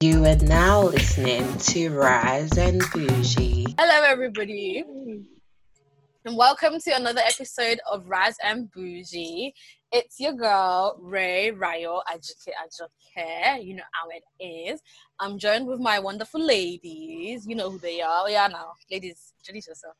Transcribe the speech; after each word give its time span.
You 0.00 0.24
are 0.26 0.36
now 0.36 0.82
listening 0.82 1.58
to 1.58 1.90
Rise 1.90 2.56
and 2.56 2.80
Bougie. 2.92 3.74
Hello, 3.76 4.04
everybody, 4.06 4.84
and 6.24 6.36
welcome 6.36 6.78
to 6.78 6.90
another 6.92 7.20
episode 7.26 7.80
of 7.90 8.06
Rise 8.06 8.36
and 8.44 8.70
Bougie. 8.70 9.52
It's 9.90 10.20
your 10.20 10.34
girl 10.34 11.00
Ray 11.00 11.50
Rayo 11.50 12.00
Ajike 12.08 12.52
Ajoke. 12.64 13.64
You 13.64 13.74
know 13.74 13.82
how 13.90 14.08
it 14.10 14.22
is. 14.40 14.80
I'm 15.18 15.36
joined 15.36 15.66
with 15.66 15.80
my 15.80 15.98
wonderful 15.98 16.40
ladies. 16.40 17.44
You 17.44 17.56
know 17.56 17.68
who 17.68 17.78
they 17.78 18.00
are. 18.00 18.22
Oh, 18.22 18.28
yeah, 18.28 18.46
now, 18.46 18.74
ladies, 18.88 19.32
introduce 19.40 19.66
yourself. 19.66 19.96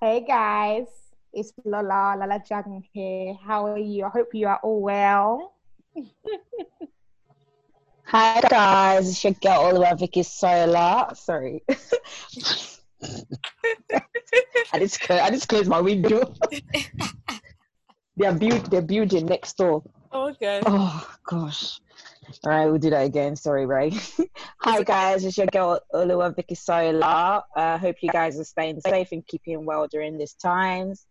Hey 0.00 0.24
guys, 0.24 0.86
it's 1.32 1.52
Lola, 1.64 2.14
Lola 2.16 2.40
Jagan 2.48 2.84
here. 2.92 3.34
How 3.44 3.66
are 3.66 3.78
you? 3.78 4.04
I 4.04 4.10
hope 4.10 4.28
you 4.32 4.46
are 4.46 4.60
all 4.62 4.80
well. 4.80 5.54
Hi 8.12 8.40
guys, 8.40 9.08
it's 9.08 9.22
your 9.22 9.34
girl 9.34 9.70
Oliver 9.70 9.94
Vicky 9.94 10.24
Sola. 10.24 11.12
Sorry. 11.14 11.62
I 14.72 14.80
just 14.80 15.00
close, 15.00 15.20
I 15.20 15.30
just 15.30 15.48
closed 15.48 15.68
my 15.68 15.80
window. 15.80 16.34
they're 18.16 18.34
build 18.34 18.68
they're 18.68 18.82
building 18.82 19.26
next 19.26 19.56
door. 19.58 19.84
Okay. 20.12 20.60
Oh 20.66 21.08
gosh. 21.22 21.78
All 22.42 22.50
right, 22.50 22.66
we'll 22.66 22.78
do 22.78 22.90
that 22.90 23.04
again. 23.04 23.36
Sorry, 23.36 23.64
Ray. 23.64 23.92
Hi 24.58 24.82
guys, 24.82 25.24
it's 25.24 25.38
your 25.38 25.46
girl 25.46 25.78
Oliver 25.94 26.34
Vicky 26.34 26.56
Sola. 26.56 27.44
I 27.54 27.74
uh, 27.74 27.78
hope 27.78 28.02
you 28.02 28.10
guys 28.10 28.40
are 28.40 28.44
staying 28.44 28.80
safe 28.80 29.12
and 29.12 29.24
keeping 29.24 29.64
well 29.64 29.86
during 29.86 30.18
these 30.18 30.34
times. 30.34 31.06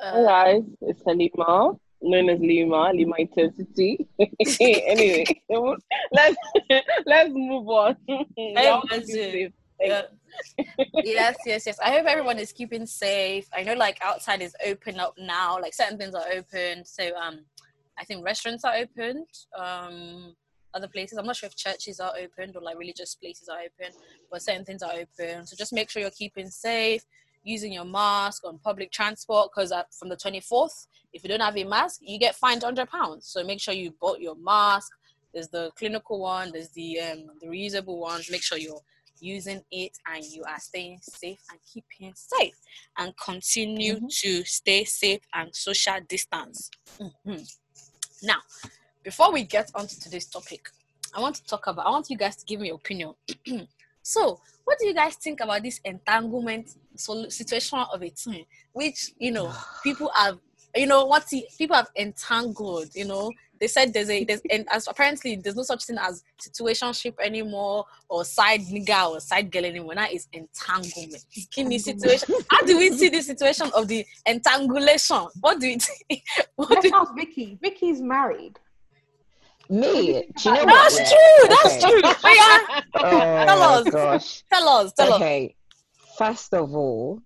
Uh, 0.00 0.10
Hey 0.10 0.24
guys, 0.24 0.62
it's 0.80 1.02
Halima, 1.06 1.78
known 2.04 2.30
as 2.30 2.40
Lima, 2.40 2.92
Lima 2.94 3.16
Intensity. 3.18 4.06
anyway, 4.60 5.24
let's 6.12 6.36
let's 7.06 7.30
move 7.32 7.68
on. 7.68 7.96
Y'all 8.36 8.82
keep 8.82 9.52
yeah. 9.80 10.02
yes, 11.02 11.36
yes, 11.44 11.66
yes. 11.66 11.78
I 11.82 11.90
hope 11.90 12.06
everyone 12.06 12.38
is 12.38 12.52
keeping 12.52 12.86
safe. 12.86 13.48
I 13.52 13.62
know, 13.62 13.74
like 13.74 13.98
outside 14.02 14.40
is 14.40 14.56
open 14.64 14.98
up 14.98 15.14
now. 15.18 15.60
Like 15.60 15.74
certain 15.74 15.98
things 15.98 16.14
are 16.14 16.26
open. 16.32 16.84
So, 16.84 17.14
um, 17.16 17.40
I 17.98 18.04
think 18.04 18.24
restaurants 18.24 18.64
are 18.64 18.74
opened. 18.74 19.26
Um, 19.56 20.34
other 20.74 20.88
places. 20.88 21.18
I'm 21.18 21.26
not 21.26 21.36
sure 21.36 21.46
if 21.46 21.56
churches 21.56 22.00
are 22.00 22.12
opened 22.20 22.56
or 22.56 22.62
like 22.62 22.78
religious 22.78 23.14
places 23.14 23.48
are 23.48 23.58
open, 23.58 23.94
but 24.30 24.42
certain 24.42 24.64
things 24.64 24.82
are 24.82 24.92
open. 24.92 25.46
So 25.46 25.56
just 25.56 25.72
make 25.72 25.88
sure 25.88 26.02
you're 26.02 26.10
keeping 26.10 26.48
safe, 26.48 27.04
using 27.44 27.72
your 27.72 27.84
mask 27.84 28.44
on 28.44 28.58
public 28.58 28.90
transport. 28.90 29.50
Because 29.54 29.72
from 29.98 30.08
the 30.08 30.16
24th, 30.16 30.86
if 31.12 31.22
you 31.22 31.28
don't 31.28 31.40
have 31.40 31.56
a 31.56 31.64
mask, 31.64 32.00
you 32.02 32.18
get 32.18 32.34
fined 32.34 32.62
100 32.62 32.90
pounds. 32.90 33.28
So 33.28 33.44
make 33.44 33.60
sure 33.60 33.74
you 33.74 33.94
bought 34.00 34.20
your 34.20 34.34
mask. 34.36 34.90
There's 35.32 35.48
the 35.48 35.70
clinical 35.76 36.20
one. 36.20 36.50
There's 36.52 36.70
the 36.70 37.00
um, 37.00 37.26
the 37.40 37.48
reusable 37.48 37.98
ones. 37.98 38.30
Make 38.30 38.42
sure 38.42 38.58
you're 38.58 38.80
using 39.20 39.62
it 39.70 39.92
and 40.06 40.24
you 40.24 40.42
are 40.44 40.58
staying 40.58 40.98
safe 41.00 41.40
and 41.50 41.58
keeping 41.72 42.12
safe 42.14 42.54
and 42.98 43.12
continue 43.16 44.00
to 44.08 44.44
stay 44.44 44.84
safe 44.84 45.20
and 45.34 45.54
social 45.54 45.98
distance. 46.08 46.70
Mhm. 47.00 47.56
Now, 48.22 48.40
before 49.02 49.32
we 49.32 49.44
get 49.44 49.70
onto 49.74 49.96
today's 49.96 50.26
topic, 50.26 50.70
I 51.14 51.20
want 51.20 51.36
to 51.36 51.44
talk 51.44 51.66
about, 51.66 51.86
I 51.86 51.90
want 51.90 52.10
you 52.10 52.16
guys 52.16 52.36
to 52.36 52.44
give 52.44 52.60
me 52.60 52.68
your 52.68 52.76
opinion. 52.76 53.14
so, 54.02 54.40
what 54.64 54.78
do 54.78 54.86
you 54.86 54.94
guys 54.94 55.16
think 55.16 55.40
about 55.40 55.62
this 55.62 55.80
entanglement 55.84 56.70
situation 56.96 57.78
of 57.92 58.02
a 58.02 58.10
twin, 58.10 58.44
which, 58.72 59.12
you 59.18 59.30
know, 59.32 59.52
people 59.82 60.10
have, 60.14 60.38
you 60.76 60.86
know, 60.86 61.04
what 61.04 61.26
people 61.56 61.76
have 61.76 61.88
entangled, 61.96 62.88
you 62.94 63.04
know, 63.04 63.30
they 63.60 63.68
said 63.68 63.92
there's 63.94 64.10
a 64.10 64.24
there's 64.24 64.42
and 64.50 64.66
as 64.70 64.88
apparently 64.88 65.36
there's 65.36 65.54
no 65.56 65.62
such 65.62 65.84
thing 65.84 65.96
as 65.98 66.24
situationship 66.40 67.14
anymore 67.22 67.84
or 68.08 68.24
side 68.24 68.60
nigga 68.62 69.08
or 69.10 69.20
side 69.20 69.50
girl 69.50 69.64
anymore. 69.64 69.94
Now 69.94 70.06
it's 70.10 70.28
entanglement. 70.32 71.24
In 71.56 71.68
the 71.68 71.78
situation, 71.78 72.34
how 72.50 72.62
do 72.62 72.76
we 72.76 72.90
see 72.92 73.08
the 73.08 73.22
situation 73.22 73.70
of 73.74 73.86
the 73.88 74.04
entangulation? 74.26 75.28
What 75.40 75.60
do 75.60 75.68
we 75.68 75.78
think? 75.78 76.24
What 76.56 76.70
Let's 76.70 76.88
do 76.88 76.94
ask 76.94 77.14
Vicky. 77.14 77.58
Vicky's 77.62 78.00
married. 78.00 78.58
Me, 79.70 80.24
do 80.36 80.50
you 80.50 80.54
know 80.56 80.64
that's 80.66 81.00
what? 81.00 81.08
true. 81.08 81.48
That's 81.48 81.84
Okay. 81.84 81.88
true. 81.88 82.02
But 82.02 82.16
yeah, 82.34 82.58
Oh 83.02 83.44
Tell 83.46 83.58
my 83.60 83.64
us. 83.66 83.88
gosh. 83.88 84.42
tell 84.52 84.68
us, 84.68 84.92
tell 84.92 85.12
us. 85.14 85.18
First 86.18 86.52
of 86.54 86.74
all 86.74 87.20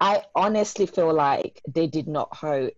i 0.00 0.22
honestly 0.34 0.86
feel 0.86 1.12
like 1.12 1.60
they 1.68 1.86
did 1.86 2.08
not 2.08 2.28
owe 2.42 2.68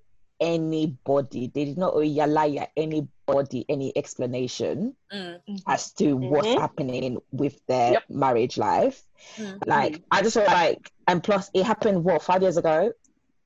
anybody 0.41 1.51
they 1.55 1.65
did 1.65 1.79
not 1.79 1.95
owe 1.95 1.99
yalaya 2.01 2.67
anybody 2.77 3.65
any 3.69 3.97
explanation 3.97 4.95
Mm, 5.13 5.41
as 5.69 5.93
to 5.93 6.17
what's 6.17 6.49
Mhm. 6.49 6.59
happening 6.59 7.19
with 7.31 7.61
their 7.67 7.93
Yep. 7.93 8.03
marriage 8.11 8.59
life. 8.59 9.03
Mm. 9.39 9.61
like 9.67 10.01
i 10.11 10.23
just 10.23 10.35
feel 10.37 10.45
like 10.47 10.91
and 11.07 11.23
plus 11.23 11.51
it 11.55 11.65
happened 11.65 12.05
what 12.05 12.23
five 12.23 12.43
years 12.43 12.57
ago? 12.57 12.93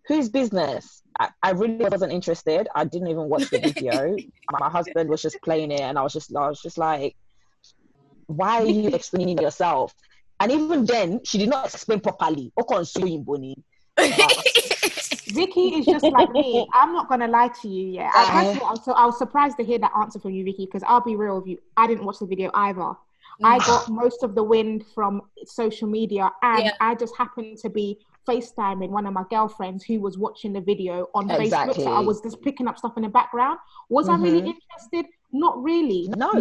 Whose 0.07 0.31
business? 0.31 1.03
I, 1.21 1.29
I 1.43 1.51
really 1.51 1.85
wasn't 1.85 2.13
interested. 2.13 2.67
I 2.75 2.85
didn't 2.85 3.09
even 3.09 3.29
watch 3.29 3.51
the 3.51 3.59
video. 3.59 4.23
My 4.51 4.71
husband 4.71 5.11
was 5.11 5.21
just 5.21 5.43
playing 5.43 5.71
it 5.71 5.83
and 5.83 5.99
i 5.99 6.03
was 6.03 6.13
just 6.15 6.35
i 6.35 6.49
was 6.49 6.61
just 6.63 6.79
like 6.79 7.15
why 8.27 8.63
are 8.63 8.67
you 8.67 8.89
explaining 8.89 9.39
yourself 9.39 9.93
and 10.41 10.53
even 10.53 10.85
then 10.85 11.21
she 11.25 11.39
did 11.39 11.49
not 11.49 11.73
explain 11.73 12.01
properly 12.01 12.53
Okon 12.59 12.87
suing 12.87 13.23
Boni. 13.25 13.57
Vicky 15.29 15.75
is 15.75 15.87
just 15.87 16.05
like 16.07 16.31
me. 16.31 16.67
I'm 16.73 16.93
not 16.93 17.09
gonna 17.09 17.29
lie 17.29 17.51
to 17.63 17.69
you. 17.69 17.89
Yeah, 17.89 18.11
I, 18.15 18.23
Uh. 18.23 18.43
first 18.45 18.57
of 18.57 18.63
all, 18.63 18.71
I'm 18.71 18.77
so 18.77 18.93
I 18.93 19.07
was 19.07 19.19
surprised 19.19 19.57
to 19.59 19.65
hear 19.65 19.79
that 19.79 19.93
answer 20.01 20.19
from 20.19 20.33
you, 20.33 20.45
Vicky. 20.45 20.67
Because 20.67 20.83
I'll 20.87 21.01
be 21.03 21.17
real 21.17 21.37
with 21.37 21.47
you, 21.47 21.59
I 21.77 21.87
didn't 21.87 22.05
watch 22.05 22.19
the 22.19 22.27
video 22.27 22.51
either. 22.55 22.93
I 23.45 23.59
got 23.61 23.89
most 23.89 24.25
of 24.25 24.35
the 24.35 24.43
wind 24.43 24.85
from 24.95 25.23
social 25.45 25.87
media, 25.89 26.33
and 26.43 26.65
Yeah. 26.65 26.73
I 26.81 26.95
just 26.97 27.15
happened 27.17 27.59
to 27.59 27.71
be 27.71 27.99
FaceTiming 28.27 28.91
one 28.91 29.07
of 29.07 29.13
my 29.13 29.25
girlfriends 29.31 29.85
who 29.85 30.01
was 30.01 30.19
watching 30.19 30.53
the 30.53 30.61
video 30.61 31.09
on 31.15 31.29
Facebook. 31.29 31.75
So 31.77 31.93
I 31.93 32.01
was 32.01 32.21
just 32.21 32.41
picking 32.43 32.67
up 32.67 32.79
stuff 32.79 32.97
in 32.97 33.05
the 33.05 33.09
background. 33.09 33.59
Was 33.91 34.09
I 34.09 34.17
really 34.17 34.43
Mhm. 34.43 34.55
interested? 34.55 35.07
Not 35.33 35.63
really. 35.63 36.09
No. 36.17 36.33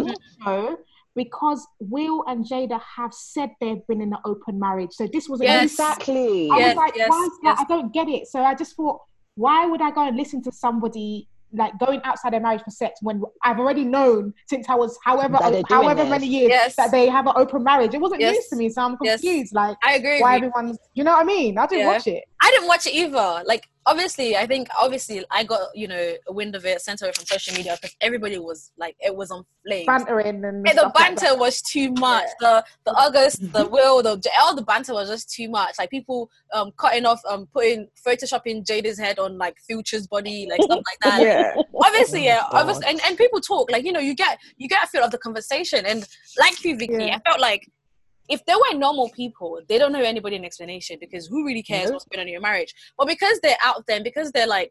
So 0.44 0.78
because 1.18 1.66
Will 1.80 2.24
and 2.28 2.44
Jada 2.46 2.80
have 2.96 3.12
said 3.12 3.50
they've 3.60 3.84
been 3.88 4.00
in 4.00 4.12
an 4.12 4.20
open 4.24 4.58
marriage. 4.58 4.92
So 4.92 5.06
this 5.12 5.28
was 5.28 5.40
Yes. 5.42 5.64
exactly 5.72 6.48
I 6.52 6.58
Yes, 6.58 6.66
was 6.68 6.76
like, 6.76 6.96
yes, 6.96 7.08
why 7.10 7.22
is 7.24 7.30
that? 7.42 7.56
yes. 7.58 7.58
I 7.60 7.64
don't 7.74 7.92
get 7.92 8.08
it. 8.08 8.26
So 8.28 8.38
I 8.42 8.54
just 8.54 8.76
thought, 8.76 9.00
why 9.34 9.66
would 9.66 9.82
I 9.82 9.90
go 9.90 10.02
and 10.06 10.16
listen 10.16 10.42
to 10.44 10.52
somebody 10.52 11.28
like 11.52 11.72
going 11.78 12.00
outside 12.04 12.32
their 12.34 12.40
marriage 12.40 12.62
for 12.62 12.70
sex 12.70 13.00
when 13.00 13.22
I've 13.42 13.58
already 13.58 13.82
known 13.84 14.34
since 14.50 14.68
I 14.68 14.74
was 14.74 14.98
however 15.02 15.38
That 15.40 15.50
they're 15.52 15.62
doing 15.62 15.82
however 15.82 16.02
this. 16.02 16.10
many 16.10 16.26
years 16.26 16.50
Yes. 16.50 16.76
that 16.76 16.90
they 16.90 17.08
have 17.08 17.26
an 17.26 17.32
open 17.36 17.62
marriage. 17.64 17.94
It 17.94 18.00
wasn't 18.02 18.20
Yes. 18.20 18.34
news 18.36 18.48
to 18.50 18.56
me, 18.56 18.68
so 18.68 18.82
I'm 18.82 18.96
Yes. 19.02 19.20
confused. 19.22 19.54
Like 19.54 19.76
I 19.82 19.94
agree. 19.94 20.20
why 20.20 20.36
everyone's 20.36 20.78
you 20.94 21.04
know 21.04 21.12
what 21.12 21.22
I 21.22 21.24
mean? 21.24 21.56
I 21.58 21.66
didn't 21.66 21.86
Yeah. 21.86 21.92
watch 21.94 22.06
it. 22.06 22.22
I 22.42 22.50
didn't 22.52 22.68
watch 22.68 22.86
it 22.86 22.94
either. 22.94 23.42
Like 23.46 23.64
obviously, 23.88 24.36
I 24.36 24.46
think 24.46 24.68
obviously 24.78 25.24
I 25.30 25.42
got 25.44 25.68
you 25.74 25.88
know 25.88 26.14
a 26.28 26.32
wind 26.32 26.54
of 26.54 26.64
it 26.64 26.80
sent 26.80 27.02
away 27.02 27.12
from 27.12 27.24
social 27.24 27.54
media 27.56 27.76
because 27.80 27.96
everybody 28.00 28.38
was 28.38 28.70
like 28.78 28.96
it 29.00 29.14
was 29.16 29.30
on 29.30 29.44
flame. 29.66 29.86
Bantering 29.86 30.44
and 30.44 30.66
Yeah, 30.66 30.74
the 30.74 30.80
stuff 30.80 30.92
like 30.94 31.16
banter 31.16 31.36
was 31.36 31.62
too 31.62 31.92
much. 31.92 32.28
The 32.40 32.64
the 32.84 32.92
August, 32.92 33.52
the 33.52 33.66
Will, 33.72 34.02
the 34.02 34.20
all 34.40 34.54
the 34.54 34.62
banter 34.62 34.92
was 34.94 35.08
just 35.08 35.32
too 35.32 35.48
much. 35.48 35.74
Like 35.78 35.90
people 35.90 36.30
um 36.52 36.70
cutting 36.76 37.06
off, 37.06 37.20
um 37.28 37.48
putting 37.52 37.88
photoshopping 38.06 38.64
Jada's 38.64 38.98
head 38.98 39.18
on 39.18 39.38
like 39.38 39.56
Future's 39.66 40.06
body, 40.06 40.46
like 40.50 40.62
stuff 40.62 40.82
like 40.86 40.98
that. 41.02 41.22
yeah 41.22 41.54
Obviously, 41.82 42.24
yeah, 42.24 42.42
Oh, 42.52 42.58
obviously, 42.58 42.86
and, 42.86 43.00
and 43.06 43.16
people 43.16 43.40
talk 43.40 43.70
like 43.70 43.84
you 43.84 43.92
know 43.92 44.00
you 44.00 44.14
get 44.14 44.38
you 44.58 44.68
get 44.68 44.84
a 44.84 44.86
feel 44.86 45.02
of 45.02 45.10
the 45.10 45.18
conversation, 45.18 45.84
and 45.86 46.06
like 46.38 46.62
you, 46.64 46.76
Vicky, 46.76 46.94
Yeah. 46.94 47.16
I 47.16 47.30
felt 47.30 47.40
like 47.40 47.68
if 48.28 48.44
they 48.44 48.54
were 48.54 48.78
normal 48.78 49.08
people, 49.10 49.60
they 49.68 49.78
don't 49.78 49.92
know 49.92 50.02
anybody 50.02 50.36
an 50.36 50.44
explanation 50.44 50.98
because 51.00 51.26
who 51.26 51.46
really 51.46 51.62
cares 51.62 51.88
No. 51.88 51.94
what's 51.94 52.04
going 52.06 52.20
on 52.20 52.26
in 52.26 52.32
your 52.32 52.42
marriage? 52.42 52.74
But 52.96 53.08
because 53.08 53.40
they're 53.42 53.56
out 53.64 53.86
there, 53.86 53.96
and 53.96 54.04
because 54.04 54.30
they're 54.32 54.46
like, 54.46 54.70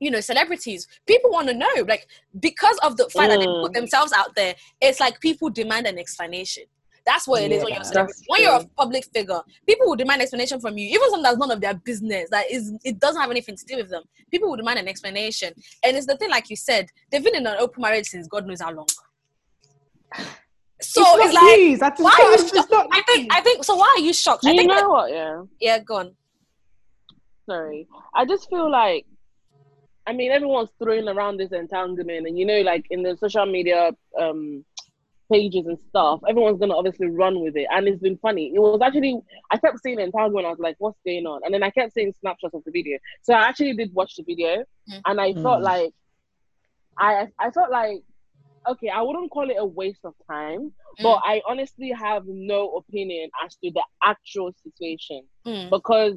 you 0.00 0.10
know, 0.10 0.20
celebrities, 0.20 0.86
people 1.06 1.30
want 1.30 1.48
to 1.48 1.54
know. 1.54 1.68
Like 1.86 2.06
because 2.40 2.78
of 2.78 2.96
the 2.96 3.08
fact 3.10 3.30
that 3.30 3.40
they 3.40 3.46
put 3.46 3.72
Mm. 3.72 3.74
themselves 3.74 4.12
out 4.12 4.34
there, 4.34 4.54
it's 4.80 5.00
like 5.00 5.20
people 5.20 5.50
demand 5.50 5.86
an 5.86 5.98
explanation. 5.98 6.64
That's 7.06 7.26
what 7.26 7.42
it 7.42 7.52
is 7.52 7.64
when 7.64 7.72
you're 7.72 7.82
a 7.82 7.86
celebrity. 7.86 8.24
When 8.26 8.42
you're 8.42 8.56
a 8.56 8.68
public 8.76 9.04
figure, 9.14 9.40
people 9.66 9.86
will 9.86 9.96
demand 9.96 10.20
an 10.20 10.22
explanation 10.24 10.60
from 10.60 10.76
you, 10.76 10.88
even 10.88 11.08
something 11.08 11.22
that's 11.22 11.38
none 11.38 11.50
of 11.50 11.60
their 11.60 11.74
business. 11.74 12.28
That 12.30 12.50
is, 12.50 12.70
it 12.84 12.98
doesn't 12.98 13.20
have 13.20 13.30
anything 13.30 13.56
to 13.56 13.64
do 13.64 13.76
with 13.76 13.88
them. 13.88 14.02
People 14.30 14.50
will 14.50 14.56
demand 14.56 14.78
an 14.80 14.88
explanation, 14.88 15.54
and 15.84 15.96
it's 15.96 16.06
the 16.06 16.18
thing, 16.18 16.28
like 16.28 16.50
you 16.50 16.56
said, 16.56 16.86
they've 17.10 17.24
been 17.24 17.34
in 17.34 17.46
an 17.46 17.56
open 17.58 17.80
marriage 17.80 18.08
since 18.08 18.28
God 18.28 18.46
knows 18.46 18.60
how 18.60 18.72
long. 18.72 18.86
So 20.80 21.02
it's, 21.16 21.24
it's, 21.26 21.34
like, 21.34 21.58
news. 21.58 21.82
I 21.82 21.90
just 21.90 22.02
why 22.02 22.10
are 22.20 22.28
you 22.28 22.34
it's 22.34 22.54
shocked? 22.54 22.70
not 22.70 22.86
I 22.92 23.02
think, 23.02 23.32
I 23.34 23.40
think. 23.40 23.64
So 23.64 23.74
why 23.76 23.94
are 23.96 24.00
you 24.00 24.12
shocked? 24.12 24.42
Do 24.42 24.48
I 24.48 24.52
you 24.52 24.58
think. 24.58 24.70
know 24.70 24.76
that- 24.76 24.88
what? 24.88 25.10
Yeah. 25.12 25.42
yeah, 25.60 25.78
go 25.80 25.96
on. 25.96 26.14
Sorry. 27.46 27.86
I 28.14 28.24
just 28.26 28.48
feel 28.50 28.70
like, 28.70 29.06
I 30.06 30.12
mean, 30.12 30.30
everyone's 30.30 30.70
throwing 30.82 31.08
around 31.08 31.38
this 31.38 31.52
entanglement, 31.52 32.26
and 32.26 32.38
you 32.38 32.46
know, 32.46 32.60
like 32.60 32.86
in 32.90 33.02
the 33.02 33.16
social 33.16 33.46
media 33.46 33.90
um 34.18 34.64
pages 35.30 35.66
and 35.66 35.78
stuff, 35.78 36.20
everyone's 36.28 36.58
gonna 36.58 36.76
obviously 36.76 37.08
run 37.08 37.40
with 37.40 37.56
it, 37.56 37.66
and 37.70 37.86
it's 37.88 38.00
been 38.00 38.16
funny. 38.18 38.52
It 38.54 38.58
was 38.60 38.80
actually 38.82 39.18
I 39.50 39.58
kept 39.58 39.80
seeing 39.82 39.98
entanglement. 40.00 40.46
I 40.46 40.50
was 40.50 40.58
like, 40.58 40.76
"What's 40.78 40.98
going 41.04 41.26
on?" 41.26 41.40
And 41.44 41.52
then 41.52 41.62
I 41.62 41.70
kept 41.70 41.92
seeing 41.94 42.12
snapshots 42.20 42.54
of 42.54 42.62
the 42.64 42.70
video. 42.70 42.98
So 43.22 43.34
I 43.34 43.40
actually 43.48 43.74
did 43.74 43.92
watch 43.94 44.16
the 44.16 44.22
video, 44.22 44.64
Mm. 44.90 45.00
and 45.06 45.20
I 45.20 45.32
felt 45.34 45.60
Mm. 45.60 45.64
like, 45.64 45.92
I 46.98 47.26
I 47.38 47.50
felt 47.50 47.70
like 47.70 48.02
okay, 48.70 48.88
I 48.88 49.02
wouldn't 49.02 49.30
call 49.30 49.48
it 49.50 49.56
a 49.58 49.64
waste 49.66 50.04
of 50.04 50.14
time, 50.30 50.72
Mm. 50.98 51.02
but 51.02 51.20
I 51.24 51.42
honestly 51.48 51.90
have 51.90 52.24
no 52.26 52.76
opinion 52.76 53.30
as 53.44 53.56
to 53.56 53.70
the 53.70 53.84
actual 54.02 54.52
situation 54.64 55.22
Mm. 55.46 55.70
because 55.70 56.14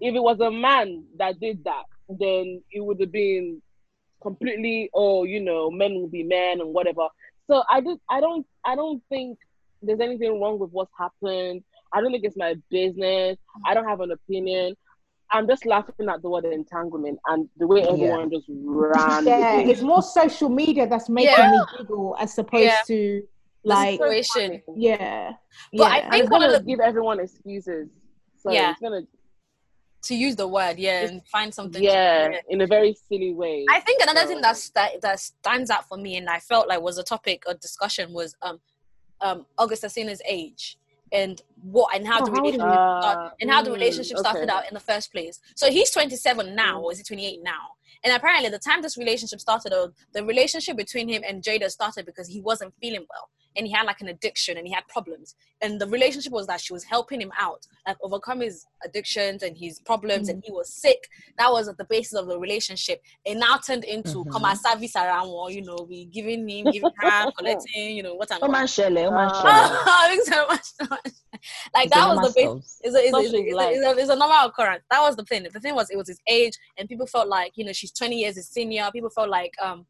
if 0.00 0.14
it 0.14 0.22
was 0.22 0.40
a 0.40 0.50
man 0.50 1.04
that 1.18 1.38
did 1.40 1.64
that, 1.64 1.84
then 2.08 2.62
it 2.70 2.80
would 2.80 3.00
have 3.00 3.12
been 3.12 3.62
completely, 4.22 4.90
oh, 4.94 5.24
you 5.24 5.40
know, 5.40 5.70
men 5.70 5.94
will 5.94 6.08
be 6.08 6.22
men 6.22 6.60
and 6.60 6.72
whatever. 6.74 7.08
So 7.48 7.62
I 7.70 7.80
did. 7.80 7.98
I 8.08 8.20
don't. 8.20 8.46
I 8.64 8.74
don't 8.74 9.02
think 9.08 9.38
there's 9.82 10.00
anything 10.00 10.40
wrong 10.40 10.58
with 10.58 10.70
what's 10.70 10.92
happened. 10.98 11.62
I 11.92 12.00
don't 12.00 12.10
think 12.10 12.24
it's 12.24 12.36
my 12.36 12.54
business. 12.70 13.36
I 13.66 13.74
don't 13.74 13.86
have 13.88 14.00
an 14.00 14.10
opinion. 14.12 14.74
I'm 15.30 15.48
just 15.48 15.66
laughing 15.66 16.08
at 16.08 16.22
the 16.22 16.28
word 16.30 16.44
entanglement 16.44 17.18
and 17.26 17.48
the 17.56 17.66
way 17.66 17.80
Yeah. 17.80 17.90
everyone 17.92 18.30
just 18.30 18.46
ran. 18.48 19.26
Yeah, 19.26 19.58
it. 19.60 19.68
it's 19.68 19.80
more 19.82 20.02
social 20.02 20.48
media 20.48 20.86
that's 20.86 21.08
making 21.08 21.32
Yeah. 21.32 21.50
me 21.52 21.58
giggle 21.78 22.16
as 22.20 22.38
opposed 22.38 22.64
Yeah. 22.64 22.82
to 22.86 23.22
The 23.64 23.68
like 23.68 23.98
situation. 23.98 24.62
yeah. 24.76 25.32
But 25.72 25.82
I 25.90 25.96
yeah. 25.98 26.02
and 26.04 26.12
think 26.12 26.22
it's 26.24 26.30
one 26.30 26.42
of 26.42 26.48
gonna 26.50 26.58
the- 26.58 26.64
give 26.64 26.80
everyone 26.80 27.20
excuses. 27.20 27.88
So 28.36 28.52
Yeah. 28.52 28.72
it's 28.72 28.80
gonna 28.80 29.02
To 30.02 30.14
use 30.14 30.36
the 30.36 30.46
word, 30.46 30.78
yeah, 30.78 31.06
and 31.06 31.26
find 31.28 31.52
something. 31.52 31.82
yeah, 31.82 32.38
in 32.50 32.60
a 32.60 32.66
very 32.66 32.92
silly 33.08 33.32
way. 33.32 33.64
I 33.70 33.80
think 33.80 34.02
another 34.02 34.20
So- 34.20 34.26
thing 34.28 34.40
that's, 34.42 34.68
that 34.70 35.00
that 35.00 35.18
stands 35.18 35.70
out 35.70 35.88
for 35.88 35.96
me, 35.96 36.16
and 36.18 36.28
I 36.28 36.40
felt 36.40 36.68
like 36.68 36.80
was 36.82 36.98
a 36.98 37.02
topic 37.02 37.44
of 37.46 37.58
discussion 37.60 38.12
was 38.12 38.36
um 38.42 38.60
um 39.22 39.46
August 39.56 39.82
Alsina's 39.82 40.20
age 40.26 40.76
and 41.14 41.42
what 41.62 41.94
and 41.96 42.06
how 42.06 42.20
Oh, 42.20 42.26
the 42.26 42.32
relationship 42.32 42.60
he? 42.70 42.80
start, 43.00 43.18
and 43.40 43.50
how 43.50 43.62
the 43.62 43.70
Uh, 43.70 43.74
relationship 43.74 44.16
mm, 44.16 44.20
started 44.20 44.50
out 44.50 44.68
in 44.68 44.74
the 44.74 44.80
first 44.80 45.12
place. 45.12 45.40
So 45.56 45.70
he's 45.70 45.90
27 45.90 46.54
now, 46.54 46.80
or 46.82 46.92
is 46.92 46.98
he 46.98 47.04
28 47.04 47.40
now? 47.42 47.76
And 48.04 48.12
apparently, 48.14 48.50
the 48.50 48.58
time 48.58 48.82
this 48.82 48.98
relationship 48.98 49.40
started, 49.40 49.72
uh, 49.72 49.88
the 50.12 50.24
relationship 50.24 50.76
between 50.76 51.08
him 51.08 51.22
and 51.26 51.42
Jada 51.42 51.70
started 51.70 52.06
because 52.06 52.28
he 52.28 52.40
wasn't 52.40 52.74
feeling 52.80 53.06
well 53.10 53.30
and 53.56 53.66
he 53.66 53.72
had 53.72 53.86
like 53.86 54.00
an 54.00 54.08
addiction 54.08 54.56
and 54.56 54.66
he 54.66 54.72
had 54.72 54.86
problems. 54.88 55.34
And 55.62 55.80
the 55.80 55.86
relationship 55.86 56.32
was 56.32 56.46
that 56.48 56.60
she 56.60 56.72
was 56.72 56.84
helping 56.84 57.20
him 57.20 57.32
out, 57.38 57.66
like 57.86 57.96
overcome 58.02 58.40
his 58.40 58.66
addictions 58.84 59.42
and 59.42 59.56
his 59.56 59.78
problems, 59.80 60.28
and 60.28 60.42
he 60.44 60.52
was 60.52 60.72
sick. 60.72 61.08
That 61.38 61.50
was 61.50 61.68
at 61.68 61.78
the 61.78 61.86
basis 61.88 62.14
of 62.18 62.26
the 62.26 62.38
relationship. 62.38 63.00
It 63.24 63.36
now 63.36 63.56
turned 63.58 63.84
into 63.84 64.24
Mhm. 64.24 64.30
come 64.32 64.44
and 64.44 64.58
service 64.58 64.96
around, 64.96 65.28
or, 65.28 65.50
you 65.50 65.62
know, 65.62 65.86
we 65.88 66.06
giving 66.06 66.48
him, 66.48 66.70
giving 66.70 66.90
her, 66.98 67.30
collecting, 67.38 67.96
you 67.96 68.02
know, 68.02 68.14
what 68.14 68.30
I'm 68.32 68.38
Oh 68.42 68.48
man, 68.48 68.66
Shelley, 68.66 69.04
oh 69.04 69.10
man, 69.10 69.30
Shelley. 69.30 69.76
Thanks 69.84 70.26
so 70.28 70.46
much. 70.46 70.66
Like 71.74 71.90
that 71.90 72.08
was 72.08 72.32
the 72.34 72.34
base. 72.34 72.80
It's 72.82 72.94
a, 72.94 72.98
it's, 72.98 73.08
a, 73.08 73.10
Such 73.10 73.24
it's, 73.24 73.28
is 73.28 73.34
a, 73.34 73.38
it's, 73.42 73.52
a, 73.52 73.56
life. 73.56 73.76
it's, 73.76 73.86
a, 73.86 73.98
it's 74.00 74.10
a 74.10 74.16
normal 74.16 74.46
occurrence. 74.48 74.84
That 74.90 75.00
was 75.00 75.16
the 75.16 75.24
thing. 75.24 75.46
The 75.52 75.60
thing 75.60 75.74
was, 75.74 75.90
it 75.90 75.96
was 75.96 76.08
his 76.08 76.20
age, 76.26 76.52
and 76.78 76.88
people 76.88 77.06
felt 77.06 77.28
like 77.28 77.52
you 77.56 77.64
know 77.64 77.72
she's 77.72 77.92
20 77.92 78.16
years 78.16 78.36
his 78.36 78.48
senior. 78.48 78.88
People 78.92 79.10
felt 79.10 79.28
like 79.28 79.52
um, 79.62 79.86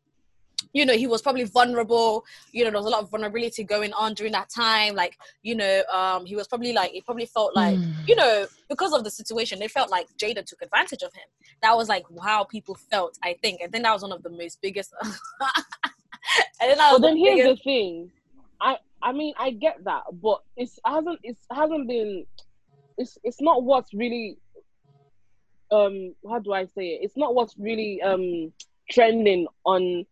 you 0.74 0.84
know, 0.84 0.92
he 0.92 1.06
was 1.06 1.22
probably 1.22 1.44
vulnerable. 1.44 2.24
You 2.52 2.64
know, 2.64 2.70
there 2.70 2.80
was 2.80 2.86
a 2.86 2.90
lot 2.90 3.02
of 3.04 3.10
vulnerability 3.10 3.62
going 3.64 3.92
on 3.94 4.12
during 4.14 4.32
that 4.32 4.50
time. 4.50 4.94
Like, 4.94 5.16
you 5.42 5.54
know, 5.54 5.82
um, 5.90 6.26
he 6.26 6.34
was 6.36 6.48
probably 6.48 6.72
like, 6.72 6.90
he 6.90 7.00
probably 7.00 7.26
felt 7.26 7.54
like, 7.54 7.78
you 8.06 8.16
know, 8.16 8.46
because 8.68 8.92
of 8.92 9.04
the 9.04 9.10
situation, 9.10 9.60
they 9.60 9.68
felt 9.68 9.88
like 9.88 10.08
Jada 10.18 10.44
took 10.44 10.60
advantage 10.62 11.02
of 11.02 11.12
him. 11.14 11.22
That 11.62 11.76
was 11.76 11.88
like 11.88 12.04
how 12.22 12.42
people 12.44 12.74
felt, 12.74 13.16
I 13.22 13.36
think. 13.40 13.60
And 13.62 13.70
then 13.72 13.82
that 13.82 13.92
was 13.92 14.02
one 14.02 14.12
of 14.12 14.22
the 14.24 14.30
most 14.30 14.60
biggest. 14.60 14.92
and 15.02 15.10
then 16.60 16.76
that 16.78 16.90
But 16.90 16.92
was 16.92 17.00
then 17.02 17.14
the 17.14 17.20
here's 17.20 17.36
biggest, 17.38 17.64
the 17.64 17.70
thing. 17.70 18.10
I 18.60 18.76
I 19.02 19.12
mean 19.12 19.34
I 19.38 19.50
get 19.50 19.84
that, 19.84 20.02
but 20.20 20.42
it's 20.56 20.78
hasn't 20.84 21.20
it's 21.22 21.46
hasn't 21.52 21.86
been 21.86 22.26
it's 22.98 23.16
it's 23.22 23.40
not 23.40 23.62
what's 23.62 23.92
really 23.94 24.38
um 25.70 26.14
how 26.28 26.38
do 26.40 26.52
I 26.52 26.64
say 26.66 26.86
it? 26.94 27.00
It's 27.04 27.16
not 27.16 27.34
what's 27.34 27.54
really 27.58 28.02
um 28.02 28.52
trending 28.90 29.46
on 29.64 30.04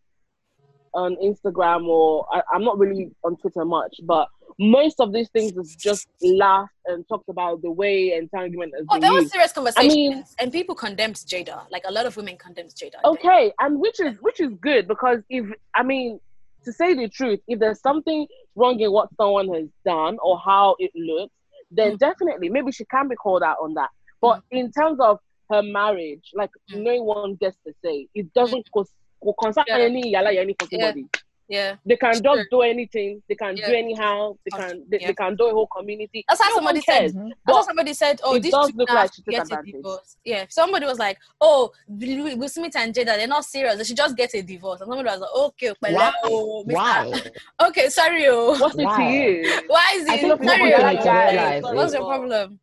on 0.95 1.17
Instagram 1.17 1.87
or 1.87 2.27
I, 2.33 2.43
I'm 2.53 2.65
not 2.65 2.79
really 2.79 3.11
on 3.25 3.37
Twitter 3.37 3.65
much, 3.65 3.97
but 4.05 4.29
most 4.59 5.01
of 5.01 5.13
these 5.13 5.29
things 5.31 5.53
is 5.57 5.75
just 5.77 6.09
laughed 6.23 6.73
and 6.87 7.07
talked 7.09 7.29
about 7.31 7.63
the 7.63 7.71
way 7.71 8.13
entanglement 8.15 8.73
has 8.77 8.85
Oh, 8.91 8.99
there 9.01 9.13
was 9.13 9.31
serious 9.31 9.53
conversations, 9.53 9.95
mean- 9.95 10.25
and 10.39 10.53
people 10.53 10.75
condemned 10.75 11.17
Jada. 11.17 11.63
Like 11.71 11.85
a 11.87 11.93
lot 11.93 12.05
of 12.07 12.17
women 12.17 12.37
condemned 12.37 12.71
Jada. 12.71 12.97
okay 13.05 13.53
and 13.61 13.79
which 13.81 13.99
is 14.01 14.15
which 14.21 14.41
is 14.41 14.51
good 14.61 14.87
because 14.87 15.21
if 15.31 15.47
i 15.75 15.83
mean 15.83 16.21
to 16.65 16.73
say 16.73 16.93
the 16.95 17.09
truth 17.09 17.41
if 17.49 17.59
there's 17.59 17.81
something 17.81 18.27
wrong 18.55 18.79
in 18.79 18.93
what 18.93 19.09
someone 19.17 19.49
has 19.55 19.67
done 19.87 20.19
or 20.23 20.39
how 20.39 20.77
it 20.79 20.91
looks 20.95 21.33
then 21.71 21.93
Mm. 21.95 21.99
definitely 21.99 22.49
maybe 22.51 22.71
she 22.71 22.85
can 22.85 23.09
be 23.09 23.17
called 23.17 23.43
out 23.43 23.57
on 23.63 23.73
that 23.75 23.89
but 24.21 24.43
in 24.51 24.71
terms 24.71 25.01
of 25.01 25.19
her 25.51 25.63
marriage 25.63 26.31
like 26.35 26.51
Mm. 26.71 26.83
no 26.83 27.03
one 27.03 27.35
gets 27.37 27.57
to 27.67 27.73
say 27.83 28.07
it 28.15 28.33
doesn't 28.35 28.71
cause 28.71 28.91
will 29.23 29.35
concern 29.35 29.65
Yeah. 29.69 29.79
any 29.79 30.13
yala 30.15 30.35
any 30.37 30.55
fucking 30.61 30.81
Yeah. 30.81 30.91
body 30.91 31.07
Yeah, 31.49 31.75
they 31.85 31.97
can 31.97 32.15
Sure. 32.15 32.23
just 32.37 32.51
do 32.51 32.63
anything 32.63 33.23
they 33.29 33.35
can 33.35 33.57
Yeah. 33.57 33.67
do 33.69 33.75
anyhow 33.75 34.37
they 34.45 34.53
can 34.59 34.85
they, 34.89 34.99
Yeah. 35.01 35.09
they 35.09 35.15
can 35.15 35.37
do 35.37 35.45
a 35.49 35.51
whole 35.51 35.67
community 35.67 36.25
that's 36.27 36.41
how 36.43 36.49
No 36.51 36.55
somebody 36.55 36.81
said. 36.81 36.99
cares. 37.01 37.13
Mhm. 37.13 37.29
That's 37.29 37.41
But 37.45 37.55
what 37.55 37.65
somebody 37.67 37.93
said. 37.95 38.21
Oh, 38.25 38.35
this 38.35 38.43
these 38.45 38.53
does 38.53 38.73
look 38.75 38.89
like 38.91 39.13
should 39.15 39.25
she 39.27 39.31
get 39.33 39.53
a 39.53 39.59
divorce. 39.63 40.17
Yeah, 40.25 40.47
somebody 40.49 40.87
was 40.87 40.99
like, 40.99 41.19
"Oh, 41.41 41.73
Will 41.89 42.37
Will 42.39 42.49
Smith 42.49 42.75
and 42.77 42.95
Jada, 42.95 43.17
they're 43.19 43.27
not 43.27 43.45
serious. 43.45 43.77
They 43.77 43.85
should 43.85 43.97
just 44.05 44.17
get 44.17 44.33
a 44.35 44.41
divorce." 44.43 44.81
And 44.81 44.89
somebody 44.89 45.09
was 45.11 45.21
like, 45.21 45.35
"Okay, 45.37 45.73
pẹ̀lẹ́ 45.85 45.95
Why? 45.95 46.13
o, 46.25 46.65
Mr. 46.65 46.73
Why? 46.75 47.23
Okay, 47.69 47.89
sorry, 47.91 48.27
oh. 48.29 48.59
what's 48.59 48.75
it 48.77 48.89
to 48.99 49.03
you 49.03 49.63
Why 49.75 49.93
is 49.97 50.03
it? 50.09 50.21
sorry, 50.21 50.39
people 50.39 50.51
oh. 50.51 50.65
realize 50.65 51.63
What's 51.65 51.93
is- 51.93 51.99
your 51.99 52.07
problem? 52.07 52.61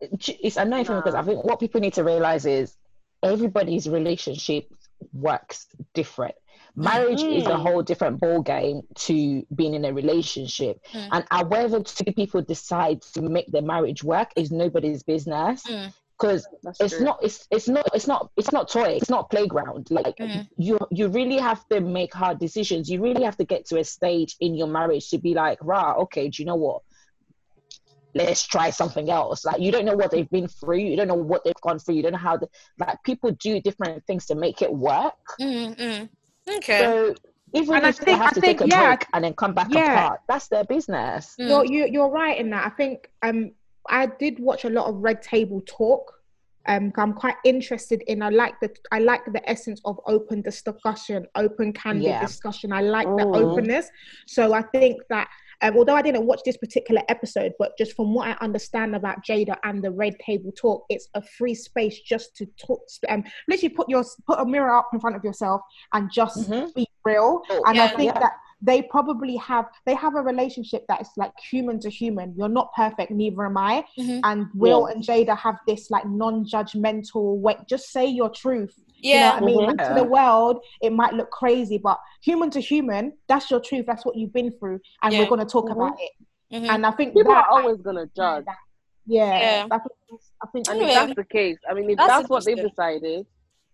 it's 0.00 0.56
annoying 0.56 0.84
for 0.84 0.94
me 0.94 1.00
because 1.00 1.14
I 1.14 1.22
think 1.22 1.42
what 1.44 1.60
people 1.60 1.80
need 1.80 1.94
to 1.94 2.04
realize 2.04 2.44
is 2.44 2.76
everybody's 3.22 3.88
relationship 3.88 4.66
works 5.12 5.66
different. 5.94 6.34
Marriage 6.74 7.22
is 7.22 7.46
a 7.46 7.50
Mm. 7.50 7.62
whole 7.62 7.82
different 7.82 8.20
ball 8.20 8.42
game 8.42 8.82
to 8.94 9.46
being 9.54 9.74
in 9.74 9.84
a 9.84 9.92
relationship, 9.92 10.78
Mm. 10.92 11.08
and 11.12 11.24
however 11.30 11.80
two 11.82 12.12
people 12.12 12.42
decide 12.42 13.00
to 13.14 13.22
make 13.22 13.46
their 13.50 13.62
marriage 13.62 14.04
work 14.04 14.30
is 14.36 14.50
nobody's 14.50 15.02
business. 15.02 15.62
Mm. 15.66 15.92
Because 16.18 16.48
That's 16.62 16.80
it's 16.80 16.96
true. 16.96 17.04
not, 17.04 17.18
it's 17.22 17.46
it's 17.50 17.68
not, 17.68 17.86
it's 17.94 18.06
not, 18.06 18.30
it's 18.38 18.50
not 18.50 18.70
toy. 18.70 18.88
It's 18.98 19.10
not 19.10 19.28
playground. 19.28 19.90
Like 19.90 20.16
Mhm. 20.16 20.48
you, 20.56 20.78
you 20.90 21.08
really 21.08 21.36
have 21.36 21.68
to 21.68 21.80
make 21.82 22.14
hard 22.14 22.38
decisions. 22.38 22.90
You 22.90 23.02
really 23.02 23.22
have 23.24 23.36
to 23.36 23.44
get 23.44 23.66
to 23.66 23.78
a 23.78 23.84
stage 23.84 24.34
in 24.40 24.54
your 24.54 24.66
marriage 24.66 25.10
to 25.10 25.18
be 25.18 25.34
like, 25.34 25.58
rah, 25.60 25.92
okay, 26.04 26.30
do 26.30 26.42
you 26.42 26.46
know 26.46 26.56
what? 26.56 26.80
Let's 28.16 28.46
try 28.46 28.70
something 28.70 29.10
else. 29.10 29.44
Like 29.44 29.60
you 29.60 29.70
don't 29.70 29.84
know 29.84 29.96
what 29.96 30.10
they've 30.10 30.30
been 30.30 30.48
through, 30.48 30.78
you 30.78 30.96
don't 30.96 31.08
know 31.08 31.14
what 31.32 31.42
they've 31.44 31.62
gone 31.62 31.78
through, 31.78 31.96
you 31.96 32.02
don't 32.02 32.12
know 32.12 32.18
how 32.30 32.36
the 32.36 32.48
like 32.78 32.98
people 33.04 33.30
do 33.32 33.60
different 33.60 34.04
things 34.06 34.26
to 34.26 34.34
make 34.34 34.62
it 34.62 34.72
work. 34.72 35.14
Mm, 35.40 35.76
mm. 35.76 36.08
Okay. 36.56 36.78
So 36.78 37.14
even 37.54 37.76
And 37.76 37.86
I 37.86 37.88
if 37.90 37.98
they 37.98 38.12
have 38.12 38.30
I 38.30 38.34
to 38.34 38.40
think, 38.40 38.58
take 38.60 38.66
a 38.66 38.68
yeah, 38.68 38.86
break 38.88 39.06
and 39.12 39.24
then 39.24 39.34
come 39.34 39.54
back 39.54 39.68
yeah. 39.70 39.92
apart, 39.94 40.20
that's 40.28 40.48
their 40.48 40.64
business. 40.64 41.34
Mm. 41.40 41.48
You're 41.48 41.64
you, 41.64 41.88
you're 41.92 42.08
right 42.10 42.38
in 42.38 42.50
that. 42.50 42.66
I 42.66 42.70
think 42.70 43.10
um 43.22 43.52
I 43.88 44.06
did 44.18 44.40
watch 44.40 44.64
a 44.64 44.70
lot 44.70 44.86
of 44.88 44.96
Red 44.96 45.22
Table 45.22 45.62
Talk. 45.66 46.12
Um, 46.68 46.92
I'm 46.96 47.12
quite 47.12 47.36
interested 47.44 48.02
in. 48.08 48.22
I 48.22 48.30
like 48.30 48.54
the 48.60 48.70
I 48.90 48.98
like 48.98 49.24
the 49.36 49.48
essence 49.48 49.80
of 49.84 50.00
open 50.06 50.42
discussion, 50.42 51.24
open 51.36 51.72
candid 51.72 52.02
Yeah. 52.02 52.20
discussion. 52.20 52.72
I 52.72 52.80
like 52.80 53.06
the 53.06 53.24
Mhm. 53.24 53.36
openness. 53.36 53.88
So 54.26 54.52
I 54.52 54.62
think 54.62 54.96
that 55.08 55.28
um, 55.62 55.76
although 55.76 55.94
I 55.94 56.02
didn't 56.02 56.26
watch 56.26 56.40
this 56.44 56.56
particular 56.56 57.02
episode, 57.08 57.52
but 57.58 57.76
just 57.78 57.94
from 57.94 58.14
what 58.14 58.28
I 58.28 58.32
understand 58.44 58.94
about 58.94 59.24
Jada 59.24 59.56
and 59.64 59.82
the 59.82 59.90
Red 59.90 60.18
Table 60.18 60.52
Talk, 60.52 60.84
it's 60.88 61.08
a 61.14 61.22
free 61.22 61.54
space 61.54 62.00
just 62.00 62.36
to 62.36 62.46
talk. 62.58 62.80
Um, 63.08 63.24
literally 63.48 63.74
put 63.74 63.88
your 63.88 64.04
put 64.26 64.38
a 64.38 64.44
mirror 64.44 64.74
up 64.76 64.88
in 64.92 65.00
front 65.00 65.16
of 65.16 65.24
yourself 65.24 65.60
and 65.92 66.10
just 66.12 66.50
Mhm. 66.50 66.74
be 66.74 66.86
real. 67.04 67.42
Oh, 67.50 67.62
And 67.66 67.80
I 67.80 67.88
think 67.88 68.12
Yeah. 68.12 68.20
that 68.20 68.32
they 68.62 68.80
probably 68.82 69.36
have 69.36 69.66
they 69.84 69.94
have 69.94 70.14
a 70.14 70.22
relationship 70.22 70.84
that 70.88 71.00
is 71.02 71.08
like 71.16 71.32
human 71.38 71.78
to 71.80 71.90
human. 71.90 72.34
You're 72.36 72.48
not 72.48 72.72
perfect, 72.74 73.10
neither 73.10 73.44
am 73.44 73.56
I. 73.58 73.84
Mhm. 73.98 74.20
And 74.24 74.46
Will 74.54 74.86
and 74.86 75.02
Jada 75.02 75.36
have 75.36 75.56
this 75.66 75.90
like 75.90 76.06
non-judgmental 76.06 77.36
way. 77.38 77.56
Just 77.68 77.90
say 77.92 78.06
your 78.06 78.30
truth. 78.30 78.74
You 78.98 79.14
know 79.14 79.20
Yeah. 79.20 79.34
what 79.34 79.42
I 79.42 79.46
mean? 79.46 79.66
Like, 79.66 79.88
to 79.88 79.94
the 79.94 80.04
world, 80.04 80.64
it 80.80 80.90
might 80.92 81.12
look 81.12 81.30
crazy, 81.30 81.76
but 81.78 81.98
human 82.22 82.48
to 82.50 82.60
human, 82.60 83.12
that's 83.28 83.50
your 83.50 83.60
truth. 83.60 83.84
That's 83.86 84.04
what 84.06 84.16
you've 84.16 84.32
been 84.32 84.50
through, 84.58 84.80
and 85.02 85.12
Yeah. 85.12 85.20
we're 85.20 85.28
gonna 85.28 85.44
talk 85.44 85.66
Mhm. 85.66 85.72
about 85.72 85.98
it. 86.00 86.12
Mhm. 86.52 86.68
And 86.70 86.86
I 86.86 86.92
think 86.92 87.14
People 87.14 87.32
that, 87.34 87.46
are 87.46 87.50
always 87.60 87.76
gonna 87.82 88.06
judge. 88.16 88.46
yeah, 89.04 89.38
Yeah. 89.38 89.66
I 89.70 89.78
think, 89.78 90.20
I 90.42 90.46
think 90.50 90.68
And 90.68 90.76
Anyway, 90.76 90.90
if 90.92 90.94
that's 90.94 91.14
the 91.16 91.24
case, 91.24 91.58
I 91.68 91.74
mean, 91.74 91.90
if 91.90 91.98
that's 91.98 92.08
that's, 92.08 92.28
what 92.30 92.44
they've 92.44 92.56
decided, 92.56 93.26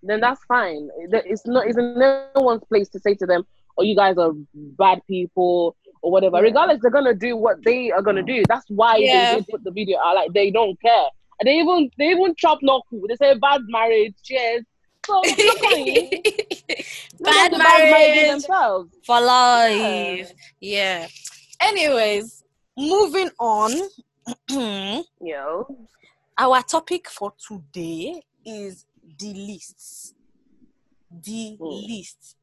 then 0.02 0.20
that's 0.20 0.42
fine. 0.46 0.88
It's 0.98 1.46
not. 1.46 1.66
It's 1.68 1.76
no 1.76 2.26
one's 2.34 2.64
place 2.64 2.88
to 2.90 2.98
say 2.98 3.14
to 3.14 3.26
them, 3.26 3.46
"Oh, 3.78 3.82
you 3.82 3.96
guys 3.96 4.16
are 4.18 4.32
bad 4.54 5.00
people" 5.08 5.76
or 6.02 6.10
whatever. 6.12 6.36
Yeah. 6.38 6.42
Regardless, 6.42 6.78
they're 6.82 6.90
gonna 6.90 7.14
do 7.14 7.36
what 7.36 7.62
they 7.64 7.90
are 7.90 8.02
gonna 8.02 8.22
do. 8.22 8.42
That's 8.48 8.66
why 8.68 8.96
Yeah. 8.96 9.36
they 9.36 9.42
put 9.50 9.62
the 9.64 9.70
video 9.70 9.98
out. 10.00 10.14
Like 10.16 10.32
they 10.32 10.50
don't 10.50 10.80
care. 10.80 11.06
And 11.40 11.46
they 11.46 11.54
even 11.58 11.90
they 11.98 12.08
even 12.10 12.34
chop 12.36 12.58
knuckle. 12.62 13.00
They 13.08 13.16
say 13.16 13.34
bad 13.34 13.62
marriage. 13.68 14.14
Cheers. 14.22 14.64
So 15.06 15.20
not 15.20 15.58
funny. 15.58 16.22
Bad 17.20 17.52
marriage 17.58 18.28
themselves. 18.30 18.94
for 19.04 19.20
life. 19.20 20.32
Yeah. 20.60 21.08
Anyways, 21.60 22.44
moving 22.76 23.30
on. 23.40 23.72
Know. 25.20 25.66
Our 26.38 26.62
topic 26.62 27.08
for 27.08 27.32
today 27.48 28.22
is 28.44 28.84
the 29.18 29.32
lists. 29.34 30.14
The 31.10 31.56
Mm. 31.60 31.88
list. 31.88 32.36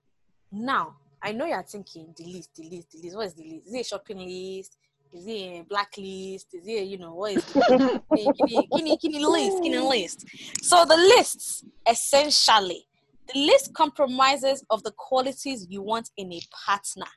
Now, 0.51 0.95
I 1.21 1.31
know 1.33 1.45
you're 1.45 1.63
thinking 1.63 2.13
the 2.17 2.25
list, 2.25 2.55
the 2.55 2.63
list, 2.69 2.91
the 2.91 2.99
list. 3.03 3.15
What 3.15 3.25
is 3.27 3.33
the 3.33 3.43
list? 3.43 3.67
Is 3.67 3.73
it 3.73 3.79
a 3.81 3.83
shopping 3.83 4.17
list? 4.19 4.77
Is 5.11 5.25
it 5.27 5.31
a 5.31 5.65
blacklist? 5.67 6.47
Is 6.53 6.67
it, 6.67 6.87
you 6.87 6.97
know, 6.97 7.13
what 7.15 7.33
is 7.33 7.43
it? 7.55 8.69
Guinea, 8.71 8.97
Guinea 9.01 9.25
list, 9.25 9.63
list. 9.63 10.25
So 10.61 10.85
the 10.85 10.95
lists, 10.95 11.63
essentially, 11.89 12.85
the 13.33 13.39
list 13.45 13.73
compromises 13.73 14.63
of 14.69 14.83
the 14.83 14.91
qualities 14.91 15.65
you 15.69 15.81
want 15.81 16.09
in 16.17 16.31
a 16.31 16.41
partner. 16.65 17.07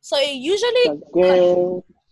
So 0.00 0.16
it 0.18 0.34
usually. 0.34 1.00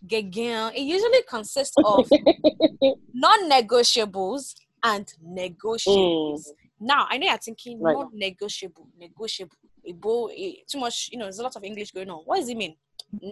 It 0.07 0.81
usually 0.81 1.21
consists 1.27 1.75
of 1.83 2.07
non-negotiables 3.13 4.53
and 4.83 5.11
negotiables. 5.25 5.87
Mm. 5.87 6.53
Now, 6.79 7.07
I 7.09 7.17
know 7.17 7.27
you're 7.27 7.37
thinking 7.37 7.81
Right. 7.81 7.93
non-negotiable, 7.93 8.87
negotiable. 8.99 9.57
A 9.87 9.91
bo- 9.93 10.29
too 10.67 10.79
much, 10.79 11.09
you 11.11 11.17
know, 11.19 11.25
there's 11.25 11.39
a 11.39 11.43
lot 11.43 11.55
of 11.55 11.63
English 11.63 11.91
going 11.91 12.09
on. 12.09 12.19
What 12.25 12.37
does 12.39 12.49
it 12.49 12.57
mean? 12.57 12.75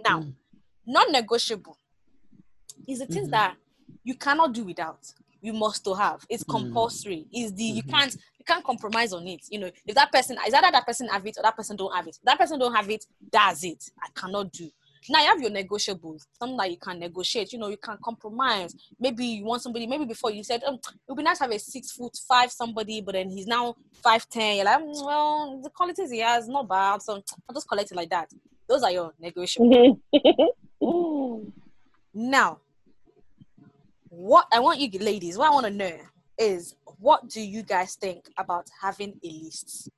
Now, 0.04 0.20
Mm. 0.20 0.34
non-negotiable 0.86 1.76
is 2.86 2.98
the 3.00 3.06
things 3.06 3.28
Mhm. 3.28 3.32
that 3.32 3.56
you 4.04 4.14
cannot 4.14 4.52
do 4.52 4.64
without. 4.64 5.00
You 5.40 5.52
must 5.52 5.84
to 5.84 5.94
have. 5.94 6.24
It's 6.28 6.44
Mm. 6.44 6.50
compulsory. 6.50 7.26
Is 7.32 7.52
the 7.54 7.64
you 7.64 7.82
Mhm. 7.82 7.90
can't 7.90 8.14
you 8.38 8.44
can't 8.44 8.64
compromise 8.64 9.12
on 9.14 9.26
it. 9.26 9.40
You 9.50 9.58
know, 9.58 9.70
if 9.86 9.94
that 9.94 10.12
person 10.12 10.36
is 10.46 10.52
either 10.54 10.70
that 10.70 10.86
person 10.86 11.08
have 11.08 11.26
it 11.26 11.36
or 11.38 11.42
that 11.42 11.56
person 11.56 11.76
don't 11.76 11.94
have 11.94 12.06
it. 12.06 12.16
If 12.16 12.22
that 12.24 12.38
person 12.38 12.58
don't 12.58 12.74
have 12.74 12.90
it, 12.90 13.04
that's 13.32 13.64
it. 13.64 13.82
I 14.02 14.08
cannot 14.14 14.52
do. 14.52 14.70
Now 15.08 15.20
you 15.20 15.26
have 15.26 15.40
your 15.40 15.50
negotiables, 15.50 16.26
something 16.38 16.56
that 16.56 16.70
you 16.70 16.76
can 16.78 16.98
negotiate. 16.98 17.52
You 17.52 17.58
know, 17.58 17.68
you 17.68 17.76
can 17.76 17.98
compromise. 18.02 18.74
Maybe 18.98 19.26
you 19.26 19.44
want 19.44 19.62
somebody. 19.62 19.86
Maybe 19.86 20.04
before 20.04 20.30
you 20.30 20.42
said, 20.42 20.62
um, 20.64 20.74
it 20.74 20.82
would 21.08 21.16
be 21.16 21.22
nice 21.22 21.38
to 21.38 21.44
have 21.44 21.52
a 21.52 21.58
six 21.58 21.92
foot 21.92 22.16
five 22.28 22.50
somebody, 22.50 23.00
but 23.00 23.12
then 23.12 23.28
he's 23.30 23.46
now 23.46 23.74
five 24.02 24.28
ten. 24.28 24.56
You're 24.56 24.64
like, 24.64 24.80
"Mm, 24.80 25.04
well, 25.04 25.60
the 25.62 25.70
qualities 25.70 26.10
he 26.10 26.20
has 26.20 26.48
not 26.48 26.68
bad, 26.68 27.02
so 27.02 27.22
I'll 27.48 27.54
just 27.54 27.68
collect 27.68 27.90
it 27.90 27.96
like 27.96 28.10
that. 28.10 28.30
Those 28.68 28.82
are 28.82 28.90
your 28.90 29.12
negotiables. 29.22 30.00
Now, 32.16 32.60
what 34.08 34.46
I 34.52 34.60
want 34.60 34.78
you 34.78 34.88
ladies, 35.00 35.36
what 35.36 35.48
I 35.48 35.50
want 35.50 35.66
to 35.66 35.72
know 35.72 35.98
is 36.38 36.76
what 37.00 37.28
do 37.28 37.40
you 37.40 37.64
guys 37.64 37.96
think 37.96 38.28
about 38.38 38.66
having 38.80 39.18
a 39.24 39.28
list? 39.28 39.90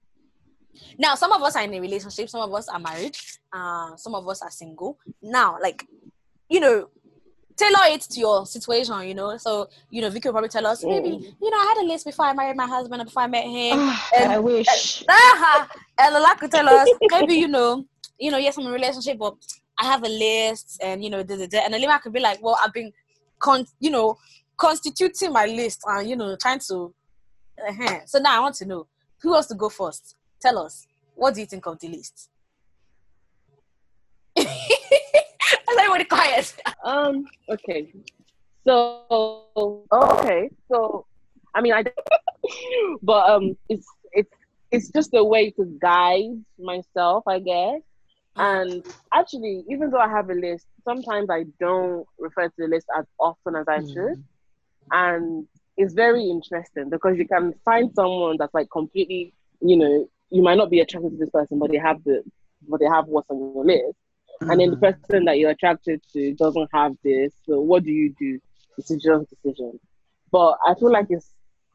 Now, 0.98 1.14
some 1.14 1.32
of 1.32 1.42
us 1.42 1.56
are 1.56 1.62
in 1.62 1.74
a 1.74 1.80
relationship, 1.80 2.28
some 2.28 2.40
of 2.40 2.52
us 2.54 2.68
are 2.68 2.78
married, 2.78 3.16
uh, 3.52 3.96
some 3.96 4.14
of 4.14 4.28
us 4.28 4.42
are 4.42 4.50
single. 4.50 4.98
Now, 5.22 5.58
like, 5.60 5.86
you 6.48 6.60
know, 6.60 6.88
tailor 7.56 7.86
it 7.86 8.02
to 8.02 8.20
your 8.20 8.46
situation, 8.46 9.00
you 9.08 9.14
know. 9.14 9.36
So, 9.38 9.68
you 9.90 10.02
know, 10.02 10.10
Vicky 10.10 10.28
will 10.28 10.34
probably 10.34 10.50
tell 10.50 10.66
us, 10.66 10.84
maybe, 10.84 11.08
you 11.08 11.50
know, 11.50 11.56
I 11.56 11.74
had 11.76 11.84
a 11.84 11.86
list 11.86 12.04
before 12.06 12.26
I 12.26 12.34
married 12.34 12.56
my 12.56 12.66
husband 12.66 13.00
or 13.00 13.04
before 13.04 13.22
I 13.22 13.26
met 13.26 13.44
him. 13.44 13.78
and, 14.16 14.32
I 14.32 14.38
wish. 14.38 15.04
Ah, 15.08 15.68
and 15.98 16.14
Lola 16.14 16.36
could 16.38 16.50
tell 16.50 16.68
us 16.68 16.88
maybe 17.10 17.34
you 17.34 17.48
know, 17.48 17.84
you 18.18 18.30
know, 18.30 18.38
yes, 18.38 18.56
I'm 18.56 18.64
in 18.64 18.70
a 18.70 18.72
relationship, 18.72 19.18
but 19.18 19.34
I 19.78 19.84
have 19.86 20.02
a 20.04 20.08
list, 20.08 20.80
and 20.82 21.02
you 21.04 21.10
know, 21.10 21.22
da, 21.22 21.36
da, 21.36 21.46
da. 21.46 21.58
and 21.64 21.74
Alima 21.74 22.00
could 22.02 22.12
be 22.12 22.20
like, 22.20 22.42
well, 22.42 22.58
I've 22.62 22.72
been, 22.72 22.92
con- 23.38 23.66
you 23.80 23.90
know, 23.90 24.16
constituting 24.56 25.32
my 25.32 25.46
list 25.46 25.82
and 25.86 26.08
you 26.08 26.16
know, 26.16 26.36
trying 26.36 26.60
to. 26.68 26.94
uh 27.66 27.98
So 28.06 28.18
now 28.18 28.36
I 28.36 28.40
want 28.40 28.54
to 28.56 28.66
know 28.66 28.86
who 29.22 29.30
wants 29.30 29.48
to 29.48 29.54
go 29.54 29.68
first. 29.68 30.16
Tell 30.40 30.58
us 30.58 30.86
what 31.14 31.34
do 31.34 31.40
you 31.40 31.46
think 31.46 31.66
of 31.66 31.78
the 31.78 31.88
list? 31.88 32.28
Is 34.36 34.46
everybody 35.78 36.04
quiet? 36.04 36.54
Um. 36.84 37.26
Okay. 37.48 37.92
So 38.66 39.44
okay. 39.92 40.50
So 40.70 41.06
I 41.54 41.60
mean, 41.60 41.72
I. 41.72 41.84
but 43.02 43.30
um, 43.30 43.56
it's 43.68 43.86
it's 44.12 44.30
it's 44.70 44.88
just 44.90 45.14
a 45.14 45.24
way 45.24 45.50
to 45.52 45.64
guide 45.80 46.44
myself, 46.58 47.24
I 47.26 47.38
guess. 47.38 47.80
And 48.36 48.84
actually, 49.14 49.64
even 49.70 49.90
though 49.90 49.98
I 49.98 50.08
have 50.08 50.28
a 50.28 50.34
list, 50.34 50.66
sometimes 50.84 51.30
I 51.30 51.44
don't 51.58 52.06
refer 52.18 52.48
to 52.48 52.54
the 52.58 52.68
list 52.68 52.86
as 52.96 53.06
often 53.18 53.56
as 53.56 53.66
I 53.66 53.80
should. 53.80 54.22
And 54.90 55.46
it's 55.78 55.94
very 55.94 56.28
interesting 56.28 56.90
because 56.90 57.16
you 57.16 57.26
can 57.26 57.54
find 57.64 57.90
someone 57.94 58.36
that's 58.38 58.52
like 58.52 58.68
completely, 58.70 59.32
you 59.60 59.76
know, 59.78 60.08
you 60.30 60.42
might 60.42 60.56
not 60.56 60.70
be 60.70 60.80
attracted 60.80 61.10
to 61.12 61.16
this 61.16 61.30
person, 61.30 61.58
but 61.58 61.70
they 61.70 61.78
have 61.78 62.02
the, 62.04 62.22
but 62.68 62.80
they 62.80 62.86
have 62.86 63.06
what's 63.06 63.30
on 63.30 63.38
your 63.38 63.64
list 63.64 63.96
and 64.40 64.60
then 64.60 64.70
the 64.70 64.76
mm. 64.76 64.80
person 64.80 65.24
that 65.24 65.38
you're 65.38 65.50
attracted 65.50 66.02
to 66.12 66.34
doesn't 66.34 66.68
have 66.72 66.92
this. 67.02 67.32
So 67.46 67.60
what 67.60 67.84
do 67.84 67.90
you 67.90 68.14
do? 68.18 68.38
Decision, 68.76 69.26
decision. 69.30 69.78
But 70.30 70.58
I 70.66 70.74
feel 70.74 70.92
like 70.92 71.06
it's 71.10 71.32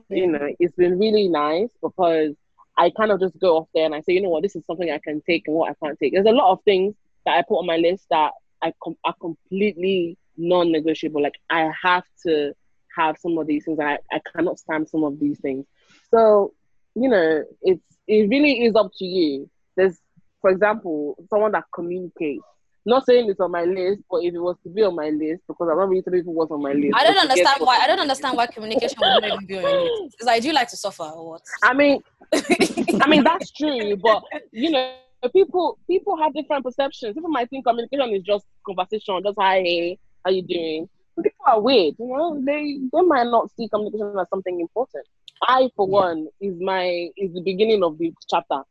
you 0.10 0.28
know 0.28 0.48
it's 0.60 0.76
been 0.76 1.00
really 1.00 1.28
nice 1.28 1.70
because 1.82 2.36
I 2.78 2.92
kind 2.92 3.12
of 3.12 3.20
just 3.20 3.40
go 3.40 3.58
off 3.58 3.68
there 3.74 3.86
and 3.86 3.96
I 3.96 4.02
say, 4.02 4.14
you 4.14 4.22
know 4.22 4.30
what, 4.30 4.44
this 4.44 4.56
is 4.56 4.64
something 4.66 4.90
I 4.90 5.00
can 5.00 5.22
take 5.22 5.48
and 5.48 5.56
what 5.56 5.72
I 5.72 5.86
can't 5.86 6.00
take. 6.00 6.14
There's 6.14 6.26
a 6.26 6.32
lot 6.32 6.52
of 6.52 6.64
things 6.64 6.96
that 7.26 7.38
I 7.38 7.42
put 7.42 7.60
on 7.60 7.66
my 7.66 7.78
list 7.78 8.06
that 8.10 8.32
I 8.62 8.74
com- 8.84 8.98
are 9.04 9.16
completely 9.20 10.18
non-negotiable. 10.38 11.22
Like 11.22 11.40
I 11.50 11.72
have 11.82 12.04
to 12.26 12.54
have 12.96 13.18
some 13.18 13.38
of 13.38 13.48
these 13.48 13.66
things. 13.66 13.80
I 13.80 13.98
I 14.12 14.22
cannot 14.36 14.60
stand 14.60 14.90
some 14.90 15.04
of 15.04 15.20
these 15.20 15.40
things. 15.40 15.66
So 16.12 16.54
you 16.96 17.10
know, 17.10 17.44
it's 17.62 17.82
it 18.08 18.30
really 18.30 18.64
is 18.64 18.76
up 18.76 18.92
to 18.98 19.06
you. 19.06 19.50
There's, 19.78 19.98
for 20.42 20.50
example, 20.50 21.16
someone 21.30 21.52
that 21.54 21.66
communicates. 21.74 22.44
Not 22.84 23.06
saying 23.06 23.30
it's 23.30 23.40
on 23.40 23.52
my 23.52 23.64
list, 23.64 24.02
but 24.10 24.24
if 24.24 24.34
it 24.34 24.40
was 24.40 24.56
to 24.64 24.70
be 24.70 24.82
on 24.82 24.96
my 24.96 25.10
list, 25.10 25.44
because 25.48 25.70
I'm 25.70 25.78
not 25.78 25.88
really 25.88 26.02
telling 26.02 26.22
people 26.22 26.34
what's 26.34 26.52
on 26.52 26.64
my 26.64 26.74
list. 26.74 26.96
I 26.96 27.04
don't 27.04 27.14
but 27.14 27.22
to 27.22 27.28
get 27.36 27.46
understand 27.46 27.68
why. 27.68 27.78
I 27.78 27.88
don't 27.88 28.00
understand 28.00 28.38
why 28.38 28.48
communication 28.48 28.98
would 29.00 29.08
not 29.08 29.24
even 29.24 29.46
be 29.46 29.58
on 29.58 29.64
your 29.64 30.02
list. 30.02 30.18
Because 30.18 30.28
I 30.28 30.40
do 30.40 30.52
like 30.52 30.68
to 30.70 30.78
suffer 30.78 31.04
or 31.04 31.30
what? 31.30 31.42
I 31.64 31.76
mean, 31.76 32.02
I 32.34 33.08
mean 33.08 33.24
that's 33.24 33.52
true, 33.60 33.96
but 33.98 34.24
you 34.52 34.72
know, 34.72 34.96
people 35.30 35.78
people 35.86 36.18
have 36.18 36.34
different 36.34 36.66
perceptions. 36.66 37.14
People 37.14 37.30
might 37.30 37.52
think 37.52 37.66
communication 37.66 38.16
is 38.16 38.24
just 38.24 38.46
conversation, 38.66 39.22
just 39.24 39.38
hi, 39.40 39.62
hey, 39.62 40.00
how 40.26 40.32
you 40.32 40.42
doing? 40.42 40.90
But 41.16 41.26
People 41.26 41.46
are 41.46 41.62
weird, 41.62 41.96
you 42.00 42.08
know. 42.08 42.42
They 42.44 42.80
they 42.92 43.02
might 43.02 43.28
not 43.28 43.52
see 43.56 43.70
communication 43.70 44.18
as 44.20 44.28
something 44.30 44.60
important. 44.60 45.06
I, 45.42 45.70
for 45.76 45.88
Yeah. 45.88 45.92
one, 45.92 46.28
is 46.40 46.56
my 46.60 47.10
is 47.18 47.34
the 47.34 47.42
beginning 47.42 47.84
of 47.84 47.98
the 47.98 48.14
chapter. 48.30 48.64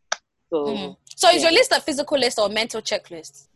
So 0.50 0.66
Mm. 0.66 0.96
So 1.16 1.28
is 1.30 1.42
your 1.42 1.52
list 1.52 1.72
a 1.72 1.80
physical 1.80 2.18
list 2.18 2.38
or 2.38 2.48
mental 2.48 2.80
checklist? 2.80 3.48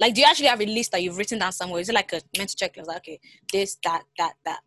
Like, 0.00 0.14
do 0.14 0.20
you 0.20 0.26
actually 0.26 0.46
have 0.46 0.60
a 0.60 0.66
list 0.66 0.92
that 0.92 1.02
you've 1.02 1.16
written 1.16 1.38
down 1.38 1.52
somewhere? 1.52 1.80
Is 1.80 1.88
it 1.88 1.94
like 1.94 2.12
a 2.12 2.20
mental 2.36 2.56
checklist? 2.56 2.86
Like, 2.86 2.98
okay, 2.98 3.20
this, 3.52 3.76
that, 3.84 4.02
that, 4.18 4.34
that. 4.44 4.60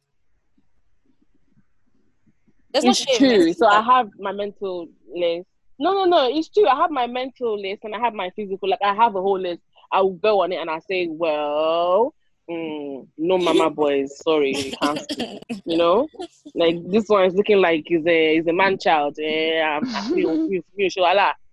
There's 2.72 2.86
it's 2.86 3.08
no 3.08 3.14
shame. 3.14 3.18
true. 3.18 3.54
So 3.54 3.68
I 3.68 3.82
have 3.82 4.10
my 4.20 4.32
mental 4.32 4.88
list. 5.14 5.48
No, 5.80 5.94
no, 5.94 6.06
no. 6.06 6.30
It's 6.30 6.50
true. 6.50 6.68
I 6.68 6.76
have 6.76 6.92
my 6.92 7.08
mental 7.08 7.60
list 7.60 7.84
and 7.84 7.96
I 7.96 8.00
have 8.00 8.14
my 8.14 8.30
physical. 8.36 8.70
Like 8.70 8.80
I 8.84 8.94
have 8.94 9.16
a 9.16 9.22
whole 9.22 9.40
list. 9.40 9.62
I 9.92 10.02
will 10.02 10.14
go 10.14 10.42
on 10.44 10.52
it 10.52 10.58
and 10.58 10.70
I 10.70 10.80
say, 10.80 11.08
well, 11.08 12.14
mm, 12.50 13.08
no, 13.18 13.38
mama 13.38 13.70
boys, 13.70 14.18
sorry, 14.20 14.74
cancel. 14.82 15.40
you 15.66 15.78
know, 15.78 16.08
like 16.54 16.76
this 16.90 17.08
one 17.08 17.26
is 17.26 17.34
looking 17.36 17.58
like 17.62 17.84
he's 17.88 18.06
a 18.06 18.36
he's 18.36 18.48
a 18.48 18.54
man 18.54 18.78
child. 18.78 19.16
Yeah, 19.18 19.80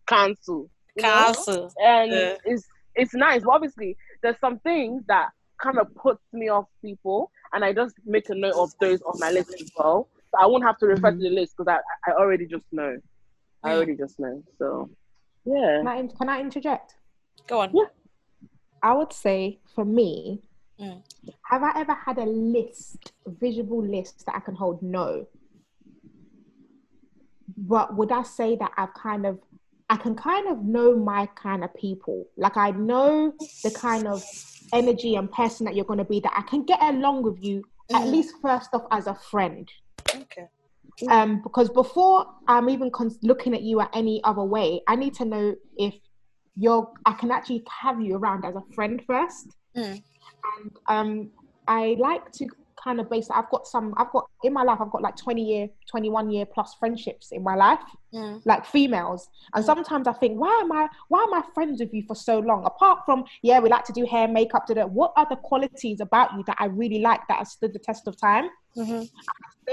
cancel. 0.09 0.69
you 0.97 1.03
know? 1.03 1.25
Cancel. 1.35 1.73
and 1.83 2.13
Yeah. 2.13 2.37
it's 2.45 2.67
it's 2.95 3.15
nice. 3.15 3.43
But 3.43 3.51
obviously, 3.53 3.97
there's 4.23 4.39
some 4.41 4.59
things 4.61 5.03
that 5.09 5.29
kind 5.63 5.79
of 5.79 5.95
puts 5.95 6.23
me 6.33 6.49
off 6.49 6.67
people, 6.85 7.31
and 7.53 7.65
I 7.65 7.73
just 7.73 7.95
make 8.05 8.29
a 8.31 8.35
note 8.35 8.55
of 8.55 8.73
those 8.81 9.01
on 9.03 9.15
my 9.19 9.31
list 9.31 9.53
as 9.61 9.71
well. 9.79 10.09
So 10.31 10.39
I 10.43 10.47
won't 10.47 10.65
have 10.65 10.79
to 10.79 10.87
refer 10.87 11.11
to 11.13 11.17
the 11.19 11.31
list 11.31 11.55
because 11.57 11.69
I 12.07 12.11
I 12.11 12.15
already 12.15 12.47
just 12.47 12.65
know. 12.73 12.97
I 13.65 13.71
Mm. 13.71 13.75
already 13.77 13.97
just 13.97 14.19
know. 14.19 14.43
So 14.59 14.91
yeah. 15.45 15.79
Can 15.79 15.89
I, 15.89 16.07
can 16.19 16.29
I 16.29 16.41
interject? 16.41 16.95
Go 17.47 17.61
on. 17.61 17.71
Yeah. 17.75 17.85
I 18.83 18.93
would 18.95 19.13
say 19.13 19.61
for 19.75 19.85
me, 19.85 20.43
Mm. 20.81 21.02
have 21.50 21.62
I 21.62 21.73
ever 21.81 21.95
had 21.95 22.19
a 22.19 22.25
list, 22.25 23.12
a 23.26 23.31
visual 23.31 23.85
list 23.87 24.25
that 24.26 24.35
I 24.35 24.41
can 24.41 24.55
hold? 24.55 24.83
No. 24.83 25.26
But 27.57 27.97
would 27.97 28.11
I 28.12 28.23
say 28.23 28.57
that 28.57 28.73
I've 28.76 28.95
kind 28.95 29.26
of, 29.26 29.38
I 29.91 29.97
can 29.97 30.14
kind 30.14 30.49
of 30.49 30.64
know 30.64 30.97
my 30.97 31.26
kind 31.37 31.62
of 31.62 31.75
people. 31.75 32.26
Like 32.37 32.57
I 32.57 32.71
know 32.71 33.33
the 33.62 33.71
kind 33.71 34.07
of 34.09 34.25
energy 34.73 35.17
and 35.17 35.31
person 35.31 35.67
that 35.67 35.76
you're 35.76 35.85
going 35.85 35.99
to 35.99 36.05
be, 36.05 36.21
that 36.21 36.33
I 36.35 36.43
can 36.43 36.64
get 36.64 36.81
along 36.83 37.23
with 37.23 37.43
you, 37.45 37.64
at 37.93 38.02
Mm. 38.02 38.12
least 38.12 38.35
first 38.41 38.71
off 38.73 38.87
as 38.91 39.07
a 39.07 39.14
friend. 39.14 39.71
Okay. 40.14 40.49
um, 41.09 41.43
because 41.43 41.69
before 41.71 42.26
I'm 42.49 42.69
even 42.71 42.91
con- 42.91 43.17
looking 43.23 43.55
at 43.55 43.62
you 43.62 43.81
at 43.81 43.91
any 43.95 44.23
other 44.25 44.43
way, 44.43 44.83
I 44.87 44.95
need 44.97 45.14
to 45.14 45.25
know 45.25 45.55
if 45.76 45.95
you're. 46.57 46.91
I 47.07 47.12
can 47.12 47.31
actually 47.31 47.64
have 47.83 48.00
you 48.00 48.17
around 48.17 48.45
as 48.45 48.55
a 48.55 48.62
friend 48.75 49.02
first. 49.07 49.49
Mm. 49.76 50.02
And 50.59 50.71
um, 50.89 51.31
I 51.69 51.97
like 51.99 52.31
to 52.33 52.47
kind 52.83 52.99
of 53.01 53.09
base. 53.09 53.29
I've 53.31 53.49
got 53.51 53.67
some. 53.67 53.95
I've 53.97 54.11
got 54.11 54.27
in 54.43 54.53
my 54.53 54.63
life. 54.65 54.79
I've 54.81 54.91
got 54.91 55.03
like 55.03 55.17
twenty 55.17 55.43
year, 55.43 55.69
twenty 55.89 56.11
one 56.11 56.31
year 56.31 56.45
plus 56.47 56.75
friendships 56.79 57.31
in 57.33 57.43
my 57.43 57.55
life, 57.55 57.79
Mm. 58.13 58.43
like 58.45 58.67
females. 58.67 59.29
And 59.55 59.65
sometimes 59.65 60.07
I 60.07 60.13
think, 60.13 60.39
why 60.39 60.61
am 60.63 60.71
I? 60.73 60.89
Why 61.09 61.23
am 61.23 61.33
I 61.33 61.43
friends 61.55 61.81
with 61.81 61.95
you 61.95 62.03
for 62.07 62.15
so 62.17 62.41
long? 62.41 62.65
Apart 62.65 63.01
from 63.07 63.25
yeah, 63.43 63.61
we 63.61 63.69
like 63.69 63.85
to 63.85 63.93
do 63.93 64.05
hair, 64.05 64.27
makeup, 64.29 64.67
to 64.67 64.75
that. 64.75 64.91
What 64.91 65.13
are 65.17 65.27
the 65.31 65.37
qualities 65.37 66.01
about 66.01 66.33
you 66.35 66.43
that 66.49 66.57
I 66.59 66.67
really 66.67 66.99
like 67.01 67.21
that 67.29 67.39
have 67.39 67.49
stood 67.49 67.73
the 67.73 67.79
test 67.79 68.07
of 68.09 68.17
time? 68.21 68.49
Mhm. 68.77 69.09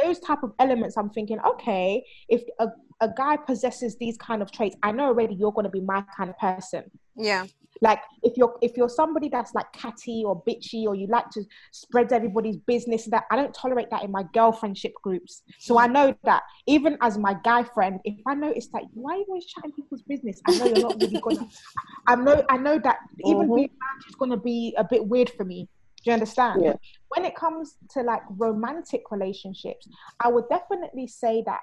those 0.03 0.19
type 0.19 0.43
of 0.43 0.51
elements 0.59 0.97
i'm 0.97 1.09
thinking 1.09 1.39
okay 1.39 2.03
if 2.27 2.43
a, 2.59 2.67
a 3.01 3.09
guy 3.17 3.35
possesses 3.37 3.95
these 3.97 4.17
kind 4.17 4.41
of 4.41 4.51
traits, 4.51 4.75
I 4.83 4.91
know 4.91 5.05
already 5.05 5.33
you're 5.35 5.53
going 5.53 5.63
to 5.63 5.69
be 5.71 5.79
my 5.81 6.03
kind 6.17 6.29
of 6.29 6.37
person. 6.37 6.83
Yeah. 7.15 7.45
Like 7.81 7.99
if 8.23 8.35
you're 8.35 8.55
if 8.61 8.75
you're 8.75 8.89
somebody 8.89 9.29
that's 9.29 9.53
like 9.53 9.71
catty 9.73 10.23
or 10.25 10.43
bitchy 10.43 10.85
or 10.85 10.95
you 10.95 11.07
like 11.07 11.29
to 11.31 11.43
spread 11.71 12.11
everybody's 12.11 12.57
business, 12.57 13.05
that 13.05 13.23
I 13.31 13.35
don't 13.35 13.53
tolerate 13.53 13.89
that 13.91 14.03
in 14.03 14.11
my 14.11 14.23
girlfriendship 14.35 14.93
groups. 15.03 15.43
So 15.59 15.79
I 15.79 15.87
know 15.87 16.13
that 16.25 16.43
even 16.67 16.97
as 17.01 17.17
my 17.17 17.35
guy 17.43 17.63
friend, 17.63 17.99
if 18.03 18.15
I 18.27 18.35
notice 18.35 18.67
that 18.73 18.83
why 18.93 19.13
are 19.13 19.17
you 19.17 19.25
always 19.29 19.45
chatting 19.45 19.71
people's 19.71 20.01
business, 20.03 20.41
I 20.45 20.51
know 20.53 20.65
you're 20.65 20.79
not 20.79 20.99
really 20.99 21.19
gonna. 21.23 21.39
I 22.07 22.15
know 22.15 22.43
I 22.49 22.57
know 22.57 22.79
that 22.79 22.97
even 23.23 23.47
Mhm. 23.47 23.55
being 23.55 23.69
married 23.69 24.09
is 24.09 24.15
gonna 24.15 24.37
be 24.37 24.75
a 24.77 24.83
bit 24.83 25.05
weird 25.07 25.29
for 25.29 25.45
me. 25.45 25.69
Do 26.03 26.11
you 26.11 26.13
understand? 26.13 26.63
Yeah. 26.63 26.73
When 27.09 27.25
it 27.25 27.35
comes 27.35 27.75
to 27.91 28.01
like 28.03 28.21
romantic 28.29 29.03
relationships, 29.11 29.87
I 30.19 30.29
would 30.29 30.47
definitely 30.49 31.07
say 31.07 31.43
that 31.45 31.59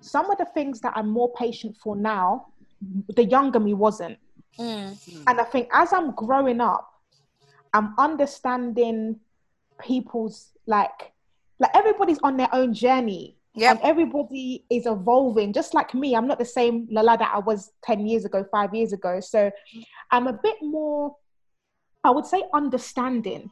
some 0.00 0.30
of 0.30 0.38
the 0.38 0.46
things 0.46 0.80
that 0.80 0.92
I'm 0.96 1.08
more 1.10 1.32
patient 1.34 1.76
for 1.82 1.94
now, 1.96 2.46
the 3.16 3.24
younger 3.24 3.60
me 3.60 3.74
wasn't. 3.74 4.18
Mm. 4.58 5.24
And 5.26 5.40
I 5.40 5.44
think 5.44 5.68
as 5.72 5.92
I'm 5.92 6.12
growing 6.14 6.60
up, 6.60 6.90
I'm 7.72 7.94
understanding 7.98 9.20
people's 9.80 10.48
like 10.66 11.12
like 11.58 11.70
everybody's 11.74 12.18
on 12.22 12.36
their 12.36 12.52
own 12.52 12.74
journey. 12.74 13.36
Yeah. 13.54 13.72
And 13.72 13.80
everybody 13.82 14.64
is 14.70 14.86
evolving, 14.86 15.52
just 15.52 15.74
like 15.74 15.92
me. 15.92 16.14
I'm 16.14 16.26
not 16.26 16.38
the 16.38 16.44
same 16.44 16.88
Lala 16.90 17.18
that 17.18 17.32
I 17.34 17.38
was 17.38 17.72
10 17.82 18.06
years 18.06 18.24
ago, 18.24 18.44
five 18.50 18.74
years 18.74 18.92
ago. 18.92 19.20
So 19.20 19.50
I'm 20.10 20.26
a 20.28 20.32
bit 20.32 20.56
more, 20.62 21.16
I 22.04 22.10
would 22.10 22.26
say, 22.26 22.44
understanding. 22.54 23.50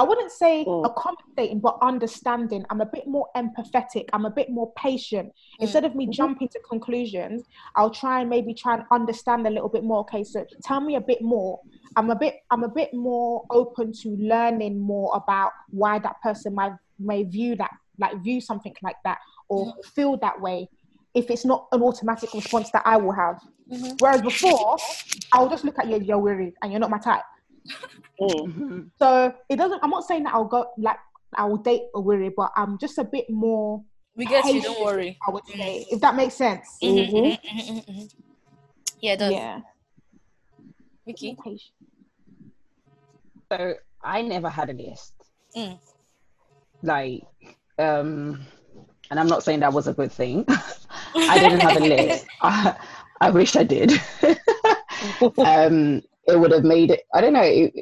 I 0.00 0.02
wouldn't 0.02 0.32
say 0.32 0.64
Mm. 0.64 0.86
accommodating, 0.86 1.60
but 1.60 1.76
understanding. 1.82 2.64
I'm 2.70 2.80
a 2.80 2.86
bit 2.86 3.06
more 3.06 3.28
empathetic. 3.36 4.06
I'm 4.14 4.24
a 4.24 4.30
bit 4.30 4.48
more 4.48 4.72
patient. 4.72 5.30
Instead 5.58 5.84
of 5.84 5.94
me 5.94 6.06
jumping 6.06 6.48
to 6.48 6.58
conclusions, 6.70 7.42
I'll 7.76 7.90
try 7.90 8.20
and 8.22 8.30
maybe 8.30 8.54
try 8.54 8.72
and 8.76 8.84
understand 8.90 9.46
a 9.46 9.50
little 9.50 9.68
bit 9.68 9.84
more. 9.84 9.98
Okay, 10.00 10.24
so 10.24 10.46
tell 10.64 10.80
me 10.80 10.94
a 10.96 11.02
bit 11.02 11.20
more. 11.20 11.60
I'm 11.96 12.08
a 12.08 12.16
bit, 12.16 12.36
I'm 12.50 12.64
a 12.64 12.68
bit 12.68 12.94
more 12.94 13.44
open 13.50 13.92
to 14.00 14.08
learning 14.16 14.78
more 14.78 15.10
about 15.14 15.52
why 15.70 15.98
that 15.98 16.16
person 16.22 16.54
might 16.54 16.72
may 16.98 17.22
view 17.22 17.54
that, 17.56 17.72
like 17.98 18.14
view 18.22 18.40
something 18.40 18.74
like 18.82 18.96
that, 19.04 19.18
or 19.50 19.74
feel 19.94 20.16
that 20.18 20.40
way. 20.40 20.66
If 21.12 21.30
it's 21.30 21.44
not 21.44 21.66
an 21.72 21.82
automatic 21.82 22.32
response 22.32 22.70
that 22.70 22.84
I 22.86 22.96
will 22.96 23.12
have. 23.12 23.38
Mhm. 23.70 24.00
Whereas 24.00 24.22
before, 24.22 24.78
I'll 25.32 25.50
just 25.50 25.64
look 25.64 25.78
at 25.78 25.88
you, 25.88 25.98
you're 25.98 26.18
weary, 26.18 26.54
and 26.62 26.72
you're 26.72 26.80
not 26.80 26.88
my 26.90 26.98
type. 26.98 27.24
Mm. 28.20 28.90
So 28.98 29.32
it 29.48 29.56
doesn't. 29.56 29.82
I'm 29.82 29.90
not 29.90 30.04
saying 30.04 30.24
that 30.24 30.34
I'll 30.34 30.44
go 30.44 30.66
like 30.76 30.98
I 31.34 31.46
will 31.46 31.56
date 31.56 31.82
a 31.94 32.00
weary, 32.00 32.30
but 32.36 32.52
I'm 32.56 32.76
just 32.78 32.98
a 32.98 33.04
bit 33.04 33.30
more. 33.30 33.82
We 34.16 34.26
get 34.26 34.44
you. 34.44 34.60
Don't 34.60 34.80
worry. 34.82 35.16
I 35.26 35.30
would 35.30 35.46
say, 35.46 35.86
if 35.90 36.00
that 36.02 36.14
makes 36.16 36.34
sense. 36.34 36.78
Mhm, 36.82 37.08
Mhm. 37.08 37.38
mhm, 37.40 37.40
mhm, 37.42 37.84
mhm. 37.86 38.12
Yeah, 39.00 39.12
it 39.12 39.18
does. 39.18 39.32
Yeah. 39.32 39.60
Vicky. 41.06 41.36
Patient. 41.42 41.72
So 43.50 43.74
I 44.02 44.22
never 44.22 44.48
had 44.48 44.70
a 44.70 44.74
list. 44.74 45.14
Mm. 45.56 45.78
Like, 46.82 47.22
um, 47.78 48.46
and 49.10 49.18
I'm 49.18 49.26
not 49.28 49.42
saying 49.42 49.60
that 49.60 49.72
was 49.72 49.88
a 49.88 49.94
good 49.94 50.12
thing. 50.12 50.44
I 51.14 51.38
didn't 51.38 51.60
have 51.60 51.76
a 51.76 51.80
list. 51.80 52.26
I, 52.42 52.76
I 53.20 53.30
wish 53.30 53.56
I 53.56 53.64
did. 53.64 53.92
um, 55.38 56.02
it 56.32 56.38
would 56.40 56.52
have 56.52 56.64
made 56.64 56.90
it. 56.90 57.02
I 57.14 57.20
don't 57.20 57.32
know. 57.32 57.42
It, 57.42 57.72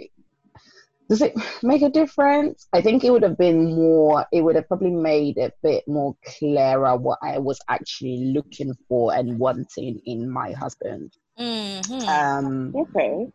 does 1.09 1.23
it 1.23 1.33
make 1.63 1.83
a 1.83 1.89
difference? 1.89 2.69
I 2.73 2.81
think 2.81 3.05
it 3.05 3.11
would 3.11 3.23
have 3.23 3.39
been 3.39 3.75
more. 3.75 4.27
It 4.33 4.43
would 4.43 4.57
have 4.57 4.69
probably 4.69 4.91
made 4.91 5.39
a 5.39 5.53
bit 5.63 5.85
more 5.89 6.15
clearer 6.25 6.97
what 6.97 7.19
I 7.23 7.39
was 7.39 7.59
actually 7.69 8.33
looking 8.35 8.75
for 8.89 9.15
and 9.15 9.39
wanting 9.39 10.01
in 10.07 10.31
my 10.31 10.53
husband. 10.53 11.13
Mhm. 11.39 12.09
Um, 12.09 12.75
Okay. 12.75 13.31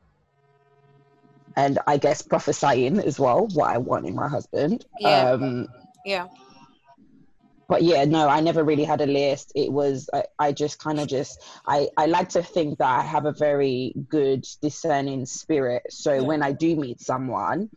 and 1.55 1.79
I 1.87 1.97
guess 1.97 2.21
prophesying 2.21 2.99
as 2.99 3.19
well 3.19 3.47
what 3.53 3.69
I 3.69 3.77
want 3.77 4.07
in 4.07 4.15
my 4.15 4.27
husband. 4.27 4.85
Yeah. 4.99 5.31
Um, 5.31 5.67
Yeah. 6.05 6.27
But 7.69 7.81
yeah, 7.83 8.05
no, 8.05 8.27
I 8.27 8.41
never 8.41 8.63
really 8.63 8.83
had 8.83 9.01
a 9.01 9.05
list. 9.05 9.51
It 9.55 9.71
was 9.71 10.09
I, 10.13 10.23
I 10.39 10.51
just 10.51 10.79
kind 10.79 10.99
of 10.99 11.07
just 11.07 11.41
I 11.67 11.89
I 11.97 12.05
like 12.07 12.29
to 12.29 12.43
think 12.43 12.79
that 12.79 12.99
I 12.99 13.01
have 13.01 13.25
a 13.25 13.33
very 13.33 13.93
good 14.09 14.45
discerning 14.61 15.25
spirit. 15.25 15.83
So 15.89 16.13
Yeah. 16.13 16.21
when 16.21 16.43
I 16.43 16.51
do 16.51 16.75
meet 16.75 17.01
someone, 17.01 17.69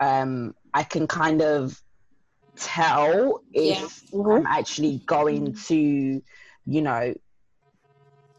um, 0.00 0.54
I 0.72 0.82
can 0.84 1.06
kind 1.06 1.42
of 1.42 1.78
tell 2.56 3.40
if 3.52 3.78
Yeah. 4.12 4.18
Mhm. 4.18 4.38
I'm 4.38 4.46
actually 4.46 5.02
going 5.06 5.54
to, 5.68 6.22
you 6.66 6.82
know, 6.82 7.14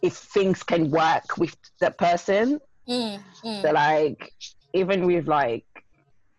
if 0.02 0.16
things 0.16 0.64
can 0.64 0.90
work 0.90 1.38
with 1.38 1.56
that 1.80 1.98
person. 1.98 2.60
Mm, 2.90 3.24
mm. 3.44 3.62
So 3.62 3.72
like 3.72 4.34
even 4.74 5.06
with 5.06 5.28
like 5.28 5.66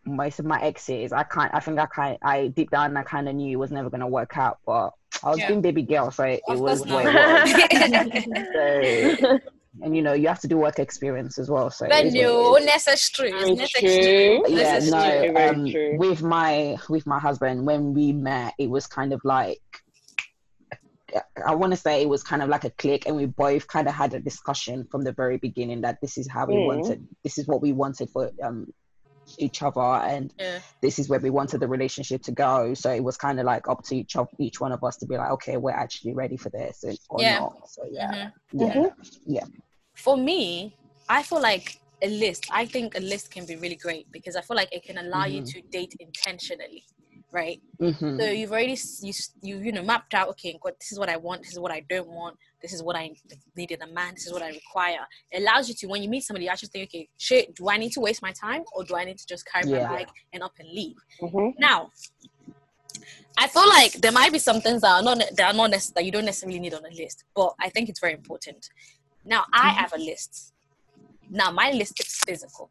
most 0.04 0.38
of 0.38 0.44
my 0.44 0.60
exes, 0.60 1.12
I 1.12 1.22
can't. 1.22 1.54
I 1.54 1.60
think 1.60 1.78
I 1.78 1.86
kind. 1.86 2.18
I 2.22 2.48
deep 2.48 2.70
down, 2.70 2.96
I 2.96 3.02
kind 3.02 3.28
of 3.28 3.34
knew 3.34 3.52
it 3.52 3.60
was 3.60 3.70
never 3.70 3.90
gonna 3.90 4.08
work 4.08 4.36
out. 4.36 4.58
But 4.66 4.90
I 5.22 5.30
was 5.30 5.38
Yeah. 5.38 5.48
being 5.48 5.60
baby 5.62 5.82
girl, 5.82 6.10
so 6.10 6.24
it, 6.24 6.42
it 6.48 6.58
was 6.58 6.80
course 6.80 6.90
what 6.90 7.06
it 7.06 7.14
was. 7.14 8.46
So, 8.54 9.36
and 9.82 9.96
you 9.96 10.02
know, 10.02 10.12
you 10.12 10.28
have 10.28 10.40
to 10.40 10.48
do 10.48 10.56
work 10.58 10.78
experience 10.78 11.38
as 11.38 11.48
well. 11.50 11.70
So 11.70 11.86
it 11.86 11.90
But 11.90 12.04
is 12.06 12.14
what 12.14 12.20
it 12.20 12.26
no, 12.26 12.56
is. 12.56 12.66
necessary. 12.66 13.30
Very 13.30 13.54
necessary. 13.54 14.42
true. 14.42 14.44
yeah, 14.48 14.78
Necessary. 14.78 15.30
no. 15.32 15.48
Um, 15.50 15.70
true. 15.70 15.96
with 15.98 16.22
my 16.22 16.76
with 16.88 17.06
my 17.06 17.18
husband, 17.18 17.64
when 17.66 17.94
we 17.94 18.12
met, 18.12 18.54
it 18.58 18.68
was 18.68 18.86
kind 18.86 19.12
of 19.12 19.20
like 19.24 19.60
I 21.46 21.54
want 21.54 21.72
to 21.72 21.76
say 21.76 22.00
it 22.02 22.08
was 22.08 22.22
kind 22.22 22.42
of 22.42 22.48
like 22.48 22.64
a 22.64 22.70
click, 22.70 23.06
and 23.06 23.14
we 23.16 23.26
both 23.26 23.66
kind 23.68 23.86
of 23.86 23.94
had 23.94 24.14
a 24.14 24.20
discussion 24.20 24.86
from 24.90 25.04
the 25.04 25.12
very 25.12 25.36
beginning 25.36 25.82
that 25.82 25.98
this 26.00 26.16
is 26.16 26.28
how 26.30 26.46
we 26.46 26.54
Mm. 26.54 26.64
wanted, 26.64 27.06
this 27.22 27.36
is 27.38 27.46
what 27.46 27.60
we 27.60 27.72
wanted 27.72 28.08
for 28.10 28.30
um 28.42 28.66
each 29.38 29.62
other, 29.62 29.80
and 29.80 30.32
Yeah. 30.38 30.60
this 30.80 30.98
is 30.98 31.08
where 31.08 31.20
we 31.20 31.30
wanted 31.30 31.60
the 31.60 31.68
relationship 31.68 32.22
to 32.22 32.32
go. 32.32 32.74
So 32.74 32.90
it 32.90 33.02
was 33.02 33.16
kind 33.16 33.38
of 33.40 33.46
like 33.46 33.68
up 33.68 33.82
to 33.84 33.96
each 33.96 34.16
of 34.16 34.28
each 34.38 34.60
one 34.60 34.72
of 34.72 34.82
us 34.84 34.96
to 34.98 35.06
be 35.06 35.16
like, 35.16 35.30
okay, 35.32 35.56
we're 35.56 35.70
actually 35.70 36.14
ready 36.14 36.36
for 36.36 36.50
this 36.50 36.82
and, 36.84 36.98
or 37.08 37.22
Yeah. 37.22 37.38
not. 37.40 37.70
So 37.70 37.82
yeah, 37.90 38.30
Mhm. 38.54 38.92
yeah, 39.26 39.44
For 39.94 40.16
me, 40.16 40.76
I 41.08 41.22
feel 41.22 41.40
like 41.40 41.78
a 42.02 42.08
list. 42.08 42.46
I 42.50 42.66
think 42.66 42.96
a 42.96 43.00
list 43.00 43.30
can 43.30 43.46
be 43.46 43.56
really 43.56 43.76
great 43.76 44.10
because 44.10 44.34
I 44.36 44.40
feel 44.40 44.56
like 44.56 44.72
it 44.72 44.82
can 44.82 44.98
allow 44.98 45.24
you 45.26 45.42
Mhm. 45.42 45.52
to 45.52 45.62
date 45.70 45.94
intentionally, 46.00 46.84
right? 47.32 47.60
hmm 47.80 48.18
So 48.20 48.26
you've 48.26 48.52
already 48.52 48.76
you 49.00 49.12
you 49.42 49.58
you 49.58 49.72
know 49.72 49.82
mapped 49.82 50.14
out. 50.14 50.28
Okay, 50.30 50.58
God, 50.62 50.74
this 50.78 50.92
is 50.92 50.98
what 50.98 51.08
I 51.08 51.16
want. 51.16 51.42
This 51.42 51.52
is 51.52 51.58
what 51.58 51.72
I 51.72 51.80
don't 51.88 52.08
want. 52.08 52.36
This 52.60 52.72
is 52.72 52.82
what 52.82 52.94
I 52.94 53.10
need 53.56 53.70
in 53.72 53.82
a 53.82 53.86
man. 53.88 54.14
This 54.14 54.26
is 54.26 54.32
what 54.32 54.42
I 54.42 54.48
require. 54.50 55.00
It 55.30 55.40
allows 55.42 55.68
you 55.68 55.74
to 55.80 55.86
when 55.88 56.02
you 56.02 56.08
meet 56.08 56.22
somebody, 56.22 56.44
you 56.44 56.50
actually 56.50 56.68
think, 56.68 56.88
okay, 56.90 57.08
shit, 57.18 57.54
do 57.56 57.68
I 57.68 57.76
need 57.78 57.92
to 57.92 58.00
waste 58.00 58.22
my 58.22 58.32
time 58.32 58.62
or 58.74 58.84
do 58.84 58.94
I 58.94 59.04
need 59.04 59.18
to 59.18 59.26
just 59.26 59.44
carry 59.50 59.68
Yeah. 59.68 59.82
my 59.88 59.96
bag 59.96 60.08
and 60.32 60.42
up 60.42 60.52
and 60.58 60.68
leave? 60.68 60.96
Mhm. 61.20 61.54
Now, 61.58 61.90
I 63.36 63.48
feel 63.48 63.68
like 63.68 63.92
there 63.94 64.12
might 64.12 64.30
be 64.32 64.38
some 64.38 64.60
things 64.60 64.82
that 64.82 64.90
are 64.92 65.02
not 65.02 65.18
that 65.18 65.40
are 65.40 65.56
not 65.56 65.70
necess- 65.72 65.94
that 65.94 66.04
you 66.04 66.12
don't 66.12 66.26
necessarily 66.26 66.60
need 66.60 66.74
on 66.74 66.84
a 66.84 66.94
list, 66.94 67.24
but 67.34 67.54
I 67.58 67.70
think 67.70 67.88
it's 67.88 68.00
very 68.00 68.12
important. 68.12 68.68
Now, 69.24 69.44
I 69.52 69.70
have 69.70 69.92
a 69.94 69.98
list. 69.98 70.52
Now, 71.30 71.50
my 71.50 71.70
list 71.70 71.98
is 72.00 72.14
physical. 72.26 72.70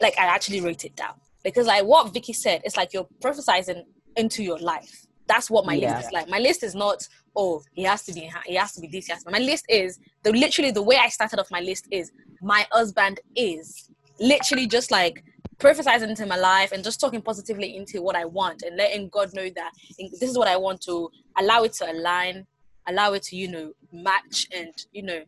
Like 0.00 0.18
I 0.18 0.26
actually 0.26 0.60
wrote 0.60 0.84
it 0.84 0.96
down 0.96 1.20
because, 1.48 1.66
like 1.66 1.84
what 1.84 2.12
Vicky 2.12 2.32
said, 2.32 2.60
it's 2.64 2.76
like 2.76 2.92
you're 2.92 3.08
prophesizing 3.22 3.82
into 4.16 4.42
your 4.42 4.58
life. 4.58 5.06
That's 5.26 5.50
what 5.50 5.66
my 5.66 5.74
Yeah. 5.74 5.94
list 5.94 6.06
is 6.06 6.12
like. 6.12 6.28
My 6.28 6.38
list 6.38 6.62
is 6.62 6.74
not, 6.74 7.06
oh, 7.36 7.62
he 7.74 7.82
has 7.82 8.02
to 8.04 8.12
be, 8.12 8.30
he 8.46 8.54
has 8.54 8.72
to 8.74 8.80
be 8.80 8.88
this. 8.88 9.06
He 9.06 9.12
has 9.12 9.22
to. 9.24 9.30
My 9.30 9.38
list 9.38 9.64
is 9.68 9.98
the 10.22 10.32
literally 10.32 10.70
the 10.70 10.82
way 10.82 10.96
I 10.96 11.08
started 11.08 11.38
off 11.38 11.50
my 11.50 11.60
list 11.60 11.86
is 11.90 12.10
my 12.42 12.66
husband 12.70 13.20
is 13.36 13.90
literally 14.20 14.66
just 14.66 14.90
like 14.90 15.22
prophesizing 15.58 16.08
into 16.08 16.26
my 16.26 16.36
life 16.36 16.72
and 16.72 16.82
just 16.84 17.00
talking 17.00 17.20
positively 17.20 17.76
into 17.76 18.00
what 18.00 18.16
I 18.16 18.24
want 18.24 18.62
and 18.62 18.76
letting 18.76 19.08
God 19.08 19.34
know 19.34 19.48
that 19.56 19.72
this 19.98 20.30
is 20.30 20.38
what 20.38 20.48
I 20.48 20.56
want 20.56 20.80
to 20.82 21.10
allow 21.36 21.64
it 21.64 21.72
to 21.74 21.90
align, 21.90 22.46
allow 22.86 23.12
it 23.12 23.22
to, 23.24 23.36
you 23.36 23.48
know, 23.48 23.72
match 23.92 24.46
and, 24.54 24.72
you 24.92 25.02
know, 25.02 25.22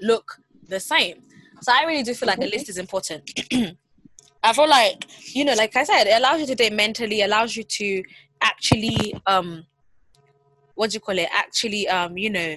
look 0.00 0.36
the 0.68 0.80
same. 0.80 1.22
So 1.62 1.72
I 1.72 1.84
really 1.84 2.02
do 2.02 2.14
feel 2.14 2.26
like 2.28 2.38
a 2.38 2.46
list 2.46 2.68
is 2.68 2.78
important. 2.78 3.30
I 4.48 4.54
feel 4.54 4.66
like, 4.68 5.04
you 5.34 5.44
know, 5.44 5.52
like 5.52 5.76
I 5.76 5.84
said, 5.84 6.04
it 6.06 6.16
allows 6.16 6.40
you 6.40 6.46
to 6.46 6.54
date 6.54 6.72
mentally, 6.72 7.20
allows 7.20 7.54
you 7.54 7.64
to 7.64 8.02
actually, 8.40 9.14
um, 9.26 9.66
what 10.74 10.90
do 10.90 10.94
you 10.94 11.00
call 11.00 11.18
it? 11.18 11.28
Actually, 11.30 11.86
um, 11.86 12.16
you 12.16 12.30
know, 12.30 12.56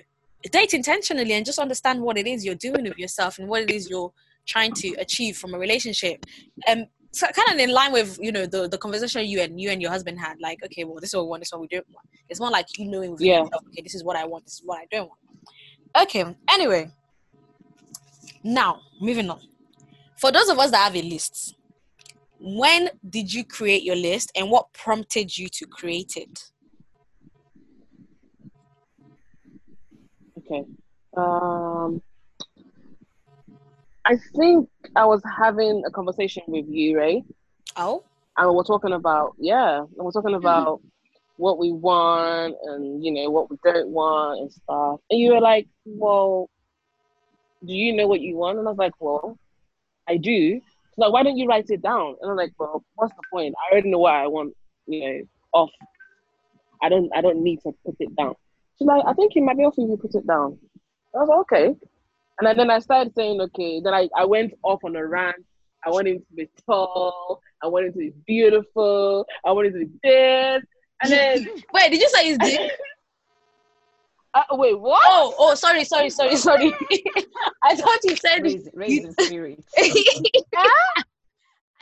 date 0.53 0.73
intentionally 0.73 1.33
and 1.33 1.45
just 1.45 1.59
understand 1.59 2.01
what 2.01 2.17
it 2.17 2.25
is 2.25 2.45
you're 2.45 2.55
doing 2.55 2.83
with 2.85 2.97
yourself 2.97 3.39
and 3.39 3.49
what 3.49 3.63
it 3.63 3.69
is 3.69 3.89
you're 3.89 4.13
trying 4.47 4.71
to 4.75 4.93
achieve 4.99 5.35
from 5.35 5.53
a 5.53 5.59
relationship. 5.59 6.25
Um, 6.65 6.85
so 7.11 7.27
kind 7.27 7.49
of 7.51 7.59
in 7.59 7.73
line 7.73 7.91
with 7.91 8.17
you 8.21 8.31
know 8.31 8.45
the 8.45 8.69
the 8.69 8.77
conversation 8.77 9.25
you 9.25 9.41
and 9.41 9.59
you 9.59 9.69
and 9.69 9.81
your 9.81 9.91
husband 9.91 10.17
had, 10.17 10.37
like, 10.41 10.59
okay, 10.63 10.85
well, 10.85 10.95
this 11.01 11.09
is 11.09 11.15
what 11.15 11.25
we 11.25 11.29
want, 11.29 11.41
this 11.41 11.49
is 11.49 11.51
what 11.51 11.61
we 11.61 11.67
don't 11.67 11.87
want. 11.89 12.07
It's 12.29 12.39
more 12.39 12.51
like 12.51 12.67
you 12.77 12.89
knowing 12.89 13.17
Yeah. 13.19 13.39
yourself, 13.39 13.63
okay, 13.67 13.81
this 13.81 13.95
is 13.95 14.03
what 14.05 14.15
I 14.15 14.25
want, 14.25 14.45
this 14.45 14.53
is 14.53 14.61
what 14.63 14.79
I 14.79 14.85
don't 14.89 15.09
want. 15.09 15.19
Okay, 16.03 16.23
anyway, 16.49 16.89
now 18.45 18.79
moving 19.01 19.29
on. 19.29 19.41
For 20.17 20.31
those 20.31 20.47
of 20.47 20.57
us 20.57 20.71
that 20.71 20.77
have 20.77 20.95
a 20.95 21.01
list, 21.01 21.55
when 22.43 22.89
did 23.07 23.31
you 23.31 23.43
create 23.43 23.83
your 23.83 23.95
list 23.95 24.31
and 24.35 24.49
what 24.49 24.73
prompted 24.73 25.37
you 25.37 25.47
to 25.49 25.65
create 25.67 26.17
it? 26.17 26.43
Okay. 30.39 30.65
Um, 31.15 32.01
I 34.05 34.17
think 34.35 34.67
I 34.95 35.05
was 35.05 35.21
having 35.37 35.83
a 35.85 35.91
conversation 35.91 36.43
with 36.47 36.65
you, 36.67 36.97
Ray, 36.97 37.23
Oh. 37.77 38.03
and 38.37 38.55
we're 38.55 38.63
talking 38.63 38.93
about 38.93 39.35
yeah, 39.37 39.77
and 39.79 39.89
we're 39.97 40.11
talking 40.11 40.33
about 40.33 40.81
what 41.37 41.59
we 41.59 41.71
want 41.71 42.55
and 42.63 43.03
you 43.03 43.11
know 43.11 43.29
what 43.29 43.49
we 43.51 43.57
don't 43.63 43.89
want 43.89 44.39
and 44.41 44.51
stuff. 44.51 44.99
And 45.11 45.19
you 45.19 45.33
were 45.33 45.41
like, 45.41 45.67
"Well, 45.85 46.49
do 47.63 47.73
you 47.73 47.93
know 47.93 48.07
what 48.07 48.21
you 48.21 48.35
want?" 48.35 48.57
And 48.57 48.67
I 48.67 48.71
was 48.71 48.77
like, 48.79 48.93
"Well, 48.99 49.37
I 50.07 50.17
do." 50.17 50.59
Like, 51.01 51.11
"Why 51.13 51.23
don't 51.23 51.37
you 51.37 51.47
write 51.47 51.69
it 51.69 51.81
down?" 51.81 52.15
And 52.21 52.31
I'm 52.31 52.37
like, 52.37 52.53
"Well, 52.59 52.83
what's 52.95 53.13
the 53.13 53.21
point? 53.31 53.55
I 53.59 53.73
already 53.73 53.89
know 53.89 53.99
what 53.99 54.13
I 54.13 54.27
want. 54.27 54.55
You 54.87 54.99
know, 55.01 55.21
off. 55.53 55.71
I 56.81 56.89
don't. 56.89 57.09
I 57.15 57.21
don't 57.21 57.43
need 57.43 57.59
to 57.63 57.71
put 57.85 57.95
it 57.99 58.15
down." 58.15 58.35
She's 58.77 58.87
like, 58.87 59.03
"I 59.05 59.13
think 59.13 59.35
it 59.35 59.41
might 59.41 59.57
be 59.57 59.63
off 59.63 59.75
if 59.77 59.89
you 59.89 59.97
put 59.97 60.15
it 60.15 60.25
down." 60.27 60.57
I 61.15 61.19
was 61.19 61.29
like, 61.29 61.39
"Okay." 61.39 61.65
And 62.39 62.47
then- 62.47 62.57
then 62.57 62.71
I 62.71 62.79
started 62.79 63.13
saying, 63.15 63.39
"Okay." 63.41 63.81
Then 63.83 63.93
I, 63.93 64.09
I 64.15 64.25
went 64.25 64.53
off 64.63 64.79
on 64.83 64.95
a 64.95 65.05
rant. 65.05 65.43
I 65.85 65.89
wanted 65.89 66.19
to 66.19 66.35
be 66.35 66.49
tall. 66.65 67.41
I 67.63 67.67
wanted 67.67 67.93
to 67.93 67.99
be 67.99 68.13
beautiful. 68.27 69.25
I 69.45 69.51
wanted 69.51 69.73
to 69.73 69.79
be 69.79 69.89
this. 70.03 70.63
And 71.03 71.11
then, 71.11 71.47
Wait, 71.73 71.89
did 71.91 71.99
you 72.01 72.09
say 72.09 72.29
it's 72.29 72.37
dick? 72.43 72.71
uh, 74.33 74.43
wait, 74.51 74.79
what? 74.79 75.01
Oh, 75.05 75.33
oh, 75.37 75.55
sorry, 75.55 75.83
sorry, 75.83 76.09
sorry, 76.09 76.35
sorry. 76.35 76.73
I 77.63 77.75
thought 77.75 77.99
you 78.03 78.15
said. 78.15 78.43
Raising, 78.43 78.71
raising 78.73 79.11
spirits. 79.13 79.67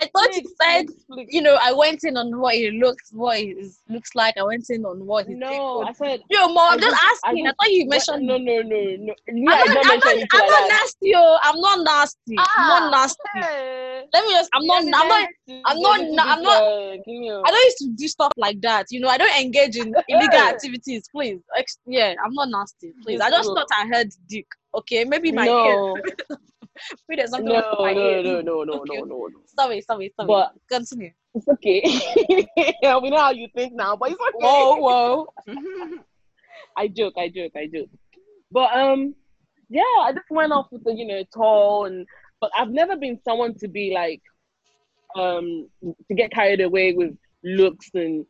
I 0.01 0.09
thought 0.15 0.33
you 0.35 0.43
said. 0.61 0.85
You 1.27 1.41
know, 1.41 1.57
I 1.61 1.73
went 1.73 2.03
in 2.03 2.15
on 2.17 2.39
what 2.39 2.55
it 2.55 2.73
looks, 2.73 3.09
what 3.11 3.37
it 3.39 3.57
is, 3.57 3.79
looks 3.89 4.15
like. 4.15 4.35
I 4.37 4.43
went 4.43 4.65
in 4.69 4.85
on 4.85 5.05
what 5.05 5.27
his 5.27 5.37
No, 5.37 5.83
I 5.83 5.91
said. 5.93 6.21
Yo, 6.29 6.47
mom, 6.47 6.57
I 6.57 6.73
I'm 6.73 6.79
just 6.79 6.91
just- 6.91 7.03
I 7.03 7.29
asking. 7.29 7.45
I, 7.45 7.49
just- 7.49 7.55
thought 7.59 7.71
you 7.71 7.87
mentioned. 7.87 8.27
No, 8.27 8.37
no, 8.37 8.61
no, 8.61 8.95
no. 8.99 9.13
I'm 9.27 9.37
Yeah, 9.37 9.51
I 9.51 9.65
not, 9.65 9.77
I'm 9.77 9.99
not, 9.99 10.05
I'm 10.07 10.17
like 10.19 10.29
not 10.31 10.69
nasty, 10.69 11.11
oh. 11.15 11.39
I'm 11.43 11.59
not 11.59 11.79
nasty. 11.83 12.35
I'm 12.37 12.45
Ah, 12.57 12.79
not 12.79 12.91
nasty. 12.91 13.21
hey. 13.35 14.03
Let 14.13 14.25
me 14.25 14.31
just. 14.31 14.49
I'm 14.53 14.65
not. 14.65 14.83
I'm 14.83 14.89
not. 14.89 15.27
I'm 15.65 15.81
not- 15.81 15.99
I'm 16.01 16.15
not- 16.15 16.43
not. 16.43 16.61
I 16.63 17.51
don't 17.51 17.65
used 17.65 17.77
to 17.79 17.89
do 17.95 18.07
stuff 18.07 18.31
like 18.37 18.61
that. 18.61 18.85
You 18.89 19.01
know, 19.01 19.09
I 19.09 19.17
don't 19.17 19.39
engage 19.41 19.75
in 19.75 19.93
illegal 20.07 20.39
activities. 20.39 21.03
Please, 21.11 21.39
yeah, 21.85 22.13
I'm 22.23 22.33
not 22.33 22.49
nasty. 22.49 22.93
Please, 23.03 23.19
I 23.21 23.29
just 23.29 23.49
thought 23.49 23.67
I 23.77 23.87
heard 23.87 24.09
dick. 24.29 24.45
Okay, 24.75 25.03
maybe 25.03 25.31
my 25.31 25.45
ear. 25.47 25.75
No, 25.75 25.97
Maybe 27.07 27.21
there's 27.21 27.31
something 27.31 27.47
no, 27.47 27.59
wrong 27.59 27.69
with 27.71 27.79
my 27.79 27.93
no, 27.93 28.09
ear. 28.09 28.23
no, 28.23 28.41
no, 28.41 28.63
no, 28.63 28.73
Okay, 28.81 28.97
no, 28.97 29.05
no, 29.05 29.27
no. 29.27 29.39
Sorry, 29.45 29.81
sorry, 29.81 30.13
sorry. 30.15 30.27
But- 30.27 30.53
continue. 30.71 31.11
It's 31.35 31.47
okay. 31.47 31.81
we 33.01 33.09
know 33.11 33.17
how 33.17 33.31
you 33.31 33.47
think 33.55 33.73
now, 33.73 33.95
but 33.95 34.11
it's 34.11 34.19
okay. 34.19 34.31
Whoa, 34.33 34.75
whoa. 34.77 35.27
I 36.77 36.87
joke, 36.87 37.13
I 37.17 37.29
joke, 37.29 37.51
I 37.55 37.67
joke. 37.67 37.89
But 38.51 38.73
um, 38.75 39.13
yeah, 39.69 39.83
I 40.01 40.11
just 40.11 40.25
went 40.31 40.51
off 40.51 40.67
with 40.71 40.83
the 40.83 40.93
you 40.93 41.05
know 41.05 41.23
tall 41.33 41.85
and 41.85 42.05
but 42.41 42.51
I've 42.57 42.69
never 42.71 42.95
been 42.95 43.19
someone 43.23 43.53
to 43.59 43.67
be 43.67 43.91
like 43.93 44.21
um 45.15 45.69
to 46.07 46.15
get 46.15 46.31
carried 46.31 46.61
away 46.61 46.93
with 46.93 47.15
looks 47.43 47.89
and 47.93 48.25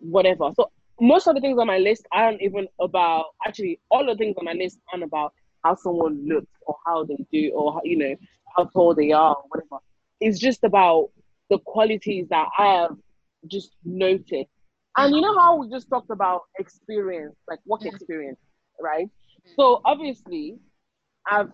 whatever. 0.00 0.50
So 0.56 0.70
most 1.00 1.26
of 1.26 1.34
the 1.34 1.40
things 1.40 1.58
on 1.58 1.66
my 1.66 1.78
list 1.78 2.06
aren't 2.12 2.40
even 2.42 2.68
about 2.80 3.26
actually 3.46 3.80
all 3.90 4.04
the 4.06 4.14
things 4.14 4.36
on 4.38 4.44
my 4.44 4.52
list 4.52 4.78
aren't 4.92 5.04
about 5.04 5.32
how 5.64 5.74
someone 5.76 6.26
looks 6.26 6.52
or 6.66 6.76
how 6.86 7.04
they 7.04 7.18
do 7.32 7.50
or 7.54 7.74
how, 7.74 7.80
you 7.84 7.98
know 7.98 8.14
how 8.56 8.64
tall 8.64 8.94
they 8.94 9.12
are 9.12 9.36
or 9.36 9.44
whatever. 9.48 9.82
It's 10.20 10.38
just 10.38 10.64
about 10.64 11.10
the 11.50 11.58
qualities 11.58 12.26
that 12.30 12.48
I 12.58 12.66
have 12.66 12.96
just 13.46 13.74
noticed. 13.84 14.50
And 14.96 15.14
you 15.14 15.20
know 15.20 15.38
how 15.38 15.56
we 15.56 15.68
just 15.70 15.88
talked 15.88 16.10
about 16.10 16.42
experience, 16.58 17.36
like 17.48 17.60
work 17.64 17.82
Mhm. 17.82 17.94
experience, 17.94 18.38
right? 18.80 19.08
So 19.56 19.80
obviously, 19.84 20.58
I've 21.26 21.52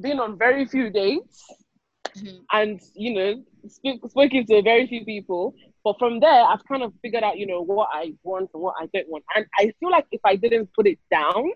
been 0.00 0.20
on 0.20 0.38
very 0.38 0.64
few 0.66 0.90
dates 0.90 1.44
Mhm. 2.16 2.44
and 2.52 2.80
you 2.94 3.12
know 3.14 3.44
speak, 3.66 4.00
spoken 4.08 4.46
to 4.46 4.62
very 4.62 4.86
few 4.86 5.04
people. 5.04 5.54
But 5.84 5.98
from 5.98 6.20
there, 6.20 6.44
I've 6.44 6.64
kind 6.64 6.82
of 6.82 6.92
figured 7.02 7.22
out, 7.22 7.38
you 7.38 7.46
know, 7.46 7.62
what 7.62 7.88
I 7.92 8.14
want 8.22 8.50
and 8.52 8.62
what 8.62 8.74
I 8.78 8.86
don't 8.92 9.08
want. 9.08 9.24
And 9.34 9.46
I 9.58 9.72
feel 9.80 9.90
like 9.90 10.06
if 10.10 10.20
I 10.24 10.36
didn't 10.36 10.70
put 10.74 10.86
it 10.86 10.98
down, 11.10 11.52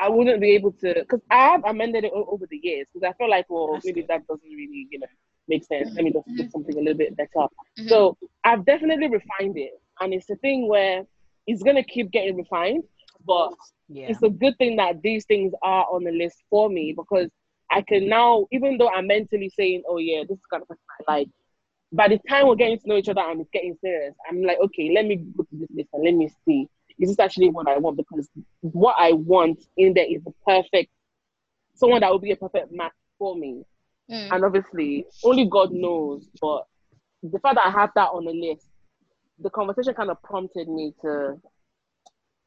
I 0.00 0.08
wouldn't 0.08 0.40
be 0.40 0.50
able 0.52 0.72
to, 0.72 0.94
because 0.94 1.20
I 1.30 1.48
have 1.50 1.64
amended 1.64 2.04
it 2.04 2.12
over 2.14 2.46
the 2.48 2.60
years. 2.62 2.86
Because 2.92 3.08
I 3.08 3.16
feel 3.18 3.30
like, 3.30 3.46
well, 3.48 3.72
That's 3.72 3.84
maybe 3.86 4.02
good. 4.02 4.08
that 4.08 4.26
doesn't 4.26 4.48
really, 4.48 4.86
you 4.90 4.98
know, 5.00 5.06
make 5.48 5.64
sense. 5.64 5.90
Let 5.94 6.04
me 6.04 6.12
just 6.12 6.26
do 6.36 6.44
Mhm. 6.44 6.50
something 6.52 6.76
a 6.76 6.80
little 6.80 6.94
bit 6.94 7.16
better. 7.16 7.46
Mhm. 7.78 7.88
So 7.88 8.16
I've 8.44 8.64
definitely 8.64 9.08
refined 9.08 9.56
it, 9.58 9.72
and 10.00 10.14
it's 10.14 10.30
a 10.30 10.36
thing 10.36 10.68
where 10.68 11.06
it's 11.46 11.62
gonna 11.62 11.82
keep 11.82 12.10
getting 12.10 12.36
refined. 12.36 12.84
But 13.26 13.54
Yeah. 13.88 14.10
it's 14.10 14.22
a 14.22 14.30
good 14.30 14.56
thing 14.58 14.76
that 14.76 15.02
these 15.02 15.24
things 15.26 15.52
are 15.62 15.84
on 15.90 16.04
the 16.04 16.12
list 16.12 16.44
for 16.50 16.68
me 16.70 16.92
because 16.92 17.30
I 17.70 17.82
can 17.82 18.08
now, 18.08 18.46
even 18.52 18.78
though 18.78 18.88
I'm 18.88 19.06
mentally 19.08 19.48
saying, 19.50 19.82
"Oh 19.88 19.98
yeah, 19.98 20.22
this 20.22 20.38
is 20.38 20.46
kind 20.50 20.62
of 20.62 20.68
person 20.68 20.82
I 21.08 21.12
like," 21.12 21.28
by 21.92 22.08
the 22.08 22.18
time 22.28 22.46
we're 22.46 22.54
getting 22.54 22.78
to 22.78 22.88
know 22.88 22.96
each 22.96 23.08
other 23.08 23.20
and 23.22 23.40
it's 23.40 23.50
getting 23.50 23.76
serious, 23.80 24.14
I'm 24.28 24.42
like, 24.42 24.58
"Okay, 24.60 24.90
let 24.94 25.06
me 25.06 25.16
go 25.16 25.42
to 25.42 25.56
this 25.56 25.68
list 25.70 25.88
and 25.92 26.04
let 26.04 26.14
me 26.14 26.28
see 26.44 26.68
is 26.98 27.10
this 27.10 27.18
actually 27.18 27.50
what 27.50 27.68
I 27.68 27.78
want?" 27.78 27.96
Because 27.96 28.28
what 28.60 28.96
I 28.98 29.12
want 29.12 29.64
in 29.76 29.94
there 29.94 30.06
is 30.06 30.22
the 30.24 30.32
perfect 30.46 30.90
someone 31.74 32.00
that 32.00 32.10
will 32.10 32.18
be 32.18 32.32
a 32.32 32.36
perfect 32.36 32.72
match 32.72 32.92
for 33.18 33.36
me. 33.36 33.62
Mm. 34.10 34.32
And 34.32 34.44
obviously, 34.44 35.06
only 35.22 35.46
God 35.46 35.72
knows. 35.72 36.28
But 36.40 36.66
the 37.22 37.38
fact 37.38 37.56
that 37.56 37.66
I 37.66 37.70
have 37.70 37.90
that 37.94 38.08
on 38.08 38.24
the 38.24 38.32
list, 38.32 38.66
the 39.38 39.50
conversation 39.50 39.94
kind 39.94 40.10
of 40.10 40.20
prompted 40.22 40.68
me 40.68 40.94
to 41.02 41.40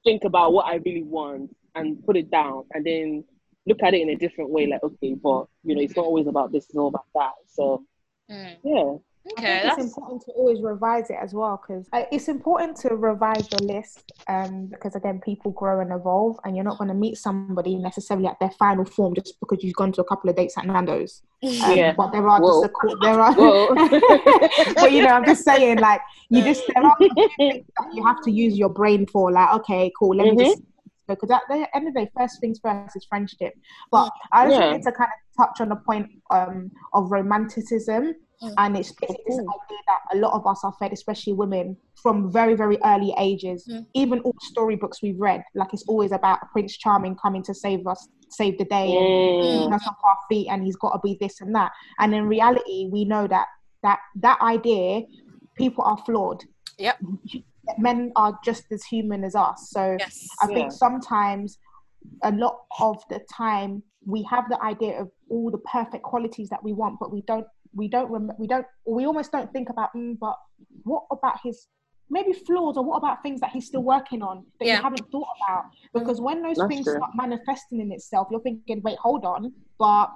think 0.04 0.24
about 0.24 0.54
what 0.54 0.66
I 0.66 0.76
really 0.76 1.04
want 1.04 1.56
and 1.76 2.04
put 2.06 2.18
it 2.18 2.30
down 2.30 2.64
and 2.74 2.86
then 2.86 3.24
look 3.66 3.82
at 3.84 3.94
it 3.94 4.02
in 4.02 4.10
a 4.10 4.16
different 4.16 4.50
way. 4.50 4.66
Like, 4.68 4.84
okay, 4.84 5.14
but 5.14 5.46
you 5.64 5.76
know, 5.76 5.82
it's 5.82 5.96
not 5.96 6.06
always 6.06 6.28
about 6.28 6.52
this, 6.52 6.66
it's 6.66 6.76
all 6.76 6.88
about 6.88 7.06
that. 7.16 7.32
So, 7.48 7.86
Mm. 8.30 8.58
yeah. 8.64 8.96
I 9.26 9.32
Okay, 9.42 9.68
it's 9.68 9.78
important 9.78 10.22
to 10.24 10.32
always 10.32 10.62
revise 10.62 11.10
it 11.10 11.18
as 11.22 11.34
well 11.34 11.62
because 11.62 11.88
uh, 11.94 12.04
it's 12.12 12.28
important 12.28 12.76
to 12.78 12.96
revise 12.96 13.48
your 13.52 13.60
list 13.62 14.12
um, 14.28 14.68
because 14.68 14.96
again 14.96 15.22
people 15.24 15.52
grow 15.52 15.80
and 15.80 15.92
evolve 15.92 16.38
and 16.44 16.56
you're 16.56 16.66
not 16.66 16.78
going 16.80 16.88
to 16.88 16.96
meet 16.96 17.18
somebody 17.18 17.76
necessarily 17.76 18.26
at 18.28 18.40
their 18.40 18.50
final 18.52 18.84
form 18.84 19.14
just 19.14 19.40
because 19.40 19.64
you've 19.64 19.76
gone 19.76 19.92
to 19.92 20.02
a 20.02 20.06
couple 20.06 20.30
of 20.30 20.36
dates 20.36 20.58
at 20.58 20.66
Nando's. 20.66 21.22
Um, 21.44 21.78
Yeah. 21.78 21.94
But 21.98 22.12
there 22.12 22.28
are 22.28 22.40
Whoa. 22.40 22.62
just 22.62 22.74
a, 22.74 22.96
there 23.02 23.20
are 23.20 23.34
but 24.76 24.92
you 24.92 25.02
know 25.02 25.10
I'm 25.10 25.26
just 25.26 25.44
saying 25.44 25.78
like 25.80 26.02
you 26.30 26.44
just 26.44 26.64
there 26.74 26.84
are 26.84 26.96
things 27.00 27.66
that 27.78 27.88
you 27.94 28.04
have 28.06 28.22
to 28.24 28.32
use 28.32 28.58
your 28.58 28.70
brain 28.70 29.06
for 29.06 29.32
like 29.32 29.54
okay 29.56 29.92
cool 30.00 30.16
let 30.16 30.26
me 30.28 30.32
Mm-hmm. 30.32 30.44
just 30.50 30.62
because 31.08 31.30
at 31.32 31.42
the 31.50 31.68
end 31.76 31.88
of 31.88 31.94
the 31.94 32.02
day 32.02 32.12
first 32.18 32.40
things 32.42 32.60
first 32.64 32.96
is 32.96 33.06
friendship 33.10 33.54
but 33.92 34.12
I 34.32 34.46
just 34.46 34.58
Yeah. 34.60 34.66
wanted 34.68 34.84
to 34.84 34.92
kind 34.94 35.10
of 35.12 35.46
touch 35.46 35.62
on 35.62 35.70
the 35.70 35.76
point 35.78 36.10
um, 36.32 36.72
of 36.94 37.12
romanticism 37.12 38.14
Mm. 38.42 38.54
and 38.58 38.78
it's 38.78 38.92
basically 38.94 39.24
this 39.28 39.38
idea 39.38 39.78
that 39.88 40.00
a 40.14 40.18
lot 40.18 40.34
of 40.34 40.48
us 40.48 40.62
are 40.64 40.74
fed, 40.80 40.92
especially 40.92 41.34
women, 41.34 41.78
from 42.02 42.32
very, 42.32 42.56
very 42.56 42.78
early 42.84 43.14
ages. 43.20 43.68
Mm. 43.70 43.86
Even 43.94 44.20
all 44.22 44.34
storybooks 44.42 45.04
we've 45.04 45.20
read, 45.20 45.44
like 45.54 45.72
it's 45.74 45.84
always 45.88 46.12
about 46.12 46.40
Prince 46.52 46.76
Charming 46.78 47.16
coming 47.16 47.44
to 47.44 47.54
save 47.54 47.86
us, 47.86 48.08
save 48.30 48.58
the 48.58 48.66
day, 48.66 48.96
and 48.98 49.08
Mm. 49.08 49.42
keeping 49.42 49.74
us 49.74 49.86
off 49.88 49.98
our 50.04 50.18
feet, 50.28 50.48
and 50.50 50.64
he's 50.64 50.76
got 50.76 50.94
to 50.94 51.00
be 51.04 51.18
this 51.22 51.40
and 51.42 51.54
that. 51.54 51.72
And 52.00 52.16
in 52.16 52.28
reality, 52.28 52.90
we 52.92 53.06
know 53.06 53.28
that 53.28 53.48
that 53.84 54.00
that 54.16 54.40
idea, 54.42 55.04
people 55.56 55.84
are 55.84 55.98
flawed. 56.06 56.44
Yep. 56.80 56.98
Men 57.78 58.12
are 58.16 58.40
just 58.44 58.64
as 58.72 58.84
human 58.86 59.24
as 59.24 59.36
us. 59.36 59.70
So 59.70 59.98
yes. 60.00 60.28
I 60.42 60.48
Yeah. 60.50 60.56
think 60.56 60.72
sometimes, 60.72 61.60
a 62.24 62.32
lot 62.32 62.58
of 62.80 62.98
the 63.10 63.20
time, 63.32 63.84
we 64.06 64.24
have 64.24 64.50
the 64.50 64.60
idea 64.64 65.00
of 65.00 65.12
all 65.30 65.52
the 65.52 65.60
perfect 65.60 66.04
qualities 66.04 66.50
that 66.50 66.64
we 66.64 66.74
want, 66.74 67.00
but 67.00 67.12
we 67.12 67.22
don't. 67.22 67.46
We 67.74 67.88
don't. 67.88 68.10
Rem- 68.12 68.32
we 68.38 68.48
don't. 68.48 68.66
We 68.86 69.06
almost 69.06 69.32
don't 69.32 69.52
think 69.54 69.70
about. 69.70 69.90
Mm, 69.96 70.18
but 70.20 70.36
what 70.84 71.04
about 71.12 71.40
his 71.44 71.68
maybe 72.10 72.34
flaws, 72.34 72.76
or 72.76 72.84
what 72.84 72.98
about 72.98 73.24
things 73.24 73.40
that 73.40 73.52
he's 73.52 73.68
still 73.68 73.84
working 73.84 74.22
on 74.22 74.46
that 74.60 74.66
Yeah. 74.68 74.78
you 74.78 74.82
haven't 74.84 75.10
thought 75.12 75.28
about? 75.48 75.64
Because 75.94 76.20
when 76.20 76.42
those 76.44 76.58
That's 76.58 76.68
things 76.68 76.86
true. 76.86 76.96
start 76.98 77.12
manifesting 77.16 77.80
in 77.80 77.92
itself, 77.94 78.28
you're 78.30 78.42
thinking, 78.42 78.82
wait, 78.82 78.98
hold 78.98 79.24
on, 79.24 79.54
but 79.80 80.08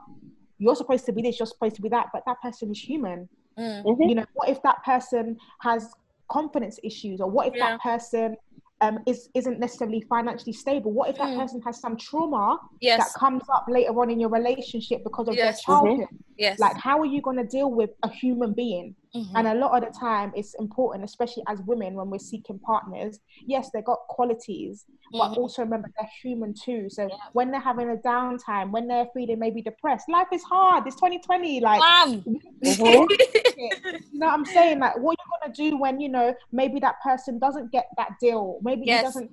you're 0.58 0.76
supposed 0.76 1.06
to 1.06 1.13
be 1.13 1.22
this, 1.22 1.39
you're 1.39 1.48
supposed 1.48 1.76
to 1.78 1.82
be 1.82 1.88
that, 1.89 2.08
but 2.12 2.24
that 2.26 2.41
person 2.41 2.70
is 2.72 2.80
human 2.80 3.30
Mm. 3.58 3.84
Mhm. 3.86 4.10
you 4.10 4.15
know 4.15 4.26
what 4.34 4.50
if 4.50 4.62
that 4.63 4.84
person 4.84 5.38
has 5.62 5.89
confidence 6.28 6.78
issues 6.84 7.22
or 7.22 7.30
what 7.30 7.48
if 7.48 7.56
Yeah. 7.56 7.70
that 7.70 7.80
person 7.82 8.36
um, 8.82 9.00
is 9.06 9.30
isn't 9.34 9.58
necessarily 9.60 10.02
financially 10.02 10.52
stable 10.52 10.91
what 10.91 11.10
if 11.10 11.15
that 11.18 11.30
Mm. 11.30 11.39
person 11.39 11.62
has 11.62 11.80
some 11.80 11.96
trauma 11.96 12.60
Yes. 12.82 12.98
that 13.13 13.18
comes 13.18 13.44
up 13.48 13.63
later 13.70 13.98
on 14.02 14.10
in 14.10 14.20
your 14.20 14.30
relationship 14.30 15.02
because 15.06 15.30
of 15.30 15.36
Yes. 15.36 15.63
their 15.65 15.76
Mm-hmm. 15.78 16.04
Yes. 16.38 16.60
like 16.60 16.78
how 16.78 17.00
are 17.00 17.06
you 17.06 17.21
going 17.21 17.38
to 17.38 17.43
deal 17.45 17.69
with 17.71 17.91
a 18.04 18.10
human 18.10 18.54
being 18.54 18.95
Mhm. 19.15 19.32
and 19.36 19.48
a 19.48 19.54
lot 19.56 19.71
of 19.78 19.82
the 19.93 19.98
time 19.98 20.34
it's 20.36 20.54
important 20.56 21.06
especially 21.06 21.43
as 21.48 21.62
women 21.62 21.93
when 21.93 22.10
we're 22.10 22.19
seeking 22.19 22.60
partners 22.60 23.19
yes 23.48 23.69
they 23.74 23.82
got 23.82 24.00
qualities 24.10 24.86
but 25.12 25.30
Mhm. 25.32 25.38
also 25.38 25.62
remember 25.62 25.89
they're 25.98 26.10
human 26.21 26.54
too 26.54 26.89
so 26.89 27.04
Yeah. 27.08 27.15
when 27.34 27.50
they're 27.52 27.62
having 27.62 27.89
a 27.89 27.95
downtime 27.95 28.71
when 28.71 28.88
they're 28.89 29.08
feeling 29.13 29.39
maybe 29.39 29.62
depressed 29.62 30.10
life 30.10 30.28
is 30.34 30.43
hard 30.43 30.86
it's 30.86 30.98
2020 30.98 31.62
like 31.62 31.82
you 32.62 32.67
know 34.13 34.28
what 34.28 34.34
I'm 34.34 34.45
saying? 34.45 34.80
Like, 34.80 34.98
what 34.98 35.17
you 35.19 35.26
gonna 35.41 35.54
do 35.54 35.78
when 35.78 36.00
you 36.00 36.10
know 36.10 36.34
maybe 36.52 36.80
that 36.80 36.95
person 37.02 37.39
doesn't 37.39 37.71
get 37.71 37.86
that 37.98 38.12
deal? 38.19 38.60
Maybe 38.62 38.84
Yes. 38.86 39.00
he 39.00 39.04
doesn't 39.06 39.32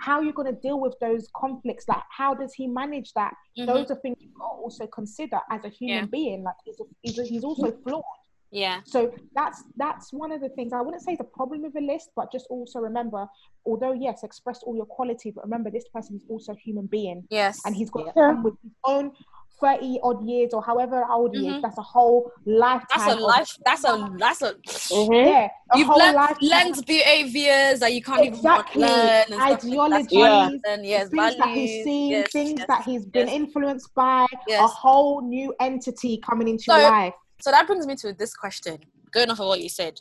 how 0.00 0.20
you're 0.20 0.32
going 0.32 0.52
to 0.54 0.60
deal 0.60 0.80
with 0.80 0.94
those 1.00 1.28
conflicts 1.36 1.86
like 1.88 2.02
how 2.10 2.34
does 2.34 2.52
he 2.54 2.66
manage 2.66 3.12
that 3.14 3.34
Mhm. 3.58 3.66
those 3.66 3.90
are 3.90 3.96
things 4.00 4.16
you 4.20 4.28
got 4.38 4.48
to 4.56 4.62
also 4.62 4.86
consider 4.86 5.40
as 5.50 5.64
a 5.64 5.68
human 5.68 6.04
Yeah. 6.04 6.06
being 6.06 6.42
like 6.42 6.56
he's, 6.64 6.80
a, 6.80 6.84
he's, 7.02 7.18
a, 7.18 7.24
he's 7.24 7.44
also 7.44 7.70
flawed 7.84 8.02
Yeah. 8.50 8.80
so 8.84 9.12
that's 9.34 9.62
that's 9.76 10.12
one 10.12 10.32
of 10.32 10.40
the 10.40 10.48
things 10.50 10.72
I 10.72 10.80
wouldn't 10.80 11.02
say 11.02 11.12
is 11.12 11.20
a 11.20 11.24
problem 11.24 11.62
with 11.62 11.76
a 11.76 11.80
list, 11.92 12.08
but 12.16 12.32
just 12.32 12.46
also 12.48 12.78
remember, 12.80 13.26
although 13.66 13.92
yes, 13.92 14.22
express 14.24 14.62
all 14.62 14.74
your 14.74 14.86
quality, 14.86 15.30
but 15.34 15.44
remember 15.44 15.70
this 15.70 15.88
person 15.92 16.16
is 16.16 16.24
also 16.28 16.52
a 16.52 16.56
human 16.56 16.86
being, 16.86 17.24
Yes. 17.30 17.58
and 17.66 17.76
he's 17.76 17.90
got 17.90 18.00
to 18.06 18.12
Yeah. 18.16 18.28
come 18.32 18.42
with 18.42 18.54
his 18.62 18.72
own 18.84 19.12
thirty 19.60 19.98
odd 20.02 20.24
years 20.26 20.52
or 20.54 20.62
however 20.62 21.04
old 21.10 21.34
he 21.36 21.46
Mhm. 21.46 21.56
is. 21.56 21.62
That's 21.62 21.78
a 21.78 21.82
whole 21.82 22.30
lifetime. 22.46 22.86
that's 22.96 23.08
a 23.12 23.14
of- 23.14 23.20
life. 23.20 23.56
That's 23.64 23.84
a. 23.84 24.10
That's 24.18 24.42
a. 24.42 24.54
Mhm. 24.54 25.26
Yeah, 25.26 25.48
a 25.72 25.78
You've 25.78 25.88
whole 25.88 25.98
learned, 25.98 26.36
learned 26.42 26.86
behaviors 26.86 27.80
that 27.80 27.92
you 27.92 28.02
can't 28.02 28.22
Exactly. 28.24 28.82
even 28.84 28.94
learn. 28.96 29.24
And 29.26 29.26
stuff 29.26 29.40
like. 29.40 29.58
Ideologies, 29.64 30.12
Yeah. 30.12 30.48
And 30.68 30.86
yes, 30.86 31.08
things 31.08 31.36
that 31.36 31.48
he's 31.48 31.84
seen, 31.84 32.10
yes, 32.10 32.32
things 32.32 32.54
yes, 32.58 32.66
that 32.68 32.84
he's 32.84 33.04
been 33.06 33.26
yes. 33.28 33.36
influenced 33.36 33.94
by, 33.94 34.26
a 34.50 34.66
whole 34.66 35.20
new 35.22 35.54
entity 35.60 36.18
coming 36.18 36.48
into 36.48 36.64
So- 36.64 36.76
your 36.76 36.90
life. 36.90 37.14
So 37.40 37.50
that 37.50 37.66
brings 37.66 37.86
me 37.86 37.94
to 37.96 38.12
this 38.12 38.34
question. 38.34 38.78
Going 39.12 39.30
off 39.30 39.40
of 39.40 39.46
what 39.46 39.60
you 39.60 39.68
said, 39.68 40.00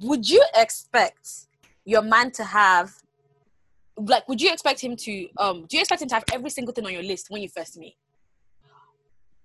would 0.00 0.28
you 0.28 0.44
expect 0.54 1.46
your 1.84 2.02
man 2.02 2.30
to 2.32 2.44
have, 2.44 2.92
like, 3.96 4.28
would 4.28 4.40
you 4.40 4.52
expect 4.52 4.80
him 4.80 4.96
to, 4.96 5.28
um, 5.38 5.66
do 5.68 5.76
you 5.76 5.80
expect 5.80 6.02
him 6.02 6.08
to 6.08 6.14
have 6.14 6.24
every 6.32 6.50
single 6.50 6.72
thing 6.74 6.84
on 6.86 6.92
your 6.92 7.02
list 7.02 7.26
when 7.30 7.40
you 7.42 7.48
first 7.48 7.76
meet? 7.78 7.96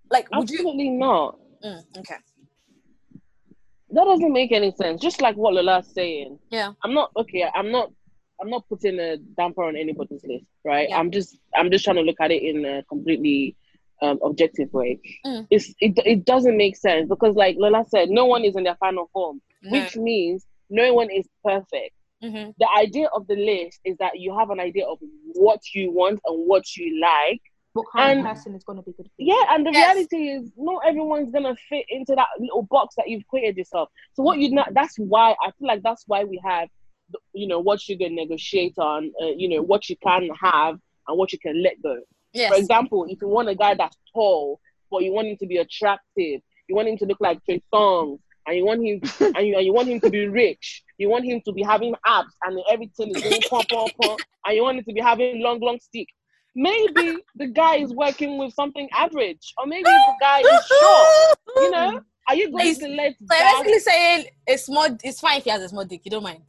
Like, 0.09 0.27
would 0.35 0.49
you? 0.49 0.57
Absolutely 0.57 0.89
not. 0.89 1.37
Mm, 1.63 1.83
okay. 1.99 2.15
That 3.91 4.03
doesn't 4.05 4.33
make 4.33 4.51
any 4.51 4.71
sense. 4.71 5.01
Just 5.01 5.21
like 5.21 5.35
what 5.35 5.53
Lola's 5.53 5.91
saying. 5.93 6.39
Yeah. 6.49 6.73
I'm 6.83 6.93
not 6.93 7.11
okay. 7.17 7.45
I'm 7.53 7.71
not. 7.71 7.91
I'm 8.39 8.49
not 8.49 8.67
putting 8.69 8.99
a 8.99 9.17
damper 9.17 9.63
on 9.63 9.75
anybody's 9.75 10.23
list, 10.23 10.45
right? 10.63 10.89
Yeah. 10.89 10.97
I'm 10.99 11.09
just. 11.11 11.37
I'm 11.55 11.71
just 11.71 11.83
trying 11.85 11.95
to 11.95 12.01
look 12.03 12.17
at 12.19 12.31
it 12.31 12.43
in 12.43 12.65
a 12.65 12.83
completely 12.83 13.55
um, 14.01 14.19
objective 14.23 14.71
way. 14.73 14.99
Mm. 15.25 15.47
It's. 15.49 15.73
It, 15.79 15.97
it 16.05 16.25
doesn't 16.25 16.57
make 16.57 16.75
sense 16.75 17.07
because, 17.09 17.35
like 17.35 17.55
Lola 17.57 17.85
said, 17.87 18.09
no 18.09 18.25
one 18.25 18.43
is 18.43 18.55
in 18.55 18.63
their 18.63 18.75
final 18.75 19.09
form, 19.13 19.41
No. 19.63 19.71
which 19.79 19.95
means 19.95 20.45
no 20.69 20.93
one 20.93 21.09
is 21.09 21.25
perfect. 21.43 21.93
Mhm. 22.23 22.53
The 22.57 22.67
idea 22.77 23.07
of 23.13 23.27
the 23.27 23.35
list 23.35 23.79
is 23.85 23.95
that 23.99 24.19
you 24.19 24.35
have 24.37 24.49
an 24.49 24.59
idea 24.59 24.85
of 24.87 24.97
what 25.33 25.61
you 25.73 25.91
want 25.91 26.19
and 26.25 26.47
what 26.47 26.75
you 26.75 26.99
like. 26.99 27.41
What 27.77 27.91
kind 27.91 28.19
And- 28.19 28.27
of 28.27 28.33
person 28.33 28.55
is 28.55 28.63
going 28.63 28.77
to 28.77 28.83
be 28.83 28.91
good 28.93 29.05
for 29.05 29.21
you? 29.21 29.35
Yeah, 29.35 29.53
and 29.55 29.65
the 29.65 29.71
Yes. 29.71 29.95
reality 29.95 30.29
is 30.29 30.51
not 30.57 30.81
everyone's 30.85 31.31
gonna 31.31 31.55
fit 31.69 31.85
into 31.89 32.15
that 32.15 32.27
little 32.39 32.63
box 32.63 32.95
that 32.95 33.07
you've 33.09 33.27
created 33.27 33.57
yourself. 33.57 33.89
So 34.13 34.23
what 34.23 34.39
you 34.39 34.49
not 34.51 34.73
that's 34.73 34.97
why 34.97 35.31
I 35.43 35.51
feel 35.57 35.67
like 35.67 35.83
that's 35.83 36.03
why 36.07 36.23
we 36.23 36.41
have 36.43 36.69
you 37.33 37.47
know 37.47 37.59
what 37.59 37.87
you 37.87 37.97
can 37.97 38.15
negotiate 38.15 38.73
on, 38.77 39.11
uh, 39.21 39.27
you 39.27 39.47
know 39.47 39.61
what 39.61 39.87
you 39.89 39.95
can 39.97 40.29
have 40.41 40.77
and 41.07 41.17
what 41.17 41.31
you 41.31 41.39
can 41.39 41.61
let 41.63 41.81
go. 41.81 41.95
Yes. 42.33 42.51
For 42.51 42.57
example, 42.59 43.05
if 43.09 43.21
you 43.21 43.27
want 43.29 43.47
a 43.47 43.55
guy 43.55 43.73
that's 43.75 43.95
tall, 44.13 44.59
but 44.91 45.03
you 45.03 45.11
want 45.13 45.27
him 45.27 45.37
to 45.37 45.45
be 45.47 45.57
attractive, 45.57 46.41
you 46.67 46.75
want 46.75 46.87
him 46.89 46.97
to 46.97 47.05
look 47.05 47.21
like 47.21 47.43
Trey 47.45 47.61
Songz, 47.73 48.19
and 48.45 48.57
you 48.57 48.65
want 48.65 48.83
him 48.83 48.99
and 49.37 49.47
you, 49.47 49.55
and 49.55 49.65
you 49.65 49.73
want 49.73 49.87
him 49.87 49.99
to 50.01 50.09
be 50.09 50.27
rich, 50.27 50.83
you 50.97 51.09
want 51.09 51.23
him 51.25 51.41
to 51.45 51.53
be 51.53 51.63
having 51.63 51.93
abs 52.05 52.33
and 52.43 52.59
everything 52.69 53.09
is 53.15 53.21
going 53.23 53.41
pom 53.49 53.63
pom 53.69 53.87
pom, 54.01 54.17
and 54.45 54.55
you 54.55 54.63
want 54.63 54.77
him 54.79 54.83
to 54.83 54.93
be 54.93 54.99
having 55.01 55.41
long 55.41 55.59
long 55.61 55.79
stick. 55.79 56.07
Maybe 56.59 57.17
the 57.35 57.45
guy 57.47 57.75
is 57.75 57.93
working 57.93 58.39
with 58.39 58.51
something 58.55 58.89
average, 58.91 59.53
or 59.59 59.67
maybe 59.67 59.83
the 59.83 60.13
guy 60.19 60.39
is 60.39 60.65
short. 60.67 61.37
You 61.57 61.69
know, 61.71 62.01
are 62.27 62.35
you 62.35 62.49
going 62.51 62.65
He's- 62.65 62.79
to 62.79 62.87
let 62.87 63.13
So 63.13 63.17
you're 63.19 63.27
that? 63.29 63.61
basically 63.63 63.79
saying 63.79 64.25
it's 64.47 64.65
small. 64.65 64.87
It's 65.03 65.19
fine 65.19 65.37
if 65.37 65.43
he 65.43 65.51
has 65.51 65.61
a 65.61 65.69
small 65.69 65.85
dick. 65.85 66.01
You 66.03 66.09
don't 66.11 66.23
mind. 66.23 66.41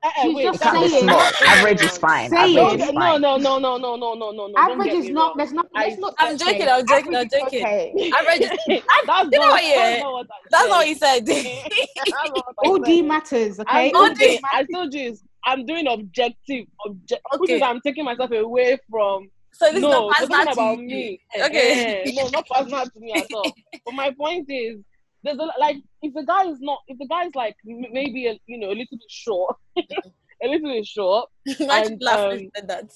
Uh, 0.00 0.08
uh, 0.22 0.30
wait, 0.32 0.44
just 0.44 0.60
that- 0.60 0.74
Can't 0.74 0.90
saying- 0.90 1.02
small. 1.04 1.16
no, 1.18 1.30
no, 1.40 1.46
Average 1.46 1.80
is 1.80 1.98
fine. 1.98 2.30
Saying- 2.30 2.54
No, 2.54 2.66
Average 2.66 2.80
is 2.82 2.86
no, 2.92 3.00
fine. 3.00 3.20
no, 3.22 3.36
no, 3.38 3.58
no, 3.58 3.76
no, 3.78 3.96
no, 3.96 4.14
no, 4.14 4.30
no, 4.30 4.46
no. 4.46 4.52
don't 4.54 4.70
Average 4.70 4.92
is 4.92 5.04
me 5.06 5.10
not. 5.12 5.22
wrong. 5.28 5.34
Let's 5.38 5.52
not. 5.52 5.66
Let's 5.74 5.96
I- 5.96 5.98
not. 6.00 6.14
I'm 6.18 6.34
okay. 6.34 6.44
joking, 6.44 6.68
I'm 6.68 6.86
joking, 6.86 7.16
I'm 7.16 7.28
joking. 7.30 7.64
Okay. 7.66 8.12
Average 8.18 8.40
is- 8.42 8.50
that's 8.68 8.68
You 8.68 9.06
not, 9.06 9.32
know 9.32 9.40
what, 9.40 9.62
that's 9.62 9.66
yeah? 9.66 9.98
not 10.02 10.12
what 10.12 10.26
I 10.30 10.36
That's 10.50 10.68
what 10.68 10.86
he 10.86 10.94
said. 10.94 11.26
That's 11.26 12.10
not 12.10 12.30
what 12.36 12.44
I 12.64 12.68
All 12.68 12.76
said. 12.76 12.84
D 12.84 13.02
matters. 13.02 13.58
Okay. 13.60 13.88
I'm 13.90 13.96
All 13.96 14.02
All 14.02 14.14
doing, 14.14 14.18
D- 14.18 14.36
D 14.36 14.40
I 14.52 14.64
told 14.72 14.94
you, 14.94 15.10
is 15.10 15.22
I'm 15.48 15.64
doing 15.64 15.86
objective, 15.86 16.66
object, 16.86 17.22
which 17.38 17.50
Okay. 17.50 17.56
is 17.56 17.62
I'm 17.62 17.80
taking 17.80 18.04
myself 18.04 18.30
away 18.32 18.78
from. 18.90 19.28
so 19.52 19.72
this 19.72 19.80
no, 19.82 20.10
is 20.20 20.28
not 20.28 20.52
about 20.52 20.78
me. 20.78 21.20
Okay. 21.46 22.04
Eh, 22.06 22.12
no, 22.14 22.28
not 22.28 22.46
personal 22.54 22.84
to 22.84 23.00
me 23.00 23.12
at 23.14 23.28
all. 23.32 23.54
But 23.84 23.94
my 23.94 24.10
point 24.22 24.46
is, 24.50 24.76
there's 25.22 25.38
a, 25.38 25.46
like 25.58 25.76
if 26.02 26.12
the 26.12 26.22
guy 26.32 26.44
is 26.52 26.58
not, 26.60 26.80
if 26.86 26.98
the 26.98 27.06
guy 27.06 27.24
is 27.24 27.34
like 27.34 27.56
m- 27.68 27.92
maybe 27.98 28.26
a, 28.26 28.38
you 28.46 28.58
know 28.60 28.68
a 28.68 28.76
little 28.80 28.98
bit 29.02 29.10
short, 29.24 29.56
a 29.78 30.46
little 30.52 30.70
bit 30.74 30.86
short. 30.86 31.24
Imagine 31.60 31.92
And, 31.94 32.02
laughing 32.02 32.50
um, 32.56 32.62
at 32.62 32.68
that. 32.68 32.86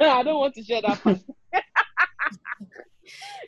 I 0.00 0.22
don't 0.22 0.40
want 0.40 0.54
to 0.54 0.62
share 0.64 0.80
that. 0.82 0.98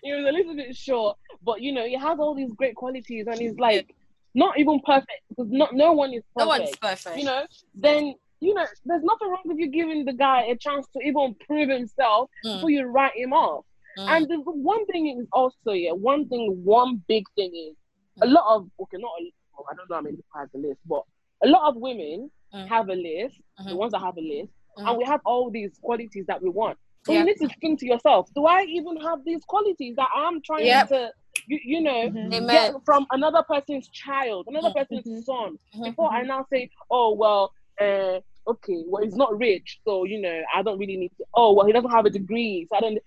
he 0.03 0.13
was 0.13 0.27
a 0.29 0.33
little 0.33 0.55
bit 0.55 0.77
short, 0.77 1.17
but 1.43 1.63
you 1.63 1.73
know 1.73 1.87
he 1.87 1.97
has 1.97 2.19
all 2.19 2.35
these 2.35 2.53
great 2.61 2.75
qualities, 2.77 3.27
and 3.27 3.39
he's 3.41 3.57
like 3.59 3.87
not 4.35 4.59
even 4.59 4.81
perfect 4.85 5.23
because 5.29 5.49
not 5.51 5.75
no 5.75 5.93
one 5.93 6.13
is 6.13 6.23
perfect. 6.37 6.39
No 6.39 6.47
one's 6.47 6.77
perfect. 6.77 7.17
you 7.19 7.25
know, 7.25 7.47
then 7.75 8.15
you 8.41 8.55
know, 8.55 8.65
there's 8.85 9.03
nothing 9.03 9.29
wrong 9.31 9.43
with 9.45 9.59
you 9.59 9.69
giving 9.69 10.05
the 10.05 10.13
guy 10.13 10.43
a 10.43 10.57
chance 10.57 10.87
to 10.93 11.01
even 11.01 11.35
prove 11.47 11.69
himself 11.69 12.31
Mm. 12.45 12.55
before 12.55 12.71
you 12.71 12.85
write 12.87 13.17
him 13.17 13.33
off. 13.33 13.65
Mm. 13.99 14.09
And 14.17 14.29
the 14.29 14.41
one 14.41 14.85
thing 14.87 15.07
is 15.19 15.27
also, 15.33 15.73
yeah, 15.73 15.93
one 15.93 16.29
thing, 16.29 16.61
one 16.65 17.03
big 17.09 17.25
thing 17.37 17.55
is 17.55 17.77
a 18.23 18.27
lot 18.27 18.45
of 18.55 18.69
okay, 18.81 18.99
not 18.99 19.11
a, 19.21 19.33
well, 19.57 19.67
I 19.71 19.75
don't 19.75 19.89
know 19.89 19.97
how 19.97 20.03
many 20.03 20.17
people 20.17 20.39
have 20.41 20.49
the 20.53 20.59
list, 20.59 20.81
but 20.87 21.03
a 21.43 21.49
lot 21.49 21.69
of 21.69 21.77
women 21.77 22.31
Mm. 22.53 22.69
have 22.69 22.89
a 22.89 22.95
list, 22.95 23.37
the 23.59 23.73
Mhm. 23.73 23.77
ones 23.77 23.93
that 23.93 24.01
have 24.01 24.17
a 24.17 24.21
list, 24.21 24.53
Mhm. 24.79 24.89
and 24.89 24.99
we 24.99 25.05
have 25.05 25.21
all 25.25 25.51
these 25.51 25.77
qualities 25.83 26.25
that 26.27 26.41
we 26.41 26.49
want. 26.51 26.79
So 27.05 27.13
Yeah. 27.13 27.19
you 27.21 27.25
need 27.27 27.37
to 27.39 27.49
think 27.61 27.81
to 27.81 27.87
yourself, 27.87 28.33
do 28.35 28.47
I 28.47 28.63
even 28.63 28.97
have 28.99 29.25
these 29.25 29.45
qualities 29.45 29.97
that 29.97 30.09
I'm 30.15 30.41
trying 30.43 30.67
Yep. 30.67 30.89
to, 30.89 31.13
you, 31.49 31.59
you 31.65 31.81
know, 31.81 32.09
Mhm. 32.11 32.49
Get 32.49 32.75
from 32.85 33.07
another 33.11 33.43
person's 33.43 33.89
child, 33.89 34.47
another 34.47 34.71
Mhm. 34.71 34.75
person's 34.75 35.27
son, 35.27 35.59
Mhm. 35.75 35.85
before 35.85 36.11
I 36.13 36.23
now 36.23 36.47
say, 36.51 36.71
oh 36.91 37.13
well, 37.13 37.53
uh, 37.81 38.21
okay, 38.47 38.83
well 38.87 39.03
he's 39.03 39.17
not 39.17 39.37
rich, 39.39 39.81
so 39.85 40.05
you 40.05 40.21
know 40.21 40.43
I 40.55 40.63
don't 40.63 40.79
really 40.79 40.97
need 40.97 41.13
to. 41.19 41.25
Oh 41.35 41.53
well, 41.55 41.67
he 41.67 41.73
doesn't 41.73 41.91
have 41.91 42.07
a 42.07 42.11
degree, 42.11 42.67
so 42.71 42.77
I 42.77 42.81
don't. 42.81 42.99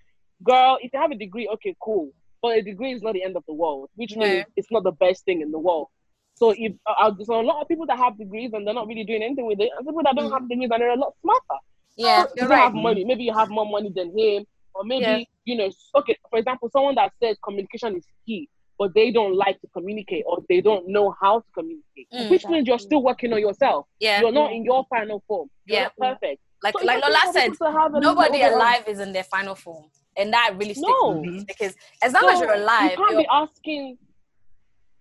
Girl, 0.44 0.78
if 0.82 0.92
you 0.94 1.00
have 1.00 1.12
a 1.12 1.16
degree, 1.16 1.48
okay, 1.54 1.76
cool, 1.82 2.12
but 2.42 2.58
a 2.58 2.62
degree 2.62 2.94
is 2.94 3.02
not 3.02 3.14
the 3.14 3.24
end 3.24 3.36
of 3.38 3.44
the 3.48 3.54
world, 3.54 3.90
which 3.96 4.16
means 4.16 4.46
it's 4.56 4.72
not 4.72 4.84
the 4.84 4.92
best 4.92 5.26
thing 5.26 5.42
in 5.42 5.52
the 5.52 5.60
world. 5.60 5.88
So 6.36 6.54
if 6.56 6.74
uh, 6.86 6.94
uh, 7.00 7.12
so, 7.24 7.40
a 7.40 7.42
lot 7.42 7.62
of 7.62 7.68
people 7.68 7.88
that 7.88 7.98
have 7.98 8.18
degrees 8.18 8.52
and 8.54 8.66
they're 8.66 8.74
not 8.74 8.88
really 8.88 9.04
doing 9.04 9.24
anything 9.24 9.46
with 9.48 9.60
it, 9.60 9.72
and 9.78 9.86
people 9.88 10.04
that 10.04 10.16
don't 10.16 10.30
Mm. 10.30 10.34
have 10.34 10.48
degrees 10.50 10.70
and 10.72 10.82
they're 10.82 10.92
a 10.92 10.96
lot 10.96 11.14
smarter. 11.22 11.60
Yeah, 11.96 12.26
So, 12.28 12.34
you're 12.36 12.46
if 12.46 12.52
have 12.60 12.74
money, 12.76 13.04
maybe 13.06 13.24
you 13.24 13.34
have 13.34 13.50
more 13.50 13.66
money 13.66 13.92
than 13.96 14.18
him, 14.18 14.46
or 14.76 14.84
maybe 14.84 15.04
Yeah. 15.04 15.24
you 15.46 15.58
know, 15.58 15.72
okay, 15.96 16.16
for 16.30 16.38
example, 16.38 16.70
someone 16.70 16.96
that 16.96 17.12
says 17.22 17.38
communication 17.44 17.96
is 17.98 18.06
key, 18.26 18.48
but 18.80 18.94
they 18.94 19.12
don't 19.12 19.36
like 19.36 19.60
to 19.62 19.68
communicate 19.74 20.24
or 20.28 20.44
they 20.50 20.62
don't 20.62 20.88
know 20.88 21.16
how 21.22 21.40
to 21.40 21.46
communicate, 21.54 22.08
Mm. 22.14 22.30
which 22.30 22.46
means 22.46 22.68
you're 22.68 22.80
still 22.80 23.02
working 23.02 23.34
on 23.34 23.40
yourself. 23.40 23.88
Yeah, 24.00 24.22
You're 24.22 24.32
not 24.32 24.52
in 24.52 24.64
your 24.64 24.86
final 24.90 25.24
form. 25.28 25.50
You're 25.66 25.78
Yeah. 25.80 25.84
not 26.00 26.16
perfect. 26.20 26.42
like 26.64 26.74
So 26.80 26.86
like 26.86 27.04
Lola 27.04 27.20
said, 27.34 27.52
people 27.52 27.68
to 27.68 27.72
have 27.80 27.94
a 27.94 28.00
nobody 28.00 28.40
little 28.40 28.48
bit 28.50 28.52
of- 28.54 28.58
alive 28.60 28.84
is 28.88 29.00
in 29.00 29.14
their 29.14 29.24
final 29.24 29.54
form, 29.56 29.86
and 30.16 30.34
that 30.34 30.54
really 30.58 30.74
sticks 30.74 30.90
No. 31.04 31.22
because 31.48 31.76
as 32.02 32.14
long 32.14 32.24
So 32.24 32.30
as 32.30 32.40
you're 32.40 32.54
alive, 32.54 32.92
you 32.92 32.98
can't 32.98 33.18
be 33.18 33.28
asking. 33.30 33.98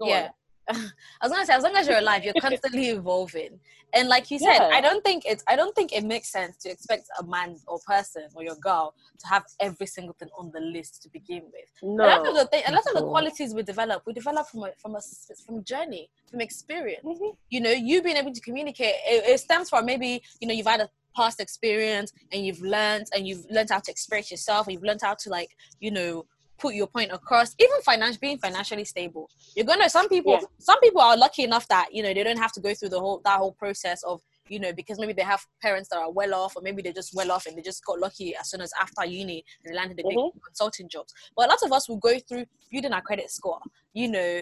Yeah. 0.00 0.28
I 0.68 0.82
was 1.22 1.32
gonna 1.32 1.46
say, 1.46 1.54
as 1.54 1.62
long 1.62 1.76
as 1.76 1.86
you're 1.86 1.98
alive, 1.98 2.24
you're 2.24 2.34
constantly 2.40 2.88
evolving. 2.88 3.60
And 3.92 4.08
like 4.08 4.30
you 4.30 4.38
said, 4.38 4.58
Yeah. 4.58 4.70
I 4.72 4.80
don't 4.80 5.02
think 5.04 5.24
it's 5.24 5.44
I 5.46 5.54
don't 5.56 5.74
think 5.74 5.92
it 5.92 6.04
makes 6.04 6.28
sense 6.30 6.56
to 6.58 6.70
expect 6.70 7.06
a 7.18 7.22
man 7.24 7.56
or 7.68 7.78
person 7.86 8.28
or 8.34 8.42
your 8.42 8.56
girl 8.56 8.94
to 9.20 9.26
have 9.28 9.44
every 9.60 9.86
single 9.86 10.14
thing 10.18 10.28
on 10.38 10.50
the 10.52 10.60
list 10.60 11.02
to 11.02 11.08
begin 11.10 11.42
with. 11.52 11.68
No, 11.82 12.04
A 12.04 12.06
lot 12.06 12.26
of 12.28 12.34
the 12.34 12.46
thing, 12.46 12.62
a 12.66 12.72
lot 12.72 12.86
of 12.86 12.94
the 12.94 13.02
qualities 13.02 13.54
we 13.54 13.62
develop, 13.62 14.02
we 14.06 14.12
develop 14.12 14.48
from 14.48 14.64
a 14.64 14.72
from 14.78 14.96
a 14.96 15.00
from 15.44 15.62
journey, 15.64 16.10
from 16.30 16.40
experience. 16.40 17.04
Mhm. 17.04 17.36
You 17.48 17.60
know, 17.60 17.70
you 17.70 18.02
being 18.02 18.16
able 18.16 18.32
to 18.32 18.40
communicate, 18.40 18.96
it, 19.06 19.24
it 19.24 19.40
stems 19.40 19.70
from 19.70 19.86
maybe 19.86 20.22
you 20.40 20.48
know 20.48 20.54
you've 20.54 20.66
had 20.66 20.80
a 20.80 20.90
past 21.14 21.40
experience 21.40 22.12
and 22.32 22.44
you've 22.44 22.60
learned 22.60 23.06
and 23.14 23.26
you've 23.26 23.46
learned 23.50 23.70
how 23.70 23.78
to 23.78 23.90
express 23.90 24.30
yourself. 24.30 24.66
And 24.66 24.74
you've 24.74 24.82
learned 24.82 25.00
how 25.02 25.14
to 25.14 25.30
like 25.30 25.56
you 25.80 25.90
know 25.90 26.26
put 26.58 26.74
your 26.74 26.86
point 26.86 27.12
across. 27.12 27.54
Even 27.58 27.80
finance, 27.82 28.16
being 28.16 28.38
financially 28.38 28.84
stable, 28.84 29.28
you're 29.54 29.66
gonna. 29.66 29.88
Some 29.88 30.08
people, 30.08 30.32
Yeah. 30.32 30.46
some 30.58 30.80
people 30.80 31.00
are 31.00 31.16
lucky 31.16 31.44
enough 31.44 31.66
that 31.68 31.88
you 31.92 32.02
know 32.02 32.12
they 32.12 32.22
don't 32.24 32.38
have 32.38 32.52
to 32.52 32.60
go 32.60 32.74
through 32.74 32.90
the 32.90 33.00
whole 33.00 33.20
that 33.24 33.38
whole 33.38 33.52
process 33.52 34.02
of 34.04 34.20
you 34.48 34.58
know 34.60 34.72
because 34.72 34.98
maybe 34.98 35.12
they 35.12 35.22
have 35.22 35.44
parents 35.60 35.88
that 35.90 35.98
are 35.98 36.10
well 36.10 36.34
off 36.34 36.56
or 36.56 36.62
maybe 36.62 36.80
they're 36.82 36.92
just 36.92 37.14
well 37.14 37.32
off 37.32 37.46
and 37.46 37.56
they 37.56 37.62
just 37.62 37.84
got 37.84 37.98
lucky 37.98 38.34
as 38.36 38.50
soon 38.50 38.60
as 38.60 38.72
after 38.80 39.04
uni 39.04 39.44
and 39.64 39.72
they 39.72 39.76
landed 39.76 39.98
a 39.98 40.08
big 40.08 40.16
Mhm. 40.16 40.30
consulting 40.44 40.88
jobs 40.88 41.12
but 41.36 41.46
a 41.46 41.48
lot 41.48 41.58
of 41.64 41.72
us 41.72 41.88
will 41.88 41.96
go 41.96 42.18
through 42.20 42.46
building 42.70 42.92
our 42.92 43.02
credit 43.02 43.28
score 43.30 43.60
you 43.92 44.08
know 44.08 44.40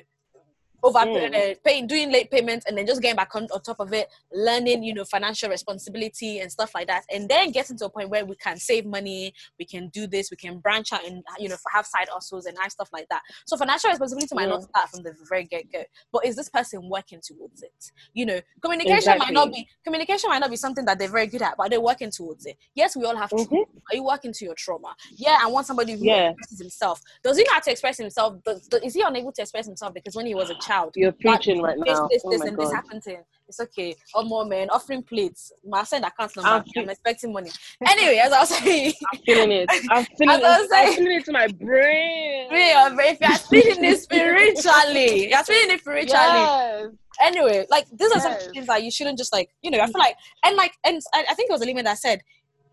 over 0.85 0.99
Mm. 1.01 1.35
uh, 1.35 1.55
paying, 1.65 1.87
doing 1.87 2.13
late 2.13 2.31
payments, 2.31 2.67
and 2.67 2.77
then 2.79 2.87
just 2.87 3.01
getting 3.03 3.17
back 3.17 3.35
on, 3.35 3.49
on 3.53 3.61
top 3.63 3.81
of 3.81 3.93
it, 3.93 4.09
learning, 4.33 4.83
you 4.85 4.95
know, 4.95 5.05
financial 5.05 5.49
responsibility 5.51 6.39
and 6.41 6.53
stuff 6.53 6.73
like 6.75 6.87
that, 6.87 7.05
and 7.13 7.29
then 7.29 7.51
getting 7.51 7.77
to 7.79 7.87
a 7.87 7.89
point 7.91 8.11
where 8.11 8.25
we 8.25 8.37
can 8.37 8.57
save 8.59 8.85
money, 8.87 9.33
we 9.59 9.65
can 9.65 9.89
do 9.89 10.07
this, 10.07 10.31
we 10.31 10.37
can 10.37 10.59
branch 10.59 10.93
out 10.93 11.05
and 11.05 11.23
you 11.39 11.49
know 11.49 11.57
have 11.73 11.87
side 11.87 12.09
hustles 12.13 12.47
and 12.47 12.57
have 12.61 12.71
stuff 12.71 12.91
like 12.93 13.09
that. 13.09 13.23
So 13.47 13.57
financial 13.57 13.91
responsibility 13.91 14.35
might 14.35 14.49
not 14.49 14.63
start 14.63 14.91
from 14.91 15.03
the 15.03 15.15
very 15.29 15.45
get 15.45 15.71
go, 15.73 15.83
but 16.13 16.25
is 16.27 16.37
this 16.37 16.49
person 16.49 16.89
working 16.89 17.21
towards 17.27 17.63
it? 17.63 17.93
You 18.13 18.27
know, 18.27 18.41
communication 18.63 19.19
might 19.19 19.33
not 19.33 19.53
be 19.53 19.67
communication 19.85 20.29
might 20.31 20.41
not 20.41 20.51
be 20.51 20.57
something 20.57 20.85
that 20.85 20.99
they're 20.99 21.09
very 21.09 21.27
good 21.27 21.43
at, 21.43 21.57
but 21.57 21.71
they're 21.71 21.81
working 21.81 22.11
towards 22.11 22.47
it. 22.47 22.57
Yes, 22.75 22.95
we 22.97 23.05
all 23.05 23.17
have. 23.17 23.31
Mhm. 23.31 23.65
Are 23.91 23.97
you 23.97 24.05
working 24.05 24.33
to 24.33 24.45
your 24.45 24.55
trauma? 24.55 24.95
Yeah, 25.17 25.39
I 25.41 25.47
want 25.47 25.67
somebody 25.67 25.93
who 25.93 26.05
Yeah. 26.05 26.31
expresses 26.31 26.59
himself. 26.59 27.01
Does 27.23 27.37
he 27.39 27.45
know 27.45 27.53
how 27.55 27.61
to 27.61 27.71
express 27.71 27.97
himself? 27.99 28.43
Does, 28.45 28.67
does- 28.69 28.83
is 28.83 28.95
he 28.95 29.03
unable 29.03 29.33
to 29.33 29.43
express 29.43 29.67
himself 29.67 29.95
because 29.95 30.15
when 30.15 30.27
he 30.27 30.35
was 30.35 30.51
a 30.51 30.55
child, 30.57 30.74
You're 30.95 31.13
that 31.13 31.21
preaching 31.21 31.63
right 31.63 31.77
this, 31.85 31.99
now. 31.99 32.09
this, 32.09 32.23
oh 32.25 32.31
this, 32.31 32.41
my 32.41 32.47
and 32.47 32.59
this 32.59 32.73
happened 32.73 33.03
to 33.05 33.11
him? 33.11 33.23
It's 33.47 33.61
okay. 33.61 33.95
Oh, 34.15 34.25
more 34.25 34.45
man, 34.47 34.71
offering 34.71 35.03
plates. 35.03 35.53
My 35.67 35.85
send 35.85 36.05
account 36.05 36.35
number. 36.37 36.49
I'm 36.49 36.65
I'm, 36.77 36.89
expecting 36.89 37.33
money. 37.33 37.51
Anyway, 37.87 38.17
as 38.17 38.33
I 38.33 38.41
was 38.41 38.49
saying, 38.49 38.95
I'm 39.13 39.19
feeling 39.21 39.53
it. 39.53 39.69
I'm 39.91 40.05
feeling 40.19 40.37
As 40.37 40.43
I 40.43 40.61
was 40.61 40.71
it. 40.71 40.75
I'm 40.75 40.95
feeling 40.95 41.13
it 41.13 41.25
to 41.27 41.33
my 41.33 41.47
brain. 41.49 42.51
real, 42.51 42.99
if 43.01 43.21
you're 43.21 43.63
feeling 43.63 43.85
it 43.85 43.99
spiritually, 44.01 45.31
you're 45.31 45.45
feeling 45.45 45.75
it 45.75 45.81
spiritually. 45.81 46.11
Yes. 46.17 46.91
Anyway, 47.23 47.67
like 47.71 47.87
these 47.93 48.11
are 48.13 48.21
some 48.21 48.35
things 48.53 48.67
that 48.67 48.83
you 48.83 48.91
shouldn't 48.91 49.19
just 49.19 49.33
like, 49.33 49.51
you 49.63 49.71
know, 49.71 49.79
I 49.79 49.87
feel 49.87 49.99
like, 49.99 50.17
and 50.45 50.57
like, 50.57 50.73
and 50.85 51.01
I, 51.13 51.25
I 51.31 51.35
think 51.35 51.51
it 51.51 51.53
was 51.53 51.63
a 51.63 51.67
limit 51.67 51.85
that 51.85 51.99
said, 51.99 52.23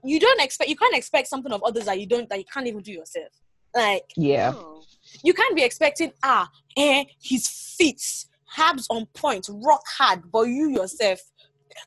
you 0.03 0.19
don't 0.19 0.41
expect, 0.41 0.69
you 0.69 0.75
can't 0.75 0.95
expect 0.95 1.27
something 1.27 1.51
of 1.51 1.61
others 1.63 1.85
that 1.85 1.99
you 1.99 2.07
don't, 2.07 2.27
that 2.29 2.39
you 2.39 2.45
can't 2.51 2.65
even 2.65 2.81
do 2.81 2.91
yourself. 2.91 3.29
Like, 3.75 4.11
Yeah. 4.15 4.53
Oh. 4.55 4.81
You 5.23 5.33
can't 5.33 5.55
be 5.55 5.63
expecting 5.63 6.11
ah 6.23 6.49
eh 6.77 7.03
his 7.21 7.47
feet 7.77 8.01
habs 8.57 8.85
on 8.89 9.05
point 9.13 9.47
rock 9.63 9.81
hard 9.97 10.21
but 10.31 10.43
you 10.43 10.69
yourself 10.69 11.19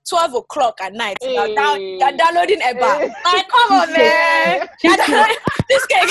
12 0.08 0.34
o'clock 0.34 0.78
at 0.82 0.92
night 0.94 1.16
you're, 1.22 1.54
down, 1.54 1.80
you're 1.80 2.12
downloading 2.12 2.60
a 2.62 2.74
bar 2.74 3.00
Hey. 3.00 3.12
like 3.24 3.48
come 3.48 3.72
on 3.72 3.92
man 3.96 4.68
this 5.68 5.86
guy 5.86 6.06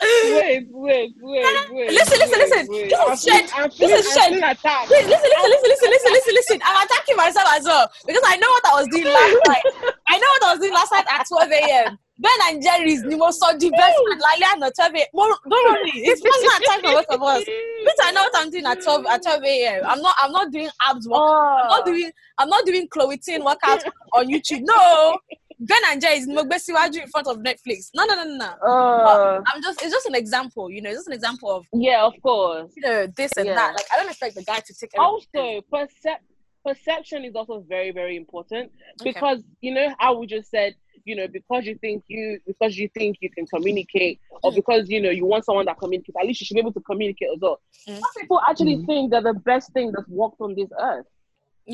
Wait, 0.00 0.68
wait, 0.70 1.12
wait, 1.20 1.70
wait. 1.72 1.90
Listen, 1.90 2.18
listen, 2.20 2.38
listen. 2.38 2.66
wait. 2.68 2.88
This 2.90 3.00
is 3.10 3.22
shed. 3.24 3.50
feeling- 3.50 3.70
This 3.78 4.06
is 4.06 4.12
shed. 4.14 4.30
Listen, 4.30 5.08
listen, 5.08 5.10
listen, 5.10 5.68
listen, 5.68 5.90
listen, 5.90 6.12
listen, 6.12 6.34
listen. 6.34 6.58
I'm 6.64 6.86
attacking 6.86 7.16
myself 7.16 7.48
as 7.50 7.64
well 7.64 7.90
because 8.06 8.22
I 8.24 8.36
know 8.36 8.46
what 8.48 8.66
I 8.66 8.74
was 8.80 8.88
doing 8.92 9.04
last 9.06 9.36
night. 9.48 9.62
I 10.08 10.18
know 10.18 10.26
what 10.38 10.44
I 10.44 10.52
was 10.52 10.60
doing 10.60 10.72
last 10.72 10.92
night 10.92 11.04
at 11.10 11.26
12 11.26 11.50
a.m. 11.50 11.98
Ben 12.20 12.32
and 12.48 12.62
Jerry's 12.62 13.02
the 13.02 13.16
most 13.16 13.38
the 13.40 13.70
best 13.70 13.96
friend, 14.06 14.20
like 14.20 14.42
at 14.42 14.74
12 14.74 14.94
a.m. 14.94 15.06
Don't 15.14 15.70
worry, 15.70 15.90
it's 15.94 16.20
personal 16.28 16.60
time 16.66 16.80
for 16.80 16.92
both 16.92 17.06
of 17.16 17.22
us. 17.22 17.44
Because 17.44 17.98
I 18.02 18.10
know 18.12 18.22
what 18.22 18.32
I'm 18.36 18.50
doing 18.50 18.66
at 18.66 18.82
12 18.82 19.06
at 19.06 19.22
12 19.22 19.42
a.m. 19.44 19.82
I'm 19.86 20.00
not 20.02 20.14
I'm 20.20 20.32
not 20.32 20.50
doing 20.50 20.68
abs 20.82 21.06
work. 21.08 21.20
I'm 21.20 21.66
Oh. 21.66 21.76
not 21.76 21.86
doing 21.86 22.10
I'm 22.38 22.48
not 22.48 22.66
doing 22.66 22.88
Chloe 22.88 23.20
workout 23.40 23.84
on 24.14 24.26
YouTube. 24.26 24.62
No. 24.62 25.18
Ben 25.60 25.78
and 25.90 26.00
Jerry's 26.00 26.28
Mogbesiwaju 26.28 27.02
in 27.02 27.08
front 27.08 27.26
of 27.26 27.38
Netflix. 27.38 27.90
No, 27.94 28.04
no, 28.04 28.14
no, 28.14 28.24
no, 28.24 28.36
no. 28.36 28.44
Uh, 28.68 29.42
I'm 29.46 29.60
just 29.62 29.82
it's 29.82 29.92
just 29.92 30.06
an 30.06 30.14
example, 30.14 30.70
you 30.70 30.80
know, 30.82 30.88
it's 30.90 30.98
just 30.98 31.08
an 31.08 31.14
example 31.14 31.50
of 31.50 31.66
yeah, 31.72 32.04
of 32.04 32.14
course. 32.22 32.70
you 32.76 32.82
know 32.82 33.06
this 33.16 33.30
and 33.36 33.46
Yeah. 33.46 33.54
that. 33.54 33.74
Like 33.76 33.86
I 33.92 33.96
don't 33.96 34.08
expect 34.08 34.34
the 34.36 34.44
guy 34.44 34.58
to 34.60 34.74
take 34.74 34.90
everything. 34.96 35.00
Also, 35.00 35.66
percep- 35.72 36.22
perception 36.64 37.24
is 37.24 37.34
also 37.34 37.64
very, 37.68 37.90
very 37.92 38.16
important 38.16 38.70
Okay. 39.00 39.12
because 39.12 39.42
you 39.60 39.72
know 39.74 39.94
how 39.98 40.18
we 40.18 40.26
just 40.26 40.50
said, 40.50 40.74
you 41.08 41.16
know, 41.16 41.26
because 41.38 41.62
you 41.68 41.76
think 41.84 42.04
you 42.08 42.38
because 42.46 42.76
you 42.80 42.88
think 42.98 43.16
you 43.24 43.30
can 43.36 43.46
communicate, 43.54 44.20
or 44.42 44.50
Mm. 44.52 44.56
because 44.60 44.82
you 44.88 45.00
know 45.04 45.10
you 45.20 45.24
want 45.32 45.44
someone 45.46 45.66
that 45.70 45.78
communicates, 45.78 46.16
at 46.20 46.26
least 46.26 46.40
you 46.40 46.46
should 46.46 46.54
be 46.54 46.60
able 46.66 46.72
to 46.80 46.80
communicate 46.92 47.30
as 47.34 47.40
well. 47.40 47.58
Mm. 47.88 47.94
Some 48.04 48.14
people 48.20 48.40
actually 48.48 48.76
Mm. 48.76 48.86
think 48.86 49.10
they're 49.10 49.28
the 49.32 49.40
best 49.52 49.72
thing 49.72 49.86
that's 49.94 50.08
walked 50.08 50.40
on 50.40 50.54
this 50.54 50.70
earth. 50.90 51.06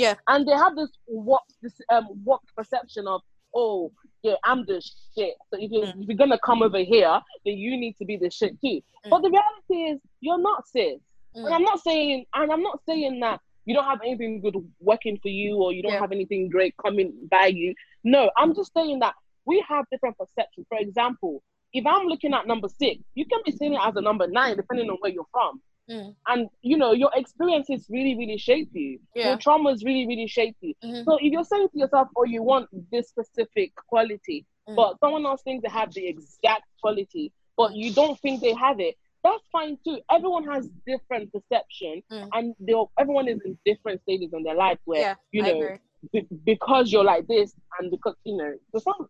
Yeah. 0.04 0.14
and 0.28 0.40
they 0.48 0.56
have 0.64 0.74
this 0.80 0.90
warped 1.06 1.54
this 1.62 1.76
um 1.94 2.06
warped 2.24 2.50
perception 2.56 3.04
of 3.06 3.20
oh 3.54 3.92
yeah 4.26 4.34
I'm 4.48 4.60
the 4.70 4.78
shit. 5.14 5.34
So 5.48 5.54
if 5.64 5.70
you're, 5.70 5.86
Mm. 5.86 6.02
if 6.02 6.08
you're 6.08 6.16
gonna 6.24 6.38
come 6.48 6.62
over 6.62 6.78
here, 6.94 7.16
then 7.44 7.56
you 7.64 7.72
need 7.76 7.94
to 8.00 8.04
be 8.10 8.16
the 8.24 8.30
shit 8.38 8.52
too. 8.62 8.78
Mm. 9.04 9.10
But 9.10 9.20
the 9.24 9.30
reality 9.36 9.78
is 9.92 9.98
you're 10.20 10.42
not 10.50 10.66
sis. 10.72 10.98
Mm. 11.36 11.44
And 11.46 11.54
I'm 11.56 11.62
not 11.70 11.80
saying 11.88 12.26
and 12.34 12.50
I'm 12.52 12.62
not 12.70 12.78
saying 12.88 13.20
that 13.26 13.38
you 13.66 13.72
don't 13.76 13.84
have 13.92 14.02
anything 14.08 14.40
good 14.44 14.56
working 14.90 15.16
for 15.22 15.28
you 15.40 15.50
or 15.62 15.72
you 15.72 15.82
don't 15.82 15.92
Yeah. 15.92 16.00
have 16.06 16.12
anything 16.18 16.42
great 16.50 16.74
coming 16.84 17.08
by 17.30 17.46
you. 17.46 17.70
No, 18.14 18.22
I'm 18.36 18.52
just 18.54 18.70
saying 18.74 18.98
that 19.04 19.14
we 19.46 19.64
have 19.68 19.84
different 19.90 20.16
perceptions. 20.18 20.66
For 20.68 20.78
example, 20.78 21.42
if 21.72 21.84
I'm 21.86 22.06
looking 22.06 22.34
at 22.34 22.46
number 22.46 22.68
six, 22.68 23.02
you 23.14 23.26
can 23.26 23.40
be 23.44 23.52
seeing 23.52 23.74
it 23.74 23.80
as 23.82 23.94
a 23.96 24.00
number 24.00 24.26
nine 24.26 24.56
depending 24.56 24.88
on 24.90 24.96
where 25.00 25.12
you're 25.12 25.26
from 25.32 25.60
Mm. 25.90 26.14
and 26.28 26.48
you 26.62 26.78
know 26.78 26.92
your 26.92 27.10
experiences 27.14 27.86
really 27.90 28.16
really 28.16 28.38
shape 28.38 28.70
you 28.72 28.98
Yeah. 29.14 29.28
your 29.28 29.36
traumas 29.36 29.84
really 29.84 30.06
really 30.06 30.26
shape 30.26 30.56
you 30.62 30.72
Mhm. 30.82 31.04
so 31.04 31.16
if 31.16 31.30
you're 31.30 31.44
saying 31.44 31.68
to 31.74 31.78
yourself 31.78 32.08
oh 32.16 32.24
you 32.24 32.42
want 32.42 32.70
this 32.90 33.10
specific 33.10 33.74
quality 33.90 34.46
Mm. 34.66 34.76
but 34.76 34.98
someone 34.98 35.26
else 35.26 35.42
thinks 35.42 35.62
they 35.62 35.68
have 35.68 35.92
the 35.92 36.06
exact 36.06 36.64
quality 36.80 37.32
but 37.58 37.74
you 37.74 37.92
don't 37.92 38.18
think 38.20 38.40
they 38.40 38.54
have 38.54 38.80
it 38.80 38.96
that's 39.22 39.44
fine 39.52 39.76
too 39.84 40.00
everyone 40.10 40.44
has 40.44 40.70
different 40.86 41.30
perception 41.34 42.02
Mm. 42.10 42.28
and 42.32 42.54
everyone 42.98 43.28
is 43.28 43.38
in 43.44 43.58
different 43.66 44.00
stages 44.00 44.32
in 44.32 44.42
their 44.42 44.54
life 44.54 44.78
where 44.86 45.00
Yeah, 45.02 45.14
you 45.32 45.42
know 45.42 45.76
be- 46.14 46.26
because 46.44 46.90
you're 46.92 47.04
like 47.04 47.26
this 47.26 47.54
and 47.78 47.90
because 47.90 48.14
you 48.24 48.38
know 48.38 48.54
for 48.70 48.80
some. 48.80 49.06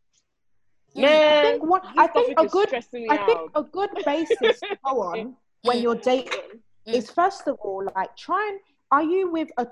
Man 0.95 1.33
I 1.33 1.43
think 1.43 1.63
what 1.63 1.83
I 1.99 2.07
think 2.07 2.39
a 2.39 2.47
good 2.47 2.69
stressing 2.69 3.03
me 3.03 3.09
I 3.11 3.19
think 3.19 3.51
a 3.55 3.63
good 3.63 3.91
basis 4.05 4.61
to 4.61 4.77
go 4.85 5.03
on 5.11 5.35
when 5.63 5.79
Mm. 5.79 5.83
you're 5.83 5.95
dating 5.97 6.41
Mm. 6.87 6.95
is 6.95 7.11
first 7.11 7.49
of 7.49 7.57
all 7.65 7.83
like 7.97 8.15
try 8.17 8.43
and 8.51 8.61
are 8.91 9.03
you 9.03 9.31
with 9.31 9.49
a 9.57 9.67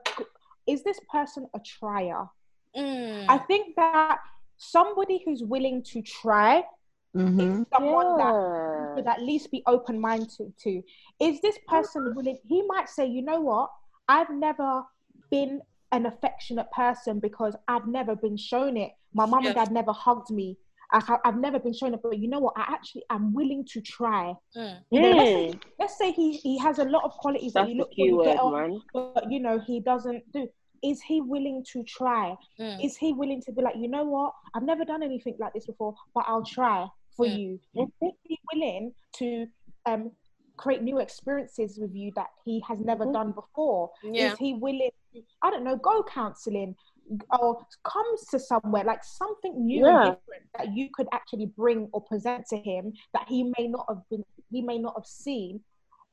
is 0.66 0.82
this 0.82 0.98
person 1.10 1.46
a 1.54 1.60
trier? 1.60 2.24
Mm. 2.76 3.26
I 3.28 3.38
think 3.38 3.76
that 3.76 4.18
somebody 4.56 5.22
who's 5.24 5.42
willing 5.42 5.82
to 5.92 6.02
try 6.02 6.64
Mm-hmm. 7.14 7.40
is 7.40 7.66
someone 7.74 8.16
that 8.16 8.32
Yeah. 8.32 8.94
would 8.94 9.06
at 9.06 9.20
least 9.20 9.50
be 9.50 9.62
open 9.66 10.00
minded 10.00 10.54
to. 10.64 10.82
Is 11.20 11.42
this 11.42 11.58
person 11.68 12.14
willing? 12.14 12.38
He 12.48 12.62
might 12.66 12.88
say, 12.88 13.04
you 13.06 13.20
know 13.20 13.40
what? 13.40 13.70
I've 14.08 14.30
never 14.30 14.82
been 15.30 15.60
an 15.92 16.06
affectionate 16.06 16.70
person 16.72 17.20
because 17.20 17.54
I've 17.68 17.86
never 17.86 18.16
been 18.16 18.38
shown 18.38 18.78
it. 18.78 18.92
My 19.12 19.26
mum 19.26 19.44
and 19.44 19.54
dad 19.54 19.70
never 19.70 19.92
hugged 19.92 20.30
me. 20.30 20.56
I 20.92 21.00
ha- 21.00 21.20
I've 21.24 21.38
never 21.38 21.58
been 21.58 21.72
shown 21.72 21.94
up, 21.94 22.00
but 22.02 22.18
you 22.18 22.28
know 22.28 22.38
what? 22.40 22.54
I 22.56 22.64
actually 22.68 23.04
am 23.10 23.32
willing 23.32 23.64
to 23.72 23.80
try. 23.80 24.34
Mm. 24.56 24.78
You 24.90 25.00
know, 25.00 25.10
let's 25.10 25.30
say, 25.30 25.52
let's 25.80 25.98
say 25.98 26.12
he, 26.12 26.32
he 26.36 26.58
has 26.58 26.78
a 26.78 26.84
lot 26.84 27.04
of 27.04 27.12
qualities 27.12 27.54
that 27.54 27.60
that's 27.62 27.70
you 27.70 27.74
the 27.76 27.80
look 27.80 27.90
for, 27.96 28.06
you 28.06 28.16
word 28.16 28.24
get 28.24 28.38
on, 28.38 28.52
man 28.52 28.80
but 28.92 29.30
you 29.30 29.40
know 29.40 29.58
he 29.66 29.80
doesn't 29.80 30.22
do. 30.32 30.46
Is 30.82 31.00
he 31.00 31.20
willing 31.20 31.64
to 31.72 31.82
try? 31.84 32.36
Mm. 32.60 32.84
Is 32.84 32.96
he 32.96 33.12
willing 33.12 33.40
to 33.42 33.52
be 33.52 33.62
like, 33.62 33.76
you 33.76 33.88
know 33.88 34.04
what? 34.04 34.32
I've 34.54 34.64
never 34.64 34.84
done 34.84 35.02
anything 35.02 35.36
like 35.38 35.52
this 35.54 35.66
before, 35.66 35.94
but 36.14 36.24
I'll 36.26 36.44
try 36.44 36.86
for 37.16 37.24
Mm. 37.26 37.38
you. 37.38 37.60
Is 38.02 38.12
he 38.24 38.38
willing 38.52 38.92
to 39.18 39.46
um, 39.86 40.10
create 40.56 40.82
new 40.82 40.98
experiences 40.98 41.78
with 41.80 41.94
you 41.94 42.12
that 42.16 42.26
he 42.44 42.62
has 42.68 42.78
never 42.80 43.06
Mhm. 43.06 43.12
done 43.14 43.32
before? 43.32 43.90
Yeah. 44.02 44.32
Is 44.32 44.38
he 44.38 44.54
willing 44.54 44.90
to, 45.14 45.22
I 45.40 45.50
don't 45.50 45.64
know, 45.64 45.76
go 45.76 46.02
counseling 46.02 46.74
or 47.40 47.64
come 47.84 48.16
to 48.30 48.38
somewhere 48.38 48.84
like 48.84 49.02
something 49.04 49.66
new 49.66 49.84
Yeah. 49.86 50.02
and 50.06 50.16
different 50.16 50.42
that 50.58 50.76
you 50.76 50.88
could 50.92 51.08
actually 51.12 51.46
bring 51.46 51.88
or 51.92 52.02
present 52.02 52.46
to 52.48 52.56
him 52.56 52.92
that 53.12 53.26
he 53.28 53.52
may 53.58 53.68
not 53.68 53.86
have 53.88 54.02
been, 54.10 54.24
he 54.50 54.62
may 54.62 54.78
not 54.78 54.94
have 54.96 55.06
seen 55.06 55.60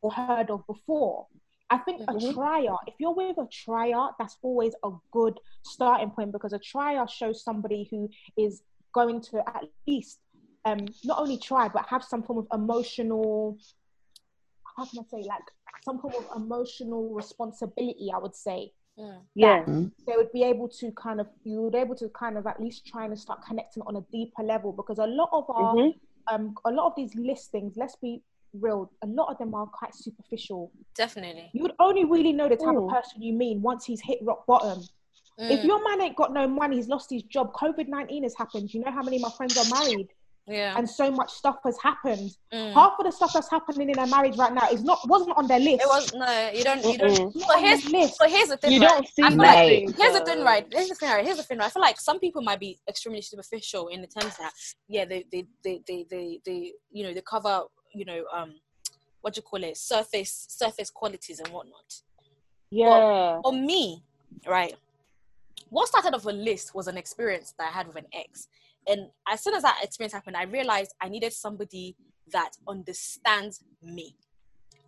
or 0.01 0.11
heard 0.11 0.49
of 0.49 0.65
before. 0.67 1.27
I 1.69 1.77
think 1.77 2.01
a 2.01 2.13
Mhm. 2.13 2.33
trier, 2.33 2.75
if 2.87 2.95
you're 2.99 3.13
with 3.13 3.37
a 3.37 3.47
trier, 3.51 4.09
that's 4.17 4.37
always 4.41 4.73
a 4.83 4.89
good 5.11 5.39
starting 5.63 6.09
point 6.09 6.31
because 6.31 6.53
a 6.53 6.59
trier 6.59 7.05
shows 7.07 7.43
somebody 7.43 7.87
who 7.91 8.09
is 8.37 8.63
going 8.93 9.21
to 9.21 9.47
at 9.47 9.65
least 9.87 10.19
um, 10.65 10.87
not 11.03 11.19
only 11.19 11.37
try 11.37 11.67
but 11.69 11.85
have 11.87 12.03
some 12.03 12.23
form 12.23 12.39
of 12.39 12.47
emotional, 12.53 13.57
how 14.77 14.85
can 14.85 14.99
I 14.99 15.03
say, 15.03 15.23
like 15.27 15.43
some 15.83 15.99
form 15.99 16.13
of 16.15 16.41
emotional 16.41 17.09
responsibility. 17.13 18.09
I 18.13 18.17
would 18.17 18.35
say 18.35 18.73
Mm. 18.99 19.21
yeah 19.35 19.63
they 20.05 20.15
would 20.17 20.31
be 20.33 20.43
able 20.43 20.67
to 20.67 20.91
kind 20.91 21.19
of 21.21 21.27
you 21.43 21.61
would 21.61 21.73
be 21.73 21.79
able 21.79 21.95
to 21.95 22.09
kind 22.09 22.37
of 22.37 22.45
at 22.47 22.59
least 22.59 22.85
try 22.85 23.05
and 23.05 23.17
start 23.17 23.39
connecting 23.47 23.81
on 23.87 23.95
a 23.95 24.01
deeper 24.11 24.43
level 24.43 24.71
because 24.73 24.97
a 24.99 25.05
lot 25.07 25.29
of 25.31 25.45
our 25.49 25.73
Mhm. 25.75 25.93
um 26.31 26.55
a 26.65 26.71
lot 26.71 26.87
of 26.87 26.93
these 26.97 27.13
listings, 27.15 27.73
let's 27.77 27.95
be 27.97 28.21
real, 28.53 28.91
a 29.03 29.07
lot 29.07 29.27
of 29.31 29.37
them 29.37 29.53
are 29.53 29.67
quite 29.67 29.93
superficial. 29.95 30.71
Definitely. 30.95 31.49
You 31.53 31.61
would 31.63 31.75
only 31.79 32.03
really 32.03 32.33
know 32.33 32.49
the 32.49 32.57
type 32.57 32.75
Mm. 32.75 32.83
of 32.83 32.89
person 32.89 33.21
you 33.21 33.33
mean 33.33 33.61
once 33.61 33.85
he's 33.85 34.01
hit 34.01 34.19
rock 34.21 34.45
bottom. 34.47 34.79
If 35.37 35.61
Mm. 35.61 35.65
your 35.69 35.83
man 35.87 36.01
ain't 36.01 36.17
got 36.17 36.33
no 36.33 36.47
money, 36.47 36.75
he's 36.75 36.89
lost 36.89 37.09
his 37.09 37.23
job, 37.23 37.53
COVID 37.53 37.87
19 37.87 38.23
has 38.23 38.35
happened. 38.35 38.73
You 38.73 38.81
know 38.81 38.91
how 38.91 39.03
many 39.03 39.17
of 39.17 39.21
my 39.21 39.31
friends 39.37 39.55
are 39.57 39.65
married 39.65 40.09
yeah. 40.49 40.77
and 40.77 40.89
so 40.89 41.11
much 41.11 41.31
stuff 41.31 41.57
has 41.63 41.77
happened. 41.81 42.31
Mm. 42.53 42.73
Half 42.73 42.93
of 42.99 43.05
the 43.05 43.11
stuff 43.11 43.31
that's 43.33 43.49
happening 43.49 43.89
in 43.89 43.95
their 43.95 44.07
marriage 44.07 44.35
right 44.37 44.53
now 44.53 44.67
is 44.69 44.83
not 44.83 44.99
wasn't 45.07 45.37
on 45.37 45.47
their 45.47 45.59
list. 45.59 45.83
It 45.83 45.87
was 45.87 46.13
no, 46.13 46.49
you 46.53 46.63
don't. 46.63 46.83
You 46.83 46.97
don't. 46.97 47.35
On 47.35 47.63
here's 47.63 47.85
list. 47.91 48.17
so 48.17 48.27
here's 48.27 48.49
the 48.49 48.57
thing. 48.57 48.71
you 48.71 48.81
right? 48.81 48.89
don't 48.89 49.07
see 49.07 49.23
I 49.23 49.29
feel 49.29 49.37
like- 49.37 49.67
things, 49.67 49.95
Here's 49.97 50.13
the 50.13 50.25
thing, 50.25 50.43
right? 50.43 50.65
Here's 50.71 50.89
the 50.89 50.95
thing, 50.95 51.09
right? 51.09 51.25
Here's 51.25 51.37
the 51.37 51.43
thing, 51.43 51.57
right? 51.59 51.67
I 51.67 51.69
feel 51.69 51.81
like 51.81 51.99
some 51.99 52.19
people 52.19 52.41
might 52.41 52.59
be 52.59 52.79
extremely 52.87 53.21
superficial 53.21 53.87
in 53.89 54.01
the 54.01 54.07
terms 54.07 54.35
that, 54.37 54.51
yeah, 54.87 55.05
they, 55.05 55.25
they, 55.31 55.45
they, 55.63 55.81
they, 55.87 56.05
they, 56.09 56.39
they 56.45 56.73
you 56.91 57.03
know, 57.03 57.13
they 57.13 57.21
cover, 57.21 57.63
you 57.93 58.05
know, 58.05 58.23
um, 58.33 58.55
what 59.21 59.33
do 59.33 59.39
you 59.39 59.43
call 59.43 59.63
it 59.63 59.77
surface 59.77 60.47
surface 60.49 60.89
qualities 60.89 61.39
and 61.39 61.49
whatnot. 61.49 62.01
Yeah. 62.71 63.39
For 63.43 63.53
me, 63.53 64.03
right, 64.47 64.75
what 65.69 65.87
started 65.87 66.15
off 66.15 66.25
a 66.25 66.31
list 66.31 66.73
was 66.73 66.87
an 66.87 66.97
experience 66.97 67.53
that 67.57 67.69
I 67.69 67.71
had 67.71 67.87
with 67.87 67.97
an 67.97 68.05
ex. 68.13 68.47
And 68.87 69.09
as 69.27 69.43
soon 69.43 69.53
as 69.55 69.63
that 69.63 69.79
experience 69.83 70.13
happened, 70.13 70.37
I 70.37 70.43
realized 70.43 70.93
I 71.01 71.09
needed 71.09 71.33
somebody 71.33 71.95
that 72.31 72.51
understands 72.67 73.63
me. 73.81 74.15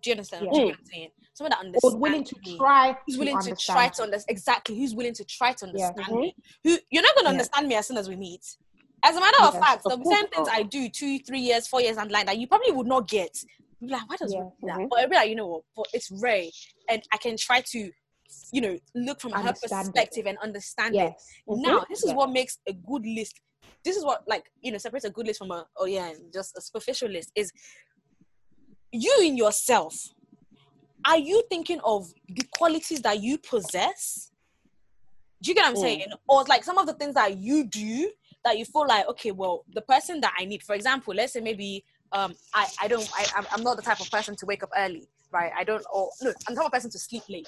Do 0.02 0.10
you 0.10 0.14
understand 0.14 0.48
what 0.48 0.58
I'm 0.72 0.78
saying? 0.92 1.10
Someone 1.34 1.52
that 1.52 1.58
Or 1.60 1.66
understands 1.66 1.96
willing 2.02 2.24
to 2.24 2.36
me. 2.46 2.58
try. 2.58 2.98
Who's 3.06 3.18
willing 3.18 3.38
to 3.38 3.50
understand. 3.50 3.76
try 3.78 3.88
to 3.90 4.04
understand 4.04 4.26
exactly 4.36 4.78
who's 4.78 4.96
willing 4.96 5.14
to 5.14 5.24
try 5.26 5.54
to 5.54 5.66
understand 5.66 6.08
Mhm. 6.08 6.20
me. 6.20 6.36
Who 6.64 6.78
you're 6.90 7.04
not 7.04 7.16
gonna 7.16 7.30
Yeah. 7.30 7.32
understand 7.34 7.68
me 7.68 7.76
as 7.76 7.88
soon 7.88 7.98
as 7.98 8.10
we 8.10 8.16
meet. 8.16 8.58
As 9.04 9.16
a 9.16 9.20
matter 9.20 9.44
of 9.44 9.54
Yes, 9.54 9.64
fact, 9.64 9.84
be 9.86 10.06
certain 10.06 10.28
things. 10.30 10.48
I 10.52 10.64
do 10.64 10.90
two, 10.90 11.20
three 11.20 11.40
years, 11.40 11.68
four 11.68 11.82
years 11.82 11.98
the 11.98 12.06
line 12.06 12.26
that 12.28 12.38
you 12.38 12.48
probably 12.48 12.72
would 12.72 12.88
not 12.88 13.08
get. 13.08 13.44
You'll 13.80 13.88
be 13.90 13.94
like, 13.94 14.08
why 14.10 14.16
does 14.18 14.34
Yeah. 14.34 14.44
That? 14.64 14.78
Mhm. 14.78 14.90
But 14.90 15.10
be 15.10 15.16
like, 15.16 15.30
you 15.30 15.36
know 15.36 15.48
what? 15.48 15.64
But 15.76 15.88
it's 15.94 16.12
rare, 16.12 16.50
and 16.88 17.02
I 17.12 17.18
can 17.18 17.36
try 17.38 17.62
to, 17.62 17.92
you 18.52 18.62
know, 18.62 18.80
look 18.94 19.20
from 19.22 19.32
her 19.32 19.40
Understand 19.40 19.88
it. 19.88 19.92
perspective 19.92 20.28
and 20.28 20.38
understand 20.40 20.96
it. 20.96 21.00
Yes. 21.00 21.28
Now, 21.48 21.84
this 21.90 22.04
is 22.04 22.10
Yeah. 22.10 22.16
what 22.16 22.30
makes 22.32 22.60
a 22.68 22.74
good 22.74 23.06
list. 23.06 23.40
This 23.84 23.98
is 23.98 24.06
what 24.06 24.24
like 24.28 24.46
you 24.62 24.72
know 24.72 24.78
separates 24.78 25.06
a 25.06 25.10
good 25.10 25.28
list 25.28 25.40
from 25.40 25.52
a 25.52 25.66
oh 25.78 25.86
yeah 25.86 26.12
just 26.34 26.56
a 26.58 26.62
superficial 26.62 27.10
list 27.10 27.32
is 27.36 27.52
you 28.92 29.16
in 29.24 29.38
yourself. 29.38 29.96
Are 31.06 31.18
you 31.18 31.44
thinking 31.50 31.80
of 31.84 32.08
the 32.28 32.44
qualities 32.52 33.02
that 33.02 33.22
you 33.22 33.38
possess? 33.38 34.32
Do 35.42 35.50
you 35.50 35.56
get 35.56 35.62
what 35.64 35.70
I'm 35.70 35.76
Mm. 35.76 35.82
saying? 35.82 36.06
Or 36.28 36.44
like 36.44 36.64
some 36.64 36.78
of 36.78 36.86
the 36.86 36.94
things 36.94 37.16
that 37.16 37.38
you 37.38 37.64
do 37.64 38.12
that 38.46 38.58
you 38.60 38.66
feel 38.66 38.86
like 38.88 39.08
okay, 39.10 39.32
well, 39.32 39.66
the 39.74 39.82
person 39.82 40.22
that 40.22 40.34
I 40.38 40.46
need, 40.46 40.62
for 40.64 40.76
example, 40.76 41.14
let's 41.16 41.34
say 41.34 41.40
maybe 41.42 41.84
um 42.12 42.36
I 42.54 42.68
I 42.82 42.88
don't 42.88 43.10
I 43.18 43.26
I'm- 43.36 43.48
I'm 43.52 43.64
not 43.64 43.78
the 43.78 43.84
type 43.84 44.00
of 44.02 44.12
person 44.12 44.36
to 44.36 44.46
wake 44.46 44.62
up 44.64 44.70
early, 44.78 45.08
right? 45.32 45.52
I 45.58 45.64
don't 45.64 45.84
or 45.92 46.10
no, 46.22 46.30
I'm 46.48 46.54
the 46.56 46.62
type 46.62 46.68
of 46.68 46.72
person 46.74 46.92
to 46.92 47.00
sleep 47.00 47.24
late, 47.30 47.48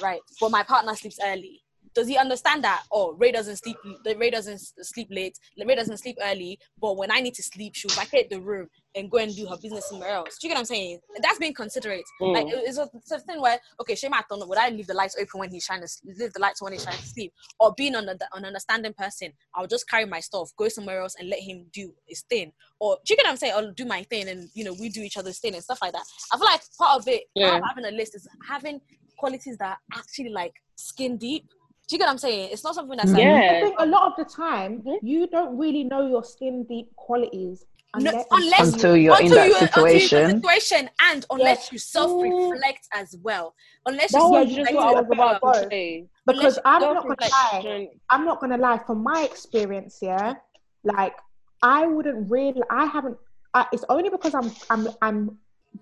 right? 0.00 0.20
But 0.40 0.50
my 0.50 0.62
partner 0.64 0.94
sleeps 0.96 1.18
early. 1.22 1.62
Does 1.94 2.08
he 2.08 2.16
understand 2.16 2.64
that? 2.64 2.84
Oh, 2.90 3.14
Ray 3.14 3.32
doesn't 3.32 3.56
sleep. 3.56 3.76
The 4.04 4.16
Ray 4.16 4.30
doesn't 4.30 4.58
sleep 4.80 5.08
late. 5.10 5.38
Ray 5.62 5.74
doesn't 5.74 5.98
sleep 5.98 6.16
early. 6.22 6.58
But 6.80 6.96
when 6.96 7.10
I 7.10 7.20
need 7.20 7.34
to 7.34 7.42
sleep, 7.42 7.74
she'll 7.74 7.90
vacate 7.90 8.30
the 8.30 8.40
room 8.40 8.68
and 8.94 9.10
go 9.10 9.18
and 9.18 9.34
do 9.34 9.46
her 9.46 9.56
business 9.56 9.88
somewhere 9.88 10.10
else. 10.10 10.38
Do 10.38 10.46
you 10.46 10.50
get 10.50 10.56
what 10.56 10.60
I'm 10.60 10.66
saying? 10.66 11.00
That's 11.22 11.38
being 11.38 11.54
considerate. 11.54 12.04
Mm. 12.20 12.34
Like 12.34 12.46
it's 12.48 12.78
a, 12.78 12.88
it's 12.94 13.10
a 13.10 13.18
thing 13.20 13.40
where 13.40 13.58
okay, 13.80 13.94
Shema, 13.94 14.22
don't. 14.28 14.48
Would 14.48 14.58
I 14.58 14.70
leave 14.70 14.86
the 14.86 14.94
lights 14.94 15.16
open 15.20 15.40
when 15.40 15.50
he's 15.50 15.66
trying 15.66 15.82
to 15.82 15.88
leave 16.04 16.32
the 16.32 16.40
lights 16.40 16.62
when 16.62 16.72
he's 16.72 16.84
trying 16.84 16.98
to 16.98 17.06
sleep, 17.06 17.32
or 17.60 17.74
being 17.76 17.94
an, 17.94 18.08
an 18.08 18.44
understanding 18.44 18.94
person? 18.94 19.32
I'll 19.54 19.66
just 19.66 19.88
carry 19.88 20.06
my 20.06 20.20
stuff, 20.20 20.50
go 20.56 20.68
somewhere 20.68 21.00
else, 21.02 21.16
and 21.18 21.28
let 21.28 21.40
him 21.40 21.66
do 21.72 21.92
his 22.06 22.22
thing. 22.22 22.52
Or 22.80 22.96
do 23.04 23.12
you 23.12 23.16
get 23.16 23.24
what 23.24 23.30
I'm 23.30 23.36
saying? 23.36 23.52
I'll 23.56 23.72
do 23.72 23.84
my 23.84 24.02
thing, 24.04 24.28
and 24.28 24.48
you 24.54 24.64
know 24.64 24.74
we 24.78 24.88
do 24.88 25.02
each 25.02 25.16
other's 25.16 25.38
thing 25.38 25.54
and 25.54 25.62
stuff 25.62 25.78
like 25.82 25.92
that. 25.92 26.04
I 26.32 26.38
feel 26.38 26.46
like 26.46 26.62
part 26.78 27.00
of 27.00 27.08
it, 27.08 27.24
Yeah. 27.34 27.60
having 27.66 27.84
a 27.84 27.94
list 27.96 28.14
is 28.14 28.26
having 28.48 28.80
qualities 29.18 29.56
that 29.58 29.70
are 29.70 29.98
actually 29.98 30.30
like 30.30 30.52
skin 30.76 31.16
deep. 31.16 31.46
Do 31.92 31.96
you 31.96 31.98
get 31.98 32.06
what 32.06 32.12
I'm 32.12 32.18
saying? 32.18 32.48
It's 32.52 32.64
not 32.64 32.74
something 32.74 32.96
that's 32.96 33.10
like 33.12 33.22
Yeah. 33.22 33.52
I 33.58 33.60
think 33.60 33.74
a 33.78 33.84
lot 33.84 34.04
of 34.10 34.16
the 34.16 34.24
time 34.24 34.80
Mhm. 34.80 34.96
you 35.02 35.26
don't 35.26 35.58
really 35.58 35.84
know 35.84 36.06
your 36.08 36.24
skin 36.24 36.64
deep 36.64 36.88
qualities 36.96 37.66
No, 37.94 37.98
unless, 37.98 38.24
unless- 38.30 38.72
Until 38.72 38.96
you're 38.96 39.20
in 39.20 39.28
that 39.28 39.48
you- 39.48 39.52
until 39.52 39.52
you're 39.52 39.58
in 39.58 39.68
situation. 39.68 40.30
situation, 40.40 40.90
and 41.02 41.26
unless 41.28 41.70
you 41.70 41.76
self-reflect 41.76 42.88
as 42.94 43.14
well. 43.22 43.54
Unless 43.84 44.12
That 44.12 44.20
you 44.22 44.30
was 44.30 44.48
just 44.54 44.72
what 44.72 44.86
I 44.96 45.00
was 45.02 45.06
about 45.12 45.42
to 45.42 45.68
say. 45.68 46.08
because 46.26 46.58
I'm 46.64 46.80
not 46.80 47.02
gonna 47.02 47.16
lie. 47.20 47.88
I'm 48.08 48.24
not 48.24 48.40
gonna 48.40 48.56
lie. 48.56 48.78
From 48.86 49.02
my 49.02 49.24
experience, 49.30 49.98
yeah, 50.00 50.36
like 50.84 51.14
I 51.62 51.86
wouldn't 51.86 52.30
really. 52.30 52.62
I 52.70 52.86
haven't. 52.86 53.18
I, 53.52 53.66
it's 53.74 53.84
only 53.90 54.08
because 54.08 54.32
I'm 54.34 54.50
I'm 54.70 54.88
I'm 55.02 55.20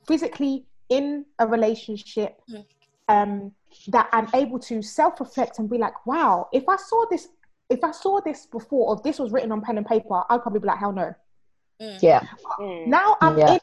physically 0.08 0.66
in 0.88 1.24
a 1.38 1.46
relationship, 1.46 2.32
Mm. 2.50 2.64
um, 3.08 3.52
that 3.88 4.08
I'm 4.12 4.28
able 4.34 4.58
to 4.60 4.82
self-reflect 4.82 5.58
and 5.58 5.68
be 5.70 5.78
like, 5.78 6.06
wow, 6.06 6.48
if 6.52 6.64
I 6.68 6.76
saw 6.76 7.04
this, 7.10 7.28
if 7.68 7.82
I 7.84 7.92
saw 7.92 8.20
this 8.24 8.46
before, 8.46 8.88
or 8.88 8.96
if 8.96 9.02
this 9.02 9.18
was 9.18 9.30
written 9.32 9.52
on 9.52 9.60
pen 9.60 9.78
and 9.78 9.86
paper, 9.86 10.22
I'd 10.28 10.42
probably 10.42 10.60
be 10.60 10.66
like, 10.66 10.78
hell 10.78 10.92
no. 10.92 11.14
Yeah. 12.00 12.22
Mm. 12.58 12.86
Now 12.88 13.16
I'm 13.20 13.38
Yeah. 13.38 13.50
in 13.50 13.54
it. 13.56 13.62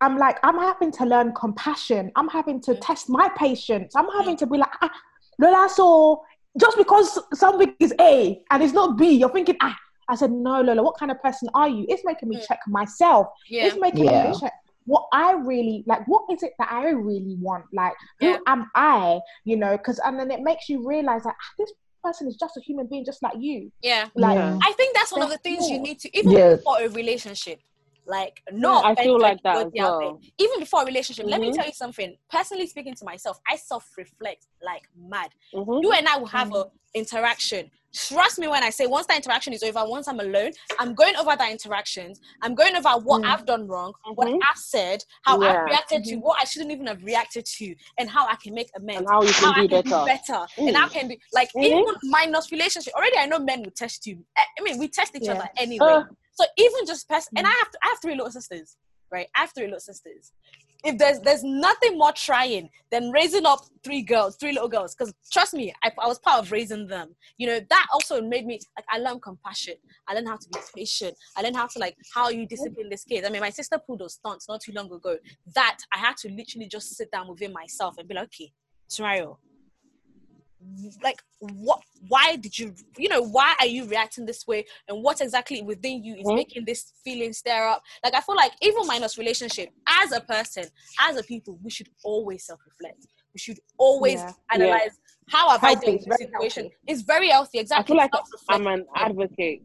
I'm 0.00 0.16
like, 0.16 0.38
I'm 0.44 0.56
having 0.58 0.92
to 0.92 1.04
learn 1.04 1.32
compassion. 1.32 2.12
I'm 2.14 2.28
having 2.28 2.60
to 2.62 2.72
Mm. 2.74 2.80
test 2.80 3.08
my 3.08 3.28
patience. 3.36 3.94
I'm 3.96 4.08
having 4.18 4.36
to 4.36 4.46
be 4.46 4.58
like, 4.58 4.70
ah, 4.82 4.90
Lola, 5.40 5.68
so 5.68 6.22
just 6.60 6.76
because 6.76 7.18
something 7.34 7.74
is 7.80 7.94
A 8.00 8.42
and 8.50 8.62
it's 8.62 8.72
not 8.72 8.96
B, 8.96 9.10
you're 9.12 9.28
thinking, 9.30 9.56
ah. 9.60 9.76
I 10.10 10.14
said, 10.14 10.30
no, 10.32 10.62
Lola, 10.62 10.82
what 10.82 10.96
kind 10.98 11.10
of 11.10 11.20
person 11.22 11.48
are 11.54 11.68
you? 11.68 11.84
It's 11.88 12.02
making 12.04 12.28
me 12.30 12.36
Mm. 12.36 12.46
check 12.46 12.60
myself. 12.66 13.26
Yeah. 13.48 13.66
It's 13.66 13.76
making 13.78 14.04
Yeah. 14.06 14.30
me 14.30 14.38
check 14.38 14.52
what 14.88 15.04
I 15.12 15.32
really 15.32 15.84
like. 15.86 16.02
What 16.08 16.24
is 16.32 16.42
it 16.42 16.54
that 16.58 16.70
I 16.72 16.88
really 16.90 17.36
want? 17.38 17.66
Like, 17.72 17.92
who 18.20 18.26
Yeah. 18.26 18.38
am 18.46 18.70
I? 18.74 19.20
You 19.44 19.56
know, 19.62 19.76
because 19.76 19.98
and 20.04 20.18
then 20.18 20.30
it 20.30 20.40
makes 20.40 20.68
you 20.68 20.86
realize 20.88 21.22
that 21.24 21.34
ah, 21.38 21.50
this 21.58 21.72
person 22.02 22.26
is 22.26 22.36
just 22.36 22.56
a 22.56 22.60
human 22.60 22.86
being, 22.86 23.04
just 23.04 23.22
like 23.22 23.34
you. 23.38 23.70
Yeah. 23.82 24.08
Like, 24.14 24.36
Yeah. 24.36 24.58
I 24.62 24.72
think 24.72 24.94
that's 24.96 25.12
one 25.12 25.22
of 25.22 25.30
the 25.30 25.38
things 25.38 25.68
you 25.68 25.78
need 25.78 25.98
to 26.00 26.08
even 26.18 26.32
Yeah. 26.32 26.56
before 26.56 26.80
a 26.80 26.88
relationship. 26.88 27.60
Like 28.08 28.42
no, 28.50 28.82
I 28.82 28.94
feel 28.94 29.20
like 29.20 29.42
that 29.42 29.66
as 29.66 29.72
well. 29.74 30.18
Even 30.38 30.60
before 30.60 30.82
a 30.82 30.86
relationship, 30.86 31.26
let 31.26 31.40
me 31.42 31.50
Mhm. 31.50 31.56
tell 31.56 31.66
you 31.66 31.72
something. 31.72 32.16
Personally 32.30 32.66
speaking 32.66 32.94
to 32.94 33.04
myself, 33.04 33.38
I 33.46 33.56
self-reflect 33.56 34.46
like 34.62 34.88
mad. 34.96 35.30
Mhm. 35.54 35.82
You 35.82 35.92
and 35.92 36.08
I 36.08 36.16
will 36.16 36.26
have 36.26 36.54
a 36.54 36.70
interaction. 36.94 37.70
Trust 37.92 38.38
me 38.38 38.48
when 38.48 38.62
I 38.62 38.70
say 38.70 38.86
once 38.86 39.06
that 39.06 39.16
interaction 39.16 39.52
is 39.52 39.62
over, 39.62 39.84
once 39.86 40.08
I'm 40.08 40.20
alone, 40.20 40.52
I'm 40.78 40.94
going 40.94 41.16
over 41.16 41.34
that 41.36 41.50
interactions. 41.50 42.18
I'm 42.42 42.54
going 42.54 42.74
over 42.76 42.90
what 42.98 43.22
Mm. 43.22 43.26
I've 43.30 43.44
done 43.46 43.66
wrong, 43.66 43.92
what 44.14 44.28
Mhm. 44.28 44.40
I've 44.48 44.56
said, 44.58 45.04
how 45.22 45.40
Yeah. 45.42 45.48
I've 45.50 45.64
reacted 45.66 46.04
to 46.04 46.16
what 46.16 46.40
I 46.40 46.44
shouldn't 46.44 46.70
even 46.72 46.86
have 46.86 47.02
reacted 47.02 47.44
to, 47.44 47.74
and 47.98 48.08
how 48.08 48.26
I 48.26 48.36
can 48.36 48.54
make 48.54 48.70
amends. 48.74 49.00
And 49.00 49.08
how 49.08 49.22
you 49.22 49.32
how 49.32 49.52
can 49.52 49.64
I 49.64 49.66
do 49.66 49.68
can 49.68 49.82
better. 49.82 50.00
do 50.00 50.04
better, 50.06 50.46
and 50.58 50.68
Mm. 50.76 50.80
how 50.80 50.88
can 50.88 51.08
be 51.08 51.20
like 51.32 51.50
even 51.56 51.94
minus 52.04 52.50
relationship. 52.52 52.94
Already, 52.94 53.18
I 53.18 53.26
know 53.26 53.38
men 53.38 53.62
will 53.62 53.70
test 53.72 54.06
you. 54.06 54.24
I 54.36 54.44
I 54.58 54.62
mean, 54.62 54.78
we 54.78 54.88
test 54.88 55.14
each 55.14 55.24
Yeah. 55.24 55.32
other 55.34 55.48
anyway. 55.58 55.86
Uh, 55.86 56.04
so 56.38 56.44
even 56.56 56.86
just 56.86 57.08
person, 57.08 57.32
and 57.36 57.46
Mm. 57.46 57.50
I 57.50 57.54
have 57.60 57.68
I 57.82 57.88
have 57.88 58.00
three 58.00 58.14
little 58.14 58.30
sisters, 58.30 58.76
right? 59.10 59.28
I 59.36 59.40
have 59.40 59.52
three 59.52 59.64
little 59.64 59.80
sisters. 59.80 60.32
If 60.84 60.96
there's 60.96 61.18
there's 61.26 61.42
nothing 61.42 61.98
more 61.98 62.12
trying 62.12 62.70
than 62.92 63.10
raising 63.10 63.44
up 63.44 63.60
three 63.82 64.02
girls, 64.02 64.36
three 64.36 64.52
little 64.52 64.68
girls, 64.68 64.94
because 64.94 65.12
trust 65.32 65.52
me, 65.52 65.74
I, 65.82 65.90
I 66.04 66.06
was 66.06 66.20
part 66.20 66.38
of 66.40 66.52
raising 66.52 66.86
them. 66.86 67.08
You 67.36 67.48
know 67.48 67.60
that 67.68 67.86
also 67.92 68.22
made 68.22 68.46
me 68.46 68.60
like 68.76 68.86
I 68.88 68.98
learned 68.98 69.22
compassion. 69.22 69.74
I 70.06 70.14
learned 70.14 70.28
how 70.28 70.36
to 70.36 70.48
be 70.52 70.60
patient. 70.76 71.14
I 71.36 71.42
learned 71.42 71.56
how 71.56 71.66
to 71.66 71.78
like 71.80 71.96
how 72.14 72.28
you 72.28 72.46
discipline 72.46 72.88
this 72.90 73.02
kid. 73.02 73.24
I 73.24 73.30
mean, 73.30 73.40
my 73.40 73.50
sister 73.50 73.76
pulled 73.84 73.98
those 74.02 74.14
stunts 74.14 74.48
not 74.48 74.60
too 74.60 74.72
long 74.72 74.92
ago. 74.92 75.16
That 75.56 75.78
I 75.92 75.98
had 75.98 76.16
to 76.18 76.28
literally 76.30 76.68
just 76.68 76.94
sit 76.96 77.10
down 77.10 77.26
within 77.28 77.52
myself 77.52 77.96
and 77.98 78.06
be 78.06 78.14
like, 78.14 78.26
okay, 78.26 78.52
Tarayo, 78.88 79.38
like 81.02 81.22
what 81.38 81.80
why 82.08 82.34
did 82.36 82.58
you 82.58 82.74
you 82.96 83.08
know 83.08 83.22
why 83.22 83.54
are 83.60 83.66
you 83.66 83.84
reacting 83.86 84.26
this 84.26 84.46
way 84.46 84.64
and 84.88 85.02
what 85.02 85.20
exactly 85.20 85.62
within 85.62 86.02
you 86.02 86.16
is 86.16 86.26
Mhm. 86.26 86.36
making 86.36 86.64
this 86.64 86.92
feeling 87.04 87.32
stir 87.32 87.68
up 87.68 87.82
like 88.04 88.14
i 88.14 88.20
feel 88.20 88.34
like 88.34 88.52
even 88.60 88.86
minus 88.86 89.16
relationship 89.18 89.70
as 89.86 90.10
a 90.12 90.20
person 90.20 90.64
as 91.00 91.16
a 91.16 91.22
people 91.22 91.58
we 91.62 91.70
should 91.70 91.88
always 92.02 92.44
self-reflect 92.44 93.06
we 93.32 93.38
should 93.38 93.58
always 93.78 94.20
Yeah. 94.20 94.32
analyze 94.50 94.98
how 95.28 95.48
have 95.48 95.62
i 95.62 95.74
dealt 95.74 95.94
with 95.94 96.04
this 96.06 96.18
situation 96.18 96.64
healthy. 96.64 96.76
it's 96.88 97.02
very 97.02 97.28
healthy 97.28 97.58
exactly 97.58 97.96
I 98.00 98.08
feel 98.08 98.18
like 98.18 98.24
I'm 98.48 98.66
an 98.66 98.86
advocate. 98.96 99.62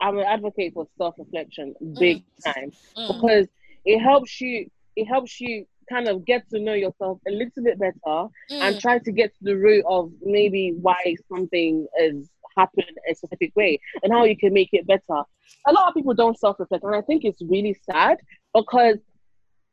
I'm 0.00 0.18
an 0.18 0.24
advocate 0.26 0.74
for 0.74 0.86
self-reflection, 0.98 1.74
big 1.98 2.22
time, 2.44 2.70
Mm, 2.98 3.06
because 3.16 3.46
it 3.84 3.98
helps 4.00 4.40
you. 4.40 4.68
It 4.96 5.06
helps 5.06 5.40
you 5.40 5.64
kind 5.88 6.08
of 6.08 6.24
get 6.24 6.48
to 6.50 6.58
know 6.60 6.74
yourself 6.74 7.18
a 7.26 7.30
little 7.30 7.62
bit 7.62 7.78
better 7.78 8.26
and 8.50 8.76
mm, 8.76 8.80
try 8.80 8.98
to 8.98 9.12
get 9.12 9.30
to 9.38 9.44
the 9.44 9.56
root 9.56 9.84
of 9.88 10.10
maybe 10.22 10.74
why 10.80 11.14
something 11.28 11.86
has 11.98 12.28
happened 12.56 12.96
a 13.10 13.14
specific 13.14 13.54
way 13.54 13.78
and 14.02 14.12
how 14.12 14.24
you 14.24 14.36
can 14.36 14.52
make 14.52 14.70
it 14.72 14.86
better. 14.86 15.22
A 15.68 15.72
lot 15.72 15.88
of 15.88 15.94
people 15.94 16.14
don't 16.14 16.38
self-reflect, 16.38 16.82
and 16.84 16.94
I 16.94 17.02
think 17.02 17.24
it's 17.24 17.42
really 17.42 17.76
sad 17.88 18.18
because 18.54 18.96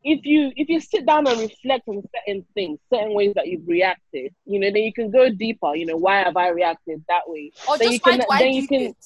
if 0.04 0.26
you 0.26 0.52
if 0.58 0.68
you 0.68 0.80
sit 0.82 1.06
down 1.06 1.28
and 1.28 1.40
reflect 1.40 1.88
on 1.88 2.04
certain 2.14 2.46
things, 2.54 2.80
certain 2.94 3.14
ways 3.14 3.32
that 3.36 3.48
you've 3.48 3.66
reacted, 3.68 4.34
you 4.46 4.60
know, 4.60 4.68
then 4.68 4.84
you 4.84 4.92
can 4.94 5.10
go 5.12 5.30
deeper. 5.30 5.76
You 5.76 5.86
know, 5.86 5.96
why 5.96 6.18
have 6.20 6.36
I 6.36 6.50
reacted 6.50 7.04
that 7.08 7.22
way? 7.28 7.52
or 7.70 7.78
then 7.78 7.86
just 7.88 7.94
you 7.94 8.00
can- 8.02 8.12
find 8.20 8.24
why 8.28 8.40
then 8.40 8.54
you 8.54 8.68
can- 8.68 8.80
think 8.80 8.98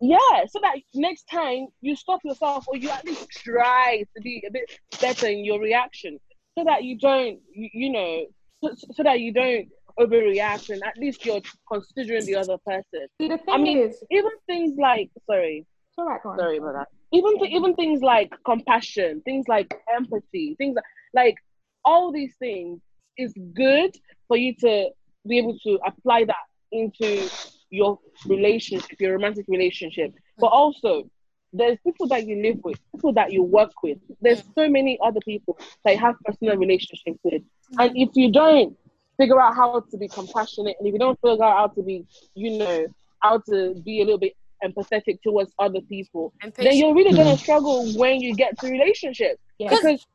Yeah, 0.00 0.44
so 0.48 0.60
that 0.62 0.76
next 0.94 1.24
time 1.24 1.66
you 1.80 1.96
stop 1.96 2.20
yourself 2.24 2.66
or 2.68 2.76
you 2.76 2.88
at 2.90 3.04
least 3.04 3.28
try 3.30 4.04
to 4.14 4.22
be 4.22 4.42
a 4.46 4.52
bit 4.52 4.70
better 5.00 5.26
in 5.26 5.44
your 5.44 5.60
reaction, 5.60 6.18
so 6.56 6.64
that 6.64 6.84
you 6.84 6.98
don't, 6.98 7.40
you, 7.52 7.68
you 7.72 7.90
know, 7.90 8.26
so, 8.62 8.74
so 8.92 9.02
that 9.02 9.20
you 9.20 9.32
don't 9.32 9.68
overreact 9.98 10.70
and 10.70 10.82
at 10.84 10.96
least 10.96 11.26
you're 11.26 11.40
considering 11.70 12.24
the 12.26 12.36
other 12.36 12.56
person. 12.64 13.08
See, 13.20 13.28
the 13.28 13.38
thing 13.38 13.54
I 13.54 13.58
mean, 13.58 13.78
is, 13.78 14.02
even 14.10 14.30
things 14.46 14.76
like 14.78 15.10
sorry, 15.26 15.66
it's 15.66 15.98
all 15.98 16.06
right, 16.06 16.20
sorry 16.22 16.58
about 16.58 16.74
that. 16.74 16.88
Even 17.12 17.38
th- 17.38 17.50
even 17.52 17.74
things 17.74 18.00
like 18.00 18.32
compassion, 18.44 19.22
things 19.24 19.48
like 19.48 19.74
empathy, 19.92 20.54
things 20.58 20.76
like, 20.76 20.84
like 21.14 21.36
all 21.84 22.12
these 22.12 22.36
things 22.38 22.80
is 23.16 23.34
good 23.54 23.96
for 24.28 24.36
you 24.36 24.54
to 24.60 24.90
be 25.26 25.38
able 25.38 25.58
to 25.60 25.78
apply 25.84 26.24
that 26.24 26.46
into 26.70 27.28
your 27.70 27.98
relationship, 28.26 29.00
your 29.00 29.12
romantic 29.12 29.46
relationship. 29.48 30.14
But 30.38 30.48
also, 30.48 31.08
there's 31.52 31.78
people 31.84 32.06
that 32.08 32.26
you 32.26 32.42
live 32.42 32.58
with, 32.62 32.78
people 32.92 33.12
that 33.14 33.32
you 33.32 33.42
work 33.42 33.72
with. 33.82 33.98
There's 34.20 34.42
so 34.54 34.68
many 34.68 34.98
other 35.02 35.20
people 35.20 35.58
that 35.84 35.92
you 35.94 35.98
have 35.98 36.16
personal 36.24 36.56
relationships 36.56 37.18
with. 37.22 37.42
And 37.78 37.96
if 37.96 38.10
you 38.14 38.30
don't 38.30 38.76
figure 39.16 39.40
out 39.40 39.54
how 39.56 39.80
to 39.80 39.96
be 39.96 40.08
compassionate, 40.08 40.76
and 40.78 40.86
if 40.86 40.92
you 40.92 40.98
don't 40.98 41.18
figure 41.20 41.42
out 41.44 41.56
how 41.56 41.66
to 41.68 41.82
be, 41.82 42.04
you 42.34 42.58
know, 42.58 42.86
how 43.20 43.38
to 43.50 43.74
be 43.84 44.00
a 44.00 44.04
little 44.04 44.18
bit 44.18 44.34
empathetic 44.64 45.22
towards 45.22 45.52
other 45.58 45.80
people, 45.82 46.32
then 46.56 46.76
you're 46.76 46.94
really 46.94 47.12
Mm. 47.12 47.16
gonna 47.16 47.38
struggle 47.38 47.86
when 47.96 48.20
you 48.20 48.34
get 48.34 48.58
to 48.58 48.68
relationships. 48.68 49.40
Yeah. 49.58 49.70
Because, 49.70 50.06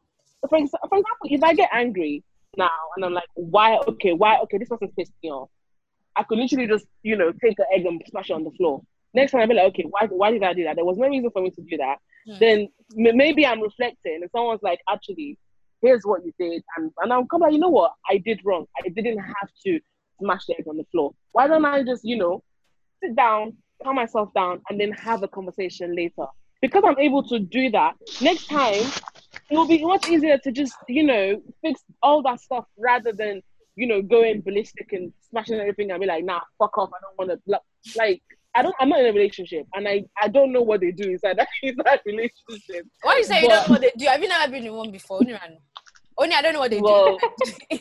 for, 0.50 0.58
ex- 0.58 0.72
for 0.90 0.98
example, 0.98 1.26
if 1.30 1.44
I 1.44 1.54
get 1.54 1.70
angry 1.74 2.24
now 2.58 2.70
and 2.96 3.06
I'm 3.06 3.14
like, 3.14 3.30
why? 3.36 3.78
Okay, 3.88 4.14
why? 4.14 4.38
Okay, 4.40 4.58
this 4.58 4.70
person's 4.70 4.92
pissed 4.98 5.14
me 5.24 5.32
off. 5.32 5.50
I 6.16 6.24
could 6.24 6.38
literally 6.38 6.68
just, 6.68 6.86
you 7.02 7.16
know, 7.16 7.32
take 7.44 7.58
an 7.60 7.66
egg 7.74 7.86
and 7.86 8.02
smash 8.08 8.30
it 8.30 8.34
on 8.34 8.44
the 8.44 8.52
floor. 8.52 8.82
Next 9.14 9.32
time 9.32 9.42
I'll 9.42 9.48
be 9.48 9.54
like, 9.54 9.68
okay, 9.68 9.86
why, 9.90 10.08
why 10.08 10.32
did 10.32 10.44
I 10.44 10.54
do 10.54 10.64
that? 10.64 10.76
There 10.76 10.86
was 10.86 10.98
no 10.98 11.08
reason 11.08 11.30
for 11.32 11.42
me 11.42 11.52
to 11.52 11.62
do 11.62 11.78
that. 11.78 11.98
Hmm. 12.28 12.36
Then 12.40 12.60
m- 12.98 13.18
maybe 13.18 13.46
I'm 13.46 13.62
reflecting 13.62 14.20
and 14.22 14.30
someone's 14.32 14.64
like, 14.64 14.80
actually, 14.90 15.38
here's 15.82 16.04
what 16.04 16.22
you 16.26 16.34
did. 16.40 16.64
And, 16.78 16.92
and 17.02 17.14
I'll 17.14 17.26
come 17.26 17.42
like, 17.42 17.54
you 17.54 17.60
know 17.60 17.70
what? 17.70 17.94
I 18.10 18.18
did 18.18 18.42
wrong. 18.44 18.66
I 18.84 18.90
didn't 18.90 19.20
have 19.20 19.50
to 19.66 19.80
smash 20.20 20.46
the 20.48 20.56
egg 20.58 20.68
on 20.68 20.78
the 20.78 20.86
floor. 20.92 21.14
Why 21.32 21.48
don't 21.48 21.66
I 21.66 21.84
just, 21.84 22.04
you 22.06 22.18
know, 22.18 22.44
sit 23.02 23.16
down, 23.16 23.58
calm 23.84 23.96
myself 23.96 24.30
down, 24.34 24.62
and 24.70 24.80
then 24.80 24.92
have 24.94 25.24
a 25.24 25.28
conversation 25.28 25.96
later? 25.96 26.26
Because 26.62 26.84
I'm 26.86 26.98
able 26.98 27.24
to 27.24 27.40
do 27.40 27.70
that, 27.72 27.96
next 28.22 28.48
time 28.48 28.82
it 29.50 29.58
will 29.58 29.68
be 29.68 29.84
much 29.84 30.08
easier 30.08 30.38
to 30.38 30.52
just, 30.52 30.76
you 30.88 31.04
know, 31.04 31.42
fix 31.62 31.82
all 32.02 32.22
that 32.24 32.40
stuff 32.40 32.66
rather 32.78 33.12
than, 33.12 33.42
you 33.76 33.88
know, 33.88 34.02
going 34.02 34.42
ballistic 34.42 34.92
and 34.94 35.12
smashing 35.30 35.60
everything 35.60 35.92
and 35.92 36.00
be 36.00 36.06
like, 36.08 36.24
nah, 36.24 36.42
fuck 36.60 36.78
off. 36.78 36.90
I 36.94 37.00
don't 37.02 37.28
want 37.28 37.42
to, 37.48 37.60
like, 37.96 38.22
I 38.56 38.62
don't, 38.62 38.76
I'm 38.80 38.90
not 38.90 39.00
in 39.00 39.08
a 39.08 39.12
relationship 39.14 39.66
and 39.74 39.88
I, 39.88 40.04
I 40.22 40.28
don't 40.28 40.52
know 40.52 40.62
what 40.62 40.82
they 40.82 40.92
do 40.92 41.10
inside 41.10 41.38
that, 41.38 41.48
inside 41.64 42.00
relationship. 42.06 42.86
Why 43.02 43.18
you 43.18 43.24
say 43.24 43.42
you 43.42 43.50
don't 43.50 43.66
know 43.68 43.72
what 43.74 43.82
they 43.82 43.92
do? 43.98 44.06
Have 44.06 44.22
you 44.22 44.30
never 44.30 44.52
been 44.52 44.66
in 44.66 44.74
one 44.74 44.92
before? 44.92 45.20
Only, 45.22 45.34
I 45.34 45.48
know. 45.48 45.58
Only 46.16 46.36
I 46.36 46.42
don't 46.44 46.54
know 46.54 46.60
what 46.60 46.70
they 46.70 46.80
Well, 46.80 47.18
do. 47.72 47.80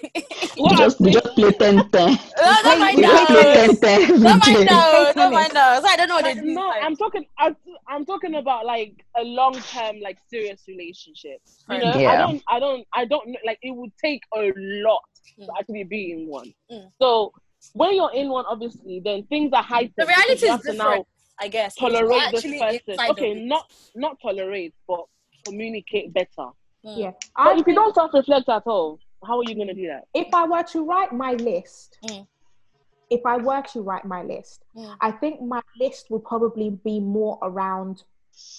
We 0.59 0.76
just 0.76 1.01
we 1.01 1.11
just 1.11 1.34
play 1.34 1.51
ten 1.53 1.88
ten. 1.90 2.09
no, 2.40 2.55
don't 2.62 2.78
mind 2.80 2.97
We 2.97 3.03
just 3.03 3.26
play 3.28 3.53
ten 3.53 3.70
out. 3.70 3.80
ten. 3.80 4.01
Don't 4.09 4.40
mind 4.40 4.57
every 4.57 4.64
day. 4.64 4.72
out. 4.74 5.14
Don't 5.14 5.32
mind 5.34 5.57
out. 5.57 5.82
So 5.82 5.88
I 5.88 5.97
don't 5.97 6.09
know 6.09 6.14
what 6.14 6.24
they 6.24 6.34
Like, 6.34 6.43
do. 6.43 6.55
no, 6.55 6.66
Like, 6.68 6.82
I'm 6.84 6.97
talking. 6.97 7.24
I'm, 7.38 7.57
I'm 7.88 8.07
talking 8.07 8.34
about 8.36 8.64
like 8.64 8.95
a 9.18 9.22
long 9.24 9.61
term, 9.62 10.01
like 10.01 10.16
serious 10.30 10.62
relationship. 10.66 11.38
You 11.70 11.78
know, 11.80 11.90
I 11.90 12.01
Yeah. 12.01 12.18
don't, 12.18 12.43
I 12.49 12.59
don't, 12.59 12.86
I 12.95 13.05
don't 13.05 13.28
know. 13.28 13.38
Like, 13.45 13.59
it 13.62 13.74
would 13.76 13.93
take 14.03 14.22
a 14.34 14.51
lot 14.57 15.03
Mm. 15.39 15.47
to 15.47 15.53
actually 15.59 15.85
be 15.85 16.12
in 16.12 16.27
one. 16.29 16.53
Mm. 16.70 16.91
So 17.01 17.33
when 17.75 17.95
you're 17.95 18.12
in 18.12 18.29
one, 18.29 18.45
obviously, 18.49 19.01
then 19.01 19.25
things 19.25 19.53
are 19.53 19.62
heightened. 19.62 19.95
the 19.97 20.07
reality 20.07 20.33
is 20.33 20.41
different, 20.57 20.79
now 20.79 21.07
I 21.41 21.49
guess. 21.49 21.75
tolerate 21.77 22.31
this 22.33 22.43
person. 22.45 22.97
Okay, 23.11 23.35
not 23.45 23.70
not 23.95 24.18
tolerate, 24.20 24.75
but 24.87 25.05
communicate 25.45 26.12
better. 26.12 26.49
Mm. 26.85 26.99
Yeah. 26.99 27.11
But 27.37 27.47
I 27.47 27.59
if 27.59 27.66
you 27.66 27.75
don't 27.75 27.95
self-reflect 27.95 28.49
at 28.49 28.62
all, 28.66 28.99
how 29.25 29.39
are 29.39 29.45
you 29.47 29.55
gonna 29.55 29.75
do 29.75 29.87
that? 29.89 30.05
if 30.14 30.33
I 30.35 30.45
were 30.47 30.62
to 30.64 30.85
write 30.85 31.12
my 31.12 31.33
list, 31.35 31.99
Mm. 32.05 32.27
if 33.11 33.25
I 33.25 33.37
were 33.37 33.62
to 33.73 33.81
write 33.83 34.05
my 34.05 34.23
list, 34.23 34.64
Mm. 34.77 34.97
I 35.01 35.11
think 35.12 35.41
my 35.41 35.62
list 35.79 36.11
would 36.11 36.25
probably 36.25 36.70
be 36.70 36.99
more 37.01 37.39
around 37.43 38.05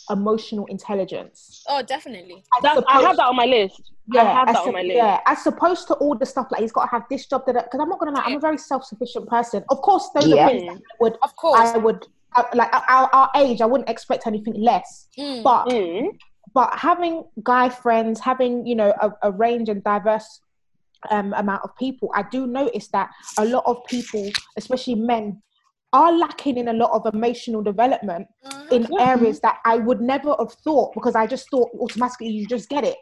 emotional 0.09 0.65
intelligence. 0.67 1.63
Oh, 1.67 1.82
definitely. 1.82 2.43
As 2.63 2.84
I 2.88 3.01
have 3.01 3.17
that 3.17 3.28
on 3.28 3.36
my 3.36 3.45
list. 3.45 3.82
Yeah, 4.11 4.24
I 4.24 4.34
have 4.34 4.49
as 4.49 4.55
that 4.55 4.63
on 4.67 4.74
my 4.74 4.82
list. 4.82 4.95
Yeah, 4.95 5.19
as 5.26 5.47
opposed 5.47 5.88
to 5.88 5.93
all 5.95 6.15
the 6.17 6.26
stuff 6.26 6.47
like 6.51 6.61
he's 6.61 6.71
got 6.71 6.86
to 6.86 6.91
have 6.91 7.03
this 7.09 7.26
job 7.26 7.45
that 7.45 7.53
because 7.55 7.80
I'm 7.80 7.89
not 7.89 7.99
gonna 7.99 8.11
lie, 8.11 8.24
I'm 8.26 8.36
a 8.36 8.39
very 8.39 8.57
self-sufficient 8.57 9.28
person. 9.30 9.63
Of 9.69 9.82
course, 9.82 10.09
those 10.13 10.28
Yeah. 10.28 10.45
are 10.45 10.49
things 10.49 10.63
that 10.63 10.76
I 10.76 10.95
would 10.99 11.17
Of 11.24 11.36
course. 11.36 11.69
I 11.69 11.78
would 11.78 12.05
uh, 12.36 12.43
like 12.53 12.69
our, 12.74 13.09
our 13.13 13.30
age. 13.36 13.61
I 13.61 13.65
wouldn't 13.65 13.89
expect 13.89 14.28
anything 14.28 14.55
less, 14.55 15.07
Mm. 15.17 15.43
but 15.43 15.67
Mm. 15.67 16.17
but 16.53 16.74
having 16.78 17.24
guy 17.43 17.69
friends, 17.69 18.19
having 18.19 18.65
you 18.65 18.76
know 18.76 18.93
a, 19.01 19.11
a 19.24 19.32
range 19.32 19.69
and 19.69 19.84
diverse 19.84 20.41
um, 21.09 21.34
amount 21.34 21.61
of 21.63 21.76
people, 21.78 22.09
I 22.15 22.24
do 22.24 22.47
notice 22.47 22.88
that 22.89 23.09
a 23.38 23.45
lot 23.45 23.63
of 23.65 23.84
people, 23.86 24.30
especially 24.57 24.95
men, 24.95 25.41
are 25.91 26.11
lacking 26.11 26.57
in 26.57 26.69
a 26.69 26.74
lot 26.74 26.91
of 26.91 27.13
emotional 27.13 27.61
development 27.61 28.28
In 28.76 28.88
areas 28.99 29.39
that 29.41 29.59
I 29.65 29.78
would 29.78 30.01
never 30.01 30.36
have 30.39 30.53
thought 30.53 30.93
because 30.93 31.15
I 31.15 31.28
just 31.28 31.49
thought 31.49 31.69
automatically 31.80 32.30
you 32.30 32.47
just 32.47 32.69
get 32.69 32.84
it. 32.84 32.97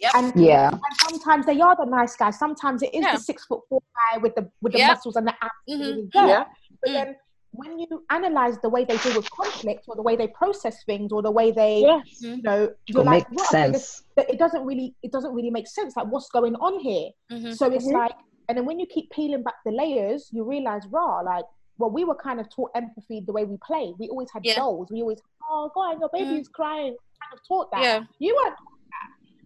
Yep. 0.00 0.12
And, 0.14 0.32
Yeah. 0.36 0.70
and 0.70 0.80
sometimes 1.08 1.46
they 1.46 1.60
are 1.60 1.76
the 1.76 1.84
nice 1.86 2.16
guys. 2.16 2.38
Sometimes 2.38 2.82
it 2.82 2.92
is 2.94 3.02
Yeah. 3.04 3.14
the 3.14 3.20
six 3.20 3.44
foot 3.46 3.60
four 3.68 3.80
guy 4.12 4.18
with 4.18 4.34
the 4.34 4.50
with 4.62 4.72
the 4.72 4.78
Yep. 4.80 4.88
muscles 4.90 5.16
and 5.16 5.26
the 5.28 5.34
abs. 5.40 5.52
Mhm. 5.68 6.10
Yeah. 6.14 6.26
Yeah. 6.26 6.44
But 6.82 6.90
Mm. 6.90 6.92
then 6.94 7.16
when 7.52 7.78
you 7.78 7.86
analyze 8.10 8.58
the 8.58 8.68
way 8.68 8.84
they 8.84 8.96
deal 8.98 9.14
with 9.16 9.30
conflict 9.30 9.84
or 9.86 9.94
the 9.94 10.02
way 10.02 10.16
they 10.16 10.26
process 10.26 10.82
things 10.84 11.12
or 11.12 11.22
the 11.22 11.30
way 11.30 11.52
they 11.52 11.80
Yes. 11.82 12.20
you 12.20 12.42
know 12.42 12.64
It 12.64 12.76
you're 12.88 13.04
like 13.04 13.30
makes 13.30 13.42
"What? 13.52 13.54
Okay, 13.54 13.70
this- 13.70 14.02
sense. 14.16 14.28
it 14.34 14.38
doesn't 14.40 14.64
really 14.66 14.94
it 15.04 15.12
doesn't 15.12 15.32
really 15.32 15.50
make 15.50 15.68
sense 15.68 15.96
like 15.96 16.08
what's 16.08 16.28
going 16.30 16.56
on 16.56 16.80
here 16.80 17.10
Mhm. 17.30 17.56
so 17.56 17.70
it's 17.70 17.86
Mhm. 17.86 17.92
like 18.00 18.16
and 18.48 18.58
then 18.58 18.66
when 18.66 18.80
you 18.80 18.86
keep 18.86 19.08
peeling 19.10 19.42
back 19.44 19.54
the 19.64 19.70
layers 19.70 20.28
you 20.32 20.42
realize 20.42 20.84
raw 20.88 21.20
like 21.20 21.44
well 21.78 21.90
we 21.90 22.04
were 22.04 22.14
kind 22.14 22.40
of 22.40 22.48
taught 22.48 22.70
empathy 22.74 23.20
the 23.26 23.32
way 23.32 23.44
we 23.44 23.56
play 23.66 23.92
we 23.98 24.08
always 24.08 24.28
had 24.32 24.44
Yeah. 24.44 24.56
dolls 24.56 24.88
we 24.90 25.00
always 25.00 25.20
oh 25.48 25.70
go 25.74 25.80
on 25.80 26.00
your 26.00 26.10
baby's 26.12 26.48
mm. 26.48 26.52
crying 26.52 26.96
kind 27.20 27.32
of 27.32 27.40
taught 27.46 27.70
that 27.72 27.82
Yeah. 27.82 28.00
you 28.18 28.34
weren't 28.34 28.56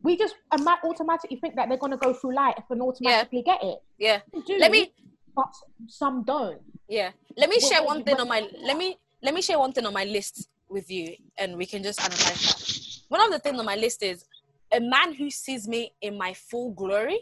we 0.02 0.16
just 0.16 0.36
automatically 0.84 1.36
think 1.40 1.56
that 1.56 1.68
they're 1.68 1.78
going 1.78 1.90
to 1.90 1.96
go 1.98 2.12
through 2.12 2.34
life 2.34 2.62
and 2.70 2.80
automatically 2.80 3.42
get 3.42 3.62
it 3.62 3.78
Yeah. 3.98 4.20
Do, 4.46 4.56
Let 4.58 4.70
me 4.70 4.92
but 5.34 5.52
some 5.86 6.24
don't 6.24 6.60
Yeah. 6.88 7.10
Let 7.36 7.48
me 7.50 7.56
What- 7.60 7.72
share 7.72 7.82
one 7.84 8.04
thing 8.04 8.18
on 8.20 8.28
my 8.28 8.48
let 8.62 8.76
me 8.76 8.96
let 9.22 9.34
me 9.34 9.42
share 9.42 9.58
one 9.58 9.72
thing 9.72 9.86
on 9.86 9.92
my 9.92 10.04
list 10.04 10.48
with 10.68 10.90
you 10.90 11.16
and 11.36 11.56
we 11.56 11.66
can 11.66 11.82
just 11.82 12.00
analyze 12.00 12.40
that. 12.46 13.08
One 13.08 13.20
of 13.20 13.30
the 13.30 13.38
things 13.38 13.58
on 13.58 13.64
my 13.64 13.74
list 13.76 14.02
is 14.02 14.24
a 14.72 14.80
man 14.80 15.14
who 15.14 15.30
sees 15.30 15.66
me 15.66 15.92
in 16.02 16.16
my 16.16 16.34
full 16.34 16.70
glory 16.72 17.20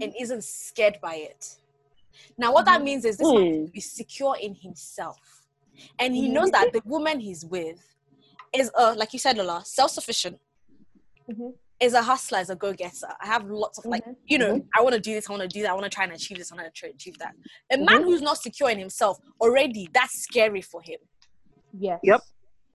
and 0.00 0.12
isn't 0.18 0.44
scared 0.44 0.98
by 1.00 1.14
it. 1.14 1.56
Now 2.36 2.52
what 2.52 2.64
that 2.66 2.82
means 2.82 3.04
is 3.04 3.16
this 3.16 3.26
man 3.26 3.36
Mm. 3.36 3.66
to 3.66 3.72
be 3.72 3.80
secure 3.80 4.36
in 4.40 4.54
himself. 4.54 5.18
And 5.98 6.14
he 6.14 6.28
knows 6.28 6.50
that 6.50 6.72
the 6.72 6.82
woman 6.84 7.20
he's 7.20 7.44
with 7.44 7.80
is 8.52 8.70
a, 8.76 8.94
like 8.94 9.12
you 9.12 9.18
said 9.18 9.36
Lola, 9.36 9.62
self-sufficient, 9.64 10.38
Mhm. 11.30 11.54
is 11.80 11.94
a 11.94 12.02
hustler, 12.02 12.40
is 12.40 12.50
a 12.50 12.56
go-getter. 12.56 13.14
I 13.20 13.26
have 13.26 13.44
lots 13.48 13.78
of 13.78 13.84
like, 13.84 14.04
Mhm. 14.04 14.16
you 14.26 14.38
know, 14.38 14.66
I 14.76 14.82
want 14.82 14.94
to 14.94 15.00
do 15.00 15.14
this, 15.14 15.28
I 15.28 15.32
want 15.32 15.42
to 15.42 15.48
do 15.48 15.62
that, 15.62 15.70
I 15.70 15.74
want 15.74 15.84
to 15.84 15.90
try 15.90 16.04
and 16.04 16.12
achieve 16.12 16.38
this, 16.38 16.50
I 16.50 16.56
want 16.56 16.74
to 16.74 16.86
achieve 16.88 17.18
that. 17.18 17.34
A 17.70 17.76
man 17.76 18.02
who's 18.02 18.22
not 18.22 18.38
secure 18.38 18.70
in 18.70 18.78
himself 18.78 19.18
already, 19.40 19.88
that's 19.92 20.14
scary 20.22 20.62
for 20.62 20.80
him. 20.82 20.98
yes 21.78 22.00
Yep. 22.02 22.20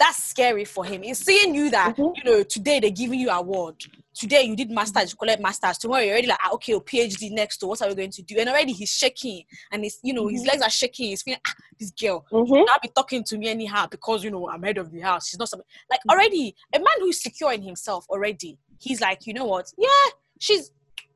That's 0.03 0.21
scary 0.21 0.65
for 0.65 0.83
him. 0.83 1.01
He's 1.03 1.19
seeing 1.23 1.55
you 1.55 1.71
that, 1.71 1.95
Mhm. 1.95 2.17
you 2.17 2.23
know, 2.25 2.43
today 2.43 2.81
they're 2.81 2.89
giving 2.91 3.21
you 3.21 3.29
award. 3.29 3.75
Today 4.13 4.43
you 4.43 4.53
did 4.53 4.69
masters, 4.69 5.11
you 5.11 5.17
collect 5.17 5.41
masters. 5.41 5.77
Tomorrow 5.77 6.01
you're 6.01 6.11
already 6.11 6.27
like, 6.27 6.39
ah, 6.43 6.51
okay, 6.55 6.73
PhD 6.73 7.31
next. 7.31 7.61
So 7.61 7.67
what 7.67 7.81
are 7.81 7.87
we 7.87 7.95
going 7.95 8.11
to 8.11 8.21
do? 8.21 8.35
And 8.37 8.49
already 8.49 8.73
he's 8.73 8.89
shaking 8.91 9.43
and 9.71 9.81
he's, 9.81 9.99
you 10.03 10.13
know, 10.13 10.27
his 10.27 10.45
legs 10.45 10.61
are 10.61 10.69
shaking. 10.69 11.07
He's 11.07 11.21
feeling, 11.23 11.39
ah, 11.47 11.53
this 11.79 11.91
girl, 11.91 12.25
Mhm. 12.33 12.65
not 12.65 12.81
be 12.81 12.89
talking 12.89 13.23
to 13.23 13.37
me 13.37 13.47
anyhow 13.47 13.87
because 13.89 14.25
you 14.25 14.29
know 14.31 14.49
I'm 14.49 14.61
head 14.63 14.77
of 14.77 14.91
the 14.91 14.99
house. 14.99 15.29
She's 15.29 15.39
not 15.39 15.47
something 15.47 15.65
like 15.89 16.01
already 16.11 16.53
a 16.75 16.79
man 16.79 16.97
who's 16.99 17.23
secure 17.23 17.53
in 17.53 17.61
himself 17.61 18.05
already. 18.09 18.59
He's 18.81 18.99
like, 18.99 19.25
you 19.25 19.33
know 19.33 19.45
what? 19.45 19.71
Yeah, 19.77 19.87
she's 20.37 20.69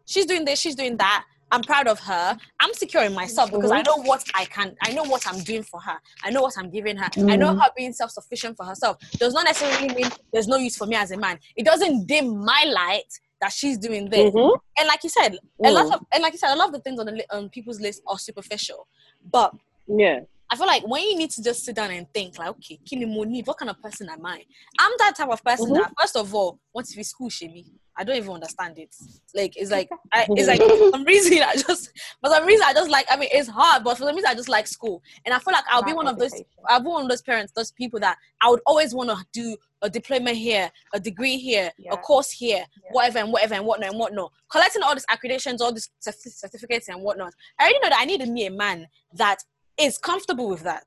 she's 0.06 0.26
doing 0.26 0.46
this, 0.46 0.62
she's 0.62 0.76
doing 0.76 0.96
that. 0.96 1.26
I'm 1.52 1.62
proud 1.64 1.88
of 1.88 2.00
her. 2.02 2.38
I'm 2.60 2.74
secure 2.74 3.04
in 3.04 3.14
myself 3.14 3.52
because 3.52 3.72
I 3.72 3.82
know 3.82 3.98
what 3.98 4.24
I 4.36 4.45
can. 4.45 4.76
I 4.84 4.91
know 4.91 5.04
what 5.04 5.26
I'm 5.28 5.39
doing 5.43 5.64
for 5.64 5.80
her. 5.80 5.98
I 6.24 6.30
know 6.30 6.41
what 6.41 6.54
I'm 6.58 6.70
giving 6.70 6.98
her. 6.98 7.10
I 7.30 7.36
know 7.38 7.54
her 7.56 7.70
being 7.76 7.93
self-sufficient 7.93 8.58
for 8.58 8.66
herself 8.66 8.98
does 9.18 9.34
not 9.34 9.45
necessarily 9.45 9.93
mean 9.93 10.10
there's 10.34 10.48
no 10.48 10.58
use 10.58 10.76
for 10.76 10.86
me 10.86 10.95
as 10.95 11.12
a 11.12 11.18
man. 11.18 11.39
It 11.56 11.66
doesn't 11.66 12.06
dim 12.08 12.43
my 12.43 12.66
light 12.66 13.12
that 13.39 13.52
she's 13.54 13.78
doing 13.78 14.10
this. 14.10 14.34
Mhm. 14.34 14.60
And 14.78 14.88
like 14.88 15.04
you 15.04 15.10
said, 15.10 15.38
a 15.64 15.72
lot 15.72 15.86
Mm. 15.86 15.93
of 15.93 16.06
and 16.12 16.22
like 16.24 16.34
you 16.34 16.39
said, 16.39 16.54
a 16.54 16.58
lot 16.58 16.68
of 16.68 16.74
the 16.74 16.80
things 16.82 17.00
on 17.00 17.06
the 17.06 17.26
on 17.36 17.50
people's 17.50 17.80
list 17.80 18.02
are 18.08 18.18
superficial, 18.20 18.88
but 19.32 19.54
Yeah. 19.88 20.22
I 20.50 20.56
feel 20.56 20.68
like 20.68 20.88
when 20.88 21.04
you 21.04 21.18
need 21.18 21.32
to 21.32 21.43
just 21.43 21.66
sit 21.66 21.76
down 21.76 21.91
and 21.91 22.08
think, 22.14 22.39
like, 22.39 22.50
okay, 22.50 22.80
need. 22.91 23.48
What 23.48 23.58
kind 23.58 23.70
of 23.70 23.82
person 23.82 24.10
am 24.10 24.26
I? 24.26 24.43
I'm 24.80 24.91
that 25.00 25.16
type 25.18 25.30
of 25.30 25.43
person 25.43 25.68
mm-hmm. 25.68 25.76
that, 25.76 25.93
first 26.00 26.16
of 26.16 26.34
all, 26.34 26.60
what 26.72 26.86
if 26.89 26.98
it's 26.98 27.10
school, 27.10 27.30
Shemi? 27.30 27.66
I 28.00 28.04
don't 28.04 28.16
even 28.16 28.32
understand 28.32 28.78
it. 28.78 28.95
Like, 29.34 29.58
it's 29.58 29.72
like, 29.72 29.89
I, 30.14 30.28
it's 30.30 30.48
like 30.48 30.62
for 30.62 30.91
some 30.91 31.04
reason 31.04 31.41
I 31.41 31.56
just, 31.56 31.91
for 32.22 32.30
some 32.30 32.45
reason 32.45 32.64
I 32.68 32.74
just 32.74 32.91
like. 32.91 33.08
I 33.10 33.18
mean, 33.18 33.30
it's 33.32 33.50
hard, 33.50 33.84
but 33.84 33.98
for 33.98 34.04
some 34.06 34.16
reason 34.16 34.30
I 34.30 34.36
just 34.36 34.50
like 34.50 34.68
school, 34.68 35.02
and 35.26 35.34
I 35.34 35.39
feel 35.39 35.52
like 35.52 35.66
I'll 35.70 35.84
be 35.84 35.93
one 35.93 36.08
of 36.08 36.20
those. 36.20 36.34
I'll 36.68 36.80
be 36.80 36.88
one 36.88 37.04
of 37.04 37.10
those 37.10 37.24
parents, 37.24 37.54
those 37.56 37.72
people 37.72 38.00
that 38.02 38.18
I 38.41 38.50
would 38.50 38.62
always 38.68 38.93
want 38.93 39.10
to 39.10 39.18
do 39.34 39.58
a 39.82 39.89
diploma 39.89 40.32
here, 40.32 40.72
a 40.93 41.00
degree 41.00 41.38
here, 41.38 41.72
Yeah. 41.78 41.93
a 41.93 41.98
course 41.98 42.32
here, 42.32 42.66
Yeah. 42.84 42.91
whatever 42.91 43.20
and 43.20 43.32
whatever 43.32 43.56
and 43.56 43.66
whatnot 43.66 43.89
and 43.89 44.00
whatnot. 44.00 44.32
Collecting 44.50 44.84
all 44.84 44.93
these 44.93 45.06
accreditations, 45.08 45.60
all 45.62 45.72
these 45.72 45.89
certificates 46.00 46.89
and 46.89 47.02
whatnot. 47.02 47.34
I 47.60 47.64
already 47.64 47.80
know 47.80 47.89
that 47.89 48.00
I 48.00 48.06
need 48.06 48.28
me 48.28 48.45
a 48.45 48.52
man 48.52 48.88
that 49.14 49.43
is 49.80 49.98
comfortable 49.98 50.50
with 50.50 50.64
that. 50.64 50.86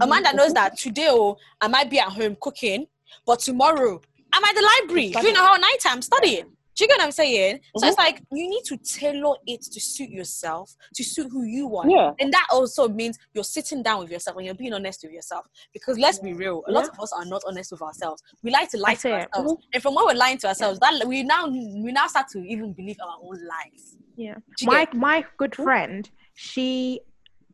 A 0.00 0.06
man 0.06 0.22
that 0.22 0.34
knows 0.34 0.54
that 0.54 0.78
today 0.78 1.08
oh, 1.10 1.36
I 1.60 1.68
might 1.68 1.90
be 1.90 1.98
at 1.98 2.08
home 2.08 2.36
cooking, 2.40 2.86
but 3.26 3.40
tomorrow 3.40 4.00
I'm 4.32 4.42
at 4.44 4.54
the 4.54 4.62
library 4.80 5.10
Studying. 5.10 5.34
doing 5.34 5.44
a 5.44 5.46
whole 5.46 5.58
night 5.60 5.76
time 5.80 6.00
studying. 6.00 6.46
Do 6.74 6.84
you 6.84 6.88
get 6.88 6.96
what 7.00 7.04
I'm 7.04 7.12
saying? 7.12 7.60
So 7.76 7.84
Mhm. 7.84 7.88
it's 7.90 7.98
like 7.98 8.22
you 8.32 8.48
need 8.48 8.64
to 8.64 8.78
tailor 8.78 9.36
it 9.46 9.60
to 9.60 9.78
suit 9.78 10.08
yourself, 10.08 10.74
to 10.94 11.04
suit 11.04 11.28
who 11.30 11.42
you 11.42 11.66
want. 11.66 11.90
Yeah. 11.90 12.12
And 12.18 12.32
that 12.32 12.46
also 12.50 12.88
means 12.88 13.18
you're 13.34 13.44
sitting 13.44 13.82
down 13.82 13.98
with 14.00 14.10
yourself 14.10 14.38
and 14.38 14.46
you're 14.46 14.54
being 14.54 14.72
honest 14.72 15.02
with 15.02 15.12
yourself. 15.12 15.44
Because 15.74 15.98
let's 15.98 16.18
be 16.18 16.32
real, 16.32 16.62
a 16.66 16.72
lot 16.72 16.84
Yeah. 16.84 16.90
of 16.92 17.00
us 17.00 17.12
are 17.12 17.26
not 17.26 17.42
honest 17.46 17.72
with 17.72 17.82
ourselves. 17.82 18.22
We 18.42 18.50
like 18.50 18.70
to 18.70 18.78
lie 18.78 18.92
That's 18.92 19.02
to 19.02 19.08
it. 19.18 19.28
ourselves. 19.34 19.62
And 19.74 19.82
from 19.82 19.94
when 19.94 20.06
we're 20.06 20.14
lying 20.14 20.38
to 20.38 20.48
ourselves, 20.48 20.80
that 20.80 21.06
we 21.06 21.22
now 21.22 21.46
we 21.48 21.92
now 21.92 22.06
start 22.06 22.28
to 22.28 22.38
even 22.38 22.72
believe 22.72 22.96
our 23.06 23.18
own 23.22 23.38
lies. 23.46 23.96
Yeah. 24.16 24.36
My 24.62 24.86
get- 24.86 24.94
my 24.94 25.26
good 25.36 25.54
friend, 25.54 26.10
she 26.32 27.00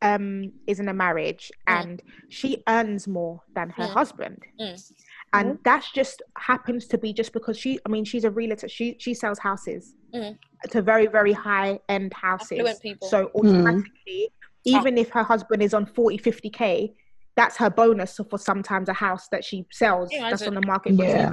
um 0.02 0.52
is 0.66 0.80
in 0.80 0.88
a 0.88 0.94
marriage 0.94 1.50
Mm. 1.68 1.80
and 1.80 2.02
she 2.28 2.62
earns 2.68 3.06
more 3.08 3.40
than 3.54 3.70
her 3.70 3.88
Mm. 3.88 3.90
husband. 3.94 4.42
Mm. 4.60 4.92
And 5.32 5.58
that's 5.64 5.90
just 5.92 6.22
happens 6.38 6.86
to 6.88 6.98
be 6.98 7.12
just 7.12 7.32
because 7.32 7.58
she 7.58 7.78
I 7.84 7.88
mean 7.88 8.04
she's 8.04 8.24
a 8.24 8.30
realtor. 8.30 8.68
She 8.68 8.96
she 8.98 9.14
sells 9.14 9.38
houses 9.38 9.94
Mm. 10.14 10.38
to 10.70 10.82
very, 10.82 11.06
very 11.06 11.32
high 11.32 11.78
end 11.88 12.12
houses. 12.14 12.58
Affluent 12.60 12.80
people. 12.82 13.08
So 13.08 13.26
Mm. 13.26 13.34
automatically, 13.34 14.32
even 14.64 14.98
if 14.98 15.10
her 15.10 15.22
husband 15.22 15.62
is 15.62 15.74
on 15.74 15.86
40, 15.86 16.18
50k, 16.18 16.94
that's 17.36 17.56
her 17.56 17.70
bonus 17.70 18.18
for 18.30 18.38
sometimes 18.38 18.88
a 18.88 18.92
house 18.94 19.28
that 19.30 19.44
she 19.44 19.66
sells 19.70 20.10
Yeah, 20.12 20.30
that's 20.30 20.46
on 20.46 20.54
the 20.54 20.60
market 20.60 20.96
for 20.96 21.04
Yeah. 21.04 21.30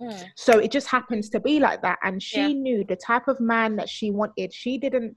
Mm. 0.00 0.30
So 0.36 0.58
it 0.58 0.70
just 0.70 0.86
happens 0.86 1.28
to 1.30 1.40
be 1.40 1.60
like 1.60 1.82
that. 1.82 1.98
And 2.02 2.22
she 2.22 2.40
Yeah. 2.40 2.60
knew 2.64 2.84
the 2.84 2.96
type 2.96 3.28
of 3.28 3.38
man 3.40 3.76
that 3.76 3.88
she 3.88 4.10
wanted. 4.10 4.52
She 4.54 4.78
didn't 4.78 5.14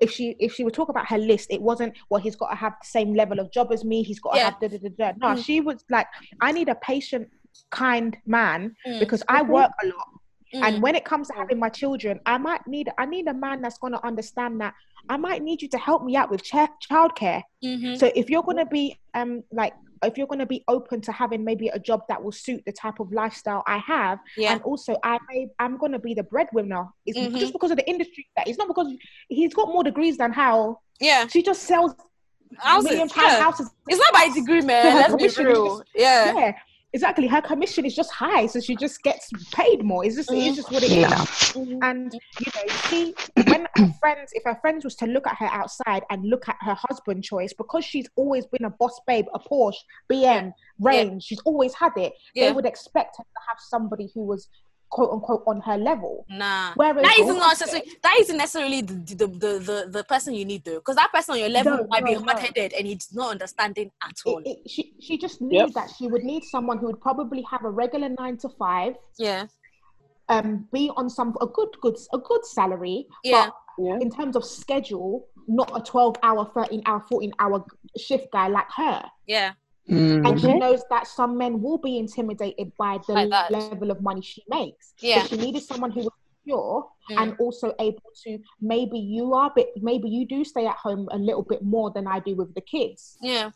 if 0.00 0.10
she 0.10 0.36
if 0.38 0.52
she 0.54 0.64
would 0.64 0.74
talk 0.74 0.88
about 0.88 1.06
her 1.08 1.18
list, 1.18 1.48
it 1.50 1.60
wasn't 1.62 1.94
well, 2.10 2.20
he's 2.20 2.36
got 2.36 2.50
to 2.50 2.56
have 2.56 2.72
the 2.82 2.86
same 2.86 3.14
level 3.14 3.38
of 3.40 3.50
job 3.50 3.72
as 3.72 3.84
me, 3.84 4.02
he's 4.02 4.20
got 4.20 4.32
to 4.32 4.38
Yeah. 4.38 4.44
have 4.50 4.60
da 4.60 4.68
da 4.68 4.78
da 4.78 4.88
da. 4.98 5.12
No, 5.18 5.28
Mm. 5.34 5.44
she 5.44 5.60
was 5.60 5.84
like, 5.90 6.06
I 6.40 6.52
need 6.52 6.68
a 6.68 6.74
patient, 6.76 7.28
kind 7.70 8.16
man 8.26 8.74
Mm. 8.86 8.98
because 9.00 9.22
I 9.28 9.42
work 9.42 9.70
a 9.82 9.86
lot. 9.86 10.08
Mm. 10.56 10.62
And 10.66 10.82
when 10.82 10.94
it 10.94 11.04
comes 11.04 11.28
to 11.28 11.34
having 11.34 11.58
my 11.58 11.68
children, 11.68 12.20
I 12.26 12.38
might 12.38 12.66
need 12.66 12.88
I 12.98 13.06
need 13.06 13.26
a 13.28 13.34
man 13.34 13.60
that's 13.62 13.78
gonna 13.78 14.00
understand 14.04 14.60
that 14.62 14.74
I 15.08 15.16
might 15.16 15.42
need 15.42 15.62
you 15.62 15.68
to 15.68 15.78
help 15.78 16.04
me 16.04 16.16
out 16.16 16.30
with 16.30 16.42
ch- 16.42 16.70
childcare. 16.90 17.42
Mhm. 17.64 17.98
So 17.98 18.10
if 18.14 18.28
you're 18.30 18.42
gonna 18.42 18.66
be 18.66 18.98
um 19.14 19.42
like 19.52 19.74
if 20.04 20.16
you're 20.18 20.26
gonna 20.26 20.46
be 20.46 20.62
open 20.68 21.00
to 21.02 21.12
having 21.12 21.42
maybe 21.44 21.68
a 21.68 21.78
job 21.78 22.02
that 22.08 22.22
will 22.22 22.32
suit 22.32 22.62
the 22.66 22.72
type 22.72 23.00
of 23.00 23.12
lifestyle 23.12 23.62
I 23.66 23.78
have, 23.78 24.18
yeah. 24.36 24.52
and 24.52 24.62
also 24.62 24.96
I 25.02 25.18
may 25.30 25.48
I'm 25.58 25.76
gonna 25.78 25.98
be 25.98 26.14
the 26.14 26.22
breadwinner. 26.22 26.84
It's 27.06 27.18
Mhm. 27.18 27.38
just 27.38 27.52
because 27.52 27.70
of 27.70 27.78
the 27.78 27.88
industry 27.88 28.26
that 28.36 28.46
it's 28.48 28.58
not 28.58 28.68
because 28.68 28.88
he's 29.28 29.54
got 29.54 29.68
more 29.68 29.84
degrees 29.84 30.16
than 30.18 30.32
Hal. 30.32 30.82
yeah. 31.00 31.26
She 31.26 31.42
just 31.42 31.62
sells 31.62 31.94
Houses, 32.58 32.90
million 32.90 33.08
pound 33.08 33.26
yeah. 33.32 33.42
houses. 33.42 33.70
It's 33.88 33.98
not 33.98 34.12
by 34.14 34.32
degree, 34.32 34.60
man. 34.60 34.94
Let's 35.18 35.36
be 35.36 35.44
real. 35.44 35.82
Yeah. 35.94 36.32
Yeah, 36.34 36.52
exactly. 36.96 37.26
Her 37.26 37.42
commission 37.42 37.84
is 37.84 37.94
just 37.94 38.10
high, 38.10 38.46
so 38.46 38.58
she 38.58 38.74
just 38.74 39.02
gets 39.02 39.30
paid 39.52 39.84
more. 39.84 40.04
It's 40.04 40.16
just 40.16 40.30
it's 40.32 40.56
just 40.56 40.72
what 40.72 40.82
it 40.82 40.90
is. 40.90 40.96
Yeah. 40.96 41.78
And 41.82 42.12
you 42.14 42.52
know, 42.54 42.74
she 42.88 43.14
when 43.48 43.66
her 43.76 43.92
friends, 44.00 44.30
if 44.32 44.42
her 44.44 44.56
friends 44.62 44.82
was 44.82 44.94
to 44.96 45.06
look 45.06 45.26
at 45.26 45.36
her 45.36 45.46
outside 45.46 46.04
and 46.08 46.24
look 46.24 46.48
at 46.48 46.56
her 46.60 46.76
husband 46.88 47.22
choice, 47.22 47.52
because 47.52 47.84
she's 47.84 48.08
always 48.16 48.46
been 48.46 48.64
a 48.64 48.70
boss 48.70 48.98
babe, 49.06 49.26
a 49.34 49.38
Porsche, 49.38 49.76
BM, 50.10 50.54
range, 50.80 51.24
she's 51.24 51.40
always 51.40 51.74
had 51.74 51.92
it. 51.96 52.14
Yeah. 52.34 52.46
They 52.46 52.52
would 52.52 52.66
expect 52.66 53.18
her 53.18 53.24
to 53.24 53.40
have 53.46 53.58
somebody 53.60 54.10
who 54.14 54.22
was 54.22 54.48
quote 54.90 55.10
unquote 55.12 55.42
on 55.46 55.60
her 55.60 55.76
level. 55.76 56.24
Nah. 56.28 56.72
Whereas 56.74 57.02
that 57.02 57.18
isn't 57.20 57.38
necessarily 57.38 57.92
that 58.02 58.16
isn't 58.20 58.36
necessarily 58.36 58.80
the 58.82 58.94
the, 58.94 59.26
the, 59.26 59.58
the, 59.58 59.86
the 59.90 60.04
person 60.04 60.34
you 60.34 60.44
need 60.44 60.64
though. 60.64 60.76
Because 60.76 60.96
that 60.96 61.12
person 61.12 61.34
on 61.34 61.40
your 61.40 61.48
level 61.48 61.76
No, 61.76 61.86
might 61.88 62.04
be 62.04 62.14
no, 62.14 62.20
no. 62.20 62.26
hard 62.32 62.38
headed 62.38 62.72
and 62.72 62.86
he's 62.86 63.08
not 63.14 63.30
understanding 63.32 63.90
at 64.02 64.16
all. 64.24 64.38
It, 64.38 64.58
it, 64.64 64.70
she 64.70 64.94
she 65.00 65.18
just 65.18 65.40
knew 65.40 65.58
Yep. 65.60 65.70
that 65.74 65.90
she 65.96 66.06
would 66.06 66.22
need 66.24 66.44
someone 66.44 66.78
who 66.78 66.86
would 66.86 67.00
probably 67.00 67.42
have 67.50 67.64
a 67.64 67.70
regular 67.70 68.08
nine 68.18 68.36
to 68.38 68.48
five, 68.58 68.94
yeah. 69.18 69.46
um, 70.28 70.68
be 70.72 70.90
on 70.96 71.08
some 71.10 71.34
a 71.40 71.46
good 71.46 71.68
good 71.80 71.96
a 72.12 72.18
good 72.18 72.44
salary, 72.44 73.06
Yeah. 73.24 73.46
but 73.46 73.54
Yeah. 73.78 73.98
in 74.00 74.10
terms 74.10 74.36
of 74.36 74.44
schedule, 74.44 75.26
not 75.48 75.70
a 75.74 75.80
12 75.82 76.16
hour, 76.22 76.50
13 76.54 76.82
hour, 76.86 77.00
14 77.08 77.32
hour 77.38 77.64
shift 77.98 78.32
guy 78.32 78.48
like 78.48 78.70
her. 78.76 79.02
Yeah. 79.26 79.52
Mm. 79.88 80.26
And 80.28 80.40
she 80.40 80.46
Mhm. 80.48 80.58
knows 80.58 80.82
that 80.90 81.06
some 81.06 81.36
men 81.38 81.62
will 81.62 81.78
be 81.78 81.96
intimidated 81.98 82.72
by 82.76 82.98
the 83.06 83.14
By 83.14 83.26
that. 83.28 83.50
level 83.52 83.90
of 83.90 84.00
money 84.02 84.20
she 84.20 84.42
makes. 84.48 84.94
Yeah. 84.98 85.22
So 85.22 85.28
she 85.28 85.36
needed 85.36 85.62
someone 85.62 85.92
who 85.92 86.00
was 86.02 86.12
secure 86.40 86.88
Mm. 87.10 87.22
and 87.22 87.36
also 87.38 87.72
able 87.78 88.02
to 88.24 88.38
maybe 88.60 88.98
you 88.98 89.32
are 89.34 89.48
a 89.50 89.52
bit 89.54 89.68
maybe 89.80 90.08
you 90.08 90.26
do 90.26 90.44
stay 90.44 90.66
at 90.66 90.76
home 90.76 91.08
a 91.12 91.18
little 91.18 91.42
bit 91.42 91.62
more 91.62 91.90
than 91.92 92.06
I 92.08 92.18
do 92.20 92.34
with 92.34 92.52
the 92.54 92.60
kids. 92.60 93.16
Yeah. 93.20 93.50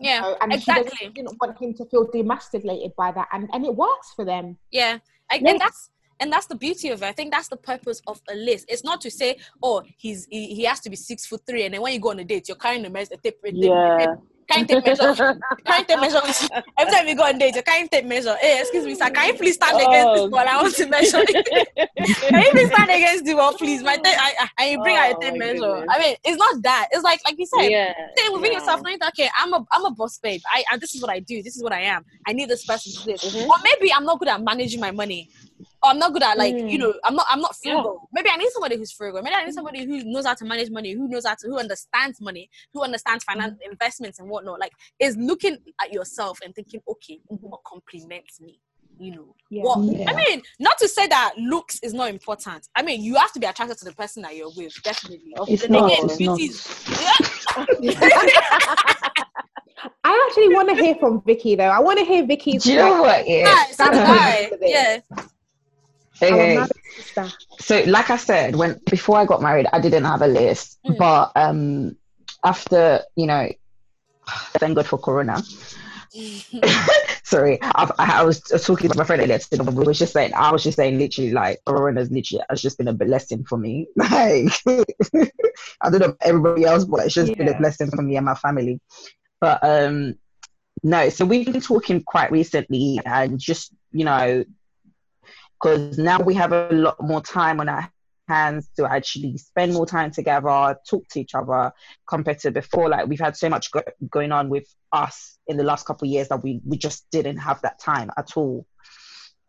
Yeah. 0.00 0.22
So- 0.22 0.36
and 0.40 0.52
exactly. 0.52 0.96
she 0.96 1.08
didn't 1.10 1.36
want 1.40 1.56
him 1.60 1.74
to 1.74 1.84
feel 1.86 2.06
demasculated 2.08 2.94
by 2.96 3.12
that 3.12 3.28
and, 3.32 3.48
and 3.52 3.64
it 3.64 3.74
works 3.74 4.12
for 4.14 4.24
them. 4.24 4.58
Yeah, 4.72 4.98
I, 5.30 5.36
Yeah. 5.36 5.50
and 5.50 5.60
that's 5.60 5.90
and 6.20 6.32
that's 6.32 6.46
the 6.46 6.54
beauty 6.56 6.88
of 6.90 7.02
it. 7.02 7.06
I 7.06 7.12
think 7.12 7.32
that's 7.32 7.48
the 7.48 7.56
purpose 7.56 8.00
of 8.06 8.20
a 8.30 8.34
list. 8.34 8.66
It's 8.68 8.84
not 8.84 9.00
to 9.02 9.10
say, 9.10 9.38
oh, 9.62 9.82
he's 9.96 10.26
he, 10.30 10.54
he 10.54 10.64
has 10.64 10.80
to 10.80 10.90
be 10.90 10.96
six 10.96 11.26
foot 11.26 11.42
three, 11.46 11.64
and 11.64 11.74
then 11.74 11.82
when 11.82 11.92
you 11.92 12.00
go 12.00 12.10
on 12.10 12.18
a 12.18 12.24
date, 12.24 12.48
you're 12.48 12.56
carrying 12.56 12.82
the 12.82 12.90
measure, 12.90 13.16
tape, 13.22 13.38
Yeah. 13.44 13.50
tape, 13.52 13.70
Yeah. 14.00 14.14
carrying 14.50 14.66
tape 14.66 14.84
measure, 14.84 15.38
carrying 15.66 15.84
tape 15.86 16.00
measure. 16.00 16.20
Every 16.78 16.92
time 16.92 17.06
you 17.08 17.14
go 17.16 17.24
on 17.24 17.34
a 17.36 17.38
date, 17.38 17.54
you're 17.54 17.62
carrying 17.62 17.88
tape 17.88 18.04
measure. 18.06 18.34
Hey, 18.40 18.60
excuse 18.60 18.84
me, 18.86 18.94
sir, 18.94 19.10
can 19.10 19.28
you 19.28 19.34
please 19.34 19.54
stand 19.54 19.76
against 19.76 20.14
this 20.14 20.22
Oh. 20.22 20.28
wall? 20.28 20.46
I 20.48 20.62
want 20.62 20.74
to 20.74 20.86
measure. 20.86 21.24
can 21.24 22.42
you 22.42 22.50
please 22.52 22.70
stand 22.72 22.90
against 22.90 23.24
the 23.24 23.34
wall, 23.34 23.52
please? 23.54 23.82
My 23.82 23.96
tape, 23.96 24.16
I, 24.18 24.32
I, 24.40 24.48
and 24.62 24.70
you 24.72 24.82
bring 24.82 24.96
out 24.96 25.12
Oh, 25.14 25.18
a 25.18 25.20
tape 25.20 25.32
my 25.32 25.38
measure. 25.38 25.60
goodness. 25.60 25.86
I 25.90 25.98
mean, 26.00 26.16
it's 26.24 26.36
not 26.38 26.62
that. 26.62 26.88
It's 26.92 27.04
like 27.04 27.20
like 27.24 27.38
you 27.38 27.46
said, 27.46 27.68
yeah. 27.68 27.92
Stay 28.16 28.28
within 28.34 28.52
yeah. 28.52 28.58
yourself, 28.58 28.80
knowing 28.82 28.98
that 29.00 29.12
okay, 29.12 29.28
I'm 29.38 29.52
a 29.52 29.64
I'm 29.70 29.84
a 29.84 29.90
boss 29.90 30.18
babe. 30.18 30.40
I, 30.52 30.64
I 30.72 30.76
this 30.78 30.94
is 30.94 31.02
what 31.02 31.10
I 31.10 31.20
do. 31.20 31.42
This 31.42 31.56
is 31.56 31.62
what 31.62 31.72
I 31.72 31.80
am. 31.82 32.04
I 32.26 32.32
need 32.32 32.48
this 32.48 32.64
person 32.64 32.92
to 32.92 32.98
do 33.04 33.12
this. 33.12 33.34
Mhm. 33.34 33.46
Or 33.48 33.56
maybe 33.62 33.92
I'm 33.92 34.04
not 34.04 34.18
good 34.18 34.28
at 34.28 34.42
managing 34.42 34.80
my 34.80 34.90
money. 34.90 35.28
Or 35.82 35.90
I'm 35.90 35.98
not 35.98 36.12
good 36.12 36.22
at 36.24 36.36
like 36.36 36.54
you 36.56 36.64
Mm. 36.64 36.78
know 36.80 36.94
I'm 37.04 37.14
not 37.14 37.26
I'm 37.30 37.40
not 37.40 37.54
Yeah. 37.62 37.74
frugal. 37.74 38.08
Maybe 38.12 38.28
I 38.30 38.36
need 38.36 38.50
somebody 38.50 38.76
who's 38.76 38.90
frugal. 38.92 39.22
Maybe 39.22 39.36
I 39.36 39.44
need 39.44 39.54
somebody 39.54 39.84
who 39.84 40.02
knows 40.04 40.26
how 40.26 40.34
to 40.34 40.44
manage 40.44 40.70
money, 40.70 40.92
who 40.92 41.06
knows 41.08 41.24
how 41.24 41.34
to 41.36 41.46
who 41.46 41.58
understands 41.58 42.20
money, 42.20 42.50
who 42.72 42.82
understands 42.82 43.22
finance 43.24 43.58
investments 43.64 44.18
and 44.18 44.28
whatnot. 44.28 44.58
Like 44.58 44.72
is 44.98 45.16
looking 45.16 45.58
at 45.80 45.92
yourself 45.92 46.40
and 46.44 46.52
thinking, 46.54 46.80
okay, 46.88 47.20
what 47.28 47.60
complements 47.64 48.40
me. 48.40 48.60
You 49.00 49.14
know, 49.14 49.34
Yeah. 49.50 49.62
what 49.62 49.78
Yeah. 49.84 50.10
I 50.10 50.16
mean, 50.16 50.42
not 50.58 50.76
to 50.78 50.88
say 50.88 51.06
that 51.06 51.34
looks 51.38 51.78
is 51.84 51.94
not 51.94 52.08
important. 52.10 52.66
I 52.74 52.82
mean, 52.82 53.00
you 53.00 53.14
have 53.14 53.30
to 53.34 53.38
be 53.38 53.46
attracted 53.46 53.78
to 53.78 53.84
the 53.84 53.92
person 53.92 54.24
that 54.24 54.34
you're 54.34 54.50
with, 54.56 54.74
definitely. 54.82 55.32
It's 55.46 55.62
Then 55.62 55.70
not, 55.72 55.92
again, 55.92 56.10
it's 56.10 56.18
not. 56.20 56.40
yeah. 57.00 57.94
I 60.04 60.26
actually 60.28 60.54
want 60.54 60.68
to 60.70 60.74
hear 60.74 60.96
from 60.96 61.22
Vicky 61.22 61.54
though. 61.54 61.64
I 61.68 61.78
want 61.78 61.98
to 62.00 62.04
hear 62.04 62.26
Vicky's 62.26 62.64
Do 62.64 62.72
you 62.72 62.78
know 62.78 63.00
what? 63.02 63.28
Yeah. 63.28 63.44
Nice, 63.44 63.76
so 63.76 63.84
I. 63.86 64.50
Yeah. 64.62 65.00
Our 66.22 66.28
Okay. 66.30 66.54
So, 67.60 67.82
like 67.86 68.10
I 68.10 68.16
said, 68.16 68.56
when 68.56 68.80
before 68.90 69.18
I 69.18 69.24
got 69.24 69.42
married, 69.42 69.66
I 69.72 69.80
didn't 69.80 70.04
have 70.04 70.22
a 70.22 70.26
list, 70.26 70.78
Mm. 70.86 70.96
but 70.98 71.32
um, 71.36 71.96
after 72.44 73.02
you 73.16 73.26
know, 73.26 73.48
thank 74.58 74.76
God 74.76 74.86
for 74.86 74.98
Corona. 74.98 75.42
Sorry, 77.24 77.58
I, 77.62 77.90
I 77.98 78.22
was 78.24 78.40
talking 78.40 78.90
to 78.90 78.96
my 78.96 79.04
friend 79.04 79.20
earlier. 79.20 79.38
today, 79.38 79.62
We 79.62 79.84
was 79.84 79.98
just 79.98 80.14
saying, 80.14 80.32
I 80.34 80.50
was 80.50 80.62
just 80.64 80.76
saying, 80.76 80.98
literally, 80.98 81.32
like 81.32 81.60
Corona's 81.66 82.10
literally 82.10 82.42
has 82.48 82.62
just 82.62 82.78
been 82.78 82.88
a 82.88 82.94
blessing 82.94 83.44
for 83.44 83.58
me. 83.58 83.86
Like, 83.96 84.52
I 85.82 85.90
don't 85.90 86.00
know 86.00 86.16
everybody 86.22 86.64
else, 86.64 86.84
but 86.84 87.04
it's 87.04 87.14
just 87.14 87.36
been 87.36 87.48
a 87.48 87.58
blessing 87.58 87.90
for 87.90 88.00
me 88.02 88.16
and 88.16 88.24
my 88.26 88.34
family. 88.34 88.80
But 89.40 89.62
um, 89.62 90.14
no, 90.82 91.10
so 91.10 91.26
we've 91.26 91.44
been 91.52 91.60
talking 91.60 92.02
quite 92.02 92.32
recently, 92.32 92.98
and 93.04 93.38
just 93.38 93.74
you 93.92 94.04
know, 94.06 94.44
because 95.60 95.98
now 95.98 96.20
we 96.20 96.34
have 96.34 96.52
a 96.52 96.68
lot 96.70 96.96
more 97.00 97.20
time 97.20 97.60
on 97.60 97.68
our 97.68 97.90
hands 98.28 98.68
to 98.76 98.90
actually 98.90 99.38
spend 99.38 99.72
more 99.72 99.86
time 99.86 100.10
together, 100.10 100.76
talk 100.88 101.08
to 101.08 101.20
each 101.20 101.34
other, 101.34 101.72
compared 102.06 102.38
to 102.40 102.50
before. 102.50 102.88
Like 102.88 103.06
we've 103.06 103.20
had 103.20 103.36
so 103.36 103.48
much 103.48 103.70
go- 103.70 103.82
going 104.08 104.32
on 104.32 104.48
with 104.50 104.66
us 104.92 105.38
in 105.46 105.56
the 105.56 105.64
last 105.64 105.86
couple 105.86 106.06
of 106.06 106.12
years 106.12 106.28
that 106.28 106.42
we 106.42 106.60
we 106.64 106.76
just 106.76 107.10
didn't 107.10 107.38
have 107.38 107.62
that 107.62 107.80
time 107.80 108.10
at 108.16 108.36
all. 108.36 108.66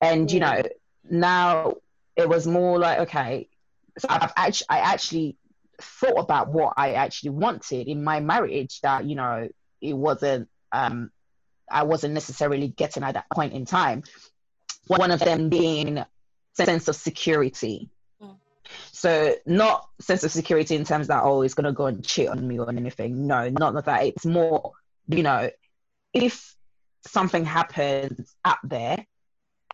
And 0.01 0.31
you 0.31 0.39
know, 0.39 0.63
now 1.09 1.75
it 2.15 2.27
was 2.27 2.47
more 2.47 2.79
like 2.79 2.99
okay, 2.99 3.49
so 3.97 4.07
I've 4.09 4.33
actually 4.35 4.67
I 4.69 4.79
actually 4.79 5.37
thought 5.81 6.19
about 6.19 6.51
what 6.51 6.73
I 6.77 6.93
actually 6.93 7.31
wanted 7.31 7.87
in 7.87 8.03
my 8.03 8.19
marriage. 8.19 8.79
That 8.81 9.05
you 9.05 9.15
know, 9.15 9.49
it 9.81 9.93
wasn't 9.93 10.47
um 10.71 11.11
I 11.69 11.83
wasn't 11.83 12.13
necessarily 12.13 12.67
getting 12.67 13.03
at 13.03 13.13
that 13.13 13.29
point 13.31 13.53
in 13.53 13.65
time. 13.65 14.03
One 14.97 15.11
of 15.11 15.19
them 15.19 15.49
being 15.49 16.03
sense 16.53 16.87
of 16.87 16.95
security. 16.95 17.89
Mm. 18.21 18.35
So 18.91 19.35
not 19.45 19.87
sense 19.99 20.23
of 20.23 20.31
security 20.31 20.75
in 20.75 20.83
terms 20.83 21.07
that 21.07 21.23
oh, 21.23 21.43
it's 21.43 21.53
gonna 21.53 21.73
go 21.73 21.85
and 21.85 22.03
cheat 22.05 22.27
on 22.27 22.45
me 22.47 22.59
or 22.59 22.69
anything. 22.69 23.27
No, 23.27 23.49
not 23.49 23.85
that. 23.85 24.03
It's 24.03 24.25
more, 24.25 24.73
you 25.07 25.23
know, 25.23 25.49
if 26.13 26.55
something 27.05 27.45
happens 27.45 28.35
out 28.43 28.57
there, 28.63 29.05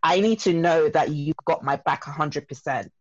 I 0.03 0.19
need 0.19 0.41
to 0.41 0.53
know 0.53 0.89
that 0.89 1.09
you've 1.09 1.35
got 1.45 1.63
my 1.63 1.77
back 1.77 2.03
hundred 2.03 2.47
percent. 2.47 2.91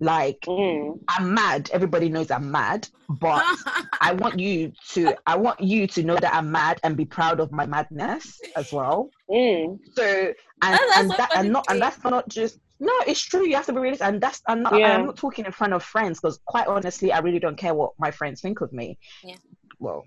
Like 0.00 0.40
Mm. 0.46 1.00
I'm 1.08 1.34
mad. 1.34 1.70
Everybody 1.72 2.08
knows 2.08 2.30
I'm 2.30 2.50
mad, 2.50 2.88
but 3.08 3.42
I 4.00 4.12
want 4.12 4.38
you 4.38 4.72
to 4.90 5.14
I 5.26 5.36
want 5.36 5.60
you 5.60 5.86
to 5.88 6.02
know 6.02 6.16
that 6.16 6.34
I'm 6.34 6.50
mad 6.50 6.80
and 6.82 6.96
be 6.96 7.04
proud 7.04 7.40
of 7.40 7.52
my 7.52 7.66
madness 7.66 8.40
as 8.56 8.72
well. 8.72 9.10
Mm. 9.30 9.78
So 9.94 10.04
and 10.04 10.34
that's 10.62 10.98
and 10.98 11.10
so 11.10 11.16
that 11.16 11.30
and 11.36 11.52
not 11.52 11.66
and 11.68 11.80
that's 11.80 12.02
not 12.04 12.28
just 12.28 12.58
no, 12.80 12.92
it's 13.06 13.20
true. 13.20 13.46
You 13.46 13.54
have 13.56 13.66
to 13.66 13.72
be 13.72 13.78
realistic, 13.78 14.06
and 14.06 14.20
that's 14.20 14.42
I'm 14.46 14.62
not 14.62 14.78
Yeah. 14.78 14.96
I'm 14.96 15.06
not 15.06 15.16
talking 15.16 15.44
in 15.44 15.52
front 15.52 15.72
of 15.72 15.82
friends 15.82 16.20
because 16.20 16.38
quite 16.44 16.66
honestly, 16.66 17.12
I 17.12 17.20
really 17.20 17.38
don't 17.38 17.56
care 17.56 17.74
what 17.74 17.92
my 17.98 18.10
friends 18.10 18.40
think 18.40 18.60
of 18.60 18.72
me. 18.72 18.98
Yeah. 19.22 19.36
Well, 19.78 20.04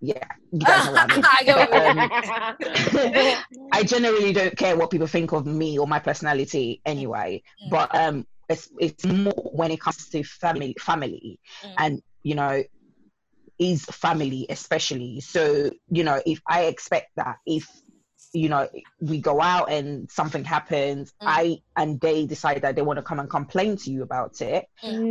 yeah, 0.00 0.26
you 0.52 0.60
guys 0.60 0.86
know 0.86 0.92
what 0.92 1.10
I 1.10 1.14
mean. 1.14 1.24
I 1.38 1.44
get 1.44 1.70
what 1.70 3.00
you 3.00 3.10
mean. 3.12 3.36
Um, 3.36 3.68
I 3.72 3.82
generally 3.82 4.32
don't 4.32 4.56
care 4.56 4.76
what 4.76 4.90
people 4.90 5.06
think 5.06 5.32
of 5.32 5.46
me 5.46 5.78
or 5.78 5.86
my 5.86 5.98
personality 5.98 6.80
anyway. 6.84 7.42
Mm. 7.64 7.70
But 7.70 7.94
um, 7.94 8.26
it's 8.48 8.68
it's 8.78 9.04
more 9.04 9.32
when 9.52 9.70
it 9.70 9.80
comes 9.80 10.08
to 10.10 10.22
family, 10.24 10.76
family, 10.80 11.40
Mm. 11.64 11.74
and 11.78 12.02
you 12.22 12.34
know, 12.34 12.62
is 13.58 13.84
family 13.86 14.46
especially. 14.48 15.20
So 15.20 15.70
you 15.90 16.04
know, 16.04 16.20
if 16.26 16.40
I 16.48 16.64
expect 16.64 17.08
that 17.16 17.36
if 17.46 17.68
you 18.32 18.48
know 18.48 18.68
we 19.00 19.20
go 19.20 19.40
out 19.40 19.70
and 19.70 20.10
something 20.10 20.44
happens, 20.44 21.12
Mm. 21.22 21.26
I 21.26 21.56
and 21.76 22.00
they 22.00 22.26
decide 22.26 22.62
that 22.62 22.76
they 22.76 22.82
want 22.82 22.98
to 22.98 23.02
come 23.02 23.18
and 23.20 23.30
complain 23.30 23.76
to 23.78 23.90
you 23.90 24.02
about 24.02 24.40
it. 24.40 24.66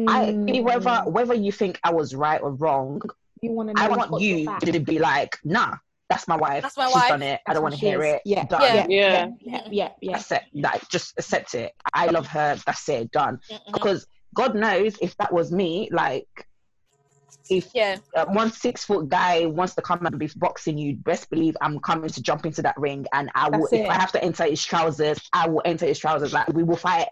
I 0.07 0.36
Mm. 0.43 0.63
whether 0.63 1.01
whether 1.09 1.33
you 1.33 1.51
think 1.51 1.79
I 1.83 1.93
was 1.93 2.13
right 2.15 2.41
or 2.41 2.51
wrong, 2.53 3.01
you 3.41 3.51
want 3.51 3.69
to 3.69 3.73
know 3.73 3.81
I 3.81 3.89
want 3.89 4.21
you 4.21 4.55
to 4.59 4.79
be 4.79 4.99
like, 4.99 5.38
nah, 5.43 5.75
that's 6.10 6.28
my 6.28 6.36
wife. 6.36 6.62
That's 6.62 6.78
my 6.78 6.86
She's 6.86 6.95
wife. 6.95 7.10
done 7.10 7.22
it. 7.24 7.41
I 7.47 7.53
don't 7.53 7.64
want 7.64 7.76
to 7.76 7.80
hear 7.82 8.01
is. 8.01 8.16
it. 8.16 8.22
Yeah. 8.26 8.45
Done. 8.45 8.62
Yeah. 8.62 8.86
Yeah. 8.89 9.28
yeah, 9.41 9.68
yeah, 9.72 9.89
yeah. 10.01 10.18
Accept 10.18 10.45
like 10.53 10.88
just 10.89 11.14
accept 11.18 11.56
it. 11.56 11.74
I 11.93 12.08
love 12.08 12.28
her. 12.28 12.58
That's 12.66 12.88
it. 12.89 13.12
Done. 13.12 13.39
Mhm. 13.51 13.74
Because 13.74 14.06
God 14.36 14.56
knows 14.56 14.97
if 15.01 15.16
that 15.18 15.34
was 15.34 15.51
me, 15.51 15.89
like 15.91 16.28
if 17.49 17.70
Yeah. 17.74 17.97
uh, 18.16 18.26
one 18.26 18.51
six 18.51 18.86
foot 18.86 19.10
guy 19.10 19.45
wants 19.45 19.76
to 19.76 19.82
come 19.82 20.06
and 20.06 20.18
be 20.20 20.30
boxing 20.36 20.78
you, 20.78 20.95
best 20.97 21.30
believe 21.30 21.56
I'm 21.62 21.80
coming 21.80 22.10
to 22.10 22.22
jump 22.22 22.45
into 22.45 22.62
that 22.64 22.78
ring, 22.78 23.06
and 23.14 23.32
I 23.34 23.49
will. 23.49 23.62
That's 23.62 23.74
If. 23.74 23.89
I 23.89 23.93
have 23.95 24.12
to 24.14 24.24
enter 24.24 24.45
his 24.45 24.64
trousers, 24.64 25.20
I 25.34 25.47
will 25.47 25.62
enter 25.66 25.86
his 25.86 25.99
trousers. 25.99 26.34
Like 26.34 26.47
we 26.49 26.64
will 26.64 26.78
fight. 26.78 27.08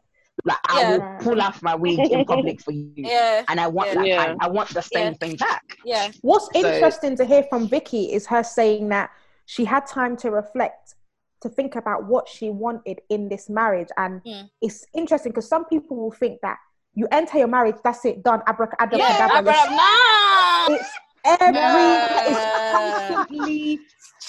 Like 0.46 0.58
I 0.66 0.92
will 0.98 1.18
pull 1.22 1.42
off 1.42 1.62
my 1.62 1.74
wig 1.76 2.00
in 2.00 2.26
public 2.26 2.60
for 2.62 2.72
you, 2.72 2.92
Yeah. 2.98 3.44
and 3.48 3.60
I 3.62 3.68
want 3.68 3.90
Yeah. 3.90 3.96
that. 3.96 4.08
Yeah. 4.08 4.26
kind- 4.26 4.38
I 4.42 4.48
want 4.50 4.70
the 4.74 4.82
same 4.82 5.14
Yeah. 5.14 5.18
thing 5.28 5.36
back. 5.38 5.78
Yeah. 5.86 6.10
What's 6.22 6.48
So- 6.54 6.60
interesting 6.68 7.16
to 7.18 7.24
hear 7.26 7.44
from 7.44 7.68
Vicky 7.68 8.12
is 8.12 8.28
her 8.28 8.44
saying 8.44 8.90
that 8.90 9.10
she 9.46 9.64
had 9.64 9.86
time 9.88 10.18
to 10.18 10.32
reflect, 10.32 10.96
to 11.42 11.50
think 11.50 11.76
about 11.78 12.06
what 12.06 12.28
she 12.28 12.50
wanted 12.50 13.00
in 13.10 13.30
this 13.30 13.50
marriage. 13.50 13.88
And 13.98 14.22
Mm. 14.24 14.50
it's 14.62 14.86
interesting 14.94 15.32
because 15.32 15.48
some 15.48 15.64
people 15.66 15.96
will 15.98 16.12
think 16.12 16.42
that 16.42 16.58
you 16.94 17.08
enter 17.12 17.38
your 17.38 17.48
marriage, 17.48 17.78
that's 17.84 18.04
it, 18.06 18.22
done, 18.24 18.42
abracadabra. 18.46 18.98
Yeah. 19.00 19.30
I 19.32 19.42
brought 19.42 20.72
up. 20.72 20.80
It's 20.80 20.90
every, 21.26 21.56
Yeah. 21.56 22.24
it's 22.28 22.74
constantly 22.76 23.80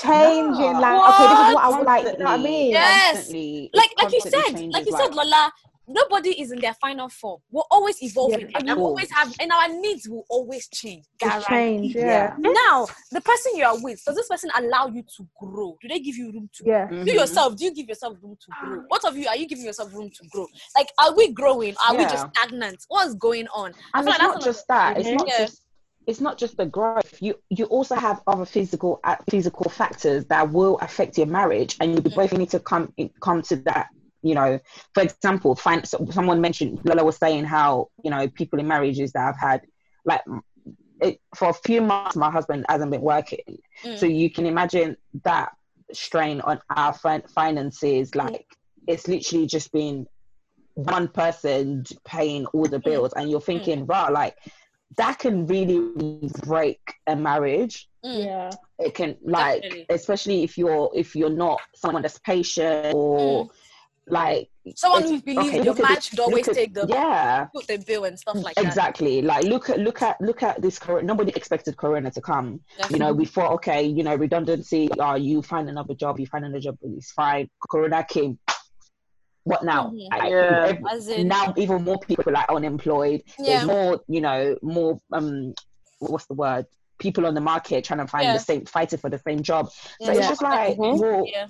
changing. 0.01 0.73
No. 0.75 0.81
Like, 0.81 1.11
okay, 1.11 1.29
this 1.29 1.39
is 1.49 1.55
what 1.55 1.65
I 1.65 1.69
would 1.77 1.87
like. 1.87 2.05
You 2.05 2.19
know 2.19 2.25
what 2.25 2.41
I 2.41 2.43
mean? 2.43 2.71
Yes. 2.71 3.15
Constantly- 3.15 3.71
like 3.75 3.91
like 4.03 4.13
you 4.13 4.21
said, 4.21 4.73
like 4.73 4.87
you 4.87 4.93
said, 4.97 5.15
Lola, 5.15 5.53
nobody 5.87 6.41
is 6.41 6.51
in 6.53 6.61
their 6.61 6.75
final 6.75 7.09
form. 7.09 7.41
We're 7.51 7.63
always 7.71 8.03
evolving, 8.03 8.41
Yeah. 8.51 8.59
and 8.59 8.67
you 8.67 8.73
Of 8.73 8.79
course. 8.79 8.89
always 8.89 9.11
have, 9.13 9.35
and 9.41 9.53
our 9.53 9.69
needs 9.69 10.09
will 10.09 10.25
always 10.29 10.69
change. 10.69 11.05
Guaranteed. 11.19 11.47
change. 11.49 11.95
Yeah. 11.97 12.35
Now, 12.39 12.87
the 13.11 13.21
person 13.21 13.57
you 13.57 13.65
are 13.65 13.81
with, 13.81 14.03
does 14.05 14.17
this 14.17 14.29
person 14.29 14.51
allow 14.57 14.89
you 14.89 15.03
to 15.17 15.27
grow? 15.41 15.77
Do 15.81 15.89
they 15.89 16.01
give 16.01 16.17
you 16.17 16.33
room 16.33 16.49
to 16.55 16.65
Yeah. 16.67 16.91
You 16.91 16.97
Mhm. 17.13 17.15
yourself, 17.15 17.57
do 17.57 17.65
you 17.65 17.75
give 17.75 17.89
yourself 17.89 18.17
room 18.23 18.37
to 18.41 18.53
grow? 18.61 18.83
What 18.89 19.05
of 19.05 19.17
you 19.17 19.27
are 19.29 19.37
you 19.37 19.47
giving 19.47 19.65
yourself 19.65 19.93
room 19.95 20.11
to 20.11 20.29
grow? 20.29 20.47
Like, 20.77 20.89
are 20.99 21.15
we 21.15 21.33
growing? 21.33 21.75
Are 21.87 21.95
we 21.97 22.05
just 22.05 22.27
stagnant? 22.35 22.85
What's 22.89 23.15
going 23.15 23.49
on? 23.49 23.75
And 23.95 24.09
it's 24.09 24.19
like 24.19 24.21
not 24.21 24.35
that's 24.35 24.45
just 24.45 24.69
that 24.69 24.99
it's 24.99 25.09
not 25.09 25.29
just 25.29 25.61
it's 26.07 26.21
not 26.21 26.37
just 26.37 26.57
the 26.59 26.67
growth 26.67 27.23
you 27.23 27.35
you 27.49 27.65
also 27.67 27.95
have 27.95 28.21
other 28.27 28.45
physical 28.45 29.01
uh, 29.05 29.17
physical 29.31 29.71
factors 29.71 30.27
that 30.27 30.51
will 30.53 30.77
affect 30.81 31.17
your 31.17 31.27
marriage 31.27 31.77
and 31.81 31.95
you 31.95 32.03
Mhm. 32.03 32.15
both 32.15 32.33
need 32.35 32.51
to 32.51 32.61
come 32.61 32.93
come 33.21 33.41
to 33.43 33.57
that 33.57 33.89
you 34.25 34.35
know 34.35 34.59
for 34.95 35.03
example 35.03 35.55
find 35.55 35.87
so 35.87 36.05
someone 36.11 36.41
mentioned 36.41 36.81
lola 36.85 37.05
was 37.05 37.17
saying 37.17 37.45
how 37.45 37.89
you 38.03 38.11
know 38.11 38.27
people 38.29 38.59
in 38.59 38.67
marriages 38.67 39.13
that 39.13 39.21
have 39.31 39.39
had 39.39 39.61
like 40.05 40.23
it, 41.01 41.21
for 41.37 41.51
a 41.51 41.53
few 41.67 41.81
months 41.83 42.17
my 42.17 42.31
husband 42.31 42.65
hasn't 42.69 42.91
been 42.91 43.03
working 43.03 43.39
Mm. 43.85 43.99
so 43.99 44.07
you 44.07 44.31
can 44.31 44.47
imagine 44.47 44.97
that 45.25 45.51
strain 45.93 46.41
on 46.43 46.59
our 46.71 46.93
fin- 46.95 47.29
finances 47.35 48.15
like 48.15 48.47
it's 48.87 49.07
literally 49.09 49.47
just 49.47 49.71
been 49.73 50.07
one 50.75 51.07
person 51.09 51.85
paying 52.07 52.47
all 52.47 52.65
the 52.67 52.79
bills 52.79 53.13
and 53.17 53.31
you're 53.31 53.41
thinking 53.53 53.85
wow 53.87 54.11
like 54.11 54.37
that 54.97 55.19
can 55.19 55.47
really 55.47 56.31
break 56.47 56.81
a 57.09 57.15
marriage 57.17 57.89
Mm. 58.05 58.25
Yeah. 58.25 58.51
it 58.79 58.93
can 58.95 59.17
like 59.25 59.63
Definitely. 59.63 59.87
especially 59.89 60.43
if 60.45 60.59
you're 60.59 60.91
if 60.95 61.17
you're 61.17 61.31
not 61.47 61.59
someone 61.75 62.03
that's 62.03 62.19
patient 62.19 62.95
or 62.95 63.49
like 64.07 64.51
Someone 64.77 65.03
it's- 65.05 65.11
who 65.13 65.23
believes 65.23 65.49
okay, 65.49 65.57
your 65.57 65.65
look 65.75 65.81
at 65.81 65.89
man 65.91 66.01
should 66.01 66.21
always 66.21 66.49
at- 66.49 66.55
take 66.55 66.75
the 66.75 66.87
yeah 66.89 67.47
put 67.55 67.67
the 67.67 67.79
bill 67.79 68.05
and 68.05 68.19
stuff 68.19 68.37
like 68.37 68.55
that. 68.55 68.65
exactly 68.65 69.23
like 69.23 69.45
look 69.45 69.71
at 69.71 69.79
look 69.79 70.03
at 70.03 70.21
look 70.21 70.43
at 70.43 70.61
this 70.61 70.79
corona 70.79 71.07
nobody 71.07 71.33
expected 71.35 71.77
corona 71.77 72.11
to 72.11 72.21
come 72.21 72.61
you 72.91 72.99
know 72.99 73.13
we 73.15 73.25
thought 73.25 73.53
okay 73.53 73.83
you 73.83 74.03
know 74.03 74.15
redundancy 74.15 74.91
uh 75.01 75.15
you 75.15 75.41
find 75.43 75.69
another 75.71 75.95
job 75.95 76.19
you 76.21 76.27
find 76.27 76.45
another 76.45 76.61
job 76.61 76.77
it's 76.83 77.13
fine 77.13 77.49
corona 77.71 78.05
came 78.09 78.39
what 79.45 79.63
now 79.65 79.89
Mhm. 79.91 80.09
I- 80.11 80.29
Yeah. 80.29 80.79
As 80.91 81.09
in- 81.09 81.29
now 81.29 81.53
even 81.57 81.83
more 81.85 81.99
people 81.99 82.35
are 82.37 82.47
unemployed 82.55 83.23
Yeah. 83.39 83.45
there's 83.45 83.67
more 83.67 84.01
you 84.09 84.21
know 84.21 84.57
more 84.63 85.01
um 85.13 85.55
what's 85.99 86.27
the 86.27 86.35
word 86.35 86.67
people 86.99 87.27
on 87.27 87.35
the 87.35 87.41
market 87.41 87.85
trying 87.85 88.01
to 88.01 88.07
find 88.07 88.25
Yeah. 88.25 88.35
the 88.35 88.39
same 88.39 88.65
fighting 88.67 88.99
for 88.99 89.11
the 89.11 89.19
same 89.19 89.43
job 89.43 89.71
so 89.71 90.13
Yeah. 90.13 90.13
it's 90.13 90.29
just 90.29 90.43
like 90.43 90.77
Mhm. 90.77 90.99
well 91.01 91.25
Yeah. 91.27 91.47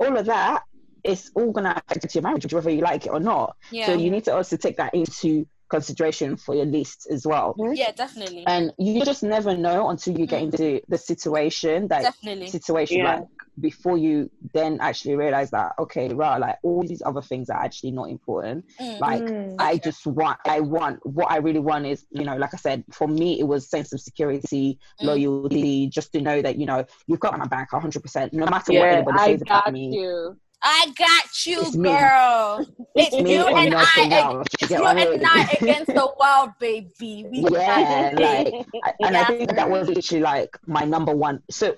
all 0.00 0.16
of 0.16 0.26
that 0.26 0.62
is 1.04 1.30
all 1.34 1.52
gonna 1.52 1.80
affect 1.88 2.14
your 2.14 2.22
marriage 2.22 2.52
whether 2.52 2.70
you 2.70 2.80
like 2.80 3.06
it 3.06 3.10
or 3.10 3.20
not 3.20 3.56
Yeah. 3.70 3.86
so 3.86 3.92
you 3.94 4.10
need 4.10 4.24
to 4.24 4.34
also 4.34 4.56
take 4.56 4.76
that 4.78 4.94
into 4.94 5.46
consideration 5.70 6.36
for 6.36 6.54
your 6.54 6.66
list 6.66 7.06
as 7.10 7.26
well 7.26 7.56
yeah, 7.74 7.90
definitely. 7.92 8.44
and 8.46 8.72
you 8.78 9.02
just 9.04 9.22
never 9.22 9.56
know 9.56 9.88
until 9.88 10.18
you 10.18 10.26
get 10.26 10.42
Mm. 10.42 10.44
into 10.52 10.80
the 10.88 10.98
situation 10.98 11.88
that 11.88 12.02
Definitely. 12.02 12.48
situation 12.48 12.98
Yeah. 12.98 13.14
like 13.16 13.24
before 13.60 13.96
you 13.96 14.30
then 14.52 14.78
actually 14.80 15.14
realize 15.16 15.50
that 15.52 15.72
okay 15.78 16.08
right 16.12 16.38
like 16.40 16.56
all 16.64 16.82
these 16.86 17.02
other 17.06 17.22
things 17.22 17.48
are 17.48 17.60
actually 17.62 17.92
not 17.92 18.10
important 18.10 18.64
Mm. 18.80 19.00
like 19.00 19.22
Mm. 19.22 19.56
i 19.58 19.76
just 19.78 20.06
want 20.06 20.38
i 20.44 20.60
want 20.60 20.98
what 21.06 21.30
i 21.30 21.36
really 21.38 21.60
want 21.60 21.86
is 21.86 22.04
you 22.10 22.24
know 22.24 22.36
like 22.36 22.52
i 22.52 22.56
said 22.56 22.84
for 22.92 23.06
me 23.08 23.38
it 23.40 23.44
was 23.44 23.70
sense 23.70 23.92
of 23.92 24.00
security 24.00 24.78
Mm. 25.00 25.06
loyalty 25.06 25.88
just 25.88 26.12
to 26.12 26.20
know 26.20 26.42
that 26.42 26.58
you 26.58 26.66
know 26.66 26.84
you've 27.06 27.20
got 27.20 27.38
my 27.38 27.46
back 27.46 27.70
100% 27.72 28.32
no 28.32 28.44
matter 28.46 28.72
what 28.72 28.82
Yeah, 28.86 28.96
anybody 28.96 29.18
I 29.18 29.26
says 29.32 29.42
about 29.42 29.64
got 29.64 29.72
me 29.72 29.98
you. 30.00 30.36
I 30.66 30.86
got 30.96 31.46
you, 31.46 31.60
It's 31.60 31.76
me. 31.76 31.90
girl. 31.90 32.66
It's 32.96 33.14
me 33.20 33.34
you 33.34 33.44
and 33.46 33.74
I. 33.76 34.44
It's 34.60 34.70
you 34.70 34.84
and? 34.84 35.22
I 35.26 35.48
against 35.60 35.92
the 35.92 36.08
world, 36.18 36.50
baby. 36.58 37.26
We 37.30 37.40
yeah 37.50 38.12
like 38.16 38.66
I- 38.82 38.94
and 39.04 39.14
Yeah. 39.14 39.20
i 39.20 39.24
think 39.24 39.54
that 39.56 39.68
was 39.68 39.88
literally 39.88 40.22
like 40.22 40.56
my 40.66 40.84
number 40.84 41.14
one 41.14 41.42
so 41.50 41.74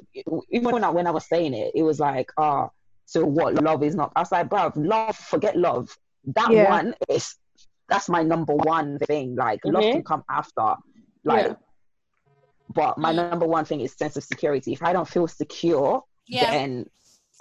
even 0.51 0.71
when 0.75 0.85
i 0.85 0.91
when 0.91 1.07
i 1.07 1.11
was 1.11 1.27
saying 1.27 1.53
it 1.55 1.73
it 1.75 1.83
was 1.83 1.99
like 2.01 2.31
ah 2.39 2.69
so 3.07 3.25
what 3.25 3.55
love 3.69 3.83
is 3.83 3.95
not 3.95 4.13
i 4.17 4.21
was 4.21 4.31
like 4.33 4.49
bruv 4.49 4.73
love 4.77 5.17
forget 5.17 5.57
love 5.57 5.97
that 6.39 6.51
Yeah. 6.51 6.69
one 6.77 6.95
is 7.09 7.35
that's 7.89 8.09
my 8.09 8.23
number 8.23 8.55
one 8.55 8.99
thing 9.11 9.35
like 9.37 9.61
love 9.65 9.85
Mhm. 9.85 9.93
can 9.93 10.05
come 10.05 10.25
after 10.29 10.75
like 11.25 11.47
Yeah. 11.47 11.55
but 12.75 12.99
my 12.99 13.13
Mm. 13.13 13.31
number 13.31 13.47
one 13.47 13.65
thing 13.65 13.81
is 13.81 13.93
sense 13.93 14.17
of 14.17 14.25
security 14.25 14.73
if 14.73 14.83
i 14.83 14.93
don't 14.93 15.09
feel 15.09 15.27
secure 15.29 16.03
Yeah. 16.27 16.51
then 16.51 16.71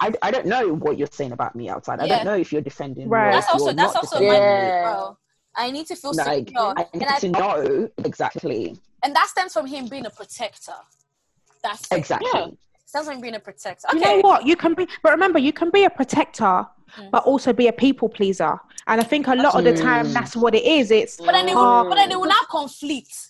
I, 0.00 0.12
I 0.22 0.30
don't 0.30 0.46
know 0.46 0.74
what 0.74 0.98
you're 0.98 1.08
saying 1.10 1.32
about 1.32 1.56
me 1.56 1.68
outside. 1.68 2.00
I 2.00 2.04
Yeah. 2.04 2.16
don't 2.16 2.24
know 2.26 2.36
if 2.36 2.52
you're 2.52 2.60
defending 2.62 3.08
Right. 3.08 3.24
me. 3.24 3.28
or 3.30 3.32
That's 3.40 3.52
also 3.52 3.72
that's 3.72 3.96
also 3.96 4.18
my 4.18 4.24
Yeah. 4.26 4.82
bro. 4.92 5.18
I 5.54 5.70
need 5.70 5.86
to 5.86 5.96
feel 5.96 6.12
Like, 6.14 6.48
secure, 6.48 6.74
I 6.76 6.86
and 6.92 7.00
need 7.00 7.08
I 7.08 7.18
to 7.18 7.28
know 7.30 7.88
exactly. 8.04 8.76
and 9.02 9.16
that 9.16 9.28
stems 9.28 9.54
from 9.54 9.66
him 9.66 9.86
being 9.88 10.04
a 10.04 10.10
protector. 10.10 10.74
That's 11.62 11.90
it. 11.90 11.96
Exactly. 11.96 12.28
Yeah. 12.34 12.46
Stems 12.84 13.06
from 13.06 13.14
him 13.16 13.20
being 13.22 13.34
a 13.36 13.40
protector. 13.40 13.88
You 13.92 13.98
Okay. 14.00 14.16
know 14.16 14.20
what? 14.28 14.46
You 14.46 14.54
can 14.56 14.74
be, 14.74 14.86
but 15.02 15.12
remember, 15.12 15.38
you 15.38 15.52
can 15.54 15.70
be 15.70 15.84
a 15.84 15.90
protector, 15.90 16.66
Mm. 16.98 17.10
but 17.10 17.24
also 17.24 17.52
be 17.54 17.66
a 17.68 17.72
people 17.72 18.08
pleaser. 18.10 18.60
And 18.86 19.00
I 19.00 19.04
think 19.04 19.26
a 19.28 19.34
lot 19.34 19.54
of 19.56 19.64
the 19.64 19.74
time, 19.74 20.06
Mm. 20.08 20.12
that's 20.12 20.36
what 20.36 20.54
it 20.54 20.62
is. 20.64 20.90
It's 20.90 21.16
But 21.16 21.32
then 21.32 21.46
they 21.46 21.54
will, 21.54 21.62
Oh. 21.62 21.88
but 21.88 21.96
then 21.96 22.10
they 22.10 22.16
will 22.16 22.26
not 22.28 22.46
conflict. 22.48 23.28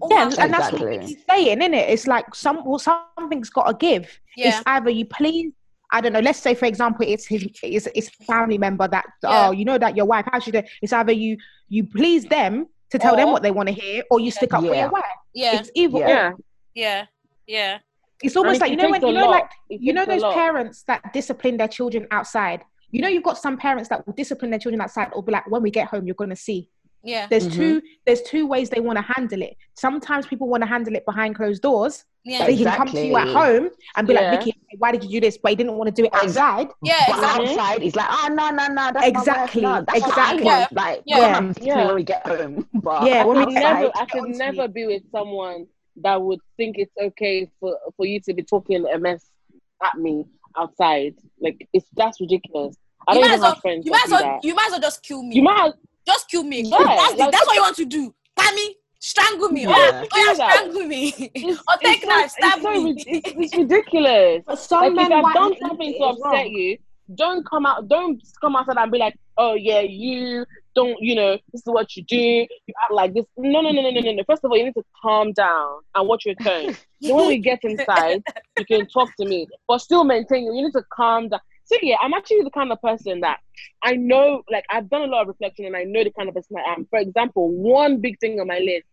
Oh, 0.00 0.08
yeah, 0.10 0.16
my 0.16 0.22
and 0.38 0.54
that's 0.54 0.72
what 0.72 0.82
Exactly. 0.82 1.06
he's 1.14 1.24
saying, 1.28 1.58
isn't 1.60 1.74
it? 1.74 1.90
It's 1.90 2.06
like 2.06 2.34
some 2.34 2.64
well, 2.64 2.78
something's 2.78 3.50
got 3.50 3.66
to 3.66 3.74
give. 3.74 4.08
yeah. 4.36 4.48
It's 4.48 4.62
either 4.66 4.88
you 4.88 5.04
please. 5.04 5.52
I 5.92 6.00
don't 6.00 6.12
know. 6.12 6.20
Let's 6.20 6.38
say, 6.38 6.54
for 6.54 6.66
example, 6.66 7.04
it's 7.08 7.26
his, 7.26 7.46
it's, 7.62 7.86
it's 7.94 8.08
a 8.20 8.24
family 8.24 8.58
member 8.58 8.86
that 8.88 9.06
Yeah. 9.22 9.48
oh, 9.48 9.50
you 9.50 9.64
know 9.64 9.78
that 9.78 9.96
your 9.96 10.06
wife. 10.06 10.26
How 10.30 10.38
should 10.38 10.54
it? 10.54 10.68
It's 10.82 10.92
either 10.92 11.12
you 11.12 11.36
you 11.68 11.84
please 11.84 12.24
them 12.24 12.66
to 12.90 12.98
tell 12.98 13.16
them 13.16 13.30
what 13.30 13.42
they 13.42 13.50
want 13.50 13.68
to 13.68 13.74
hear, 13.74 14.02
or 14.10 14.20
you 14.20 14.30
stick 14.30 14.52
up 14.52 14.60
for 14.62 14.74
Yeah. 14.74 14.82
your 14.82 14.90
wife. 14.90 15.04
yeah, 15.34 15.60
It's 15.60 15.70
either 15.74 15.96
or. 15.96 16.08
Yeah. 16.08 16.32
yeah, 16.74 17.06
yeah. 17.46 17.78
It's 18.22 18.36
almost 18.36 18.60
like 18.60 18.70
you 18.70 18.76
know 18.76 18.90
when 18.90 19.00
you 19.00 19.12
know 19.12 19.26
lot. 19.26 19.30
like 19.30 19.50
It 19.70 19.80
you 19.80 19.92
know 19.92 20.04
those 20.04 20.22
parents 20.22 20.82
that 20.84 21.12
discipline 21.12 21.56
their 21.56 21.68
children 21.68 22.06
outside. 22.10 22.62
You 22.90 23.00
know 23.02 23.08
you've 23.08 23.22
got 23.22 23.38
some 23.38 23.56
parents 23.56 23.88
that 23.88 24.06
will 24.06 24.14
discipline 24.14 24.50
their 24.50 24.60
children 24.60 24.80
outside 24.80 25.08
or 25.12 25.22
be 25.22 25.32
like, 25.32 25.48
when 25.50 25.62
we 25.62 25.70
get 25.70 25.88
home, 25.88 26.06
you're 26.06 26.14
gonna 26.14 26.36
see. 26.36 26.68
Yeah. 27.02 27.26
There's 27.28 27.48
Mhm. 27.48 27.54
two 27.54 27.82
there's 28.06 28.22
two 28.22 28.46
ways 28.46 28.68
they 28.70 28.80
want 28.80 28.96
to 28.98 29.02
handle 29.02 29.40
it. 29.42 29.56
Sometimes 29.74 30.26
people 30.26 30.48
want 30.48 30.62
to 30.62 30.66
handle 30.68 30.94
it 30.94 31.04
behind 31.06 31.34
closed 31.34 31.62
doors. 31.62 32.04
Yeah. 32.24 32.44
So 32.44 32.52
he 32.52 32.62
can 32.64 32.76
come 32.76 32.88
to 32.88 33.06
you 33.06 33.16
at 33.16 33.28
home 33.28 33.70
and 33.96 34.06
be 34.06 34.12
Yeah. 34.12 34.32
like, 34.32 34.44
Vicky, 34.44 34.60
why 34.78 34.92
did 34.92 35.04
you 35.04 35.10
do 35.10 35.20
this? 35.20 35.38
But 35.38 35.50
he 35.50 35.56
didn't 35.56 35.74
want 35.78 35.88
to 35.88 36.02
do 36.02 36.04
it 36.06 36.12
outside. 36.14 36.68
Yeah, 36.82 37.04
But 37.08 37.16
exactly. 37.16 37.48
outside, 37.48 37.82
he's 37.82 37.96
like, 37.96 38.06
oh 38.10 38.28
no, 38.30 38.50
no, 38.50 38.66
no, 38.68 38.90
that's 38.92 39.06
Exactly, 39.06 39.62
My 39.62 39.78
wife. 39.80 39.80
No, 39.80 39.84
that's 39.94 40.06
exactly. 40.08 40.44
What 40.44 40.52
I 40.52 40.58
want. 40.58 40.72
Like, 40.72 41.02
Yeah. 41.06 41.34
come 41.34 41.54
to 41.54 41.60
me 41.62 41.66
Yeah. 41.66 41.86
when 41.86 41.94
we 41.94 42.02
get 42.04 42.26
home. 42.26 42.68
But 42.74 43.02
Yeah, 43.06 43.22
I 43.22 43.24
when 43.24 43.38
we 43.38 43.44
could 43.46 43.54
get 43.54 43.62
never, 43.62 43.76
home, 43.80 43.90
I 43.94 44.04
get 44.04 44.14
on 44.20 44.24
could 44.26 44.32
to 44.32 44.38
never 44.38 44.68
be 44.68 44.86
with 44.86 45.02
someone 45.10 45.66
that 46.02 46.20
would 46.20 46.40
think 46.58 46.76
it's 46.78 46.92
okay 47.00 47.50
for, 47.58 47.78
for 47.96 48.04
you 48.04 48.20
to 48.20 48.34
be 48.34 48.42
talking 48.42 48.84
a 48.86 48.98
mess 48.98 49.24
at 49.82 49.96
me 49.96 50.26
outside. 50.58 51.14
Like 51.40 51.66
it's 51.72 51.86
that's 51.96 52.20
ridiculous. 52.20 52.76
I 53.08 53.12
You 53.14 53.20
don't 53.20 53.22
might 53.22 53.26
even 53.28 53.34
as 53.36 53.40
well- 53.40 53.52
have 53.54 53.60
friends 53.62 53.86
You 53.86 53.92
that 53.92 53.96
might 53.96 54.04
as 54.04 54.08
do 54.10 54.14
well, 54.14 54.22
that. 54.34 54.44
you 54.44 54.54
might 54.54 54.66
as 54.66 54.70
well 54.72 54.80
just 54.80 55.02
kill 55.02 55.22
me. 55.22 55.36
You 55.36 55.42
might 55.42 55.72
just 56.12 56.30
kill 56.30 56.42
me. 56.44 56.62
Yeah, 56.62 56.78
that's, 56.78 57.16
like- 57.18 57.32
that's 57.32 57.46
what 57.46 57.54
you 57.56 57.62
want 57.62 57.76
to 57.76 57.84
do. 57.84 58.14
Buy 58.36 58.50
me, 58.54 58.76
strangle 58.98 59.48
me. 59.50 59.62
Yeah. 59.62 59.68
Oh, 59.70 59.76
yeah, 59.76 60.04
oh, 60.12 60.18
yeah, 60.26 60.32
Do 60.32 60.36
that. 60.38 60.52
strangle 60.52 60.86
me. 60.86 61.14
it's, 61.34 61.58
or 61.60 61.64
oh, 61.68 61.76
take 61.82 61.98
it's 61.98 62.06
knife, 62.06 62.30
so, 62.30 62.36
stab 62.38 62.58
it's, 62.58 62.62
so, 62.62 62.70
me. 62.70 62.84
rid- 62.84 63.04
it's, 63.06 63.32
it's 63.36 63.56
ridiculous. 63.56 64.42
But 64.46 64.58
some 64.58 64.80
like 64.82 64.92
men 64.94 65.12
if 65.12 65.24
I've 65.24 65.34
done 65.34 65.54
something 65.60 65.92
do 65.92 65.98
to 65.98 66.04
it 66.04 66.10
as 66.10 66.16
upset 66.16 66.32
well. 66.32 66.46
you, 66.46 66.78
don't 67.14 67.44
come 67.48 67.66
out. 67.66 67.88
Don't 67.88 68.22
come 68.40 68.56
outside 68.56 68.76
and 68.78 68.92
be 68.92 68.98
like, 68.98 69.16
"Oh 69.36 69.54
yeah, 69.54 69.80
you 69.80 70.46
don't. 70.76 70.96
You 71.00 71.14
know, 71.16 71.32
this 71.52 71.62
is 71.62 71.66
what 71.66 71.96
you 71.96 72.04
do. 72.04 72.16
You 72.16 72.46
act 72.84 72.92
like 72.92 73.14
this." 73.14 73.26
No, 73.36 73.60
no, 73.60 73.70
no, 73.70 73.82
no, 73.82 73.90
no, 73.90 74.00
no. 74.00 74.12
no. 74.12 74.22
First 74.28 74.44
of 74.44 74.50
all, 74.50 74.56
you 74.56 74.64
need 74.64 74.74
to 74.74 74.84
calm 75.02 75.32
down 75.32 75.80
and 75.94 76.08
watch 76.08 76.24
your 76.24 76.36
tone. 76.36 76.76
then 77.00 77.14
when 77.16 77.26
we 77.26 77.38
get 77.38 77.58
inside, 77.64 78.22
you 78.58 78.64
can 78.64 78.86
talk 78.86 79.10
to 79.18 79.26
me, 79.26 79.46
but 79.66 79.78
still 79.78 80.04
maintain. 80.04 80.44
You 80.54 80.62
need 80.64 80.72
to 80.72 80.84
calm 80.92 81.28
down. 81.28 81.40
So 81.70 81.76
yeah, 81.82 81.98
I'm 82.02 82.14
actually 82.14 82.42
the 82.42 82.50
kind 82.50 82.72
of 82.72 82.82
person 82.82 83.20
that 83.20 83.38
I 83.80 83.94
know. 83.94 84.42
Like 84.50 84.64
I've 84.70 84.90
done 84.90 85.02
a 85.02 85.06
lot 85.06 85.22
of 85.22 85.28
reflection, 85.28 85.66
and 85.66 85.76
I 85.76 85.84
know 85.84 86.02
the 86.02 86.10
kind 86.10 86.28
of 86.28 86.34
person 86.34 86.56
I 86.56 86.72
am. 86.72 86.84
For 86.90 86.98
example, 86.98 87.48
one 87.48 88.00
big 88.00 88.18
thing 88.18 88.40
on 88.40 88.48
my 88.48 88.58
list, 88.58 88.86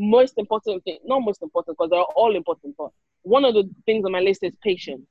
most 0.00 0.34
important 0.36 0.82
thing, 0.82 0.98
not 1.04 1.20
most 1.20 1.42
important 1.42 1.76
because 1.78 1.90
they're 1.90 2.00
all 2.00 2.34
important, 2.34 2.74
but 2.76 2.90
one 3.22 3.44
of 3.44 3.54
the 3.54 3.70
things 3.86 4.04
on 4.04 4.10
my 4.10 4.18
list 4.18 4.42
is 4.42 4.52
patience. 4.64 5.06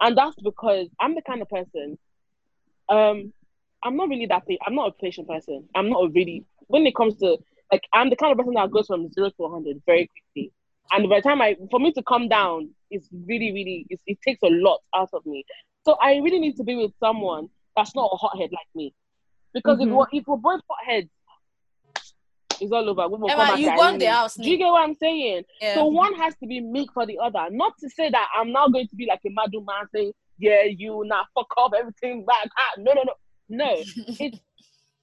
And 0.00 0.16
that's 0.16 0.36
because 0.44 0.86
I'm 1.00 1.16
the 1.16 1.22
kind 1.22 1.42
of 1.42 1.48
person, 1.48 1.98
um, 2.88 3.32
I'm 3.82 3.96
not 3.96 4.08
really 4.08 4.26
that, 4.26 4.44
I'm 4.64 4.76
not 4.76 4.90
a 4.90 4.92
patient 4.92 5.26
person. 5.26 5.68
I'm 5.74 5.90
not 5.90 6.04
a 6.04 6.08
really, 6.10 6.44
when 6.68 6.86
it 6.86 6.94
comes 6.94 7.16
to, 7.16 7.36
like, 7.72 7.82
I'm 7.92 8.10
the 8.10 8.16
kind 8.16 8.30
of 8.30 8.38
person 8.38 8.54
that 8.54 8.70
goes 8.70 8.86
from 8.86 9.10
zero 9.10 9.30
to 9.30 9.34
100 9.42 9.82
very 9.86 10.08
quickly. 10.08 10.52
And 10.92 11.08
by 11.08 11.16
the 11.16 11.22
time 11.22 11.42
I, 11.42 11.56
for 11.68 11.80
me 11.80 11.92
to 11.94 12.02
come 12.04 12.28
down, 12.28 12.70
it's 12.92 13.08
really, 13.26 13.52
really, 13.52 13.86
it's, 13.90 14.02
it 14.06 14.18
takes 14.24 14.42
a 14.44 14.50
lot 14.50 14.78
out 14.94 15.10
of 15.12 15.26
me. 15.26 15.44
So 15.84 15.96
I 16.00 16.16
really 16.16 16.38
need 16.38 16.56
to 16.56 16.64
be 16.64 16.76
with 16.76 16.92
someone 17.00 17.48
that's 17.76 17.94
not 17.94 18.10
a 18.12 18.16
hothead 18.16 18.50
like 18.52 18.68
me. 18.74 18.94
Because 19.54 19.78
Mhm. 19.78 19.86
if, 19.86 19.92
we're, 19.92 20.06
if 20.12 20.26
we're 20.26 20.36
both 20.36 20.60
hotheads, 20.68 21.10
it's 22.60 22.72
all 22.72 22.88
over. 22.90 23.08
We 23.08 23.16
will 23.18 23.30
Emma, 23.30 23.46
come 23.46 23.60
you 23.60 23.66
back 23.66 23.98
the 23.98 24.06
house, 24.06 24.34
Do 24.34 24.50
you 24.50 24.58
get 24.58 24.66
what 24.66 24.82
I'm 24.86 24.94
saying? 24.94 25.44
Yeah. 25.62 25.74
So 25.74 25.86
one 25.86 26.14
has 26.16 26.36
to 26.36 26.46
be 26.46 26.60
meek 26.60 26.92
for 26.92 27.06
the 27.06 27.18
other. 27.18 27.46
Not 27.50 27.72
to 27.80 27.88
say 27.88 28.10
that 28.10 28.28
I'm 28.36 28.52
now 28.52 28.68
going 28.68 28.86
to 28.88 28.96
be 28.96 29.06
like 29.06 29.20
a 29.26 29.30
madu 29.30 29.64
man 29.64 29.86
saying, 29.94 30.12
yeah, 30.38 30.64
you 30.64 31.02
now 31.06 31.22
fuck 31.34 31.46
off 31.56 31.72
everything 31.76 32.24
back. 32.26 32.48
Ah, 32.58 32.72
No, 32.78 32.92
no, 32.92 33.02
no. 33.04 33.12
No. 33.48 33.76
It's 34.20 34.38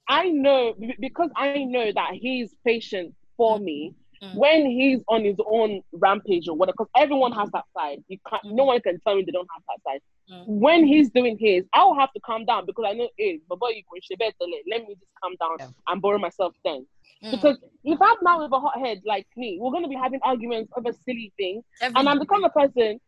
I 0.09 0.29
know 0.29 0.73
because 1.01 1.29
I 1.35 1.65
know 1.65 1.91
that 1.93 2.11
he's 2.13 2.55
patient 2.65 3.13
for 3.35 3.59
me 3.59 3.93
Mm. 4.23 4.35
when 4.35 4.65
he's 4.65 5.03
on 5.07 5.23
his 5.23 5.35
own 5.45 5.81
rampage 5.91 6.47
or 6.47 6.55
whatever. 6.55 6.75
Because 6.79 6.91
everyone 6.97 7.31
has 7.33 7.49
that 7.51 7.65
side. 7.77 8.03
You 8.07 8.17
can't 8.27 8.43
no 8.45 8.63
one 8.65 8.81
can 8.81 8.99
tell 9.05 9.15
me 9.15 9.23
they 9.23 9.31
don't 9.31 9.47
have 9.53 9.63
that 9.67 9.91
side. 9.91 10.01
Mm. 10.31 10.45
When 10.47 10.85
he's 10.87 11.09
doing 11.11 11.37
his, 11.39 11.65
I'll 11.73 11.93
have 11.95 12.11
to 12.13 12.19
calm 12.21 12.45
down 12.45 12.65
because 12.65 12.85
I 12.87 12.93
know, 12.93 13.09
hey, 13.17 13.39
but 13.47 13.59
boy, 13.59 13.69
you 13.69 13.83
can 13.83 14.17
better 14.17 14.33
let 14.71 14.81
me 14.87 14.95
just 14.95 15.11
calm 15.21 15.33
down 15.39 15.57
Yeah. 15.59 15.67
and 15.89 16.01
borrow 16.01 16.17
myself 16.17 16.53
then. 16.65 16.87
Mm. 17.23 17.31
Because 17.31 17.57
if 17.83 18.01
I'm 18.01 18.17
now 18.23 18.41
with 18.41 18.51
a 18.51 18.59
hothead 18.59 19.01
like 19.05 19.27
me, 19.35 19.57
we're 19.61 19.71
gonna 19.71 19.87
be 19.87 19.95
having 19.95 20.19
arguments 20.23 20.71
over 20.77 20.91
silly 21.05 21.31
things. 21.37 21.63
Every- 21.81 21.99
And 21.99 22.09
I'm 22.09 22.19
the 22.19 22.25
kind 22.25 22.43
of 22.45 22.53
person, 22.53 22.99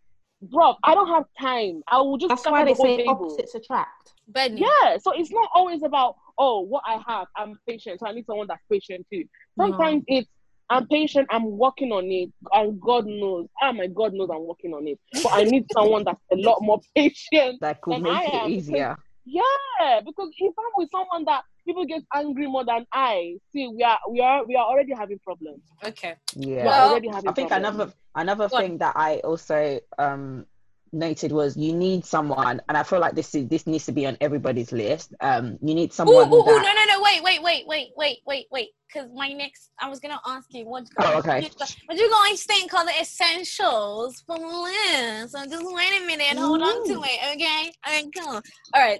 bro, 0.43 0.75
I 0.83 0.93
don't 0.93 1.09
have 1.09 1.25
time. 1.39 1.81
I 1.87 1.97
will 2.01 2.17
just 2.17 2.29
That's 2.29 2.41
scatter 2.41 2.53
why 2.53 2.65
they 2.65 2.73
the 2.73 2.75
say 2.81 2.97
table. 2.97 3.11
opposites 3.11 3.55
attract. 3.55 4.13
Benny. 4.27 4.61
Yeah, 4.61 4.97
so 4.99 5.11
it's 5.11 5.31
not 5.31 5.49
always 5.55 5.81
about 5.81 6.15
oh 6.37 6.59
what 6.61 6.83
I 6.85 7.01
have. 7.07 7.27
I'm 7.35 7.59
patient, 7.67 7.99
so 7.99 8.05
I 8.07 8.11
need 8.13 8.25
someone 8.27 8.45
that's 8.47 8.61
patient 8.71 9.05
too. 9.11 9.25
Sometimes 9.57 10.03
it's 10.07 10.29
I'm 10.69 10.87
patient. 10.87 11.27
I'm 11.31 11.57
working 11.57 11.91
on 11.91 12.05
it, 12.11 12.29
and 12.53 12.79
God 12.79 13.05
knows, 13.07 13.47
ah, 13.61 13.71
my 13.71 13.87
God 13.87 14.13
knows 14.13 14.29
I'm 14.31 14.45
working 14.47 14.73
on 14.73 14.87
it. 14.87 14.99
But 15.23 15.33
I 15.33 15.43
need 15.43 15.65
someone 15.71 16.03
that's 16.03 16.21
a 16.31 16.35
lot 16.35 16.59
more 16.61 16.79
patient. 16.95 17.59
that 17.61 17.81
could 17.81 17.93
Then 17.95 18.03
make 18.03 18.13
I 18.13 18.23
it 18.25 18.33
am, 18.43 18.49
easier. 18.51 18.97
Yeah, 19.25 19.99
because 20.05 20.29
if 20.37 20.53
I'm 20.57 20.71
with 20.75 20.89
someone 20.91 21.25
that 21.25 21.43
people 21.65 21.85
get 21.85 22.01
angry 22.13 22.47
more 22.47 22.65
than 22.65 22.85
I, 22.93 23.35
see, 23.53 23.67
we 23.67 23.83
are 23.83 23.99
we 24.09 24.19
are 24.21 24.45
we 24.45 24.55
are 24.55 24.65
already 24.65 24.93
having 24.93 25.19
problems. 25.19 25.61
Okay. 25.85 26.15
Yeah. 26.35 26.47
We 26.47 26.61
are 26.61 26.65
Well, 26.65 26.89
already 26.91 27.07
having 27.09 27.29
I 27.29 27.33
think 27.33 27.49
problems. 27.49 27.75
another 27.75 27.93
another 28.15 28.47
Go 28.47 28.57
thing 28.57 28.77
that 28.79 28.93
I 28.95 29.17
also 29.17 29.79
um 29.97 30.45
noted 30.91 31.31
was 31.31 31.55
you 31.57 31.73
need 31.73 32.05
someone, 32.05 32.61
and 32.67 32.77
I 32.77 32.83
feel 32.83 32.99
like 32.99 33.15
this 33.15 33.33
is 33.35 33.47
this 33.47 33.67
needs 33.67 33.85
to 33.85 33.91
be 33.91 34.05
on 34.05 34.17
everybody's 34.21 34.71
list. 34.71 35.13
Um, 35.21 35.57
you 35.61 35.73
need 35.75 35.93
someone 35.93 36.29
ooh, 36.29 36.35
ooh, 36.35 36.45
no, 36.45 36.61
that. 36.61 36.85
no, 36.87 36.95
no, 36.95 37.01
wait, 37.01 37.23
wait, 37.23 37.41
wait, 37.41 37.67
wait, 37.67 37.91
wait, 37.95 38.17
wait, 38.25 38.45
wait. 38.51 38.69
Because 38.87 39.09
my 39.13 39.31
next, 39.33 39.71
I 39.79 39.89
was 39.89 39.99
gonna 39.99 40.19
ask 40.25 40.47
you 40.51 40.65
what. 40.65 40.87
Oh, 40.99 41.19
okay. 41.19 41.49
What 41.85 41.97
do 41.97 42.03
you 42.03 42.11
guys 42.11 42.43
think 42.43 42.73
are 42.73 42.85
the 42.85 42.99
essentials 42.99 44.23
for 44.25 44.37
Liz? 44.37 45.31
So 45.31 45.45
just 45.45 45.65
wait 45.65 46.01
a 46.01 46.05
minute, 46.05 46.37
hold 46.37 46.61
on 46.61 46.87
to 46.87 47.01
it, 47.03 47.35
okay? 47.35 47.71
All 47.85 47.93
right, 47.93 48.27
on. 48.27 48.41
All 48.73 48.81
right. 48.81 48.99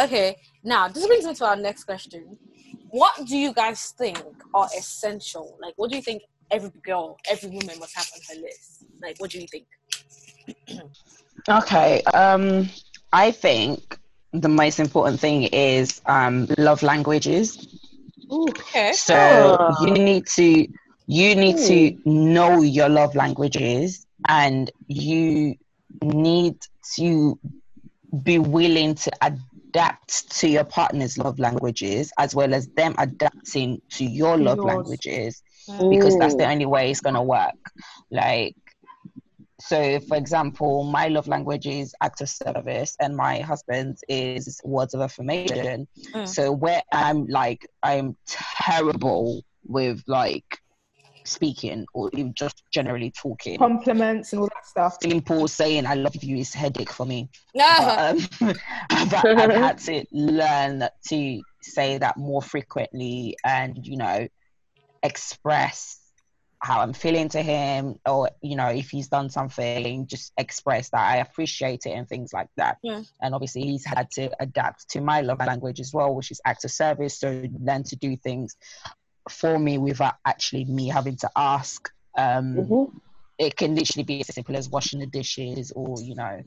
okay. 0.02 0.36
Now 0.64 0.88
this 0.88 1.06
brings 1.06 1.24
me 1.24 1.34
to 1.34 1.46
our 1.46 1.56
next 1.56 1.84
question. 1.84 2.36
What 2.90 3.26
do 3.26 3.36
you 3.36 3.52
guys 3.52 3.94
think 3.98 4.22
are 4.54 4.68
essential? 4.78 5.58
Like, 5.60 5.74
what 5.76 5.90
do 5.90 5.96
you 5.96 6.02
think 6.02 6.22
every 6.50 6.70
girl, 6.82 7.18
every 7.30 7.50
woman 7.50 7.78
must 7.78 7.96
have 7.96 8.08
on 8.14 8.20
her 8.36 8.42
list? 8.42 8.84
Like, 9.02 9.16
what 9.18 9.30
do 9.30 9.40
you 9.40 9.46
think? 9.46 9.66
Okay. 11.48 12.02
Um, 12.14 12.68
I 13.12 13.30
think 13.32 13.98
the 14.32 14.48
most 14.48 14.78
important 14.80 15.20
thing 15.20 15.44
is 15.44 16.00
um 16.06 16.46
love 16.58 16.82
languages. 16.82 17.58
Okay. 18.30 18.92
So 18.92 19.56
Ah. 19.62 19.68
you 19.68 19.92
need 19.94 20.26
to 20.36 20.66
you 21.06 21.34
need 21.34 21.56
to 21.58 21.92
know 22.04 22.62
your 22.62 22.88
love 22.88 23.14
languages 23.14 24.06
and 24.28 24.70
you 24.88 25.54
need 26.02 26.56
to 26.96 27.38
be 28.22 28.38
willing 28.38 28.94
to 28.94 29.10
adapt 29.22 30.30
to 30.38 30.48
your 30.48 30.64
partner's 30.64 31.18
love 31.18 31.38
languages 31.38 32.12
as 32.18 32.34
well 32.34 32.54
as 32.54 32.68
them 32.76 32.94
adapting 32.98 33.80
to 33.90 34.04
your 34.04 34.36
love 34.38 34.64
yours. 34.64 34.64
languages 34.64 35.42
because 35.88 36.16
that's 36.16 36.34
the 36.36 36.46
only 36.48 36.66
way 36.66 36.90
it's 36.90 37.00
going 37.00 37.14
to 37.14 37.22
work 37.22 37.54
like 38.10 38.56
so 39.60 39.98
for 40.00 40.16
example 40.16 40.84
my 40.84 41.08
love 41.08 41.26
language 41.28 41.66
is 41.66 41.94
act 42.02 42.20
of 42.20 42.28
service 42.28 42.96
and 43.00 43.16
my 43.16 43.40
husband's 43.40 44.02
is 44.08 44.60
words 44.64 44.94
of 44.94 45.00
affirmation 45.00 45.86
Mm. 46.14 46.26
so 46.28 46.52
where 46.52 46.82
i'm 46.92 47.26
like 47.26 47.66
i'm 47.82 48.16
terrible 48.26 49.42
with 49.66 50.02
like 50.06 50.58
speaking 51.24 51.84
or 51.92 52.08
even 52.12 52.32
just 52.34 52.62
generally 52.72 53.10
talking 53.10 53.58
Compliments 53.58 54.32
and 54.32 54.40
all 54.42 54.48
that 54.54 54.64
stuff. 54.66 54.96
simple 55.02 55.46
saying 55.48 55.86
i 55.86 55.94
love 55.94 56.14
you 56.22 56.36
is 56.38 56.54
headache 56.54 56.90
for 56.92 57.04
me 57.04 57.28
No. 57.54 57.64
but, 57.78 57.98
um, 57.98 58.54
but 59.10 59.24
I've 59.26 59.50
had 59.66 59.78
to 59.78 60.04
learn 60.12 60.88
to 61.08 61.42
say 61.62 61.98
that 61.98 62.16
more 62.16 62.40
frequently 62.40 63.36
and 63.44 63.76
you 63.86 63.96
know 63.96 64.26
express 65.02 65.98
how 66.60 66.80
I'm 66.80 66.92
feeling 66.92 67.28
to 67.30 67.42
him 67.42 67.98
or 68.06 68.30
you 68.42 68.56
know 68.56 68.68
if 68.68 68.90
he's 68.90 69.08
done 69.08 69.30
something 69.30 70.06
just 70.06 70.32
express 70.38 70.90
that. 70.90 71.00
I 71.08 71.16
appreciate 71.18 71.86
it 71.86 71.90
and 71.90 72.08
things 72.08 72.32
like 72.32 72.48
that. 72.56 72.78
Yeah. 72.82 73.02
and 73.22 73.34
obviously 73.34 73.62
he's 73.62 73.84
had 73.84 74.10
to 74.12 74.30
adapt 74.40 74.88
to 74.90 75.00
my 75.00 75.20
love 75.20 75.38
language 75.38 75.80
as 75.80 75.92
well 75.92 76.14
which 76.14 76.30
is 76.30 76.40
act 76.44 76.64
of 76.64 76.70
service 76.70 77.18
so 77.18 77.44
learn 77.60 77.82
to 77.84 77.96
do 77.96 78.16
things 78.16 78.56
for 79.30 79.58
me 79.58 79.78
without 79.78 80.14
actually 80.26 80.64
me 80.64 80.88
having 80.88 81.16
to 81.16 81.30
ask. 81.36 81.88
Um 82.16 82.56
Mhm. 82.56 82.92
it 83.38 83.56
can 83.56 83.74
literally 83.76 84.04
be 84.04 84.20
as 84.20 84.34
simple 84.34 84.56
as 84.56 84.68
washing 84.68 84.98
the 85.00 85.06
dishes 85.06 85.72
or 85.72 86.00
you 86.02 86.14
know 86.16 86.42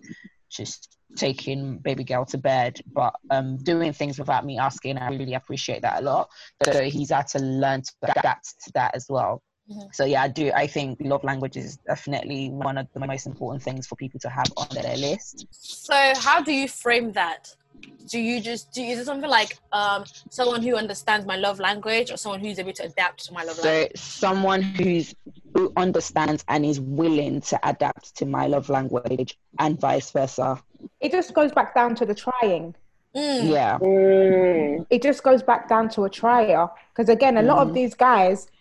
just 0.49 0.97
taking 1.15 1.77
baby 1.77 2.03
girl 2.03 2.25
to 2.25 2.37
bed. 2.37 2.81
But 2.93 3.13
um 3.29 3.57
doing 3.57 3.93
things 3.93 4.19
without 4.19 4.45
me 4.45 4.57
asking 4.59 4.97
i 4.97 5.09
really 5.09 5.35
appreciate 5.35 5.81
that 5.83 6.01
a 6.01 6.05
lot. 6.05 6.29
So 6.65 6.83
he's 6.83 7.11
had 7.11 7.27
to 7.27 7.39
learn 7.39 7.81
to 7.83 7.93
adapt 8.03 8.55
to 8.65 8.71
that 8.73 8.95
as 8.95 9.05
well 9.09 9.41
Mhm. 9.69 9.93
so 9.93 10.05
yeah 10.05 10.23
i 10.23 10.27
do 10.27 10.51
i 10.55 10.65
think 10.65 10.97
love 11.01 11.23
language 11.23 11.55
is 11.55 11.77
definitely 11.87 12.49
one 12.49 12.77
of 12.77 12.87
the 12.93 12.99
most 12.99 13.27
important 13.27 13.61
things 13.63 13.85
for 13.87 13.95
people 13.95 14.19
to 14.19 14.29
have 14.29 14.45
on 14.57 14.67
their 14.73 14.97
list 14.97 15.45
So 15.51 15.93
how 16.17 16.41
do 16.41 16.51
you 16.51 16.67
frame 16.67 17.11
that? 17.13 17.55
Do 18.11 18.19
you 18.19 18.41
just 18.41 18.71
do 18.73 18.81
is 18.81 18.99
it 18.99 19.05
something 19.05 19.29
like 19.29 19.57
um 19.71 20.03
someone 20.29 20.61
who 20.63 20.75
understands 20.75 21.25
my 21.25 21.37
love 21.37 21.59
language 21.59 22.11
or 22.11 22.17
someone 22.17 22.39
who's 22.41 22.59
able 22.59 22.73
to 22.73 22.83
adapt 22.85 23.25
to 23.25 23.33
my 23.33 23.43
love 23.43 23.55
so 23.55 23.67
language? 23.69 23.91
someone 23.97 24.61
who's 24.61 25.13
who 25.53 25.71
understands 25.77 26.43
and 26.47 26.65
is 26.65 26.79
willing 26.79 27.39
to 27.41 27.59
adapt 27.67 28.15
to 28.17 28.25
my 28.25 28.47
love 28.47 28.67
language 28.69 29.37
and 29.59 29.79
vice 29.79 30.09
versa 30.11 30.49
It 30.99 31.11
just 31.11 31.33
goes 31.33 31.51
back 31.51 31.75
down 31.75 31.95
to 31.95 32.05
the 32.05 32.15
trying. 32.15 32.73
Mm. 33.15 33.49
Yeah. 33.57 33.77
Mm. 33.79 34.85
it 34.89 35.01
just 35.03 35.21
goes 35.23 35.43
back 35.43 35.67
down 35.69 35.89
to 35.89 36.03
a 36.05 36.09
trier 36.09 36.67
because 36.91 37.09
again 37.09 37.37
a 37.37 37.41
lot 37.43 37.59
of 37.59 37.69
Mhm. 37.69 37.73
these 37.73 37.93
guys 37.93 38.39
and 38.47 38.49
you- 38.49 38.60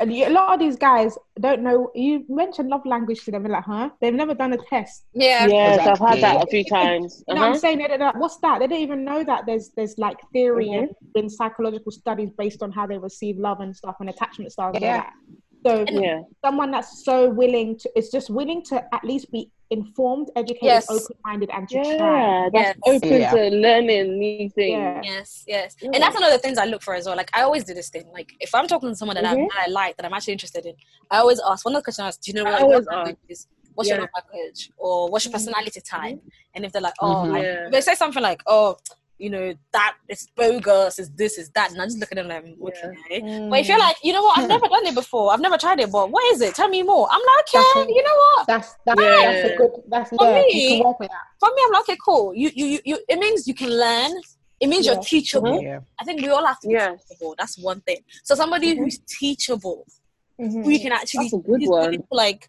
a 0.00 0.28
lot 0.30 0.54
of 0.54 0.60
these 0.60 0.76
guys 0.76 1.16
don't 1.40 1.62
know 1.62 1.90
you 1.94 2.24
mentioned 2.28 2.68
love 2.68 2.84
language 2.86 3.24
to 3.24 3.30
them 3.30 3.44
and 3.44 3.52
like 3.52 3.64
huh 3.64 3.88
they've 4.00 4.14
never 4.14 4.34
done 4.34 4.52
a 4.52 4.56
test 4.68 5.04
Yeah. 5.12 5.46
Yes, 5.46 5.86
I've 5.86 5.98
had 5.98 6.20
that 6.20 6.42
a 6.42 6.46
few 6.46 6.64
times. 6.64 7.22
you 7.26 7.34
know 7.34 7.40
what 7.40 7.46
i'm 7.46 7.52
Uh-huh. 7.52 7.60
saying 7.60 7.78
they 7.78 7.96
don't 7.96 8.16
what's 8.16 8.38
that 8.38 8.58
they 8.60 8.66
don't 8.66 8.80
even 8.80 9.04
know 9.04 9.22
that 9.24 9.44
there's 9.46 9.70
there's 9.76 9.96
like 9.98 10.18
theory 10.32 10.68
Mhm. 10.68 10.78
and 10.78 10.88
been 11.14 11.28
psychological 11.28 11.92
studies 11.92 12.30
based 12.38 12.62
on 12.62 12.70
how 12.72 12.86
they 12.86 12.98
receive 12.98 13.36
love 13.38 13.60
and 13.60 13.74
stuff 13.74 13.96
and 14.00 14.08
attachment 14.10 14.52
styles 14.52 14.74
and 14.76 14.84
all 14.84 14.90
Yeah. 14.90 14.96
that. 15.02 15.12
so 15.66 16.00
Yeah. 16.02 16.20
someone 16.44 16.70
that's 16.70 17.04
so 17.04 17.28
willing 17.28 17.76
to 17.78 17.90
is 17.96 18.10
just 18.10 18.30
willing 18.30 18.62
to 18.70 18.76
at 18.94 19.02
least 19.04 19.30
be 19.32 19.50
informed 19.70 20.30
educated 20.36 20.62
Yes. 20.66 20.90
open-minded 20.90 21.50
and 21.50 21.68
to 21.68 21.74
try 21.74 21.86
Yeah, 22.22 22.48
that's 22.52 22.78
Yes. 22.86 22.94
open 22.94 23.20
Yeah. 23.20 23.30
to 23.32 23.50
learning 23.50 24.18
new 24.18 24.48
things. 24.50 24.72
Yeah. 24.72 25.00
Yes, 25.02 25.44
yes. 25.46 25.76
Yeah. 25.80 25.90
And 25.92 26.02
that's 26.02 26.14
one 26.14 26.24
of 26.24 26.32
the 26.32 26.38
things 26.38 26.56
I 26.58 26.64
look 26.64 26.82
for 26.82 26.94
as 26.94 27.06
well. 27.06 27.16
Like 27.16 27.30
I 27.36 27.42
always 27.42 27.64
do 27.64 27.74
this 27.74 27.90
thing. 27.90 28.06
Like 28.12 28.32
if 28.40 28.54
I'm 28.54 28.66
talking 28.66 28.88
to 28.88 28.96
someone 28.96 29.14
that, 29.16 29.26
I, 29.26 29.34
Mhm. 29.34 29.48
that 29.48 29.64
I 29.66 29.70
like, 29.70 29.96
that 29.96 30.06
I'm 30.06 30.12
actually 30.14 30.32
interested 30.34 30.64
in, 30.66 30.74
I 31.10 31.18
always 31.18 31.40
ask 31.40 31.64
one 31.64 31.74
of 31.74 31.80
the 31.80 31.84
questions 31.84 32.04
I 32.04 32.08
ask, 32.08 32.20
do 32.22 32.30
you 32.30 32.34
know 32.36 32.46
I 32.48 32.52
what 32.52 32.62
always 32.62 32.86
your 32.86 32.94
language 32.96 33.16
ask. 33.22 33.30
is? 33.30 33.46
What's 33.74 33.88
your 33.90 33.98
Yeah. 33.98 34.02
love 34.14 34.24
language? 34.32 34.70
Or 34.78 35.08
what's 35.10 35.24
your 35.26 35.32
personality 35.32 35.80
type? 35.80 36.18
And 36.54 36.64
if 36.64 36.72
they're 36.72 36.82
like, 36.82 36.94
oh, 37.00 37.24
Mhm. 37.24 37.28
like, 37.28 37.44
Yeah. 37.44 37.68
they 37.70 37.80
say 37.80 37.94
something 37.94 38.22
like, 38.22 38.42
oh, 38.46 38.76
you 39.18 39.30
know, 39.30 39.52
that 39.72 39.96
is 40.08 40.28
bogus, 40.36 40.98
is 40.98 41.10
this, 41.10 41.38
is 41.38 41.50
that, 41.50 41.72
and 41.72 41.80
I'm 41.82 41.88
just 41.88 41.98
looking 41.98 42.18
at 42.18 42.28
them 42.28 42.44
like, 42.60 42.72
okay. 42.84 43.20
Mm. 43.20 43.50
But 43.50 43.60
if 43.60 43.68
you're 43.68 43.78
like, 43.78 43.96
you 44.04 44.12
know 44.12 44.22
what, 44.22 44.38
I've 44.38 44.48
never 44.48 44.68
done 44.68 44.86
it 44.86 44.94
before, 44.94 45.32
I've 45.32 45.40
never 45.40 45.58
tried 45.58 45.80
it, 45.80 45.90
but 45.90 46.10
what 46.10 46.24
is 46.32 46.40
it? 46.40 46.54
Tell 46.54 46.68
me 46.68 46.82
more. 46.82 47.08
I'm 47.10 47.20
like, 47.20 47.46
That's 47.52 47.76
okay, 47.76 47.90
it. 47.90 47.94
you 47.96 48.02
know 48.02 48.16
what? 48.16 48.46
that's 48.46 48.74
that's, 48.86 49.00
Yeah. 49.00 49.32
that's 49.32 49.50
a 49.52 49.56
good 49.56 49.70
that's 49.88 50.10
For 50.10 50.16
yeah 50.24 50.38
you 50.38 50.54
me- 50.54 50.76
can 50.78 50.86
work 50.86 51.00
with 51.00 51.10
that 51.10 51.22
For 51.40 51.48
me, 51.54 51.62
I'm 51.66 51.72
like, 51.72 51.82
okay, 51.82 51.96
cool. 52.04 52.34
You, 52.34 52.50
you, 52.54 52.66
you, 52.66 52.78
you 52.84 52.98
it 53.08 53.18
means 53.18 53.46
you 53.48 53.54
can 53.54 53.70
learn. 53.70 54.12
It 54.60 54.68
means 54.68 54.86
Yeah. 54.86 54.92
you're 54.94 55.02
teachable. 55.02 55.60
Yeah. 55.62 55.80
I 56.00 56.04
think 56.04 56.22
we 56.22 56.28
all 56.28 56.44
have 56.46 56.60
to 56.60 56.68
be 56.68 56.74
Yes. 56.74 57.04
teachable. 57.08 57.34
That's 57.38 57.58
one 57.58 57.80
thing. 57.82 57.98
So 58.24 58.34
somebody 58.34 58.74
Mhm. 58.74 58.78
who's 58.78 58.98
teachable, 59.18 59.84
Mhm. 60.40 60.62
who 60.64 60.70
you 60.70 60.80
can 60.80 60.92
actually 60.92 61.24
That's 61.30 61.34
a 61.34 61.38
good 61.48 61.62
one. 61.66 62.04
Like, 62.10 62.48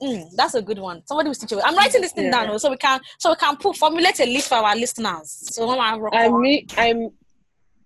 mm, 0.00 0.30
that's 0.36 0.54
a 0.54 0.62
good 0.62 0.78
one. 0.78 1.02
Somebody 1.06 1.28
who's 1.30 1.38
teachable. 1.38 1.62
I'm 1.64 1.76
writing 1.76 2.00
this 2.00 2.12
thing 2.12 2.24
Yeah. 2.26 2.46
down 2.46 2.58
so 2.58 2.70
we 2.70 2.76
can 2.76 3.00
so 3.18 3.30
we 3.30 3.36
can 3.36 3.56
put 3.56 3.76
formulate 3.76 4.20
a 4.20 4.26
list 4.26 4.48
for 4.48 4.56
our 4.56 4.76
listeners. 4.76 5.30
So 5.52 5.66
when 5.68 5.78
I 5.78 5.96
rock 5.96 6.12
I'm, 6.14 6.40
me- 6.40 6.66
I'm, 6.76 7.10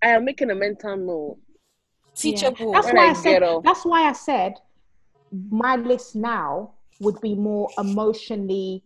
I 0.01 0.09
am 0.09 0.25
making 0.25 0.51
a 0.51 0.55
mental 0.55 0.95
note. 0.95 1.37
teachable. 2.15 2.71
That's 2.73 2.87
why 2.87 3.07
I 3.07 3.09
I 3.09 3.13
said. 3.13 3.43
That's 3.63 3.83
why 3.85 4.09
I 4.09 4.13
said 4.13 4.53
my 5.49 5.75
list 5.75 6.15
now 6.15 6.71
would 6.99 7.19
be 7.21 7.35
more 7.35 7.69
emotionally 7.77 8.83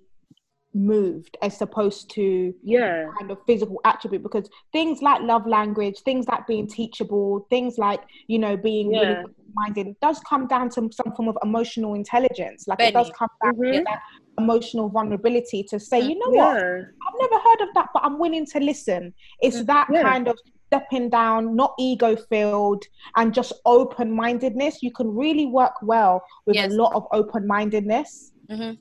moved 0.73 1.37
as 1.41 1.61
opposed 1.61 2.09
to 2.11 2.53
Yeah. 2.63 3.05
kind 3.19 3.29
of 3.31 3.37
physical 3.45 3.79
attribute 3.85 4.23
because 4.23 4.49
things 4.71 5.01
like 5.01 5.21
love 5.21 5.45
language, 5.45 5.95
things 6.05 6.27
like 6.27 6.47
being 6.47 6.67
teachable, 6.67 7.45
things 7.49 7.77
like 7.77 8.01
you 8.27 8.39
know 8.39 8.55
being 8.57 8.91
Yeah. 8.91 8.99
really 8.99 9.25
minded 9.53 9.95
does 10.01 10.19
come 10.21 10.47
down 10.47 10.69
to 10.69 10.89
some 10.91 11.13
form 11.15 11.27
of 11.27 11.37
emotional 11.43 11.93
intelligence. 11.93 12.67
Like 12.67 12.79
it 12.81 12.93
does 12.93 13.07
Benny. 13.07 13.15
come 13.17 13.29
down 13.43 13.55
Mhm. 13.55 13.71
to 13.79 13.83
that 13.85 13.99
emotional 14.37 14.87
vulnerability 14.89 15.63
to 15.69 15.79
say, 15.79 15.99
you 15.99 16.17
know 16.17 16.29
what, 16.31 16.55
I've 16.57 17.19
never 17.19 17.43
heard 17.43 17.61
of 17.61 17.73
that, 17.75 17.89
but 17.93 18.03
I'm 18.03 18.17
willing 18.17 18.45
to 18.45 18.59
listen. 18.59 19.13
It's 19.41 19.57
Mm, 19.57 19.65
that 19.67 19.87
yeah. 19.91 20.01
kind 20.03 20.27
of 20.29 20.39
stepping 20.67 21.09
down, 21.09 21.53
not 21.55 21.73
ego 21.77 22.15
filled, 22.15 22.85
and 23.17 23.33
just 23.33 23.51
open 23.65 24.09
mindedness. 24.13 24.81
You 24.81 24.91
can 24.93 25.13
really 25.13 25.45
work 25.47 25.73
well 25.81 26.23
with 26.45 26.55
Yes. 26.55 26.71
a 26.71 26.75
lot 26.75 26.93
of 26.93 27.05
open 27.11 27.45
mindedness. 27.45 28.31
Mhm. 28.49 28.77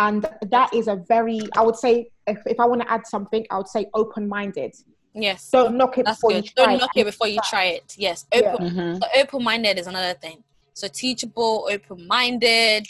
And 0.00 0.26
that 0.50 0.72
is 0.72 0.88
a 0.88 0.96
very, 0.96 1.40
I 1.54 1.62
would 1.62 1.76
say, 1.76 2.10
if, 2.26 2.38
if 2.46 2.58
I 2.58 2.64
want 2.64 2.80
to 2.80 2.90
add 2.90 3.06
something, 3.06 3.46
I 3.50 3.58
would 3.58 3.68
say 3.68 3.84
open 3.92 4.26
minded. 4.28 4.72
Yes. 5.12 5.50
Don't 5.52 5.76
knock 5.76 5.98
it 5.98 6.06
That's 6.06 6.16
before 6.16 6.32
you 6.32 6.42
try. 6.42 6.64
Don't 6.64 6.78
knock 6.78 6.96
it 6.96 7.04
before 7.04 7.28
you 7.28 7.38
try 7.44 7.64
it. 7.64 7.94
Yes. 7.98 8.26
Yeah. 8.34 8.54
Open 8.54 8.70
Mhm. 8.70 8.98
so 9.02 9.06
open 9.20 9.44
minded 9.44 9.78
is 9.78 9.86
another 9.86 10.14
thing. 10.18 10.42
So 10.72 10.88
teachable, 10.88 11.68
open 11.70 12.06
minded. 12.06 12.86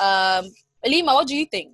Um 0.00 0.44
Alima, 0.84 1.14
what 1.14 1.26
do 1.26 1.36
you 1.36 1.46
think? 1.46 1.72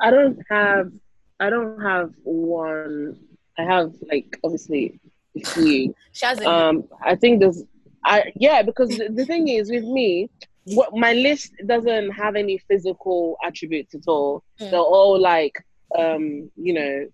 I 0.00 0.10
don't 0.10 0.38
have 0.48 0.92
I 1.40 1.50
don't 1.50 1.80
have 1.80 2.12
one. 2.22 3.16
I 3.58 3.64
have 3.64 3.94
like 4.12 4.38
obviously 4.44 5.00
a 5.36 5.40
few. 5.40 5.94
She 6.12 6.26
has 6.26 6.40
a 6.40 6.48
Um, 6.48 6.84
I 7.02 7.16
think 7.16 7.40
there's 7.40 7.64
I 8.04 8.32
yeah 8.36 8.62
because 8.62 8.90
the, 8.98 9.08
the 9.08 9.24
thing 9.24 9.48
is 9.48 9.70
with 9.70 9.84
me, 9.84 10.28
what 10.64 10.94
my 10.94 11.12
list 11.12 11.52
doesn't 11.66 12.10
have 12.12 12.36
any 12.36 12.58
physical 12.68 13.36
attributes 13.44 13.94
at 13.94 14.02
all. 14.06 14.42
Mm. 14.60 14.70
They're 14.70 14.80
all 14.80 15.18
like 15.18 15.54
um 15.98 16.50
you 16.56 16.72
know 16.74 17.06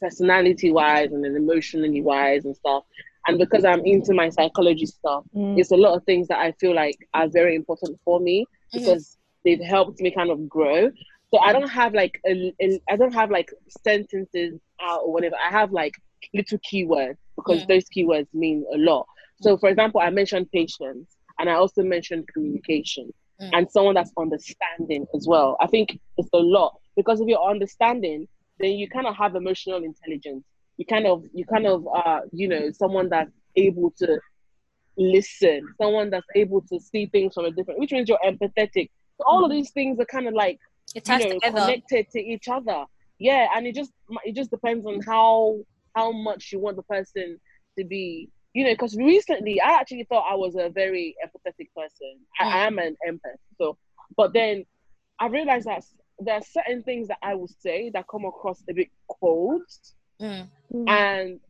personality 0.00 0.72
wise 0.72 1.12
and 1.12 1.24
then 1.24 1.36
emotionally 1.36 2.02
wise 2.02 2.44
and 2.44 2.56
stuff. 2.56 2.84
And 3.26 3.38
because 3.38 3.64
I'm 3.64 3.84
into 3.84 4.12
my 4.14 4.28
psychology 4.30 4.86
stuff, 4.86 5.24
Mm. 5.34 5.58
it's 5.58 5.70
a 5.70 5.76
lot 5.76 5.94
of 5.96 6.04
things 6.04 6.26
that 6.28 6.38
I 6.38 6.52
feel 6.52 6.74
like 6.74 6.96
are 7.14 7.28
very 7.28 7.54
important 7.54 7.98
for 8.04 8.18
me 8.18 8.44
Mhm. 8.44 8.78
because 8.78 9.16
they've 9.44 9.60
helped 9.60 10.00
me 10.00 10.10
kind 10.10 10.30
of 10.30 10.48
grow. 10.48 10.90
So 11.30 11.38
I 11.38 11.52
don't 11.52 11.68
have 11.70 11.94
like 11.94 12.20
a, 12.26 12.52
a 12.60 12.80
I 12.90 12.96
don't 12.96 13.14
have 13.14 13.30
like 13.30 13.50
sentences 13.86 14.60
out 14.80 15.00
or 15.04 15.12
whatever. 15.12 15.36
I 15.36 15.50
have 15.50 15.72
like 15.72 15.94
little 16.34 16.58
keywords 16.58 17.16
because 17.36 17.62
Mm. 17.62 17.68
those 17.68 17.84
keywords 17.94 18.26
mean 18.34 18.64
a 18.74 18.78
lot. 18.78 19.06
So 19.40 19.56
for 19.56 19.68
example, 19.68 20.00
I 20.00 20.10
mentioned 20.10 20.50
patience 20.52 21.16
and 21.42 21.50
I 21.50 21.54
also 21.54 21.82
mentioned 21.82 22.28
communication 22.32 23.12
Mm. 23.40 23.50
and 23.54 23.70
someone 23.70 23.94
that's 23.94 24.12
understanding 24.18 25.04
as 25.16 25.26
well. 25.26 25.56
I 25.58 25.66
think 25.66 25.98
it's 26.18 26.28
a 26.32 26.38
lot 26.38 26.78
because 26.96 27.20
if 27.20 27.26
you're 27.26 27.42
understanding, 27.42 28.28
then 28.60 28.72
you 28.72 28.88
kind 28.88 29.06
of 29.06 29.16
have 29.16 29.34
emotional 29.34 29.82
intelligence. 29.82 30.44
You 30.76 30.86
kind 30.86 31.06
of 31.06 31.24
you 31.34 31.44
kind 31.46 31.66
of 31.66 31.86
are 31.88 32.22
you 32.32 32.46
know 32.46 32.70
someone 32.70 33.08
that's 33.08 33.32
able 33.56 33.90
to 33.98 34.20
listen, 34.96 35.66
someone 35.80 36.10
that's 36.10 36.26
able 36.36 36.60
to 36.70 36.78
see 36.80 37.06
things 37.06 37.34
from 37.34 37.46
a 37.46 37.50
different, 37.50 37.80
which 37.80 37.92
means 37.92 38.08
you're 38.08 38.18
empathetic. 38.24 38.90
So 39.18 39.24
all 39.26 39.44
of 39.44 39.50
these 39.50 39.70
things 39.70 39.98
are 39.98 40.04
kind 40.06 40.28
of 40.28 40.34
like 40.34 40.58
it 40.94 41.08
you 41.08 41.18
know 41.18 41.28
together. 41.30 41.60
connected 41.60 42.10
to 42.10 42.20
each 42.20 42.48
other. 42.48 42.84
Yeah, 43.18 43.48
and 43.54 43.66
it 43.66 43.74
just 43.74 43.92
it 44.24 44.34
just 44.34 44.50
depends 44.50 44.86
on 44.86 45.00
how 45.02 45.58
how 45.96 46.12
much 46.12 46.52
you 46.52 46.58
want 46.60 46.76
the 46.76 46.82
person 46.84 47.40
to 47.78 47.84
be. 47.84 48.28
You 48.54 48.64
know, 48.64 48.72
because 48.72 48.96
recently 48.96 49.60
I 49.60 49.72
actually 49.80 50.04
thought 50.04 50.26
I 50.30 50.34
was 50.34 50.56
a 50.56 50.68
very 50.68 51.16
empathetic 51.24 51.68
person. 51.76 52.18
I, 52.38 52.44
I 52.44 52.66
am 52.66 52.78
an 52.78 52.96
empath. 53.08 53.38
So, 53.58 53.78
but 54.16 54.32
then 54.32 54.66
I 55.18 55.26
realized 55.28 55.66
that 55.66 55.84
there 56.18 56.34
are 56.34 56.42
certain 56.42 56.82
things 56.82 57.08
that 57.08 57.18
I 57.22 57.34
will 57.34 57.48
say 57.48 57.90
that 57.94 58.06
come 58.08 58.24
across 58.24 58.62
a 58.68 58.74
bit 58.74 58.88
cold, 59.20 59.62
Mm. 60.20 60.46
Mm. 60.72 60.88
and 60.88 61.40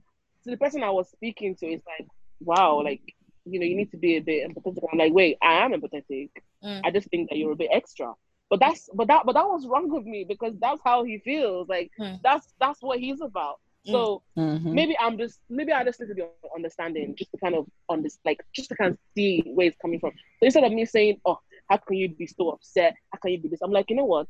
to 0.45 0.51
the 0.51 0.57
person 0.57 0.83
I 0.83 0.91
was 0.91 1.11
speaking 1.11 1.55
to, 1.57 1.67
it's 1.67 1.85
like, 1.87 2.07
wow, 2.41 2.81
like 2.83 3.03
you 3.45 3.59
know, 3.59 3.67
you 3.67 3.75
need 3.77 3.91
to 3.91 3.97
be 3.97 4.17
a 4.17 4.21
bit 4.21 4.49
empathetic. 4.49 4.85
I'm 4.93 4.99
like, 4.99 5.13
wait, 5.13 5.37
I 5.43 5.65
am 5.65 5.73
empathetic. 5.73 6.31
Mm. 6.65 6.81
I 6.85 6.91
just 6.91 7.09
think 7.11 7.29
that 7.29 7.37
you're 7.39 7.53
a 7.53 7.57
bit 7.57 7.71
extra. 7.73 8.15
But 8.49 8.61
that's 8.61 8.89
but 8.95 9.09
that 9.09 9.27
but 9.27 9.33
that 9.33 9.47
was 9.49 9.67
wrong 9.67 9.91
with 9.91 10.05
me 10.05 10.25
because 10.29 10.55
that's 10.61 10.81
how 10.85 11.03
he 11.05 11.19
feels. 11.19 11.69
Like 11.69 11.91
Hmm. 11.99 12.15
that's 12.23 12.47
that's 12.61 12.81
what 12.83 12.99
he's 13.01 13.21
about. 13.21 13.59
So 13.85 14.23
Mhm. 14.37 14.73
maybe 14.73 14.97
I'm 14.99 15.19
just 15.19 15.41
maybe 15.51 15.73
I 15.73 15.85
just 15.85 16.01
need 16.01 16.09
to 16.09 16.15
be 16.15 16.23
understanding, 16.55 17.15
just 17.17 17.31
to 17.33 17.39
kind 17.39 17.55
of 17.55 17.67
on 17.89 18.03
this 18.03 18.19
like 18.25 18.41
just 18.55 18.69
to 18.71 18.77
kind 18.77 18.93
of 18.93 18.99
see 19.17 19.43
where 19.55 19.67
it's 19.69 19.77
coming 19.79 20.01
from. 20.01 20.13
So 20.41 20.47
instead 20.47 20.65
of 20.65 20.73
me 20.73 20.85
saying, 20.85 21.21
Oh, 21.25 21.39
how 21.69 21.77
can 21.79 21.97
you 21.97 22.09
be 22.09 22.27
so 22.27 22.51
upset? 22.51 22.95
How 23.13 23.19
can 23.19 23.33
you 23.33 23.39
do 23.39 23.49
this? 23.49 23.61
I'm 23.63 23.71
like, 23.73 23.91
you 23.91 23.97
know 23.97 24.05
what? 24.05 24.29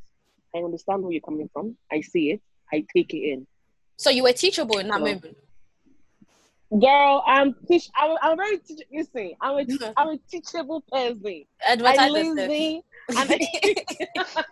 I 0.54 0.58
understand 0.58 1.02
where 1.02 1.12
you're 1.12 1.20
coming 1.22 1.48
from. 1.52 1.76
I 1.90 2.00
see 2.02 2.32
it. 2.32 2.42
I 2.72 2.84
take 2.94 3.12
it 3.14 3.18
in. 3.18 3.46
So 3.96 4.10
you 4.10 4.22
were 4.22 4.32
teachable 4.32 4.78
in 4.78 4.88
that 4.88 5.00
No. 5.00 5.06
moment. 5.06 5.36
Girl, 6.80 7.22
I'm 7.26 7.54
teach 7.68 7.90
I'm, 7.94 8.16
I'm 8.22 8.36
very 8.38 8.56
teach 8.58 8.80
listen, 8.90 9.32
I'm 9.42 9.58
a 9.58 9.64
Mhm. 9.64 9.92
I'm 9.96 10.08
a 10.08 10.18
teachable 10.30 10.80
person. 10.90 11.44
I 11.64 11.72
Advertise 11.72 12.10
yourself. 12.14 12.36
lazy 12.48 12.82
and 13.10 13.30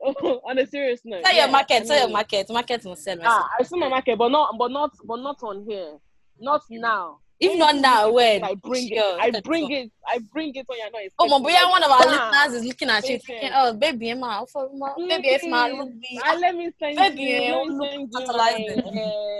on 0.02 0.58
a 0.58 0.66
serious 0.66 1.00
note. 1.04 1.24
Sell 1.24 1.34
yeah, 1.34 1.44
your 1.44 1.52
market, 1.52 1.82
I 1.82 1.84
sell 1.84 1.98
your 1.98 2.08
market. 2.08 2.48
Market 2.50 2.84
must 2.84 3.04
sell. 3.04 3.18
Ah, 3.22 3.48
I 3.58 3.62
see 3.62 3.78
my 3.78 3.88
market, 3.88 4.18
but 4.18 4.28
not, 4.28 4.56
but 4.58 4.70
not, 4.70 4.92
but 5.04 5.16
not 5.16 5.42
on 5.42 5.64
here. 5.64 5.98
Not 6.38 6.62
now. 6.70 7.20
If 7.38 7.58
not 7.58 7.76
now, 7.76 8.10
when? 8.12 8.42
I 8.44 8.54
bring 8.54 8.88
it. 8.90 8.98
I 8.98 9.30
bring 9.40 9.70
it. 9.70 9.90
I 10.08 10.18
bring 10.32 10.54
it 10.54 10.66
when 10.68 10.78
you're 10.78 10.90
not. 10.90 11.02
Oh, 11.18 11.28
my 11.28 11.38
boy, 11.38 11.70
one 11.70 11.82
of 11.82 11.90
our 11.90 11.98
Bam. 12.04 12.32
listeners 12.32 12.62
is 12.62 12.66
looking 12.66 12.88
at 12.88 13.06
you, 13.08 13.18
thinking, 13.18 13.50
"Oh, 13.54 13.74
baby, 13.74 14.10
Emma, 14.10 14.44
for 14.50 14.68
baby, 14.96 15.28
if 15.28 15.44
my 15.50 15.68
look 15.70 15.90
Ah, 16.24 16.34
let 16.40 16.54
me 16.54 16.70
send 16.78 16.96
Baby, 16.96 17.22
you. 17.22 17.40
Let 17.52 17.66
me 17.66 17.74
look 17.74 17.92
you 17.92 18.26
my, 18.28 18.52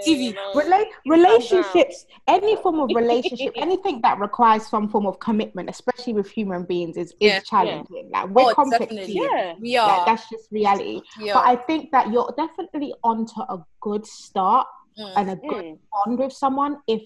TV. 0.05 0.35
my- 0.35 0.63
Rela- 0.63 0.85
relationships, 1.07 2.05
any 2.29 2.57
form 2.57 2.81
of 2.81 2.91
relationship, 2.95 3.53
anything 3.57 4.01
that 4.03 4.19
requires 4.19 4.67
some 4.67 4.89
form 4.89 5.07
of 5.07 5.19
commitment, 5.19 5.71
especially 5.71 6.13
with 6.13 6.29
human 6.31 6.65
beings, 6.65 6.97
is, 6.97 7.13
is 7.13 7.17
Yeah. 7.21 7.41
challenging. 7.41 8.11
Like 8.13 8.29
we're 8.29 8.51
Oh, 8.51 8.55
complex 8.55 8.93
Yeah. 8.93 9.55
we 9.61 9.79
Like, 9.79 9.89
are. 9.91 10.07
that's 10.07 10.29
just 10.29 10.51
reality. 10.51 11.01
we 11.19 11.33
But. 11.33 11.47
I 11.47 11.57
think 11.57 11.93
that 11.93 12.11
you're 12.13 12.33
definitely 12.37 12.93
onto 13.03 13.41
a 13.41 13.65
good 13.81 14.05
start 14.07 14.67
Mm. 14.99 15.13
and 15.17 15.31
a 15.31 15.37
good 15.37 15.65
Mm, 15.65 15.79
bond 15.93 16.19
with 16.19 16.33
someone 16.33 16.79
if 16.87 17.03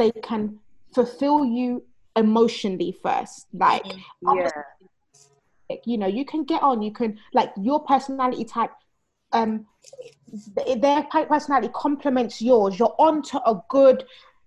they 0.00 0.10
can 0.22 0.58
fulfill 0.94 1.44
you 1.44 1.84
emotionally 2.16 2.92
first. 3.02 3.46
Like, 3.52 3.84
Mm. 4.24 4.36
yeah. 4.36 5.78
you 5.84 5.98
know, 5.98 6.08
you 6.08 6.24
can 6.24 6.42
get 6.52 6.60
on, 6.62 6.82
you 6.82 6.92
can 6.92 7.16
like 7.32 7.52
your 7.56 7.78
personality 7.92 8.44
type 8.44 8.72
um 9.32 9.52
their 10.84 11.02
personality 11.34 11.70
complements 11.72 12.42
yours, 12.42 12.78
you're 12.78 12.96
onto 12.98 13.38
a 13.52 13.54
good. 13.68 14.04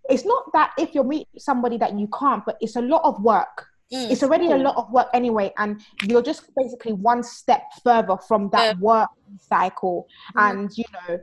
It's 0.09 0.25
not 0.25 0.51
that 0.51 0.71
if 0.77 0.93
you 0.95 1.03
meet 1.03 1.27
somebody 1.37 1.77
that 1.77 1.97
you 1.97 2.07
can't, 2.19 2.43
but 2.45 2.57
it's 2.59 2.75
a 2.75 2.81
lot 2.81 3.03
of 3.05 3.21
work. 3.23 3.55
Mm. 3.93 4.11
It's 4.11 4.23
already 4.23 4.47
a 4.51 4.57
lot 4.57 4.75
of 4.75 4.91
work 4.91 5.07
anyway, 5.13 5.53
and 5.57 5.79
you're 6.09 6.21
just 6.31 6.41
basically 6.57 6.93
one 6.93 7.23
step 7.23 7.63
further 7.83 8.17
from 8.27 8.49
that 8.49 8.77
work 8.79 9.09
cycle. 9.39 10.07
Mm. 10.35 10.41
And 10.45 10.77
you 10.77 10.85
know, 10.93 11.19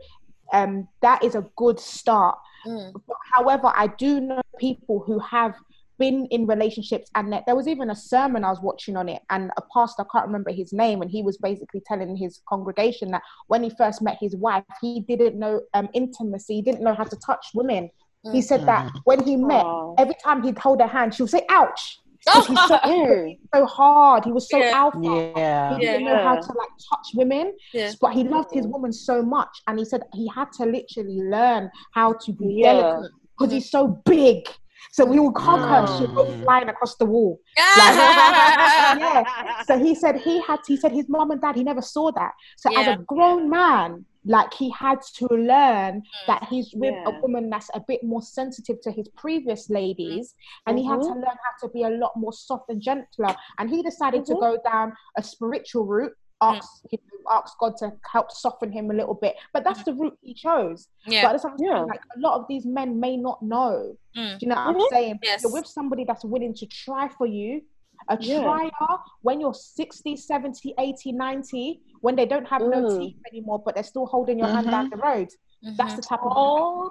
um, 0.52 0.88
that 1.02 1.22
is 1.24 1.34
a 1.34 1.46
good 1.56 1.78
start. 1.80 2.38
Mm. 2.66 2.92
However, 3.32 3.72
I 3.74 3.86
do 3.86 4.20
know 4.20 4.40
people 4.58 5.00
who 5.06 5.18
have 5.18 5.54
been 5.98 6.24
in 6.26 6.46
relationships, 6.46 7.10
and 7.14 7.30
that- 7.32 7.44
there 7.46 7.54
was 7.54 7.68
even 7.68 7.90
a 7.90 7.94
sermon 7.94 8.42
I 8.42 8.48
was 8.50 8.60
watching 8.62 8.96
on 8.96 9.08
it, 9.08 9.20
and 9.28 9.50
a 9.58 9.62
pastor, 9.74 10.02
I 10.02 10.06
can't 10.12 10.26
remember 10.26 10.50
his 10.50 10.72
name, 10.72 11.02
and 11.02 11.10
he 11.10 11.22
was 11.22 11.36
basically 11.36 11.82
telling 11.86 12.16
his 12.16 12.40
congregation 12.48 13.10
that 13.10 13.22
when 13.48 13.62
he 13.62 13.70
first 13.70 14.00
met 14.00 14.16
his 14.18 14.34
wife, 14.36 14.64
he 14.80 15.00
didn't 15.00 15.38
know 15.38 15.60
um, 15.74 15.88
intimacy, 15.92 16.54
he 16.54 16.62
didn't 16.62 16.82
know 16.82 16.94
how 16.94 17.04
to 17.04 17.16
touch 17.16 17.46
women. 17.54 17.90
He 18.32 18.40
Mm. 18.40 18.44
said 18.44 18.66
that 18.66 18.90
when 19.04 19.22
he 19.24 19.36
met, 19.36 19.64
Aw. 19.64 19.94
every 19.98 20.14
time 20.22 20.42
he'd 20.42 20.58
hold 20.58 20.80
her 20.80 20.86
hand, 20.86 21.14
she 21.14 21.22
would 21.22 21.30
say, 21.30 21.44
"Ouch." 21.50 22.00
'Cause 22.26 22.46
he's 22.46 22.60
so, 22.66 22.76
Mm. 22.84 23.38
so 23.54 23.66
hard. 23.66 24.24
He 24.24 24.32
was 24.32 24.48
so 24.50 24.58
Yeah. 24.58 24.72
alpha. 24.74 24.98
Yeah. 25.02 25.78
He 25.78 25.86
didn't 25.86 26.04
know 26.04 26.18
how 26.18 26.36
to 26.36 26.52
like 26.58 26.68
touch 26.90 27.08
women, 27.14 27.54
Yeah. 27.72 27.92
but 28.00 28.12
he 28.12 28.24
loved 28.24 28.52
his 28.52 28.66
woman 28.66 28.92
so 28.92 29.22
much, 29.22 29.48
and 29.66 29.78
he 29.78 29.84
said 29.84 30.02
he 30.12 30.28
had 30.34 30.52
to 30.58 30.66
literally 30.66 31.20
learn 31.22 31.70
how 31.94 32.14
to 32.24 32.32
be 32.32 32.54
Yeah. 32.58 32.72
delicate 32.74 33.12
because 33.38 33.52
he's 33.52 33.70
so 33.70 33.86
big. 34.04 34.46
So 34.92 35.04
we 35.04 35.18
would 35.20 35.36
hug 35.36 35.60
her, 35.60 35.76
and 35.76 35.88
she'd 35.88 36.14
go 36.14 36.24
Mm. 36.24 36.44
flying 36.44 36.68
across 36.68 36.96
the 36.96 37.06
wall. 37.06 37.38
yeah. 37.56 39.24
So 39.64 39.78
he 39.78 39.94
said 39.94 40.16
he 40.16 40.40
had. 40.40 40.60
He 40.66 40.76
said 40.76 40.92
his 40.92 41.08
mom 41.08 41.30
and 41.30 41.40
dad. 41.40 41.56
He 41.56 41.64
never 41.64 41.82
saw 41.82 42.10
that. 42.12 42.32
So 42.56 42.70
as 42.76 42.86
a 42.86 42.96
grown 42.96 43.48
man, 43.48 44.04
like 44.24 44.52
he 44.54 44.70
had 44.70 45.00
to 45.14 45.26
learn 45.28 46.02
that 46.26 46.44
he's 46.50 46.72
with 46.74 46.92
Yeah. 46.94 47.04
a 47.08 47.20
woman 47.20 47.48
that's 47.50 47.70
a 47.74 47.80
bit 47.80 48.02
more 48.04 48.22
sensitive 48.22 48.80
to 48.82 48.90
his 48.90 49.08
previous 49.16 49.70
ladies, 49.70 50.34
and 50.66 50.78
he 50.78 50.84
had 50.84 51.00
to 51.00 51.08
learn 51.08 51.24
how 51.24 51.52
to 51.66 51.68
be 51.72 51.84
a 51.84 51.90
lot 51.90 52.12
more 52.16 52.32
soft 52.32 52.68
and 52.68 52.80
gentler. 52.80 53.34
And 53.58 53.70
he 53.70 53.82
decided 53.82 54.24
to 54.26 54.34
Mhm. 54.34 54.40
go 54.40 54.58
down 54.62 54.92
a 55.16 55.22
spiritual 55.22 55.84
route. 55.86 56.12
Ask, 56.42 56.84
you 56.90 56.98
ask 57.30 57.58
God 57.58 57.76
to 57.78 57.92
help 58.10 58.30
soften 58.30 58.72
him 58.72 58.90
a 58.90 58.94
little 58.94 59.12
bit, 59.14 59.36
but 59.52 59.62
that's 59.62 59.82
the 59.84 59.92
route 59.94 60.18
he 60.22 60.32
chose. 60.32 60.88
Yeah. 61.06 61.30
that's 61.32 61.44
what 61.44 61.52
I'm 61.52 61.58
Yeah. 61.60 61.80
like 61.82 62.00
a 62.16 62.18
lot 62.18 62.40
of 62.40 62.46
these 62.48 62.64
men 62.64 62.98
may 62.98 63.16
not 63.18 63.42
know. 63.42 63.94
Mm. 64.16 64.38
Do 64.38 64.46
you 64.46 64.48
know 64.48 64.54
what 64.56 64.66
I'm 64.68 64.74
Mhm. 64.76 64.88
saying? 64.88 65.18
Yes. 65.22 65.42
You're 65.42 65.52
with 65.52 65.66
somebody 65.66 66.04
that's 66.04 66.24
willing 66.24 66.54
to 66.54 66.66
try 66.66 67.08
for 67.08 67.26
you. 67.26 67.62
A 68.08 68.16
Yeah. 68.20 68.42
trier 68.42 68.98
when 69.22 69.40
you're 69.40 69.54
60, 69.54 70.16
70, 70.16 70.74
80, 70.78 71.12
90, 71.12 71.80
when 72.00 72.16
they 72.16 72.26
don't 72.26 72.46
have 72.46 72.62
no 72.62 72.82
Mm. 72.82 72.98
teeth 72.98 73.16
anymore, 73.30 73.58
but 73.64 73.74
they're 73.74 73.84
still 73.84 74.06
holding 74.06 74.38
your 74.38 74.48
hand 74.48 74.70
down 74.70 74.90
the 74.90 74.96
road. 74.96 75.28
That's 75.62 75.92
Mhm. 75.94 75.96
the 75.96 76.02
type 76.02 76.20
of 76.22 76.32
Oh, 76.34 76.90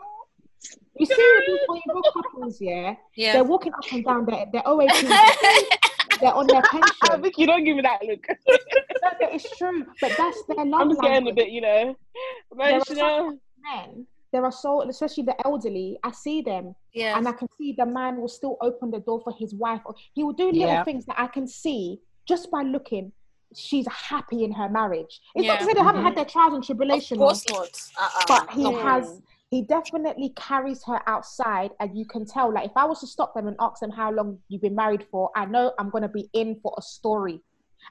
you 1.00 1.06
see 1.06 1.40
these 1.48 1.60
Oyibo 1.70 2.02
couples, 2.14 2.62
yeah, 2.62 2.96
yeah. 3.16 3.34
they're 3.34 3.44
walking 3.44 3.74
up 3.74 3.92
and 3.92 4.04
down 4.06 4.26
their, 4.26 4.46
their 4.52 4.62
OAP, 4.68 5.10
they're 6.22 6.34
on 6.34 6.48
their 6.48 6.62
I 6.64 6.68
pension. 6.68 7.22
think 7.24 7.38
you 7.38 7.48
don't 7.48 7.64
give 7.64 7.76
me 7.76 7.82
that 7.82 8.04
look. 8.04 8.26
No, 9.22 9.28
it's 9.32 9.58
true, 9.58 9.86
but 10.02 10.12
that's 10.18 10.44
their 10.46 10.66
love 10.66 10.82
I'm 10.82 10.90
just 10.90 11.02
getting 11.02 11.28
a 11.30 11.34
bit, 11.34 11.50
you 11.50 11.62
know, 11.62 11.96
There 12.52 12.68
are 12.68 12.70
emotional. 12.72 13.40
Men, 13.58 14.08
there 14.32 14.44
are 14.46 14.52
so, 14.52 14.82
especially 14.84 15.24
the 15.24 15.36
elderly. 15.46 15.98
I 16.04 16.12
see 16.12 16.42
them, 16.42 16.76
yeah. 16.94 17.18
and 17.18 17.28
I 17.28 17.32
can 17.34 17.48
see 17.58 17.74
the 17.78 17.86
man 17.86 18.20
will 18.20 18.28
still 18.28 18.58
open 18.62 18.92
the 18.92 19.00
door 19.00 19.22
for 19.24 19.34
his 19.38 19.54
wife. 19.54 19.82
Or 19.86 19.96
he 20.14 20.24
will 20.24 20.34
do 20.34 20.46
little 20.46 20.68
Yeah. 20.68 20.84
things 20.84 21.06
that 21.06 21.20
I 21.20 21.28
can 21.28 21.48
see 21.48 22.00
just 22.26 22.50
by 22.52 22.62
looking. 22.64 23.12
She's 23.56 23.88
happy 23.88 24.44
in 24.44 24.52
her 24.54 24.70
marriage. 24.70 25.22
It's 25.36 25.46
Yeah. 25.46 25.54
not 25.54 25.60
to 25.60 25.66
say 25.66 25.74
they 25.74 25.80
haven't 25.82 26.02
Mhm. 26.02 26.06
had 26.06 26.16
their 26.16 26.26
trials 26.26 26.54
and 26.54 26.64
tribulations. 26.64 27.20
of 27.20 27.26
course 27.28 27.50
not. 27.50 28.04
Uh-uh. 28.04 28.26
but 28.28 28.50
he 28.52 28.64
No. 28.64 28.78
has. 28.78 29.22
He 29.52 29.64
definitely 29.64 30.30
carries 30.36 30.84
her 30.86 31.02
outside, 31.10 31.72
and 31.80 31.98
you 31.98 32.06
can 32.06 32.24
tell. 32.24 32.54
Like 32.54 32.66
if 32.70 32.78
I 32.78 32.86
was 32.86 33.00
to 33.00 33.08
stop 33.08 33.34
them 33.34 33.48
and 33.48 33.58
ask 33.60 33.80
them 33.82 33.90
how 33.90 34.12
long 34.12 34.40
you've 34.48 34.62
been 34.62 34.76
married 34.76 35.04
for, 35.10 35.32
I 35.36 35.46
know 35.46 35.74
I'm 35.80 35.90
gonna 35.90 36.08
be 36.08 36.30
in 36.34 36.60
for 36.62 36.76
a 36.78 36.82
story. 36.84 37.42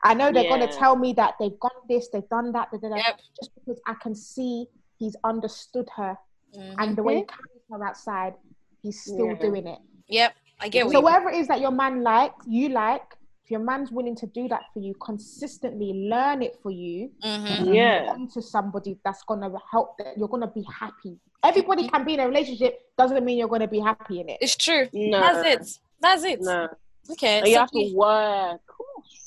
I 0.05 0.15
know 0.15 0.31
they're 0.31 0.49
gonna 0.49 0.69
tell 0.71 0.95
me 0.95 1.13
that 1.15 1.35
they've 1.41 1.59
gone 1.59 1.73
this, 1.89 2.09
they've 2.11 2.29
done 2.29 2.53
that, 2.53 2.71
da, 2.71 2.79
da, 2.79 2.89
da, 2.91 2.97
Yep. 2.97 3.21
just 3.41 3.53
because 3.57 3.81
I 3.89 3.95
can 3.95 4.15
see 4.15 4.69
he's 4.99 5.17
understood 5.25 5.89
her, 5.97 6.17
Mhm. 6.57 6.75
and 6.79 6.97
the 6.97 7.03
way 7.03 7.17
he 7.17 7.23
carries 7.25 7.63
her 7.73 7.85
outside, 7.85 8.35
he's 8.83 9.01
still 9.03 9.29
Yeah. 9.29 9.35
doing 9.35 9.67
it. 9.67 9.79
Yep. 10.09 10.35
I 10.61 10.69
get 10.69 10.87
what 10.87 10.93
So 10.93 10.99
you 10.99 11.05
whatever 11.05 11.31
it 11.31 11.37
is 11.37 11.49
that 11.49 11.61
your 11.61 11.71
man 11.71 12.03
likes, 12.03 12.45
you 12.47 12.69
like, 12.71 13.03
if 13.45 13.51
your 13.51 13.61
man's 13.61 13.91
willing 13.91 14.17
to 14.17 14.27
do 14.27 14.49
that 14.49 14.63
for 14.75 14.81
you, 14.81 14.95
consistently 14.95 15.93
learn 16.11 16.43
it 16.43 16.59
for 16.63 16.71
you, 16.71 17.11
Mhm. 17.23 17.75
Yeah. 17.75 18.07
onto 18.11 18.41
somebody 18.41 18.99
that's 19.05 19.23
gonna 19.25 19.51
help 19.71 19.97
that 19.99 20.19
you're 20.19 20.29
gonna 20.29 20.47
be 20.51 20.65
happy. 20.73 21.19
Everybody 21.45 21.89
can 21.89 22.05
be 22.05 22.15
in 22.15 22.21
a 22.21 22.27
relationship, 22.27 22.81
doesn't 22.99 23.25
mean 23.25 23.39
you're 23.39 23.49
gonna 23.49 23.69
be 23.69 23.79
happy 23.81 24.21
in 24.21 24.29
it. 24.29 24.39
It's 24.41 24.57
true. 24.57 24.89
No. 24.93 25.21
That's 25.21 25.47
it. 25.47 25.81
That's 26.01 26.25
it. 26.25 26.41
No. 26.43 26.69
Okay. 27.11 27.39
And 27.39 27.47
you 27.47 27.55
So, 27.55 27.61
have 27.61 27.71
to 27.71 27.93
work. 27.95 28.61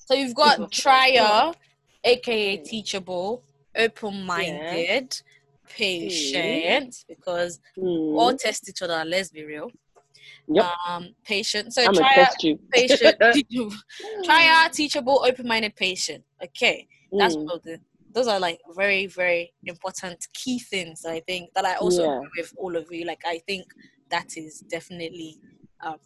so 0.05 0.13
you've 0.13 0.35
got 0.35 0.57
Jesus. 0.57 0.71
trier, 0.83 1.53
aka 2.03 2.57
teachable, 2.57 3.43
open-minded, 3.75 5.21
patient, 5.75 6.95
because 7.07 7.59
Mm. 7.77 8.17
all 8.17 8.33
test 8.33 8.69
each 8.69 8.81
other. 8.81 9.03
Let's 9.05 9.29
be 9.29 9.43
real. 9.43 9.71
Yep. 10.47 10.65
Um, 10.87 11.15
patient. 11.23 11.73
So 11.73 11.83
I'm 11.83 11.93
test 11.93 12.43
you. 12.43 12.59
patient, 12.71 13.17
teachable, 13.33 13.73
trier, 14.23 14.69
teachable, 14.69 15.23
open-minded, 15.25 15.75
patient. 15.75 16.23
Okay. 16.43 16.87
That's 17.11 17.35
Mm. 17.35 17.79
those 18.13 18.27
are 18.27 18.39
like 18.39 18.59
very 18.75 19.05
very 19.07 19.53
important 19.63 20.27
key 20.33 20.59
things 20.59 21.05
I 21.05 21.21
think 21.21 21.53
that 21.53 21.65
I 21.65 21.75
also 21.75 22.03
Yeah. 22.03 22.17
agree 22.17 22.29
with 22.37 22.53
all 22.57 22.75
of 22.75 22.91
you. 22.91 23.05
Like 23.05 23.21
I 23.25 23.39
think 23.47 23.65
that 24.09 24.37
is 24.37 24.59
definitely 24.69 25.37
um, 25.81 25.99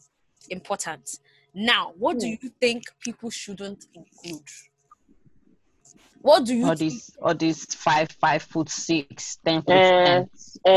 important. 0.49 1.19
Now, 1.53 1.93
what 1.97 2.19
do 2.19 2.27
you 2.27 2.37
think 2.61 2.83
people 2.99 3.29
shouldn't 3.29 3.85
include? 3.93 4.47
What 6.25 6.43
do 6.45 6.55
you 6.55 6.63
All 6.65 6.75
think? 6.75 6.79
these, 6.93 7.11
all 7.21 7.35
these 7.35 7.65
five, 7.75 8.09
five 8.19 8.41
foot 8.41 8.67
six, 8.69 9.37
ten 9.45 9.61
foot 9.61 9.75
Uh, 9.75 10.05
ten. 10.05 10.29
Uh, 10.67 10.69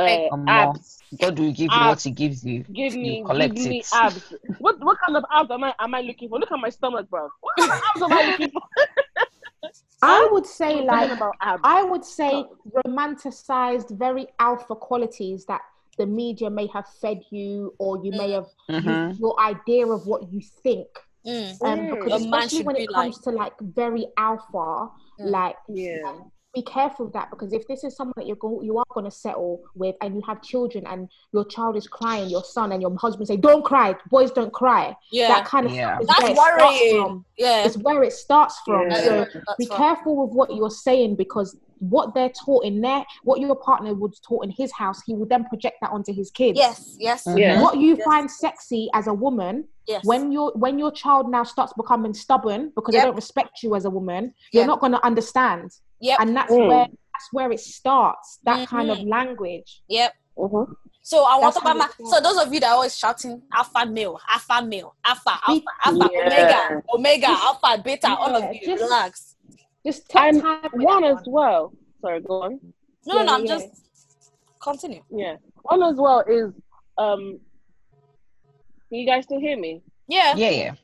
uh, 0.00 0.28
Omo. 0.32 0.48
abs. 0.48 0.98
God 1.20 1.38
will 1.38 1.52
give 1.52 1.70
you 1.72 1.80
what 1.88 2.00
He 2.02 2.10
gives 2.10 2.42
you. 2.42 2.64
Give 2.72 2.94
You 2.94 3.02
me, 3.02 3.22
collect 3.26 3.54
give 3.54 3.68
me 3.68 3.80
it. 3.80 3.86
abs. 3.92 4.32
What 4.58 4.80
what 4.80 4.96
kind 5.04 5.16
of 5.18 5.24
abs 5.30 5.50
am 5.50 5.62
I 5.62 5.74
am 5.78 5.94
I 5.94 6.00
looking 6.00 6.30
for? 6.30 6.38
Look 6.38 6.50
at 6.50 6.58
my 6.58 6.70
stomach, 6.70 7.10
bro. 7.10 7.28
What 7.42 7.54
kind 7.58 7.70
of 7.70 7.76
abs 7.94 8.02
am 8.02 8.12
I 8.14 8.22
looking 8.30 8.50
for? 8.50 8.62
I 10.02 10.26
would 10.32 10.46
say 10.46 10.80
like 10.80 11.10
about 11.10 11.34
abs. 11.42 11.60
I 11.64 11.82
would 11.82 12.04
say 12.04 12.44
romanticized, 12.86 13.90
very 13.98 14.26
alpha 14.38 14.74
qualities 14.74 15.44
that 15.46 15.60
the 15.98 16.06
media 16.06 16.48
may 16.48 16.66
have 16.68 16.86
fed 17.02 17.20
you, 17.30 17.74
or 17.78 18.02
you 18.02 18.10
may 18.12 18.30
have 18.32 18.46
you- 18.68 18.80
Mhm. 18.80 19.18
your 19.20 19.38
idea 19.38 19.86
of 19.86 20.06
what 20.06 20.32
you 20.32 20.40
think. 20.40 20.88
Mm, 21.26 21.62
Um, 21.62 21.78
Mm. 21.78 21.90
because 21.90 22.22
A 22.22 22.28
man 22.28 22.34
especially 22.42 22.58
should 22.58 22.66
when 22.66 22.76
be 22.76 22.82
it 22.82 22.92
comes 22.92 23.18
to 23.20 23.30
like 23.30 23.54
very 23.60 24.06
alpha, 24.16 24.90
Mm. 25.20 25.30
like 25.30 25.56
yeah. 25.68 26.12
be 26.52 26.62
careful 26.62 27.06
of 27.06 27.12
that 27.12 27.30
because 27.30 27.52
if 27.52 27.66
this 27.66 27.82
is 27.82 27.96
someone 27.96 28.12
that 28.16 28.28
you're 28.28 28.36
go- 28.36 28.60
you 28.62 28.78
are 28.78 28.84
going 28.94 29.04
to 29.04 29.10
settle 29.10 29.60
with 29.74 29.96
and 30.00 30.14
you 30.14 30.22
have 30.24 30.40
children 30.40 30.86
and 30.86 31.08
your 31.32 31.44
child 31.46 31.76
is 31.76 31.88
crying, 31.88 32.28
your 32.28 32.44
son 32.44 32.70
and 32.70 32.80
your 32.80 32.96
husband 32.96 33.26
say, 33.26 33.36
"Don't 33.36 33.64
cry, 33.64 33.96
boys 34.08 34.30
don't 34.30 34.52
cry." 34.52 34.96
yeah, 35.10 35.26
That 35.28 35.46
kind 35.46 35.66
of 35.66 35.72
Yeah. 35.72 35.98
stuff 35.98 36.02
is 36.02 36.06
that's 36.06 36.20
where 36.22 36.30
it 36.30 36.36
starts 36.36 36.62
worrying. 36.80 37.02
from. 37.02 37.24
Yeah, 37.38 37.64
It's 37.66 37.76
where 37.78 38.02
it 38.04 38.12
starts 38.12 38.60
from. 38.60 38.88
Yeah. 38.90 39.02
So 39.04 39.10
that's 39.18 39.56
be 39.58 39.66
right. 39.68 39.76
careful 39.78 40.14
with 40.14 40.30
what 40.36 40.54
you're 40.54 40.70
saying 40.70 41.16
because 41.16 41.56
what 41.90 42.14
they're 42.14 42.30
taught 42.44 42.64
in 42.64 42.80
there, 42.80 43.04
what 43.22 43.40
your 43.40 43.54
partner 43.56 43.94
was 43.94 44.20
taught 44.20 44.44
in 44.44 44.50
his 44.50 44.72
house, 44.72 45.02
he 45.06 45.14
will 45.14 45.26
then 45.26 45.44
project 45.44 45.76
that 45.80 45.90
onto 45.90 46.12
his 46.12 46.30
kids. 46.30 46.58
Yes, 46.58 46.96
yes, 46.98 47.24
Mhm. 47.26 47.38
Yeah. 47.38 47.62
What 47.62 47.78
you 47.78 47.96
Yes. 47.96 48.04
find 48.04 48.30
sexy 48.30 48.88
as 48.94 49.06
a 49.06 49.14
woman, 49.14 49.68
yes. 49.86 50.04
when 50.04 50.32
your 50.32 50.52
when 50.54 50.78
your 50.78 50.90
child 50.90 51.30
now 51.30 51.44
starts 51.44 51.72
becoming 51.74 52.14
stubborn 52.14 52.72
because 52.74 52.94
Yep. 52.94 53.02
they 53.02 53.06
don't 53.08 53.16
respect 53.16 53.62
you 53.62 53.74
as 53.74 53.84
a 53.84 53.90
woman, 53.90 54.34
you're 54.52 54.66
not 54.66 54.80
going 54.80 54.92
to 54.92 55.04
understand, 55.04 55.70
yep, 56.00 56.20
and 56.20 56.36
that's 56.36 56.52
Mm. 56.52 56.68
where 56.68 56.86
that's 57.12 57.28
where 57.32 57.52
it 57.52 57.60
starts. 57.60 58.38
That 58.44 58.66
kind 58.68 58.90
of 58.90 58.98
Mhm. 58.98 59.08
language. 59.08 59.82
yep. 59.88 60.14
Mhm. 60.36 60.66
So 61.02 61.22
I 61.24 61.32
want 61.36 61.42
That's 61.54 61.58
to 61.58 61.62
buy 61.64 61.72
my. 61.74 61.88
So 62.10 62.18
those 62.20 62.38
of 62.38 62.52
you 62.52 62.60
that 62.60 62.70
are 62.70 62.74
always 62.76 62.96
shouting 62.96 63.42
alpha 63.52 63.84
male, 63.86 64.18
alpha 64.28 64.62
male, 64.64 64.94
alpha, 65.04 65.38
alpha, 65.46 65.62
alpha, 65.84 66.08
Yeah. 66.12 66.20
omega, 66.24 66.82
omega, 66.94 67.26
alpha, 67.28 67.82
beta, 67.84 68.16
all 68.18 68.34
of 68.34 68.42
Yeah, 68.42 68.52
you, 68.52 68.66
just- 68.66 68.82
relax. 68.82 69.36
Just 69.86 70.08
take 70.08 70.40
time. 70.42 70.62
with 70.72 70.82
One 70.82 71.02
that 71.02 71.18
as 71.18 71.22
well. 71.26 71.72
Sorry, 72.04 72.20
go 72.20 72.42
on. 72.42 72.60
No, 73.06 73.16
Yeah, 73.16 73.22
no, 73.24 73.34
I'm 73.34 73.46
yeah, 73.46 73.58
just 73.58 73.68
continue. 74.62 75.02
Yeah. 75.10 75.36
One 75.62 75.82
as 75.82 75.96
well 75.96 76.20
is 76.20 76.52
um. 76.98 77.40
Can 78.90 78.98
you 78.98 79.06
guys 79.06 79.24
still 79.24 79.40
hear 79.40 79.58
me? 79.58 79.80
Yeah, 80.06 80.36
Yeah, 80.36 80.50
yeah. 80.50 80.74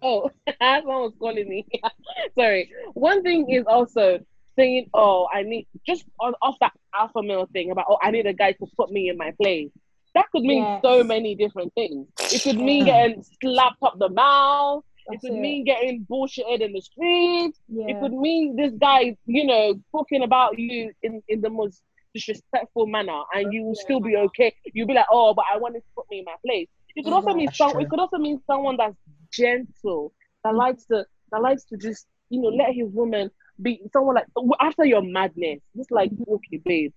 Oh, 0.00 0.30
someone 0.62 1.02
was 1.02 1.12
calling 1.18 1.46
me. 1.46 1.66
Sorry. 2.38 2.70
One 2.94 3.22
thing 3.22 3.50
is 3.50 3.64
also 3.66 4.18
saying, 4.58 4.88
"Oh, 4.94 5.28
I 5.32 5.42
need 5.42 5.66
just 5.86 6.04
on 6.20 6.32
off 6.40 6.56
that 6.60 6.72
alpha 6.98 7.22
male 7.22 7.46
thing 7.52 7.70
about 7.70 7.84
oh, 7.90 7.98
I 8.02 8.10
need 8.10 8.24
a 8.26 8.32
guy 8.32 8.52
to 8.52 8.66
put 8.78 8.90
me 8.90 9.10
in 9.10 9.18
my 9.18 9.32
place." 9.40 9.70
That 10.14 10.24
could 10.32 10.42
mean 10.42 10.62
Yes. 10.64 10.80
so 10.82 11.04
many 11.04 11.34
different 11.34 11.74
things. 11.74 12.08
It 12.32 12.42
could 12.42 12.56
mean 12.56 12.86
getting 12.86 13.22
slapped 13.42 13.82
up 13.82 13.98
the 13.98 14.08
mouth. 14.08 14.84
It 15.08 15.20
could 15.20 15.32
it. 15.34 15.40
mean 15.40 15.64
getting 15.64 16.06
bullshitted 16.10 16.60
in 16.60 16.72
the 16.72 16.80
streets. 16.80 17.60
Yeah. 17.68 17.86
It 17.88 18.00
could 18.00 18.12
mean 18.12 18.56
this 18.56 18.72
guy, 18.80 19.16
you 19.26 19.44
know, 19.46 19.74
talking 19.92 20.22
about 20.22 20.58
you 20.58 20.92
in, 21.02 21.22
in 21.28 21.40
the 21.40 21.50
most 21.50 21.82
disrespectful 22.14 22.86
manner, 22.86 23.22
and 23.34 23.52
you 23.52 23.62
will 23.64 23.74
still 23.74 24.00
be 24.00 24.16
okay. 24.16 24.54
You'll 24.72 24.86
be 24.88 24.94
like, 24.94 25.06
oh, 25.10 25.34
but 25.34 25.44
I 25.52 25.58
want 25.58 25.74
to 25.74 25.80
put 25.94 26.06
me 26.10 26.20
in 26.20 26.24
my 26.24 26.34
place. 26.44 26.68
It 26.96 27.04
could 27.04 27.12
also 27.12 27.30
Mhm. 27.30 27.36
mean 27.36 27.52
some. 27.52 27.72
true. 27.72 27.82
It 27.82 27.88
could 27.90 28.00
also 28.00 28.18
mean 28.18 28.40
someone 28.46 28.76
that's 28.78 28.96
gentle, 29.32 30.12
that 30.44 30.54
Mm. 30.54 30.58
likes 30.58 30.86
to, 30.86 31.04
that 31.30 31.42
likes 31.42 31.64
to 31.66 31.76
just, 31.76 32.06
you 32.30 32.40
know, 32.40 32.48
let 32.48 32.72
his 32.74 32.88
woman 32.90 33.30
be 33.62 33.80
someone 33.92 34.14
like 34.16 34.26
after 34.60 34.84
your 34.84 35.02
madness. 35.02 35.60
Just 35.76 35.90
like, 35.90 36.10
Mm-hmm. 36.10 36.32
okay, 36.34 36.56
babe, 36.64 36.92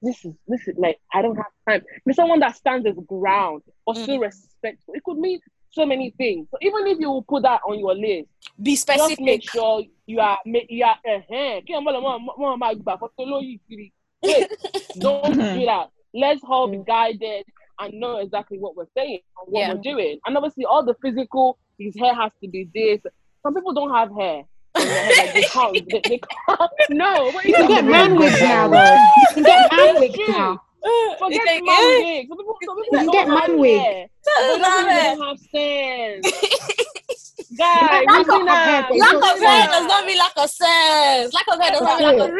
this 0.00 0.24
is 0.24 0.32
this 0.48 0.66
is 0.68 0.76
like 0.78 0.98
I 1.12 1.22
don't 1.22 1.36
have 1.36 1.46
time. 1.68 1.82
Be 2.06 2.12
someone 2.12 2.40
that 2.40 2.56
stands 2.56 2.86
his 2.86 2.98
ground, 3.06 3.62
but 3.86 3.96
still 3.96 4.18
Mm. 4.18 4.22
respectful. 4.22 4.94
It 4.94 5.02
could 5.04 5.18
mean 5.18 5.40
so 5.72 5.86
many 5.86 6.10
things. 6.18 6.46
So 6.50 6.58
even 6.60 6.86
if 6.86 6.98
you 7.00 7.10
will 7.10 7.22
put 7.22 7.42
that 7.42 7.60
on 7.68 7.78
your 7.78 7.94
list, 7.94 8.28
Be 8.62 8.76
specific. 8.76 9.08
just 9.16 9.20
make 9.20 9.42
sure 9.50 9.82
you 10.06 10.20
are 10.20 10.38
ma- 10.46 10.68
you 10.68 10.84
are 10.84 10.98
uh 11.08 11.60
kí 11.64 11.72
ọmọ 11.78 11.90
lọmọ 11.94 12.18
mọ 12.38 12.56
máa 12.62 12.74
gbà 12.74 12.96
fọtò 13.00 13.24
lóyún 13.26 13.58
kiri. 13.68 13.92
Wait 14.22 14.48
don't 14.98 15.34
do 15.34 15.64
that. 15.66 15.88
Let's 16.14 16.42
all 16.48 16.68
be 16.68 16.78
guided 16.86 17.44
and 17.80 17.94
know 18.00 18.16
exactly 18.18 18.58
what 18.58 18.76
we're 18.76 18.92
saying 18.96 19.20
and 19.38 19.46
what 19.52 19.60
Yeah. 19.60 19.72
we're 19.74 19.82
doing. 19.92 20.18
And 20.26 20.36
obviously 20.36 20.64
all 20.64 20.84
the 20.84 20.94
physical 21.02 21.58
his 21.78 21.96
hair 21.98 22.14
has 22.14 22.32
to 22.42 22.48
be 22.48 22.68
this. 22.74 23.00
Some 23.42 23.54
people 23.54 23.72
don't 23.72 23.90
have 23.94 24.10
hair. 24.14 24.44
On 24.74 24.86
their 24.86 25.04
head, 25.04 25.18
like 25.18 25.34
they 25.34 25.42
can't 25.42 25.72
they, 25.90 26.00
they 26.10 26.20
can't. 26.48 26.70
No 26.90 27.10
You 27.44 27.54
can 27.54 27.68
get 27.68 27.84
man 27.84 28.10
people 28.10 28.24
wigs 28.24 28.40
now, 28.42 28.68
though. 28.68 28.96
You 29.20 29.26
can 29.34 29.42
get 29.42 29.70
man 29.72 29.94
That's 29.94 30.00
wigs 30.00 30.18
now. 30.28 30.62
You 30.84 31.16
forget 31.18 31.42
think, 31.46 31.66
man 31.66 31.76
eh? 31.76 31.98
wigs 32.02 32.28
some 32.28 32.38
people 32.38 32.56
some 32.64 32.76
people 32.82 33.04
You 33.04 33.12
get 33.12 33.28
man 33.28 33.58
wig. 33.58 33.80
hair 33.80 34.06
Doesn't 34.24 34.62
but 34.62 34.68
doesn't 34.68 34.86
matter. 34.86 34.86
mean 34.86 34.96
they 34.96 35.16
don't 35.16 35.28
have 35.28 35.38
sense 35.38 36.26
guys 37.58 38.04
Lack 38.06 38.20
of 38.20 38.26
listen 38.26 38.46
hair, 38.46 38.86
Lack 38.90 39.14
of 39.14 39.22
hair 39.22 39.62
sense. 39.62 39.70
does 39.72 39.86
not 39.86 40.06
mean 40.06 40.18
lack 40.18 40.32
of 40.36 40.50
sense. 40.50 41.34
Lack 41.34 41.48
of 41.52 41.60
hair 41.60 41.70
does 41.72 41.82
not 41.82 41.98
mean 41.98 42.08
lack 42.08 42.18
of 42.18 42.30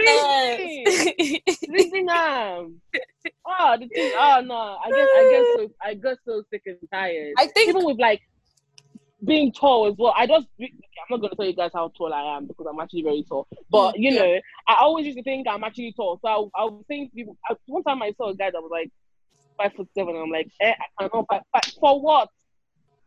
sense. 1.47 1.59
Reading 1.69 2.09
um 2.09 2.81
oh 3.47 3.77
the 3.78 3.89
thing 3.89 4.12
oh 4.16 4.40
no 4.44 4.78
I 4.85 4.90
guess 4.90 5.09
I 5.16 5.31
guess 5.31 5.47
so 5.56 5.70
I 5.82 5.94
get 5.94 6.19
so 6.27 6.43
sick 6.51 6.62
and 6.66 6.77
tired. 6.93 7.35
I 7.39 7.47
think 7.48 7.69
Even 7.70 7.85
with 7.85 7.98
like 7.98 8.20
being 9.24 9.53
tall 9.53 9.86
as 9.86 9.94
well. 9.99 10.15
I 10.16 10.27
just 10.27 10.47
I'm 10.61 10.69
not 11.11 11.20
gonna 11.20 11.35
tell 11.36 11.47
you 11.47 11.55
guys 11.55 11.70
how 11.74 11.90
tall 11.97 12.12
I 12.12 12.36
am 12.36 12.47
because 12.47 12.66
I'm 12.69 12.81
actually 12.81 13.03
very 13.03 13.24
tall. 13.28 13.47
But 13.70 13.99
you 13.99 14.11
Mm, 14.11 14.15
yeah. 14.15 14.23
know, 14.23 14.40
I 14.69 14.77
always 14.81 15.07
used 15.07 15.19
to 15.19 15.24
think 15.24 15.47
I'm 15.49 15.65
actually 15.65 15.93
tall. 15.93 16.19
So 16.23 16.28
I, 16.57 16.62
I 16.62 16.65
was 16.66 16.85
saying 16.89 17.09
to 17.11 17.15
people 17.15 17.36
I, 17.49 17.55
one 17.66 17.82
time 17.85 18.03
I 18.03 18.12
saw 18.16 18.31
a 18.31 18.35
guy 18.36 18.51
that 18.51 18.62
was 18.62 18.70
like 18.70 18.90
five 19.59 19.73
foot 19.74 19.89
seven. 19.97 20.16
I'm 20.16 20.31
like, 20.31 20.49
eh, 20.61 20.74
I 20.99 21.09
cannot 21.09 21.27
five, 21.28 21.43
five, 21.53 21.62
for 21.81 22.01
what? 22.01 22.28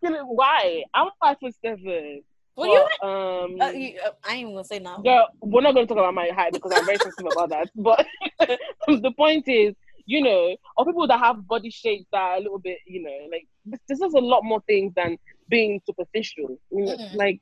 Why? 0.02 0.84
I'm 0.94 1.10
five 1.22 1.38
foot 1.40 1.54
seven. 1.64 2.24
well, 2.56 2.68
you, 2.70 2.86
But, 3.00 3.08
um 3.08 3.58
uh, 3.62 3.72
you 3.72 4.00
uh, 4.06 4.12
I 4.24 4.36
ain't 4.36 4.50
gonna 4.50 4.64
say 4.64 4.80
now. 4.80 5.02
Girl, 5.02 5.28
we're 5.42 5.62
not 5.62 5.74
going 5.74 5.88
to 5.88 5.94
talk 5.94 6.00
about 6.02 6.14
my 6.14 6.30
height 6.34 6.54
because 6.54 6.72
I'm 6.74 6.86
very 6.86 7.00
sensitive 7.00 7.32
about 7.32 7.50
that. 7.50 7.70
But 7.76 8.06
the 8.88 9.12
point 9.18 9.48
is, 9.48 9.74
you 10.06 10.22
know, 10.22 10.56
or 10.78 10.86
people 10.86 11.08
that 11.08 11.20
have 11.20 11.48
body 11.48 11.70
shapes 11.72 12.06
that 12.12 12.20
are 12.20 12.36
a 12.36 12.40
little 12.40 12.60
bit, 12.60 12.78
you 12.86 13.02
know, 13.02 13.28
like 13.32 13.48
this, 13.66 13.80
this 13.88 14.02
is 14.02 14.14
a 14.14 14.20
lot 14.20 14.44
more 14.44 14.62
things 14.68 14.94
than 14.96 15.18
being 15.50 15.82
superficial. 15.86 16.58
You 16.72 16.86
know, 16.86 16.98
Mm. 16.98 17.16
Like, 17.16 17.42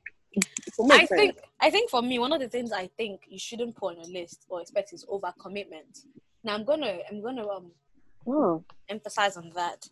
I 0.90 1.06
sense. 1.06 1.10
think 1.10 1.36
I 1.60 1.70
think 1.70 1.90
for 1.90 2.02
me, 2.02 2.18
one 2.18 2.32
of 2.32 2.40
the 2.40 2.48
things 2.48 2.72
I 2.72 2.88
think 2.96 3.20
you 3.28 3.38
shouldn't 3.38 3.76
put 3.76 3.96
on 3.96 4.04
a 4.04 4.08
list 4.08 4.46
or 4.48 4.60
expect 4.60 4.92
is 4.92 5.04
overcommitment. 5.06 6.04
Now 6.42 6.54
I'm 6.54 6.64
gonna 6.64 6.98
I'm 7.08 7.22
gonna 7.22 7.46
um 7.48 7.70
Oh. 8.26 8.64
emphasize 8.88 9.36
on 9.36 9.50
that. 9.54 9.86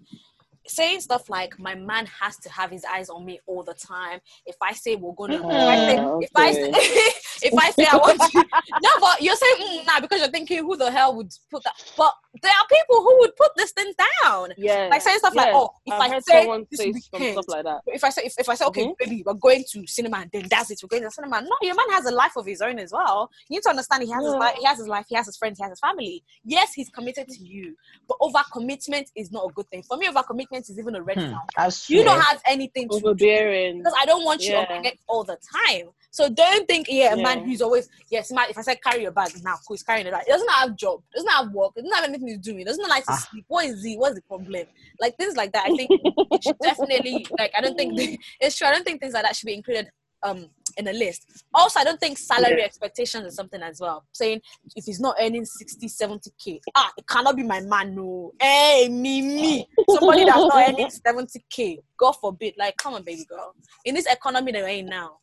Saying 0.67 1.01
stuff 1.01 1.29
like 1.29 1.59
my 1.59 1.75
man 1.75 2.07
has 2.21 2.37
to 2.39 2.49
have 2.51 2.71
his 2.71 2.85
eyes 2.85 3.09
on 3.11 3.25
me 3.25 3.41
all 3.47 3.63
the 3.65 3.75
time. 3.75 4.21
If 4.47 4.57
I 4.63 4.73
say 4.73 4.95
we're 4.97 5.13
gonna, 5.15 5.35
if 5.35 5.69
I 5.69 5.77
say, 5.77 5.97
Ah, 5.99 6.19
if 6.21 6.31
I 6.37 6.53
say, 6.53 6.71
if 7.43 7.59
I 7.59 7.71
say 7.71 7.87
I 7.91 7.97
want 7.97 8.21
to, 8.21 8.45
no, 8.83 8.91
but 9.01 9.21
you're 9.21 9.35
saying 9.37 9.57
mm, 9.61 9.87
nah 9.87 10.01
because 10.01 10.21
you're 10.21 10.31
thinking 10.31 10.59
who 10.59 10.77
the 10.77 10.91
hell 10.91 11.17
would 11.17 11.33
put 11.51 11.65
that? 11.65 11.75
But 11.97 12.13
there 12.43 12.53
are 12.53 12.67
people 12.71 13.03
who 13.03 13.17
would 13.21 13.37
put 13.37 13.51
this 13.57 13.73
thing 13.73 13.93
down. 14.23 14.51
Yeah. 14.57 14.89
Like 14.91 15.03
saying 15.03 15.19
stuff 15.19 15.35
like, 15.35 15.49
oh, 15.53 15.71
if 15.85 15.95
I've 15.95 16.13
I 16.13 16.19
say 16.21 16.47
this 16.71 16.81
say 16.81 16.93
weekend, 16.93 17.33
stuff 17.33 17.45
like 17.49 17.65
that. 17.65 17.81
if 17.87 18.05
I 18.05 18.11
say 18.11 18.23
if, 18.25 18.35
if 18.39 18.49
I 18.49 18.55
say 18.55 18.65
okay, 18.67 18.85
Mhm. 18.85 18.95
baby, 18.99 19.23
we're 19.27 19.35
going 19.35 19.65
to 19.73 19.87
cinema 19.87 20.19
and 20.19 20.31
then 20.33 20.47
that's 20.49 20.71
it, 20.71 20.81
we're 20.83 20.89
going 20.89 21.03
to 21.03 21.11
cinema. 21.11 21.43
No, 21.43 21.51
your 21.63 21.75
man 21.75 21.91
has 21.91 22.07
a 22.07 22.13
life 22.13 22.37
of 22.37 22.47
his 22.47 22.63
own 22.63 22.79
as 22.79 22.93
well. 22.93 23.29
You 23.49 23.57
need 23.57 23.63
to 23.65 23.71
understand 23.71 24.05
he 24.05 24.11
has 24.11 24.25
his 24.25 24.35
life, 24.35 24.55
he 24.59 24.65
has 24.65 24.79
his 24.79 24.89
life, 24.89 25.07
he 25.09 25.17
has 25.17 25.27
his 25.27 25.37
friends, 25.37 25.59
he 25.59 25.65
has 25.65 25.71
his 25.73 25.81
family. 25.81 26.23
Yes, 26.45 26.73
he's 26.73 26.89
committed 26.89 27.29
to 27.29 27.45
you, 27.45 27.75
but 28.09 28.17
over 28.21 28.41
commitment 28.53 29.11
is 29.17 29.31
not 29.33 29.47
a 29.51 29.53
good 29.53 29.69
thing. 29.71 29.83
For 29.83 29.97
me, 29.97 30.07
overcommitment 30.53 30.71
is 30.71 30.79
even 30.79 30.95
a 30.95 31.03
red 31.03 31.17
Hmm, 31.19 31.29
flag. 31.31 31.41
that's 31.57 31.89
You 31.91 31.99
true. 31.99 32.05
don't 32.05 32.21
have 32.21 32.41
anything 32.47 32.89
to 32.89 33.01
do 33.01 33.07
Overbearing. 33.07 33.79
because 33.79 33.95
I 33.99 34.07
don't 34.07 34.25
want 34.25 34.43
you 34.43 34.55
on 34.57 34.67
Yeah. 34.69 34.77
my 34.77 34.83
neck 34.83 34.99
all 35.09 35.25
the 35.25 35.39
time. 35.67 35.89
So 36.11 36.29
don't 36.29 36.67
think, 36.69 36.89
yeah, 36.91 37.15
a 37.15 37.17
man 37.17 37.39
Yeah. 37.39 37.45
who's 37.47 37.63
always 37.63 37.89
yes, 38.11 38.31
man. 38.33 38.47
If 38.51 38.59
I 38.59 38.63
said 38.63 38.83
carry 38.83 39.03
your 39.03 39.13
bag 39.13 39.33
now, 39.43 39.55
cool, 39.67 39.75
he's 39.75 39.83
carrying 39.83 40.07
it. 40.07 40.13
Like, 40.13 40.27
he 40.27 40.33
doesn't 40.33 40.51
have 40.51 40.77
job, 40.77 41.03
doesn't 41.15 41.31
have 41.31 41.51
work, 41.53 41.75
doesn't 41.75 41.93
have 41.95 42.05
anything 42.05 42.29
to 42.29 42.37
do. 42.37 42.57
He 42.57 42.65
doesn't 42.65 42.89
like 42.89 43.05
to 43.05 43.13
Ah. 43.13 43.27
sleep. 43.31 43.45
What 43.49 43.65
is 43.67 43.83
he? 43.83 43.97
What's 43.97 44.17
the 44.17 44.23
problem? 44.23 44.67
Like 45.01 45.17
things 45.17 45.37
like 45.37 45.53
that. 45.53 45.65
I 45.67 45.75
think 45.77 45.91
it 45.91 46.45
should 46.45 46.59
definitely 46.63 47.27
like. 47.39 47.53
I 47.57 47.61
don't 47.63 47.77
think 47.77 47.93
it's 48.41 48.57
true. 48.59 48.67
I 48.69 48.73
don't 48.73 48.85
think 48.85 49.01
things 49.01 49.15
like 49.15 49.23
that 49.25 49.35
should 49.37 49.47
be 49.47 49.55
included 49.55 49.91
um 50.23 50.49
in 50.77 50.89
a 50.89 50.93
list. 50.93 51.27
Also, 51.55 51.81
I 51.81 51.85
don't 51.85 52.01
think 52.01 52.19
salary 52.19 52.59
Yeah. 52.59 52.65
expectations 52.65 53.27
is 53.27 53.35
something 53.35 53.63
as 53.63 53.81
well. 53.81 54.05
Saying 54.13 54.41
if 54.77 54.85
he's 54.85 55.01
not 55.01 55.17
earning 55.21 55.45
60, 55.45 55.87
70k, 55.89 56.61
ah, 56.75 56.93
it 56.97 57.07
cannot 57.07 57.37
be 57.37 57.43
my 57.43 57.61
man. 57.61 57.95
No, 57.95 58.33
hey, 58.41 58.89
me, 58.91 59.23
me, 59.23 59.67
somebody 59.91 60.25
that's 60.25 60.37
not 60.37 60.69
earning 60.69 60.89
70k. 61.07 61.79
God 61.99 62.13
forbid. 62.13 62.55
Like, 62.59 62.77
come 62.77 62.95
on, 62.95 63.03
baby 63.05 63.25
girl. 63.29 63.55
In 63.85 63.95
this 63.95 64.07
economy 64.07 64.53
that 64.53 64.63
we're 64.63 64.69
in 64.69 64.87
now, 64.87 65.19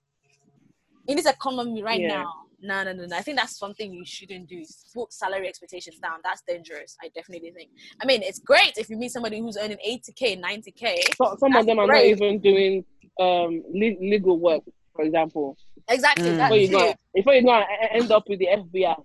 in 1.08 1.16
this 1.16 1.26
economy 1.26 1.82
right 1.82 2.00
Yeah. 2.00 2.08
now, 2.24 2.34
no, 2.62 2.84
no, 2.84 2.92
no, 2.92 3.06
no. 3.06 3.16
I 3.16 3.22
think 3.22 3.38
that's 3.38 3.58
something 3.58 3.94
you 3.94 4.04
shouldn't 4.06 4.50
do. 4.50 4.64
Put 4.94 5.14
salary 5.14 5.48
expectations 5.48 5.98
down. 6.00 6.20
That's 6.24 6.42
dangerous. 6.46 6.98
I 7.02 7.10
definitely 7.16 7.52
think. 7.52 7.70
I 8.02 8.06
mean, 8.06 8.22
it's 8.22 8.40
great 8.40 8.74
if 8.78 8.90
you 8.90 8.98
meet 8.98 9.12
somebody 9.12 9.40
who's 9.40 9.58
earning 9.58 9.78
80k, 9.88 10.42
90k. 10.44 10.98
So, 11.16 11.38
some 11.40 11.56
of 11.56 11.66
them 11.66 11.80
are 11.80 11.88
not 11.88 12.04
even 12.04 12.40
doing 12.40 12.86
um 13.20 13.64
legal 13.74 14.38
work, 14.40 14.62
for 15.00 15.06
example. 15.06 15.58
Exactly. 15.90 16.26
Mm. 16.30 16.38
That's 16.38 16.52
Before 16.52 16.58
you 16.58 16.68
go, 16.78 16.90
it. 16.90 16.98
before 17.16 17.34
you 17.34 17.44
go 17.44 17.52
and 17.54 17.64
e- 17.64 17.88
end 18.02 18.12
up 18.12 18.24
with 18.28 18.40
the 18.40 18.48
FBI. 18.48 18.96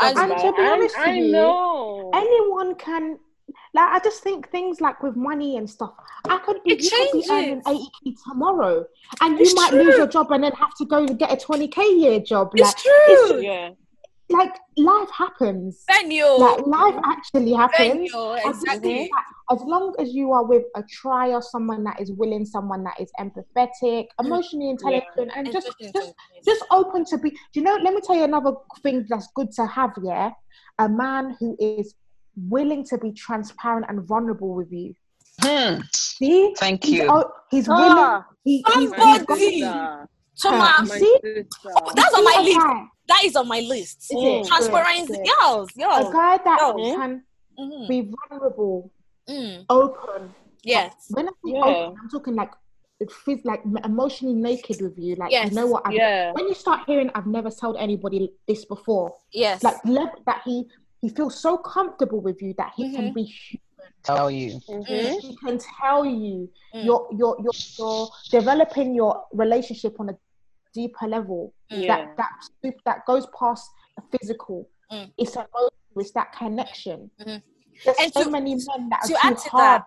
And- 0.00 0.18
And 0.18 0.38
to 0.40 0.52
be 0.52 0.62
honest 0.62 0.96
I, 0.98 1.06
with 1.08 1.16
you, 1.26 1.32
know. 1.32 2.10
anyone 2.14 2.74
can 2.74 3.18
like 3.74 3.90
I 3.92 3.98
just 4.02 4.22
think 4.22 4.48
things 4.50 4.80
like 4.80 5.02
with 5.02 5.14
money 5.16 5.56
and 5.56 5.68
stuff. 5.70 5.92
I 6.28 6.38
could 6.38 6.62
be 6.64 6.72
It 6.72 6.82
you 6.82 6.90
could 6.90 7.12
be 7.12 7.26
earning 7.30 7.62
80k 7.62 8.16
tomorrow, 8.28 8.84
and 9.20 9.34
you 9.38 9.42
It's 9.42 9.54
might 9.54 9.70
true. 9.70 9.82
lose 9.84 9.96
your 9.96 10.06
job 10.08 10.30
and 10.32 10.42
then 10.44 10.52
have 10.52 10.74
to 10.78 10.84
go 10.84 11.06
get 11.06 11.32
a 11.32 11.36
20k 11.36 11.78
year 12.00 12.18
job. 12.20 12.50
Like 12.56 12.74
It's 12.74 12.82
true. 12.82 13.40
yeah. 13.40 13.70
Like 14.30 14.52
life 14.76 15.08
happens. 15.16 15.84
Benio. 15.90 16.38
Like 16.38 16.66
life 16.66 17.00
actually 17.04 17.52
happens. 17.52 18.10
Benio. 18.12 18.36
I 18.38 18.42
just 18.44 18.62
Exactly. 18.64 19.10
as 19.50 19.60
long 19.62 19.94
as 19.98 20.12
you 20.14 20.32
are 20.32 20.44
with 20.44 20.64
a 20.76 20.82
trier, 20.90 21.40
someone 21.40 21.84
that 21.84 22.00
is 22.00 22.12
willing, 22.12 22.44
someone 22.44 22.84
that 22.84 22.98
is 23.00 23.10
empathetic, 23.18 24.06
emotionally 24.20 24.70
intelligent, 24.70 25.30
and 25.34 25.50
just 25.52 25.70
just 25.94 26.12
just 26.44 26.64
open 26.70 27.04
to 27.06 27.18
be. 27.18 27.30
Do 27.30 27.36
you 27.54 27.62
know? 27.62 27.76
Let 27.76 27.94
me 27.94 28.00
tell 28.00 28.16
you 28.16 28.24
another 28.24 28.52
thing 28.82 29.06
that's 29.08 29.28
good 29.34 29.50
to 29.52 29.66
have. 29.66 29.90
Yeah, 30.02 30.30
a 30.78 30.88
man 30.88 31.36
who 31.38 31.56
is 31.60 31.94
willing 32.48 32.84
to 32.84 32.98
be 32.98 33.12
transparent 33.12 33.86
and 33.88 34.06
vulnerable 34.06 34.54
with 34.54 34.70
you. 34.72 34.94
Hmm, 35.42 35.80
See, 35.94 36.54
Thank 36.58 36.84
he's, 36.84 36.94
you. 36.94 37.06
oh, 37.10 37.30
he's 37.50 37.66
willing. 37.66 37.82
Ah, 37.92 38.26
He, 38.44 38.62
he's, 38.74 38.74
he's 38.76 38.90
Somebody. 38.90 39.24
got- 39.24 39.38
sister. 39.38 40.08
Toma, 40.42 40.74
You 40.80 40.86
see? 40.86 41.16
sister. 41.22 41.46
that's 41.94 42.14
on 42.14 42.24
my 42.24 42.36
a 42.38 42.42
list. 42.42 42.60
Guy- 43.10 43.16
That 43.20 43.24
is 43.24 43.36
on 43.36 43.48
my 43.48 43.60
list. 43.60 43.98
Is 44.04 44.10
it? 44.12 44.46
Transparency. 44.46 45.12
Good, 45.14 45.24
good. 45.24 45.40
Girls, 45.40 45.68
A 45.76 46.12
guy 46.12 46.36
that 46.48 46.58
Yo. 46.60 46.94
can 46.96 47.24
Mhm. 47.58 47.88
be 47.88 47.98
vulnerable, 48.14 48.90
Mm. 49.28 49.64
open. 49.68 50.34
Yes. 50.62 50.92
When 51.10 51.26
I 51.28 51.32
say 51.44 51.52
Yeah. 51.52 51.64
open, 51.64 51.98
I'm 52.02 52.08
talking 52.10 52.34
like 52.34 52.52
it 53.00 53.10
feels 53.10 53.42
like 53.46 53.62
emotionally 53.84 54.34
naked 54.34 54.78
with 54.82 54.98
you. 54.98 55.14
Like 55.16 55.32
Yes. 55.32 55.48
you 55.48 55.54
know 55.58 55.66
what? 55.66 55.82
I've, 55.86 55.94
Yeah. 55.94 56.32
When 56.32 56.46
you 56.48 56.54
start 56.54 56.80
hearing, 56.86 57.10
I've 57.14 57.26
never 57.26 57.50
told 57.50 57.76
anybody 57.78 58.32
this 58.46 58.64
before. 58.66 59.08
Yes. 59.32 59.62
Like 59.64 59.82
le- 59.84 60.12
that 60.26 60.42
he 60.44 60.66
he 61.02 61.08
feels 61.08 61.34
so 61.40 61.56
comfortable 61.56 62.20
with 62.20 62.42
you 62.42 62.52
that 62.58 62.72
he 62.76 62.84
can 62.94 63.06
Mhm. 63.10 63.14
be. 63.14 63.24
hu- 63.24 63.58
Tell 64.02 64.30
you. 64.30 64.60
Mhm. 64.68 65.20
He 65.20 65.34
can 65.36 65.56
tell 65.80 66.04
you 66.04 66.50
Mm. 66.74 66.84
you're 66.84 67.08
you're 67.18 67.36
you're 67.42 67.58
you're 67.78 68.08
developing 68.30 68.94
your 68.94 69.24
relationship 69.32 69.98
on 70.00 70.10
a 70.10 70.16
deeper 70.74 71.06
level. 71.06 71.52
Mm. 71.72 71.82
Yeah. 71.82 72.06
That 72.16 72.16
that 72.62 72.74
that 72.84 73.06
goes 73.06 73.26
past 73.38 73.70
the 73.96 74.18
physical. 74.18 74.68
Mm. 74.90 75.12
It's 75.18 75.34
emotional. 75.34 75.72
It's 75.96 76.12
that 76.12 76.32
connection. 76.32 77.10
Mhm. 77.20 77.42
There's 77.84 77.96
And 78.00 78.12
so 78.12 78.24
to- 78.24 78.30
many 78.30 78.54
men 78.54 78.88
that 78.90 79.02
to 79.06 79.16
add 79.24 79.38
to 79.38 79.50
that, 79.54 79.84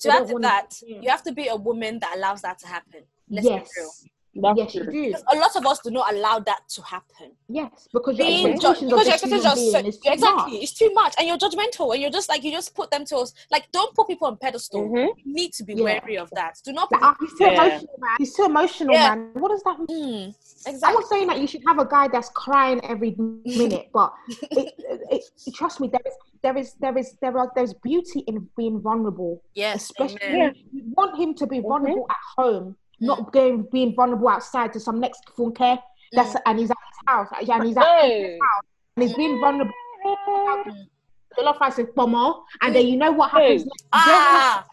to 0.00 0.10
add 0.12 0.26
to 0.28 0.38
that, 0.40 0.80
you 0.82 1.10
have 1.10 1.22
to 1.24 1.32
be 1.32 1.48
a 1.48 1.56
woman 1.56 1.98
that 2.00 2.16
allows 2.16 2.42
that 2.42 2.58
to 2.60 2.66
happen. 2.66 3.02
Let's 3.28 3.46
yes. 3.46 4.04
Be 4.40 4.46
real. 4.48 4.54
That's 4.56 4.74
yes, 4.74 4.84
true. 4.84 4.92
you 4.94 5.12
do. 5.14 5.18
A 5.32 5.36
lot 5.38 5.56
of 5.56 5.66
us 5.66 5.80
do 5.80 5.90
not 5.90 6.12
allow 6.12 6.38
that 6.40 6.60
to 6.70 6.82
happen. 6.82 7.32
Yes, 7.48 7.88
because 7.92 8.18
your 8.18 8.26
Being 8.26 8.60
ju- 8.60 8.68
expectations 8.68 8.90
because 8.92 9.06
your 9.06 9.14
expectations 9.14 9.46
are 9.46 9.54
being 9.54 9.72
so, 9.92 10.12
exactly 10.12 10.52
much. 10.54 10.62
it's 10.62 10.72
too 10.72 10.90
much, 10.94 11.14
and 11.18 11.28
you're 11.28 11.38
judgmental, 11.38 11.92
and 11.92 12.00
you're 12.02 12.10
just 12.10 12.28
like 12.28 12.44
you 12.44 12.52
just 12.52 12.74
put 12.74 12.90
them 12.90 13.04
to 13.06 13.16
us. 13.18 13.32
Like, 13.50 13.70
don't 13.72 13.94
put 13.94 14.06
people 14.08 14.26
on 14.28 14.36
pedestal. 14.36 14.88
Mhm. 14.88 15.08
You 15.24 15.34
need 15.34 15.52
to 15.54 15.64
be 15.64 15.74
Yeah. 15.74 15.84
wary 15.84 16.18
of 16.18 16.30
that. 16.30 16.56
Do 16.64 16.72
not 16.72 16.90
Like, 16.92 17.00
put. 17.00 17.06
ah, 17.08 17.16
he's 17.20 17.30
too 17.38 17.44
Yeah. 17.44 17.52
emotional, 17.64 17.98
man. 18.00 18.16
He's 18.18 18.34
too 18.34 18.44
emotional, 18.44 18.94
Yeah. 18.94 19.14
man. 19.14 19.30
What 19.34 19.48
does 19.50 19.62
that 19.64 19.78
mean? 19.88 20.30
Mm, 20.30 20.34
I'm 20.66 20.74
exactly. 20.74 20.94
not 21.00 21.08
saying 21.08 21.26
that 21.28 21.40
you 21.40 21.46
should 21.46 21.62
have 21.66 21.78
a 21.78 21.84
guy 21.86 22.08
that's 22.08 22.28
crying 22.30 22.80
every 22.84 23.14
minute, 23.44 23.88
but 23.92 24.12
it, 24.50 24.74
it, 24.78 25.24
it, 25.46 25.54
trust 25.54 25.80
me, 25.80 25.88
there 25.88 26.00
is 26.06 26.14
there 26.42 26.56
is 26.56 26.74
there 26.74 26.96
is 26.96 27.16
there 27.20 27.36
are 27.36 27.50
there's 27.56 27.74
beauty 27.74 28.20
in 28.20 28.48
being 28.56 28.80
vulnerable. 28.80 29.42
Yes, 29.54 29.84
Especially 29.84 30.18
amen. 30.22 30.54
you 30.72 30.82
want 30.96 31.18
him 31.18 31.34
to 31.34 31.46
be 31.46 31.58
Mm-hmm. 31.58 31.68
vulnerable 31.68 32.06
at 32.10 32.16
home, 32.36 32.76
not 33.00 33.32
going 33.32 33.62
being 33.72 33.94
vulnerable 33.94 34.28
outside 34.28 34.72
to 34.72 34.80
some 34.80 34.98
next 35.00 35.22
funke 35.36 35.78
that's 36.12 36.34
Mm. 36.34 36.40
and 36.46 36.58
he's 36.58 36.70
at 36.70 36.76
his 36.88 36.98
house 37.06 37.28
and 37.32 37.40
he's 37.66 37.76
at 37.76 38.04
his 38.04 38.40
house 38.40 38.64
and 38.96 39.02
he's 39.02 39.14
being 39.14 39.38
vulnerable. 39.40 39.72
Mm. 40.04 40.86
The 41.36 41.42
love 41.44 41.56
rice 41.60 41.78
is 41.78 41.86
pomo, 41.94 42.44
and 42.62 42.74
then 42.74 42.86
you 42.86 42.96
know 42.96 43.12
what 43.12 43.30
happens 43.30 43.64
next. 43.64 43.84
Ah, 43.92 44.64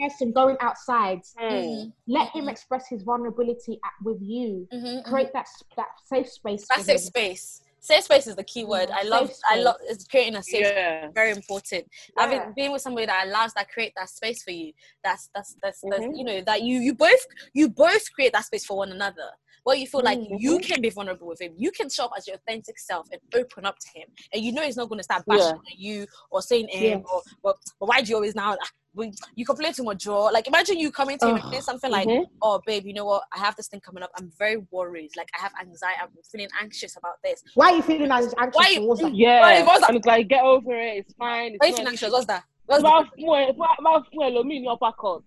person 0.00 0.32
going 0.32 0.56
outside. 0.60 1.20
Mm. 1.40 1.92
Let 2.08 2.30
him 2.30 2.48
express 2.48 2.88
his 2.88 3.02
vulnerability 3.02 3.78
at, 3.84 3.92
with 4.02 4.18
you. 4.20 4.66
mhm, 4.72 4.82
mhm. 4.82 5.04
Create 5.04 5.32
that 5.34 5.46
that 5.76 5.88
safe 6.06 6.28
space. 6.28 6.66
That 6.68 6.80
safe 6.80 7.00
space. 7.00 7.62
Safe 7.80 8.04
space 8.04 8.26
is 8.26 8.36
the 8.36 8.44
key 8.44 8.64
word. 8.64 8.88
Yeah, 8.88 8.96
I 8.98 9.02
love. 9.04 9.28
safe 9.28 9.36
I 9.50 9.56
love. 9.60 9.76
It's 9.82 10.04
creating 10.06 10.36
a 10.36 10.42
safe. 10.42 10.62
Yeah. 10.62 11.08
Very 11.14 11.30
important. 11.30 11.86
Yeah. 12.16 12.22
Having 12.22 12.52
being 12.54 12.72
with 12.72 12.82
somebody 12.82 13.06
that 13.06 13.26
allows 13.26 13.54
that 13.54 13.70
create 13.70 13.92
that 13.96 14.08
space 14.10 14.42
for 14.42 14.50
you. 14.50 14.72
That's 15.04 15.30
that's 15.34 15.56
that's, 15.62 15.80
that's 15.88 16.04
Mhm. 16.04 16.18
you 16.18 16.24
know 16.24 16.40
that 16.42 16.62
you 16.62 16.80
you 16.80 16.94
both 16.94 17.20
you 17.54 17.68
both 17.68 18.12
create 18.12 18.32
that 18.32 18.44
space 18.44 18.64
for 18.64 18.76
one 18.76 18.90
another. 18.92 19.30
Where 19.68 19.76
you 19.76 19.86
feel 19.86 20.00
like 20.02 20.18
Mhm. 20.18 20.36
you 20.40 20.58
can 20.60 20.80
be 20.80 20.88
vulnerable 20.88 21.26
with 21.26 21.42
him, 21.42 21.52
you 21.58 21.70
can 21.70 21.90
show 21.90 22.06
up 22.06 22.12
as 22.16 22.26
your 22.26 22.36
authentic 22.36 22.78
self 22.78 23.06
and 23.12 23.20
open 23.34 23.66
up 23.66 23.76
to 23.78 23.88
him, 23.98 24.08
and 24.32 24.42
you 24.42 24.50
know 24.50 24.62
he's 24.62 24.78
not 24.78 24.88
going 24.88 24.98
to 24.98 25.02
start 25.02 25.26
bashing 25.26 25.44
Yeah. 25.44 25.72
at 25.72 25.78
you 25.78 26.06
or 26.30 26.40
saying 26.40 26.68
him 26.68 27.00
Yes. 27.00 27.06
or 27.12 27.20
but, 27.42 27.56
but 27.78 27.86
why 27.90 28.00
do 28.00 28.08
you 28.08 28.14
always 28.16 28.34
now? 28.34 28.56
ah, 28.58 28.70
we- 28.94 29.12
You 29.36 29.44
complain 29.44 29.74
too 29.74 29.84
much, 29.84 29.98
Joe. 30.04 30.30
Like 30.36 30.46
imagine 30.48 30.78
you 30.78 30.90
coming 30.90 31.18
to 31.18 31.26
him 31.28 31.34
and 31.34 31.44
Ugh. 31.44 31.50
saying 31.50 31.62
something 31.70 31.90
like, 31.90 32.08
Mhm. 32.08 32.24
"Oh, 32.40 32.62
babe, 32.64 32.86
you 32.86 32.94
know 32.94 33.04
what? 33.04 33.24
I 33.30 33.40
have 33.40 33.56
this 33.56 33.68
thing 33.68 33.80
coming 33.80 34.02
up. 34.02 34.10
I'm 34.18 34.30
very 34.38 34.56
worried. 34.70 35.10
Like 35.18 35.28
I 35.36 35.38
have 35.44 35.52
anxiety. 35.60 36.00
I'm 36.02 36.12
feeling 36.32 36.48
anxious 36.62 36.96
about 36.96 37.16
this. 37.22 37.42
Why 37.54 37.66
are 37.72 37.76
you 37.76 37.82
feeling 37.82 38.10
anxious 38.10 38.32
Why 38.54 38.68
you- 38.70 38.80
towards 38.80 39.02
that? 39.02 39.14
Yeah. 39.14 39.66
what's 39.66 39.80
that? 39.82 39.90
And 39.90 39.98
it's 39.98 40.06
like, 40.06 40.28
get 40.28 40.44
over 40.44 40.74
it. 40.74 40.96
It's 41.00 41.12
fine. 41.12 41.52
It's 41.52 41.60
Why 41.60 41.66
are 41.66 41.68
you 41.68 41.72
not- 41.72 41.76
feeling 41.76 41.92
anxious? 41.92 42.10
What's 42.10 42.26
that? 42.32 42.44
What's 42.64 42.82
Máa 42.82 43.04
that? 43.04 43.12
fún 43.18 43.28
ẹ- 43.36 43.56
máa- 43.58 43.80
máa 43.84 44.02
fún 44.08 44.20
ẹlòmíì 44.28 44.62
ní. 44.62 45.24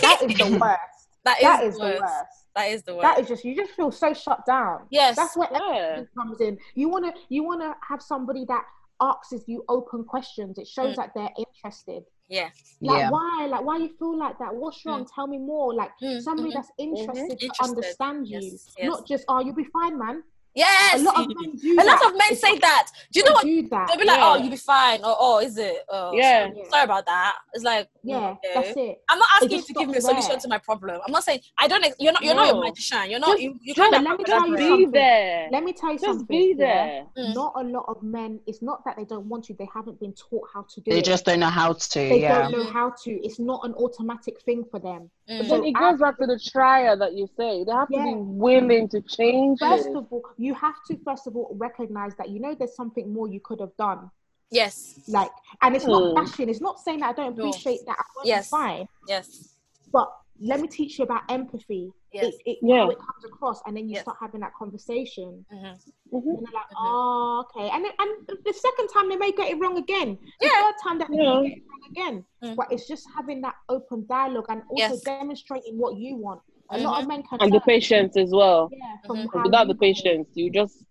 That 0.00 0.18
is 0.22 0.36
the 0.36 0.58
worst. 0.58 0.80
That 1.24 1.38
is, 1.38 1.42
that 1.44 1.60
the 1.60 1.66
is 1.68 1.76
the 1.78 1.84
worst. 2.02 2.43
Worst. 2.54 2.66
That 2.66 2.72
is 2.74 2.82
the 2.82 2.94
worst. 2.94 3.02
That 3.02 3.18
is 3.20 3.28
just 3.28 3.44
you 3.44 3.54
just 3.56 3.72
feel 3.72 3.90
so 3.92 4.12
shut 4.14 4.44
down. 4.46 4.86
yes. 4.90 5.16
That's 5.16 5.36
where 5.36 5.48
Yeah. 5.52 5.58
empathy 5.96 6.08
comes 6.16 6.40
in. 6.40 6.58
You 6.74 6.88
wanna 6.88 7.12
you 7.28 7.44
wanna 7.44 7.76
have 7.88 8.02
somebody 8.02 8.44
that 8.46 8.64
asks 9.00 9.34
you 9.46 9.64
open 9.68 10.04
questions. 10.04 10.58
It 10.58 10.68
shows 10.68 10.92
Mm. 10.94 10.96
that 10.96 11.10
they're 11.14 11.30
interested. 11.36 12.04
yeah. 12.28 12.48
Like 12.80 12.98
Yeah. 13.00 13.10
why? 13.10 13.46
Like 13.50 13.64
why 13.64 13.76
you 13.78 13.88
feel 13.98 14.16
like 14.16 14.38
that? 14.38 14.54
What's 14.54 14.84
wrong? 14.86 15.04
Tell 15.14 15.26
me 15.26 15.36
more. 15.38 15.74
Like 15.74 15.90
Mm, 16.00 16.22
somebody 16.22 16.50
mhm. 16.50 16.54
that's 16.54 16.70
interested 16.78 17.38
to 17.38 17.44
Interested. 17.46 17.64
understand 17.68 18.28
you, 18.28 18.40
Yes, 18.40 18.74
yes. 18.78 18.86
not 18.86 19.06
just 19.06 19.24
oh 19.28 19.40
you'll 19.40 19.54
be 19.54 19.64
fine, 19.64 19.98
man. 19.98 20.22
Yes. 20.54 21.00
A 21.00 21.04
lot 21.04 21.20
of 21.20 21.26
men 21.28 21.56
do 21.56 21.74
a 21.80 21.84
lot 21.84 22.04
of 22.06 22.12
men 22.12 22.36
say 22.36 22.58
that. 22.58 22.88
Do 23.12 23.20
you 23.20 23.24
know 23.26 23.32
what? 23.32 23.44
Do 23.44 23.68
that. 23.68 23.88
They'll 23.88 23.98
be 23.98 24.04
like, 24.04 24.20
"Oh, 24.20 24.36
you'll 24.36 24.50
be 24.50 24.56
fine," 24.56 25.00
or 25.00 25.16
"Oh, 25.18 25.38
is 25.40 25.58
it?" 25.58 25.78
Oh, 25.88 26.12
Yeah. 26.12 26.46
sorry, 26.48 26.64
sorry 26.70 26.84
about 26.84 27.06
that. 27.06 27.36
It's 27.54 27.64
like, 27.64 27.88
Yeah, 28.04 28.16
okay. 28.36 28.48
that's 28.54 28.76
it. 28.76 29.02
I'm 29.08 29.18
not 29.18 29.28
asking 29.36 29.50
you 29.58 29.62
to 29.62 29.72
give 29.72 29.88
me 29.88 29.96
a 29.96 30.00
solution 30.00 30.28
there. 30.30 30.38
to 30.38 30.48
my 30.48 30.58
problem. 30.58 31.00
I'm 31.04 31.12
not 31.12 31.24
saying 31.24 31.40
I 31.58 31.66
don't. 31.66 31.84
You're 31.98 32.12
not. 32.12 32.22
You're 32.22 32.34
not 32.36 32.54
a 32.54 32.60
magician. 32.60 33.10
You're 33.10 33.18
not. 33.20 33.30
Just- 33.32 33.42
you. 33.42 33.58
You 33.62 33.74
just 33.74 33.90
kind 33.90 33.94
of 33.96 34.02
let 34.08 34.18
me 34.18 34.24
tell 34.24 34.48
you 34.48 34.56
Be 34.56 34.68
something. 34.68 34.90
there. 34.92 35.48
Let 35.50 35.64
me 35.64 35.72
tell 35.72 35.92
you 35.92 35.98
Just 35.98 36.18
something. 36.20 36.26
be 36.26 36.54
yeah? 36.56 36.66
there. 36.66 37.06
Mm. 37.18 37.34
Not 37.34 37.52
a 37.56 37.62
lot 37.64 37.84
of 37.88 38.02
men. 38.02 38.38
It's 38.46 38.62
not 38.62 38.84
that 38.84 38.96
they 38.96 39.04
don't 39.04 39.26
want 39.26 39.44
to. 39.46 39.54
They 39.54 39.68
haven't 39.74 39.98
been 40.00 40.12
taught 40.14 40.48
how 40.54 40.62
to 40.72 40.80
do 40.80 40.90
They 40.92 40.98
it. 40.98 41.04
just 41.04 41.24
don't 41.24 41.40
know 41.40 41.46
how 41.48 41.72
to. 41.72 41.98
they 41.98 42.20
yeah. 42.20 42.42
don't 42.42 42.52
know 42.52 42.64
how 42.70 42.90
to. 43.04 43.10
It's 43.26 43.38
not 43.40 43.64
an 43.64 43.74
automatic 43.74 44.40
thing 44.42 44.64
for 44.70 44.78
them. 44.78 45.10
Mm. 45.28 45.38
But 45.38 45.46
So 45.48 45.54
then 45.56 45.64
it 45.64 45.72
goes 45.74 45.98
back 46.00 46.18
to 46.18 46.26
the 46.26 46.38
trial 46.38 46.96
that 46.98 47.14
you 47.14 47.26
say. 47.36 47.64
They 47.64 47.72
have 47.72 47.88
to 47.88 48.02
be 48.02 48.14
willing 48.14 48.88
to 48.90 49.00
change 49.00 49.58
First 49.60 49.86
it. 49.88 49.96
of 49.96 50.06
all, 50.10 50.22
you 50.36 50.54
have 50.54 50.74
to 50.88 50.98
first 51.04 51.26
of 51.26 51.36
all 51.36 51.54
recognize 51.58 52.14
that 52.16 52.28
you 52.28 52.40
know 52.40 52.54
there's 52.54 52.76
something 52.76 53.12
more 53.12 53.28
you 53.28 53.40
could 53.40 53.60
have 53.60 53.74
done. 53.78 54.10
Yes. 54.50 55.00
Like, 55.08 55.30
and 55.62 55.74
it's 55.74 55.86
not 55.86 56.10
Hmm. 56.10 56.14
bashing. 56.14 56.48
It's 56.48 56.60
not 56.60 56.78
saying 56.80 57.00
that 57.00 57.10
I 57.10 57.12
don't 57.14 57.36
No. 57.36 57.48
appreciate 57.48 57.80
that. 57.86 57.96
I 57.98 58.04
work 58.16 58.26
Yes. 58.26 58.48
fine. 58.50 58.86
Yes. 59.08 59.54
But 59.90 60.12
let 60.40 60.60
me 60.60 60.68
teach 60.68 60.98
you 60.98 61.04
about 61.04 61.22
empathy. 61.28 61.92
Yes. 62.12 62.26
It, 62.26 62.40
it, 62.46 62.58
Yeah. 62.62 62.84
How 62.84 62.90
it 62.90 62.98
comes 62.98 63.24
across, 63.24 63.60
and 63.66 63.76
then 63.76 63.88
you 63.88 63.94
Yes. 63.94 64.02
start 64.02 64.18
having 64.20 64.40
that 64.40 64.52
conversation. 64.54 65.44
Mhm. 65.52 65.78
And 66.12 66.46
they're 66.46 66.52
like, 66.52 66.70
Mhm. 66.70 66.76
oh, 66.76 67.44
okay. 67.46 67.70
And 67.70 67.84
then, 67.84 67.92
and 67.98 68.26
the 68.44 68.52
second 68.52 68.88
time 68.88 69.08
they 69.08 69.16
may 69.16 69.32
get 69.32 69.50
it 69.50 69.58
wrong 69.60 69.78
again. 69.78 70.18
The 70.40 70.46
Yeah. 70.46 70.62
third 70.62 70.74
time 70.82 70.98
that 70.98 71.08
they 71.10 71.16
Yeah. 71.16 71.40
may 71.40 71.48
get 71.48 71.58
it 71.58 71.64
wrong 71.68 71.90
again. 71.90 72.24
Mm. 72.42 72.56
But 72.56 72.72
it's 72.72 72.86
just 72.86 73.06
having 73.14 73.40
that 73.42 73.54
open 73.68 74.06
dialogue 74.06 74.46
and 74.48 74.62
also 74.68 74.94
Yes. 74.94 75.00
demonstrating 75.02 75.78
what 75.78 75.96
you 75.96 76.16
want. 76.16 76.42
A 76.70 76.78
lot 76.78 77.02
of 77.02 77.08
men 77.08 77.22
can 77.22 77.38
And 77.40 77.52
the 77.52 77.60
patience 77.60 78.16
as 78.16 78.30
well. 78.32 78.70
yeah, 78.72 78.96
from 79.06 79.16
Mhm. 79.18 79.44
Without 79.44 79.68
the 79.68 79.74
patience, 79.74 80.28
you 80.34 80.50
just 80.50 80.84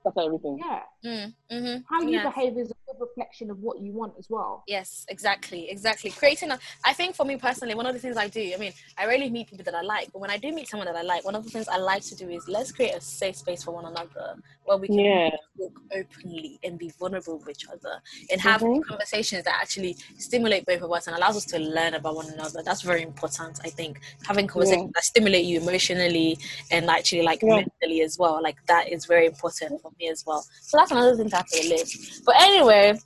scatter 0.00 0.20
everything. 0.26 0.58
Yeah. 0.58 0.82
Mm. 1.04 1.34
Mm-hmm. 1.52 1.82
How 1.94 2.00
you 2.00 2.10
yes. 2.10 2.34
behave 2.34 2.56
is 2.56 2.70
a 2.70 2.74
good 2.86 3.00
reflection 3.00 3.50
of 3.50 3.58
what 3.58 3.78
you 3.80 3.92
want 3.92 4.14
as 4.18 4.28
well. 4.30 4.64
Yes, 4.66 5.04
exactly, 5.10 5.68
exactly. 5.68 6.10
Creating 6.10 6.50
a, 6.50 6.58
I 6.84 6.94
think 6.94 7.14
for 7.14 7.26
me 7.26 7.36
personally, 7.36 7.74
one 7.74 7.84
of 7.84 7.92
the 7.92 7.98
things 8.00 8.16
I 8.16 8.28
do, 8.28 8.52
I 8.54 8.56
mean, 8.56 8.72
I 8.96 9.06
rarely 9.06 9.28
meet 9.28 9.50
people 9.50 9.64
that 9.64 9.74
I 9.74 9.82
like, 9.82 10.10
but 10.12 10.20
when 10.20 10.30
I 10.30 10.38
do 10.38 10.50
meet 10.52 10.68
someone 10.68 10.86
that 10.86 10.96
I 10.96 11.02
like, 11.02 11.24
one 11.24 11.34
of 11.34 11.44
the 11.44 11.50
things 11.50 11.68
I 11.68 11.76
like 11.76 12.02
to 12.04 12.14
do 12.14 12.30
is 12.30 12.48
let's 12.48 12.72
create 12.72 12.94
a 12.94 13.00
safe 13.02 13.36
space 13.36 13.62
for 13.62 13.72
one 13.72 13.84
another 13.84 14.36
where 14.64 14.78
we 14.78 14.88
can 14.88 14.96
Yeah. 14.96 15.30
talk 15.58 15.72
openly 15.94 16.58
and 16.64 16.78
be 16.78 16.90
vulnerable 16.98 17.38
with 17.38 17.50
each 17.50 17.68
other 17.68 18.00
and 18.30 18.40
have 18.40 18.62
Mhm. 18.62 18.82
conversations 18.84 19.44
that 19.44 19.54
actually 19.60 19.96
stimulate 20.16 20.64
both 20.64 20.80
of 20.80 20.90
us 20.90 21.06
and 21.06 21.14
allows 21.16 21.36
us 21.36 21.44
to 21.44 21.58
learn 21.58 21.94
about 21.94 22.16
one 22.16 22.30
another. 22.30 22.62
That's 22.62 22.80
very 22.80 23.02
important, 23.02 23.60
I 23.62 23.68
think. 23.68 24.00
Having 24.26 24.46
conversations 24.46 24.90
that 24.94 25.04
stimulate 25.04 25.44
you 25.44 25.60
emotionally 25.60 26.38
and 26.70 26.88
actually 26.88 27.22
like 27.22 27.42
Yeah. 27.42 27.56
mentally 27.56 28.00
as 28.00 28.18
well, 28.18 28.42
like 28.42 28.56
that 28.66 28.88
is 28.88 29.04
very 29.04 29.26
important 29.26 29.82
for 29.82 29.92
me 29.98 30.08
as 30.08 30.24
well. 30.26 30.42
So 30.62 30.78
that's 30.78 30.90
another 30.94 31.16
thing 31.16 31.28
to 31.30 31.44
the 31.50 31.68
list. 31.68 32.24
But 32.24 32.36
anyway, 32.40 32.98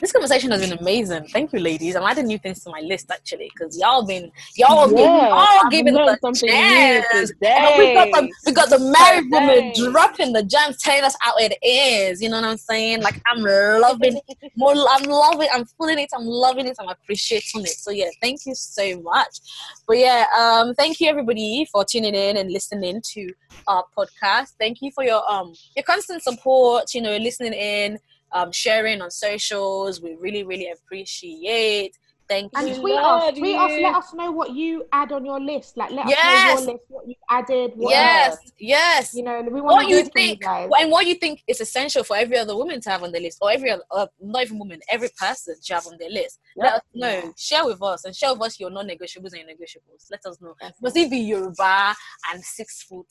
this 0.00 0.12
conversation 0.12 0.50
has 0.50 0.60
been 0.60 0.78
amazing. 0.78 1.24
Thank 1.28 1.52
you, 1.52 1.60
ladies. 1.60 1.94
I'm 1.94 2.04
adding 2.04 2.26
new 2.26 2.38
things 2.38 2.62
to 2.64 2.70
my 2.70 2.80
list 2.80 3.10
actually 3.10 3.50
because 3.54 3.78
y'all 3.78 4.04
been 4.06 4.32
y'all 4.56 4.88
been 4.88 4.98
Yeah, 4.98 5.28
all 5.30 5.60
I've 5.64 5.70
giving 5.70 5.94
the 5.94 6.18
something 6.22 6.48
gems. 6.48 7.32
we 7.76 7.92
got 7.92 8.08
the 8.10 8.32
we 8.46 8.52
got 8.52 8.70
the 8.70 8.78
married 8.78 9.30
woman 9.30 9.72
dropping 9.92 10.32
the 10.32 10.42
gems, 10.42 10.78
telling 10.78 11.04
us 11.04 11.14
how 11.20 11.32
it 11.36 11.56
is. 11.62 12.22
You 12.22 12.30
know 12.30 12.40
what 12.40 12.46
I'm 12.46 12.56
saying? 12.56 13.02
Like 13.02 13.20
I'm 13.26 13.42
loving 13.42 14.18
more. 14.56 14.72
I'm 14.72 15.02
loving. 15.04 15.48
I'm 15.52 15.66
feeling 15.78 15.98
it. 15.98 16.08
I'm 16.14 16.24
loving 16.24 16.66
it. 16.66 16.76
I'm 16.80 16.88
appreciating 16.88 17.62
it. 17.62 17.68
So 17.68 17.90
yeah, 17.90 18.08
thank 18.22 18.46
you 18.46 18.54
so 18.54 19.00
much. 19.02 19.38
But 19.86 19.98
yeah, 19.98 20.24
um, 20.38 20.74
thank 20.74 21.00
you 21.00 21.08
everybody 21.08 21.66
for 21.70 21.84
tuning 21.84 22.14
in 22.14 22.36
and 22.38 22.50
listening 22.50 23.02
to 23.12 23.32
our 23.66 23.84
podcast. 23.96 24.54
Thank 24.58 24.78
you 24.80 24.90
for 24.94 25.04
your 25.04 25.28
um 25.30 25.52
your 25.76 25.82
constant 25.84 26.22
support. 26.22 26.94
You 26.94 27.02
know, 27.02 27.16
listening 27.18 27.52
in, 27.52 27.98
um, 28.32 28.52
sharing 28.52 29.00
on 29.02 29.10
socials. 29.10 30.00
We 30.00 30.16
really 30.18 30.44
really 30.44 30.70
appreciate. 30.70 31.96
Thank 32.30 32.52
And 32.56 32.68
you. 32.68 32.76
tweet 32.76 32.94
love 32.94 33.22
us, 33.22 33.38
tweet 33.38 33.56
us, 33.56 33.70
let 33.82 33.94
us 33.96 34.14
know 34.14 34.30
what 34.30 34.50
you 34.54 34.84
add 34.92 35.10
on 35.10 35.24
your 35.26 35.40
list. 35.40 35.76
Like 35.76 35.90
let 35.90 36.06
us 36.06 36.14
know 36.14 36.52
your 36.52 36.72
list, 36.74 36.84
what 36.86 37.08
you 37.08 37.14
added, 37.28 37.72
what 37.74 37.90
Yes, 37.90 38.36
yes. 38.56 39.14
you 39.14 39.24
know, 39.24 39.42
we 39.42 39.60
want 39.60 39.64
what 39.74 39.82
to 39.82 39.88
you 39.88 39.96
hear 39.96 40.04
from 40.04 40.12
you 40.20 40.28
think 40.28 40.42
guys. 40.42 40.70
and 40.78 40.92
what 40.92 41.06
you 41.08 41.16
think 41.16 41.42
is 41.48 41.60
essential 41.60 42.04
for 42.04 42.16
every 42.16 42.38
other 42.38 42.54
woman 42.56 42.80
to 42.82 42.88
have 42.88 43.02
on 43.02 43.10
their 43.10 43.20
list 43.20 43.38
or 43.40 43.50
every 43.50 43.72
other 43.72 43.82
uh, 43.90 44.06
not 44.20 44.42
even 44.44 44.60
woman 44.60 44.78
every 44.88 45.08
person 45.18 45.56
to 45.60 45.74
have 45.74 45.88
on 45.88 45.96
their 45.98 46.08
list. 46.10 46.38
Let 46.56 46.74
us 46.74 46.82
know. 46.94 47.34
Share 47.36 47.64
with 47.66 47.82
us 47.82 48.04
and 48.04 48.14
share 48.14 48.32
with 48.32 48.42
us 48.42 48.60
your 48.60 48.70
non-negotiables 48.70 49.32
and 49.32 49.40
your 49.40 49.48
negotiables 49.48 50.06
let 50.12 50.24
us 50.24 50.40
know. 50.40 50.54
Must 50.80 50.96
it 50.96 51.10
be 51.10 51.18
yoruba 51.18 51.96
and 52.32 52.40
six 52.44 52.84
foot 52.84 53.06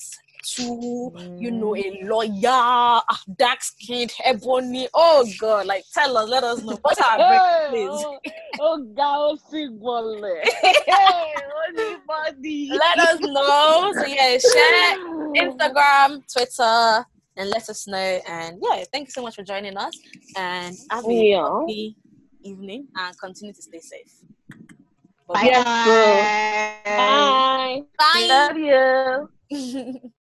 two 0.45 1.11
you 1.37 1.51
know 1.51 1.75
a 1.75 1.99
lawyer 2.03 2.31
ah, 2.45 3.21
dark 3.37 3.61
skinned 3.61 4.13
ebony 4.23 4.87
oh 4.93 5.27
god 5.37 5.65
like 5.65 5.83
tell 5.93 6.15
us 6.17 6.29
let 6.29 6.45
us 6.45 6.63
know. 6.63 6.79
What's 6.81 7.01
our 7.01 7.17
break 7.17 7.41
please 7.71 7.89
oh, 8.07 8.19
oh, 8.61 8.83
God, 8.95 9.08
sí, 9.49 9.67
wọlé. 9.79 10.41
Hey, 10.61 11.33
anybody. 11.69 12.69
let 12.71 12.99
us 12.99 13.19
know 13.21 13.91
so 13.93 14.05
yeah 14.05 14.37
share 14.37 14.97
Instagram, 15.35 16.23
Twitter, 16.33 17.05
and 17.37 17.49
let 17.49 17.69
us 17.69 17.87
know. 17.87 18.19
And 18.27 18.57
yeah, 18.61 18.83
thank 18.91 19.07
you 19.07 19.11
so 19.11 19.21
much 19.21 19.35
for 19.35 19.43
joining 19.43 19.77
us. 19.77 19.95
And 20.35 20.75
have 20.89 21.05
a 21.05 21.13
Yeah. 21.13 21.43
lovely 21.43 21.95
evening 22.43 22.87
and 22.95 23.15
continue 23.19 23.53
to 23.53 23.61
stay 23.61 23.79
safe. 23.79 24.13
Bye. 25.27 25.41
Yes, 25.45 25.63
bro. 25.85 26.23
Bye. 26.97 27.83
Bye. 27.97 28.27
Love 28.27 28.57
you. 28.57 29.29
Bye. 29.51 30.01